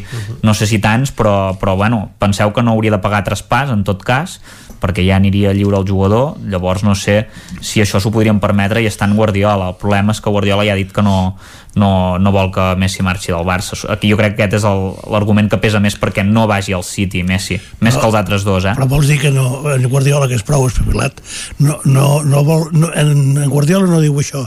[0.44, 3.86] no sé si tants, però, però bueno, penseu que no hauria de pagar traspàs en
[3.88, 4.40] tot cas,
[4.82, 7.28] perquè ja aniria lliure el jugador, llavors no sé
[7.62, 9.72] si això s'ho podrien permetre i està en Guardiola.
[9.72, 11.36] El problema és que Guardiola ja ha dit que no,
[11.76, 13.78] no, no vol que Messi marxi del Barça.
[13.94, 14.68] Aquí jo crec que aquest és
[15.12, 18.00] l'argument que pesa més perquè no vagi al City Messi, més No.
[18.00, 18.74] que els altres dos, eh?
[18.78, 21.20] però vols dir que no, en Guardiola que és prou espavilat
[21.60, 24.46] no, no, no vol, no, en, en Guardiola no diu això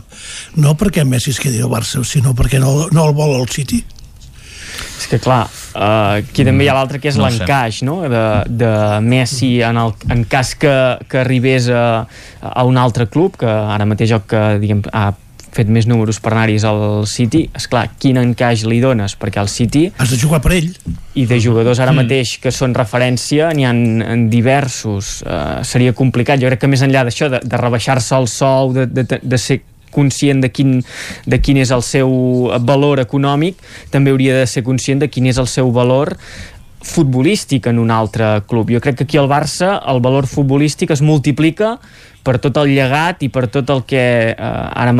[0.56, 3.82] no perquè Messi es quedi al Barça sinó perquè no, no el vol al City
[4.98, 5.42] És que clar,
[5.74, 8.00] uh, aquí també hi ha l'altre que és No l'encaix no?
[8.08, 8.70] de, de
[9.04, 10.72] Messi en, el, en cas que,
[11.08, 12.06] que arribés a,
[12.40, 15.12] a un altre club que ara mateix el que diguem, ha
[15.54, 17.44] fet més números per anar al City.
[17.54, 19.14] És clar, quin encaix li dones?
[19.14, 20.72] Perquè al City has de jugar per ell.
[21.14, 22.02] i de jugadors ara Mm.
[22.02, 25.22] mateix que són referència n'hi ha en diversos.
[25.22, 28.86] Uh, seria complicat, jo crec que més enllà d'això de, de rebaixar-se el sou de,
[28.86, 29.60] de, de ser
[29.94, 30.81] conscient de quin,
[31.26, 32.10] de quin és el seu
[32.66, 33.62] valor econòmic
[33.94, 36.16] també hauria de ser conscient de quin és el seu valor
[36.84, 38.70] futbolístic en un altre club.
[38.70, 41.78] Jo crec que aquí al Barça el valor futbolístic es multiplica
[42.24, 44.00] per tot el llegat i per tot el que
[44.32, 44.94] eh, ara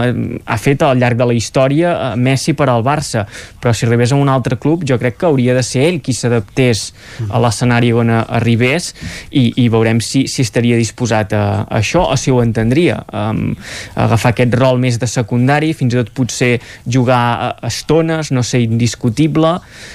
[0.45, 3.25] ha fet al llarg de la història eh, Messi per al Barça
[3.61, 6.13] però si arribés a un altre club jo crec que hauria de ser ell qui
[6.13, 6.93] s'adaptés
[7.31, 8.91] a l'escenari on a- arribés
[9.31, 13.55] i, i veurem si, si estaria disposat a, a això o si ho entendria um,
[13.97, 18.61] agafar aquest rol més de secundari fins i tot potser jugar a, estones, no sé,
[18.69, 19.55] indiscutible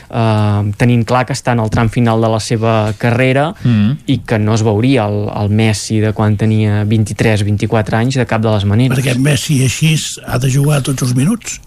[0.10, 3.98] uh, tenint clar que està en el tram final de la seva carrera Mm.
[4.08, 6.84] i que no es veuria el, el Messi de quan tenia
[7.20, 11.16] 23-24 anys de cap de les maneres perquè Messi així ha de jugar tots els
[11.18, 11.60] minuts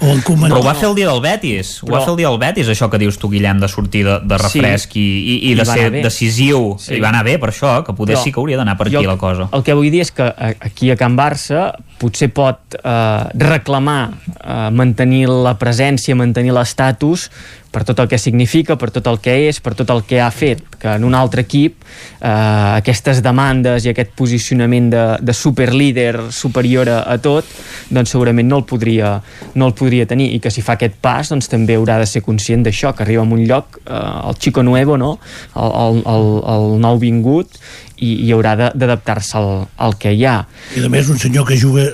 [0.00, 2.12] o en Koeman Però ho va fer el dia del Betis, ho va Però- fer
[2.14, 5.00] el dia del Betis, això que dius tu, Guillem, de sortir de, de refresc Sí.
[5.00, 6.76] i, i, i de ser decisiu.
[6.80, 6.94] Sí.
[6.96, 8.98] I va anar bé per això, que poder Però sí que hauria d'anar per jo
[8.98, 9.48] aquí el- la cosa.
[9.52, 14.70] El que vull dir és que aquí a Can Barça potser pot eh, reclamar eh,
[14.72, 17.28] mantenir la presència, mantenir l'estatus
[17.70, 20.30] per tot el que significa, per tot el que és, per tot el que ha
[20.32, 26.28] fet, que en un altre equip eh, aquestes demandes i aquest posicionament de, de superlíder
[26.32, 27.48] superior a, a tot,
[27.92, 29.16] doncs segurament no el podria,
[29.54, 32.24] no el podria tenir i que si fa aquest pas doncs també haurà de ser
[32.24, 35.18] conscient d'això, que arriba a un lloc, eh, el Chico Nuevo, no?
[35.54, 37.60] el, el, el, el nou vingut
[37.98, 40.40] i, i haurà d'adaptar-se al, al que hi ha.
[40.78, 41.90] I a més un senyor que juga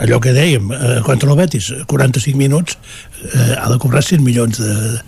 [0.00, 2.76] allò que dèiem, eh, contra el Betis, 45 minuts,
[3.34, 5.00] eh, ha de cobrar 100 milions de, de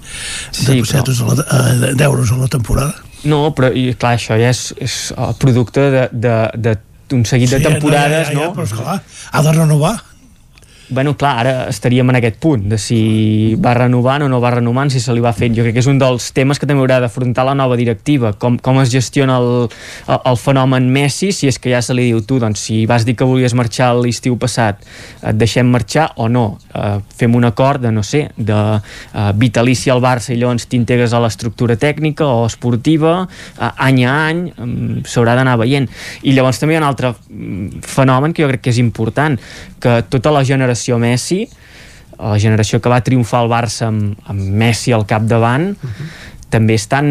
[0.52, 1.46] Sí, pessetes a la-
[1.90, 2.94] eh, d'euros a la temporada.
[3.24, 6.76] No, però i, clar, això ja és, és el producte de, de, de
[7.14, 8.54] un seguit de Sí, no, temporades, ja, ja, ja, no?
[8.54, 9.94] però esclar, ha de renovar.
[10.88, 14.90] Bueno, clar, ara estaríem en aquest punt de si va renovant o no va renovant,
[14.90, 15.54] si se li va fent.
[15.56, 18.58] Jo crec que és un dels temes que també haurà d'afrontar la nova directiva, com,
[18.58, 19.68] com es gestiona el,
[20.08, 23.06] el, el fenomen Messi, si és que ja se li diu tu, doncs si vas
[23.06, 24.82] dir que volies marxar l'estiu passat,
[25.22, 26.58] et deixem marxar o no.
[26.74, 31.14] Uh, fem un acord de, no sé, de uh, vitalici al Barça i llavors t'integres
[31.14, 35.88] a l'estructura tècnica o esportiva, uh, any a any, um, s'haurà d'anar veient.
[36.26, 39.38] I llavors també hi ha un altre mm, fenomen que jo crec que és important,
[39.82, 40.71] que tota la generació
[41.02, 41.44] Messi,
[42.18, 45.72] la generació que va triomfar al Barça amb, amb Messi al capdavant,
[46.52, 47.06] també estan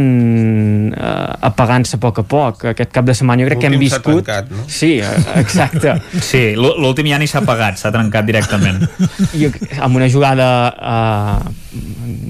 [0.94, 2.60] eh, apagant-se a poc a poc.
[2.76, 4.22] Aquest cap de setmana jo crec que hem viscut...
[4.22, 4.68] trencat, no?
[4.70, 5.10] Sí, eh,
[5.42, 5.96] exacte.
[6.30, 8.86] Sí, l'ú- l'últim ja ni s'ha pagat, s'ha trencat directament.
[9.34, 9.50] I
[9.82, 11.82] amb una jugada eh,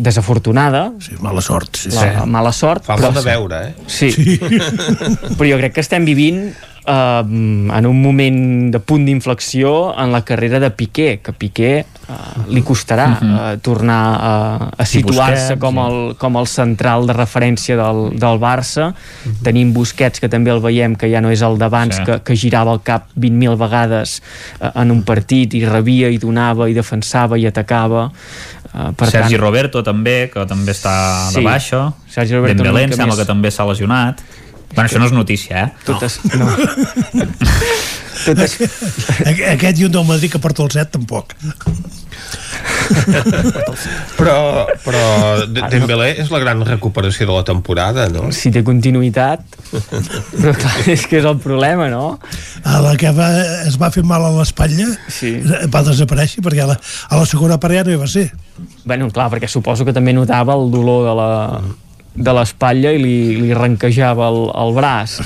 [0.08, 1.76] desafortunada Sí, mala sort.
[1.84, 3.74] Sí, la, mala sort Fa molt de veure, eh?
[3.88, 4.12] sí.
[4.16, 4.40] sí.
[5.38, 6.46] però jo crec que estem vivint
[6.86, 7.24] eh,
[7.78, 11.86] en un moment de punt d'inflexió en la carrera de Piqué que Piqué eh,
[12.50, 14.34] li costarà eh, tornar a,
[14.78, 18.92] a Sí, situar-se com, el, com el central de referència del, del Barça
[19.44, 22.04] tenim Busquets que també el veiem que ja no és el d'abans Sí.
[22.08, 24.22] que, que girava el cap 20.000 vegades
[24.60, 29.36] eh, en un partit i rebia i donava i defensava i atacava eh, per Sergi
[29.36, 30.94] tant, Roberto també, que també està
[31.32, 31.40] Sí.
[31.40, 31.82] de baixa.
[32.12, 34.22] Sergi Roberto Dembélé em sembla més- que també s'ha lesionat.
[34.74, 35.72] Bueno, això no és notícia, eh?
[35.86, 36.48] Totes, no.
[38.26, 38.58] Totes...
[39.26, 41.34] Aqu- Aquest i un del Madrid que porta el 7 tampoc.
[44.18, 45.02] Però, però
[45.48, 48.28] De- Dembélé és la gran recuperació de la temporada, no?
[48.36, 49.42] si té continuïtat
[49.72, 52.18] però clar, és que és el problema, no?
[52.68, 53.30] A la que va,
[53.68, 55.38] es va fer mal a l'espatlla sí.
[55.72, 56.78] va desaparèixer perquè a la,
[57.10, 58.28] a la segona part ja no hi va ser.
[58.86, 61.30] Bueno, clar, perquè suposo que també notava el dolor de la
[62.16, 65.20] de l'espatlla i li, li arrenquejava el, el braç.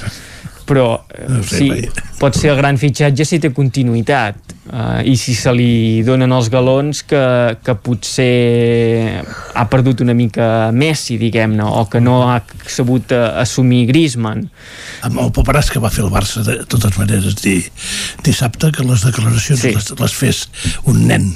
[0.65, 2.09] Però eh, No sé, sí, vaja.
[2.17, 4.41] pot ser el gran fitxatge si té continuïtat.
[4.65, 7.21] Uh, i si se li donen els galons que,
[7.61, 9.21] que potser
[9.53, 14.47] ha perdut una mica Messi, diguem-ne, o que no ha sabut uh, assumir Griezmann.
[15.05, 17.59] Amb el paperàs que va fer el Barça, de totes maneres, dir,
[18.25, 19.75] dissabte que les declaracions sí.
[19.77, 20.47] les, les fes
[20.89, 21.29] un nen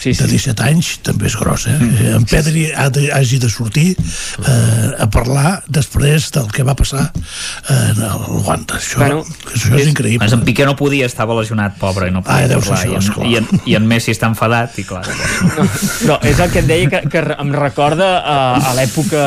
[0.00, 1.76] sí, de 17 anys també és gros, eh?
[1.78, 2.14] Mm.
[2.20, 7.10] En Pedri ha de, hagi de sortir eh, a parlar després del que va passar
[7.12, 8.78] eh, en el Wanda.
[8.80, 9.22] Això, Bueno,
[9.52, 10.28] això és, és increïble.
[10.32, 12.98] En Piqué no podia, estava lesionat, pobre, i no podia Ah, parlar.
[12.98, 15.02] això, I, en, i, en, I en Messi està enfadat, i clar...
[15.06, 15.86] Llavors...
[16.00, 18.36] Però és el que et deia que, que em recorda a,
[18.70, 19.24] a l'època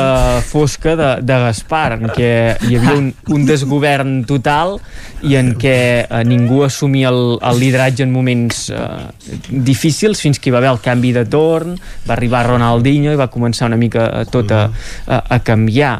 [0.48, 2.30] fosca de, de Gaspar, en què
[2.66, 4.78] hi havia un, un desgovern total
[5.24, 8.88] i en què eh, ningú assumia el, el lideratge en moments eh,
[9.48, 11.76] difícils fins que hi va haver el canvi de torn,
[12.08, 14.66] va arribar Ronaldinho i va començar una mica eh, tot a,
[15.06, 15.98] a, a canviar.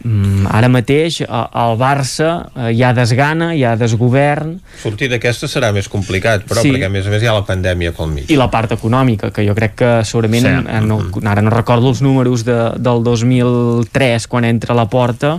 [0.00, 5.74] Mm, ara mateix al Barça eh, hi ha desgana, hi ha desgovern Sortir d'aquesta serà
[5.76, 6.70] més complicat, però Sí.
[6.72, 8.30] perquè a més a més hi ha la pandèmia pel mig.
[8.32, 10.86] i la part econòmica, que jo crec que segurament, Sí.
[10.88, 15.34] no, ara no recordo els números de, del 2003 quan entra a la porta,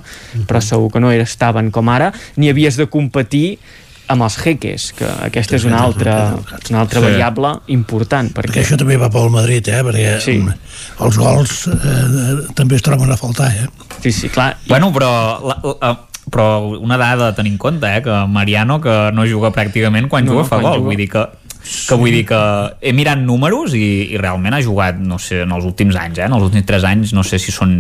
[0.46, 3.58] però segur que no estaven com ara, ni havies de competir
[4.12, 6.36] amb els jeques, que aquesta és una altra,
[6.70, 7.06] una altra Sí.
[7.08, 8.32] variable important.
[8.34, 9.82] Perquè Perquè, això també va pel Madrid, eh?
[9.84, 10.38] Perquè Sí.
[11.00, 13.68] els gols eh, també es troben a faltar, eh?
[14.02, 14.58] Sí, sí, clar.
[14.68, 15.12] Bueno, però...
[15.48, 16.00] La, la,
[16.32, 20.24] però una dada a tenir en compte, eh, que Mariano que no juga pràcticament quan
[20.24, 20.86] No, juga fa quan gol, juga.
[20.86, 21.26] vull dir que
[21.62, 22.40] que vull dir que
[22.82, 26.26] he mirat números i, i realment ha jugat, no sé, en els últims anys, eh?
[26.26, 27.76] en els últims 3 anys, no sé si són...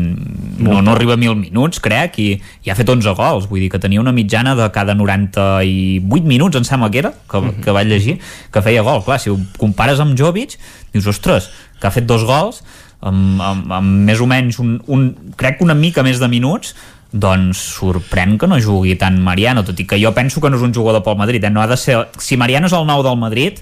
[0.61, 3.71] No, no arriba a 1.000 minuts, crec, i, i ha fet 11 gols, vull dir
[3.73, 7.63] que tenia una mitjana de cada 98 minuts, em sembla que era, que, uh -huh.
[7.63, 8.19] que vaig llegir,
[8.53, 9.03] que feia gol.
[9.03, 10.59] Clar, si ho compares amb Jovic,
[10.93, 12.63] dius, ostres, que ha fet dos gols,
[13.01, 16.75] amb, amb, amb més o menys un, un, crec que una mica més de minuts,
[17.11, 20.63] doncs sorprèn que no jugui tant Mariano, tot i que jo penso que no és
[20.63, 21.51] un jugador pel Madrid, eh?
[21.51, 21.97] no ha de ser...
[22.17, 23.59] Si Mariano és el nou del Madrid,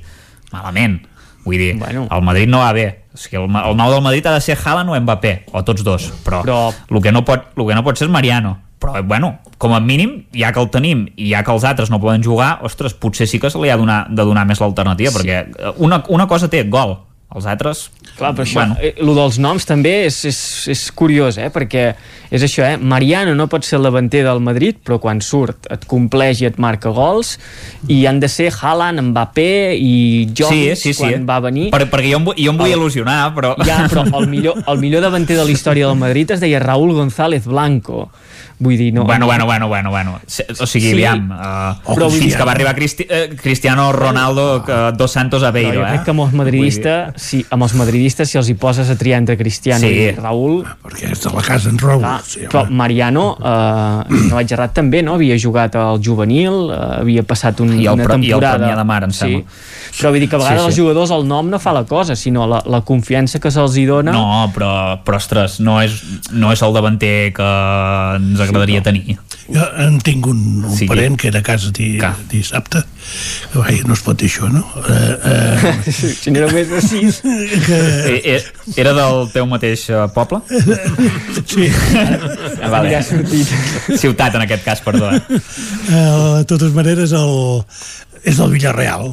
[0.52, 1.00] malament.
[1.46, 2.08] Vull dir, bueno.
[2.12, 2.88] el Madrid no va bé.
[3.14, 5.84] O sigui, el, el nou del Madrid ha de ser Haaland o Mbappé, o tots
[5.84, 6.12] dos.
[6.26, 8.58] Però, Però- El, que no pot, el que no pot ser és Mariano.
[8.80, 12.00] Però, bueno, com a mínim, ja que el tenim i ja que els altres no
[12.00, 15.18] poden jugar, ostres, potser sí que se li ha donar, de donar més l'alternativa, sí.
[15.20, 16.96] perquè una, una cosa té, gol.
[17.30, 18.76] Els altres, Clar, però això, Bueno.
[18.82, 20.38] eh, lo dels noms també és, és,
[20.74, 21.52] és curiós, eh?
[21.54, 21.84] perquè
[22.34, 22.76] és això, eh?
[22.82, 26.58] Mariano no pot ser el davanter del Madrid, però quan surt et compleix i et
[26.58, 27.36] marca gols,
[27.88, 31.04] i han de ser Haaland, Mbappé i Jovic sí, sí, sí.
[31.06, 31.70] quan va venir.
[31.70, 33.54] Per, perquè jo em, jo em vull El- il·lusionar, però...
[33.64, 36.96] Ja, però el millor, el millor davanter de la història del Madrid es deia Raúl
[36.98, 38.10] González Blanco.
[38.60, 39.06] Vull dir, no...
[39.06, 40.20] Bueno, bueno, bueno, bueno, bueno.
[40.60, 40.92] O sigui, Sí.
[40.98, 45.44] aviam, uh, Però vull fins que va arribar Cristi eh, Cristiano Ronaldo que, dos Santos
[45.48, 45.92] Aveiro, jo eh?
[45.94, 49.22] crec que amb els madridistes, si, amb els madridistes, si els hi poses a triar
[49.24, 49.94] entre Cristiano Sí.
[49.94, 50.66] i Raúl...
[50.84, 52.04] Perquè és de la casa en Raúl.
[52.04, 55.16] Clar, sí, però Mariano, eh, no vaig errat també, no?
[55.16, 58.58] Havia jugat al juvenil, eh, havia passat un, I el una pre- i el temporada...
[58.60, 59.40] Premià de Mar, em sí.
[60.00, 60.72] Però vull dir que a vegades Sí, sí, sí.
[60.72, 63.86] els jugadors el nom no fa la cosa, sinó la, la confiança que se'ls hi
[63.90, 64.14] dona...
[64.16, 64.72] No, però,
[65.06, 66.00] però ostres, no és,
[66.32, 67.50] no és el davanter que
[68.20, 69.18] ens agradaria tenir.
[69.50, 70.84] Jo en tinc un, un Sí.
[70.84, 70.88] sí.
[70.88, 71.96] parent que era a casa di,
[72.30, 72.84] dissabte
[73.52, 74.62] que vai, no es pot dir això, no?
[74.86, 77.22] Eh, eh, si n'hi només de sis
[77.66, 77.80] que...
[77.80, 78.44] Eh, eh,
[78.78, 80.44] Era del teu mateix eh, poble?
[81.50, 81.66] Sí.
[82.62, 82.92] Ah, vale.
[82.94, 83.50] Ja ha sortit.
[83.98, 85.10] Ciutat, en aquest cas, perdó.
[85.16, 85.22] eh?
[85.32, 87.64] Eh, de totes maneres, el,
[88.24, 89.12] és del Villarreal.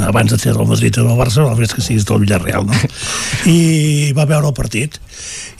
[0.00, 2.78] Abans de ser del Madrid o del Barça, el més que siguis del Villarreal, no?
[3.50, 5.00] I va veure el partit.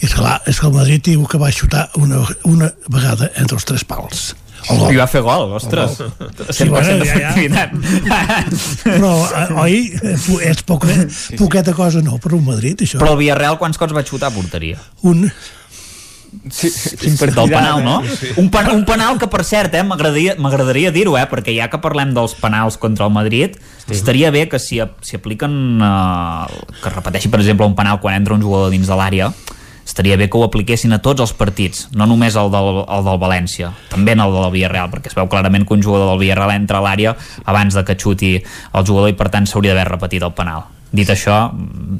[0.01, 3.69] I, esclar, és que el Madrid diu que va xutar una, una vegada entre els
[3.69, 4.33] tres pals.
[4.65, 4.95] El gol.
[4.95, 5.99] I va fer gol, ostres.
[6.01, 7.65] El 100% bueno, de ja, ja.
[8.85, 9.75] Però, eh, oi,
[10.49, 10.95] és poca,
[11.37, 13.03] poqueta cosa, no, per un Madrid, això.
[13.03, 14.81] Però el Villarreal quants cops va xutar a porteria?
[15.05, 15.29] Un...
[16.51, 16.71] Sí,
[17.25, 18.03] Del penal, no?
[18.37, 22.15] Un, pen, un penal que, per cert, eh, m'agradaria dir-ho, eh, perquè ja que parlem
[22.17, 23.95] dels penals contra el Madrid, sí.
[23.97, 28.37] estaria bé que si, si apliquen eh, que repeteixi, per exemple, un penal quan entra
[28.37, 29.31] un jugador dins de l'àrea,
[29.85, 33.21] estaria bé que ho apliquessin a tots els partits, no només el del, el del
[33.21, 36.55] València, també en el del Villarreal, perquè es veu clarament que un jugador del Villarreal
[36.57, 40.25] entra a l'àrea abans de que xuti el jugador i per tant s'hauria d'haver repetit
[40.25, 40.74] el penal.
[40.95, 41.51] Dit això,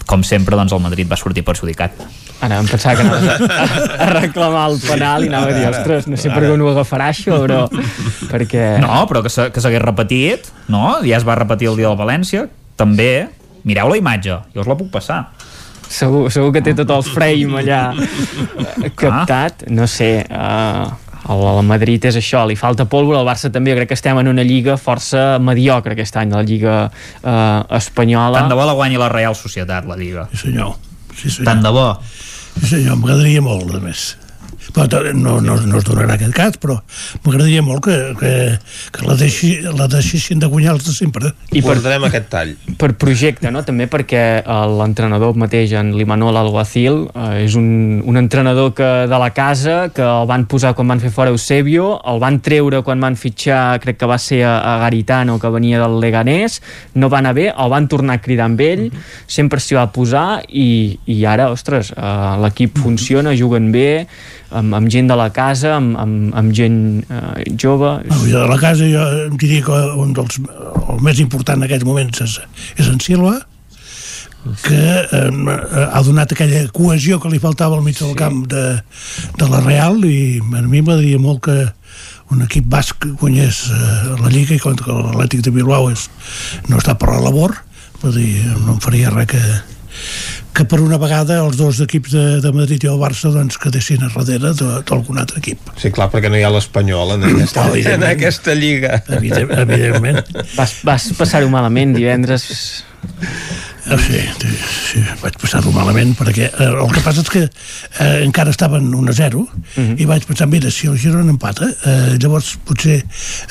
[0.07, 1.97] com sempre, doncs el Madrid va sortir perjudicat.
[2.45, 3.69] Ara em pensava que anaves a,
[4.05, 7.09] a reclamar el penal i anava a dir, ostres, no sé per on ho agafarà
[7.15, 7.65] això, però...
[8.31, 8.67] Perquè...
[8.83, 10.99] No, però que s'ha- que s'hagués repetit, no?
[11.07, 12.47] Ja es va repetir el dia del València,
[12.77, 13.29] també.
[13.65, 15.23] Mireu la imatge, jo us la puc passar.
[15.89, 20.13] Segur, segur que té tot el frame allà eh, captat, no sé...
[20.29, 20.91] Uh,
[21.28, 24.19] el, el Madrid és això, li falta pólvora, el Barça també, jo crec que estem
[24.20, 28.43] en una lliga força mediocre aquest any, la lliga eh, espanyola.
[28.43, 30.28] Tant de bo la guanyi la Real Societat, la Lliga.
[30.33, 30.77] Sí, senyor.
[31.15, 31.49] Sí, senyor.
[31.49, 31.89] Tant de bo.
[32.59, 34.12] Sí, senyor, m'agradaria molt, a més.
[34.75, 36.81] Però no, no, no es donarà aquest cas, però
[37.23, 38.33] m'agradaria molt que, que,
[38.94, 41.31] que la, deixi, la deixessin de guanyar els de sempre.
[41.55, 42.51] I Guardarem aquest tall.
[42.81, 43.62] per projecte, no?
[43.62, 49.23] també perquè eh, l'entrenador mateix, en l'Imanol Alguacil, eh, és un, un entrenador que, de
[49.23, 53.03] la casa que el van posar quan van fer fora Eusebio, el van treure quan
[53.05, 56.59] van fitxar, crec que va ser a, a Garitano, que venia del Leganés,
[56.99, 58.89] no va anar bé, el van tornar a cridar amb ell,
[59.31, 64.09] sempre s'hi va posar i, i ara, ostres, eh, l'equip funciona, juguen bé,
[64.65, 67.99] amb, amb gent de la casa, amb, amb, amb gent eh, jove.
[68.25, 72.25] De la casa jo em diria que un dels el més important en aquests moments
[72.25, 72.39] és,
[72.78, 73.36] és en Silva
[74.65, 78.65] que eh, ha donat aquella cohesió que li faltava al mig del camp de,
[79.41, 81.59] de la Real i a mi m'agradaria molt que
[82.34, 86.09] un equip basc guanyés eh, la Lliga i contra que l'Atlètic de Bilbao és,
[86.68, 87.57] no està per la labor
[88.02, 89.43] vull dir, no em faria res que
[90.55, 94.05] que per una vegada els dos equips de, de Madrid i el Barça doncs quedessin
[94.07, 97.74] a darrere d'algun altre equip Sí, clar, perquè no hi ha l'Espanyol en aquesta, Oh,
[97.76, 99.00] en aquesta lliga.
[99.18, 100.23] Evident- evidentment.
[100.55, 102.47] Vas, vas passar-ho malament divendres
[103.85, 104.49] Sí, sí,
[104.89, 109.13] sí, vaig passar-ho malament perquè eh, el que passa és que eh, encara estaven 1
[109.13, 109.43] a 0
[110.01, 113.03] i vaig pensar, mira, si el Girona empata eh, llavors potser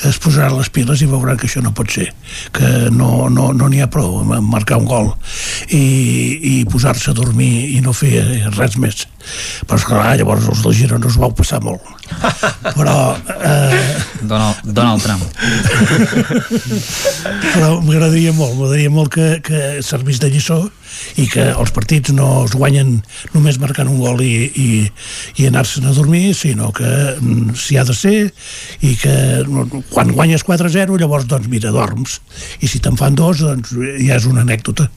[0.08, 2.08] es posaran les piles i veuran que això no pot ser
[2.56, 5.12] que no n'hi no, no ha prou amb marcar un gol
[5.70, 5.84] i,
[6.50, 8.24] i posar-se a dormir i no fer
[8.58, 9.06] res més.
[9.64, 12.03] Però esclar, llavors els del Girona us vau passar molt
[12.74, 13.80] però eh,
[14.30, 15.24] Donald, Donald Trump.
[17.54, 20.64] però m'agradaria molt, m'agradaria molt que, que servís de lliçó
[21.20, 22.96] i que els partits no es guanyen
[23.34, 24.68] només marcant un gol i, i,
[25.40, 28.16] i anar-se'n a dormir, sinó que mm, s'hi ha de ser
[28.84, 29.14] i que
[29.44, 32.18] mm, quan guanyes 4-0 llavors doncs mira, dorms.
[32.60, 34.88] I si te'n fan dos doncs ja és una anècdota.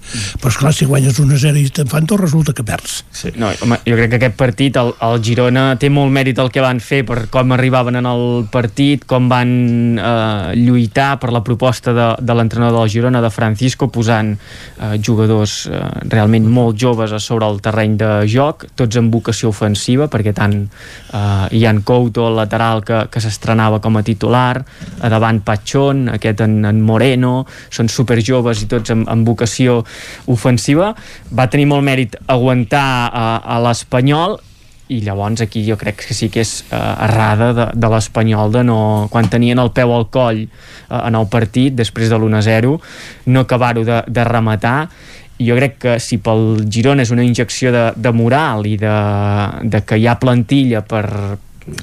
[0.42, 3.02] Però esclar, si guanyes 1-0 i te'n fan dos resulta que perds.
[3.12, 6.52] Sí, no, home, jo crec que aquest partit, el, el Girona té molt mèrit el
[6.54, 9.52] que van fer per com arribaven en el partit, com van
[10.00, 15.60] eh, lluitar per la proposta de, de l'entrenador del Girona, de Francisco, posant eh, jugadors
[15.68, 20.34] eh, realment molt joves a sobre el terreny de joc, tots amb vocació ofensiva, perquè
[20.38, 24.64] tant eh, hi han Couto, el lateral, que, que s'estrenava com a titular,
[25.02, 29.82] a davant Patxón, aquest en, en Moreno, són super joves i tots amb, amb vocació
[30.34, 30.94] ofensiva.
[31.32, 34.40] Va tenir molt mèrit aguantar a, a l'Espanyol
[34.88, 38.64] i llavors aquí jo crec que sí que és uh, errada de, de l'Espanyol de
[38.68, 38.80] no,
[39.12, 42.74] quan tenien el peu al coll uh, en el partit, després de l'1-0
[43.34, 44.78] no acabar-ho de, de rematar
[45.40, 48.96] jo crec que si pel Girona és una injecció de, de moral i de,
[49.70, 51.06] de que hi ha plantilla per,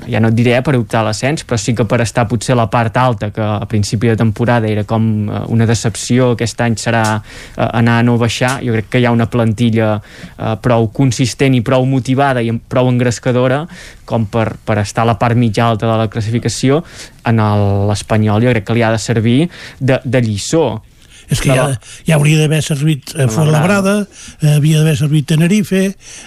[0.09, 2.59] ja no et diré per optar a l'ascens, però sí que per estar potser a
[2.63, 6.79] la part alta, que a principi de temporada era com eh, una decepció, aquest any
[6.81, 10.89] serà eh, anar a no baixar, jo crec que hi ha una plantilla eh, prou
[10.95, 13.65] consistent i prou motivada i prou engrescadora
[14.09, 16.83] com per, per estar a la part mitja alta de la classificació.
[17.29, 17.41] En
[17.89, 19.39] l'Espanyol jo crec que li ha de servir
[19.81, 20.83] de, de lliçó
[21.29, 21.67] és que ja,
[22.07, 23.97] ja hauria d'haver servit eh, Fuenlabrada,
[24.41, 25.83] eh, havia d'haver servit Tenerife,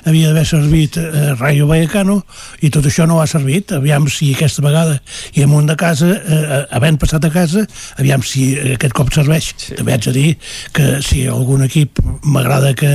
[0.06, 2.22] havia d'haver servit eh, Rayo Vallecano,
[2.66, 3.74] i tot això no ha servit.
[3.78, 4.98] Aviam si aquesta vegada
[5.38, 7.66] i amunt de casa, eh, havent passat a casa,
[8.02, 9.52] aviam si aquest cop serveix.
[9.58, 9.78] Sí.
[9.78, 10.28] També haig de dir
[10.76, 12.92] que si algun equip m'agrada que,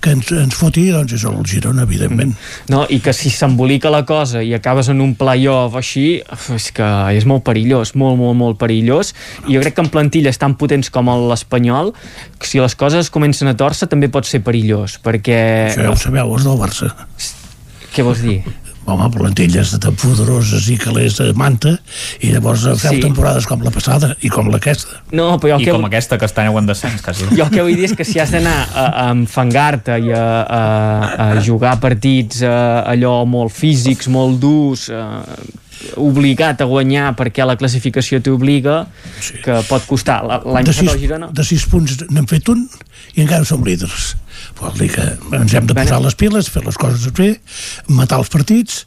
[0.00, 2.32] que ens, ens foti, doncs és el Girona, evidentment.
[2.32, 2.70] Mm.
[2.72, 6.06] No, i que si s'embolica la cosa i acabes en un play-off així,
[6.54, 9.12] és que és molt perillós, molt, molt, molt perillós,
[9.46, 11.92] i jo crec que en plantilles tan potents com el l'Espanyol,
[12.42, 15.40] si les coses comencen a torça també pot ser perillós, perquè...
[15.72, 16.92] Això ja ho sabeu, els del Barça.
[17.94, 18.40] Què vols dir?
[18.86, 21.74] home, plantilles tan poderoses i calés de manta
[22.22, 23.02] i llavors feu sí.
[23.02, 25.02] temporades com la passada i com aquesta.
[25.10, 25.74] No, però I que...
[25.74, 27.26] com aquesta que està en descens, quasi.
[27.34, 30.24] Jo el que vull dir és que si has d'anar a, a enfangar-te i a,
[30.46, 30.62] a,
[31.26, 35.24] a jugar partits a, allò molt físics, molt durs, a,
[36.00, 38.84] obligat a guanyar perquè la classificació t'obliga
[39.20, 39.40] sí.
[39.44, 42.66] que pot costar l'any passat al Girona de 6 punts n'hem fet un
[43.16, 44.14] i encara som líders
[44.56, 45.04] vol dir que
[45.36, 47.28] ens hem de posar les piles, fer les coses bé,
[47.92, 48.84] matar els partits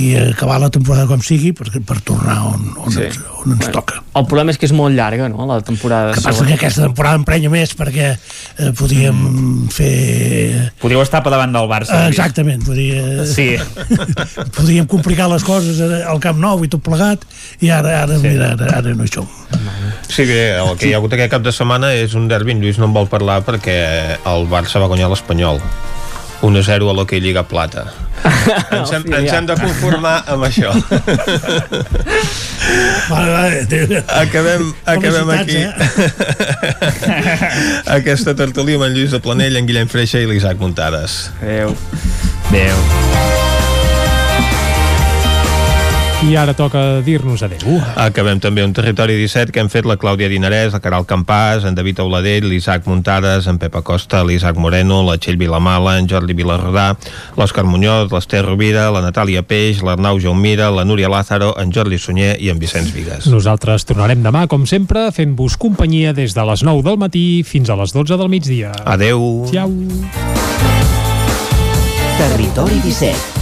[0.00, 3.04] i acabar la temporada com sigui per, per tornar on, on, sí.
[3.06, 4.00] ens, on ens bueno, toca.
[4.18, 6.16] El problema és que és molt llarga, no?, la temporada.
[6.16, 9.68] Que passa que aquesta temporada emprenya més perquè eh, podíem mm.
[9.72, 9.92] fer...
[10.82, 12.02] Podíeu estar per davant del Barça.
[12.02, 13.26] Eh, exactament, podia...
[13.28, 13.52] Sí.
[14.58, 17.24] podíem complicar les coses al Camp Nou i tot plegat
[17.62, 18.26] i ara, ara, sí.
[18.26, 19.30] mira, ara, ara no hi som.
[20.12, 22.78] Sí, bé, el que hi ha hagut aquest cap de setmana és un derbi, Lluís
[22.80, 23.76] no en vol parlar perquè
[24.28, 25.60] el Barça va guanyar l'Espanyol
[26.42, 27.86] 1-0 a l'Hockey Lliga Plata.
[28.74, 30.72] Ens, hem, ens hem de conformar amb això.
[33.10, 35.56] Vale, vale, acabem, acabem aquí.
[35.58, 35.72] eh?
[37.98, 41.24] aquesta tertúlia amb en Lluís de Planell, en Guillem Freixa i l'Isaac Muntades.
[41.42, 41.74] Adeu
[42.52, 42.78] adeu
[46.22, 47.80] i ara toca dir-nos adeu.
[47.98, 51.74] Acabem també un territori 17 que hem fet la Clàudia Dinarès, la Caral Campàs, en
[51.74, 56.92] David Auladell, l'Isaac Muntades, en Pep Acosta, l'Isaac Moreno, la Txell Vilamala, en Jordi Vilarrodà,
[57.38, 62.36] l'Òscar Muñoz, l'Ester Rovira, la Natàlia Peix, l'Arnau Jaumira, la Núria Lázaro, en Jordi Sunyer
[62.38, 63.26] i en Vicenç Vigues.
[63.32, 67.78] Nosaltres tornarem demà, com sempre, fent-vos companyia des de les 9 del matí fins a
[67.82, 68.72] les 12 del migdia.
[68.86, 69.46] Adeu.
[69.50, 69.70] Ciao.
[72.22, 73.41] Territori 17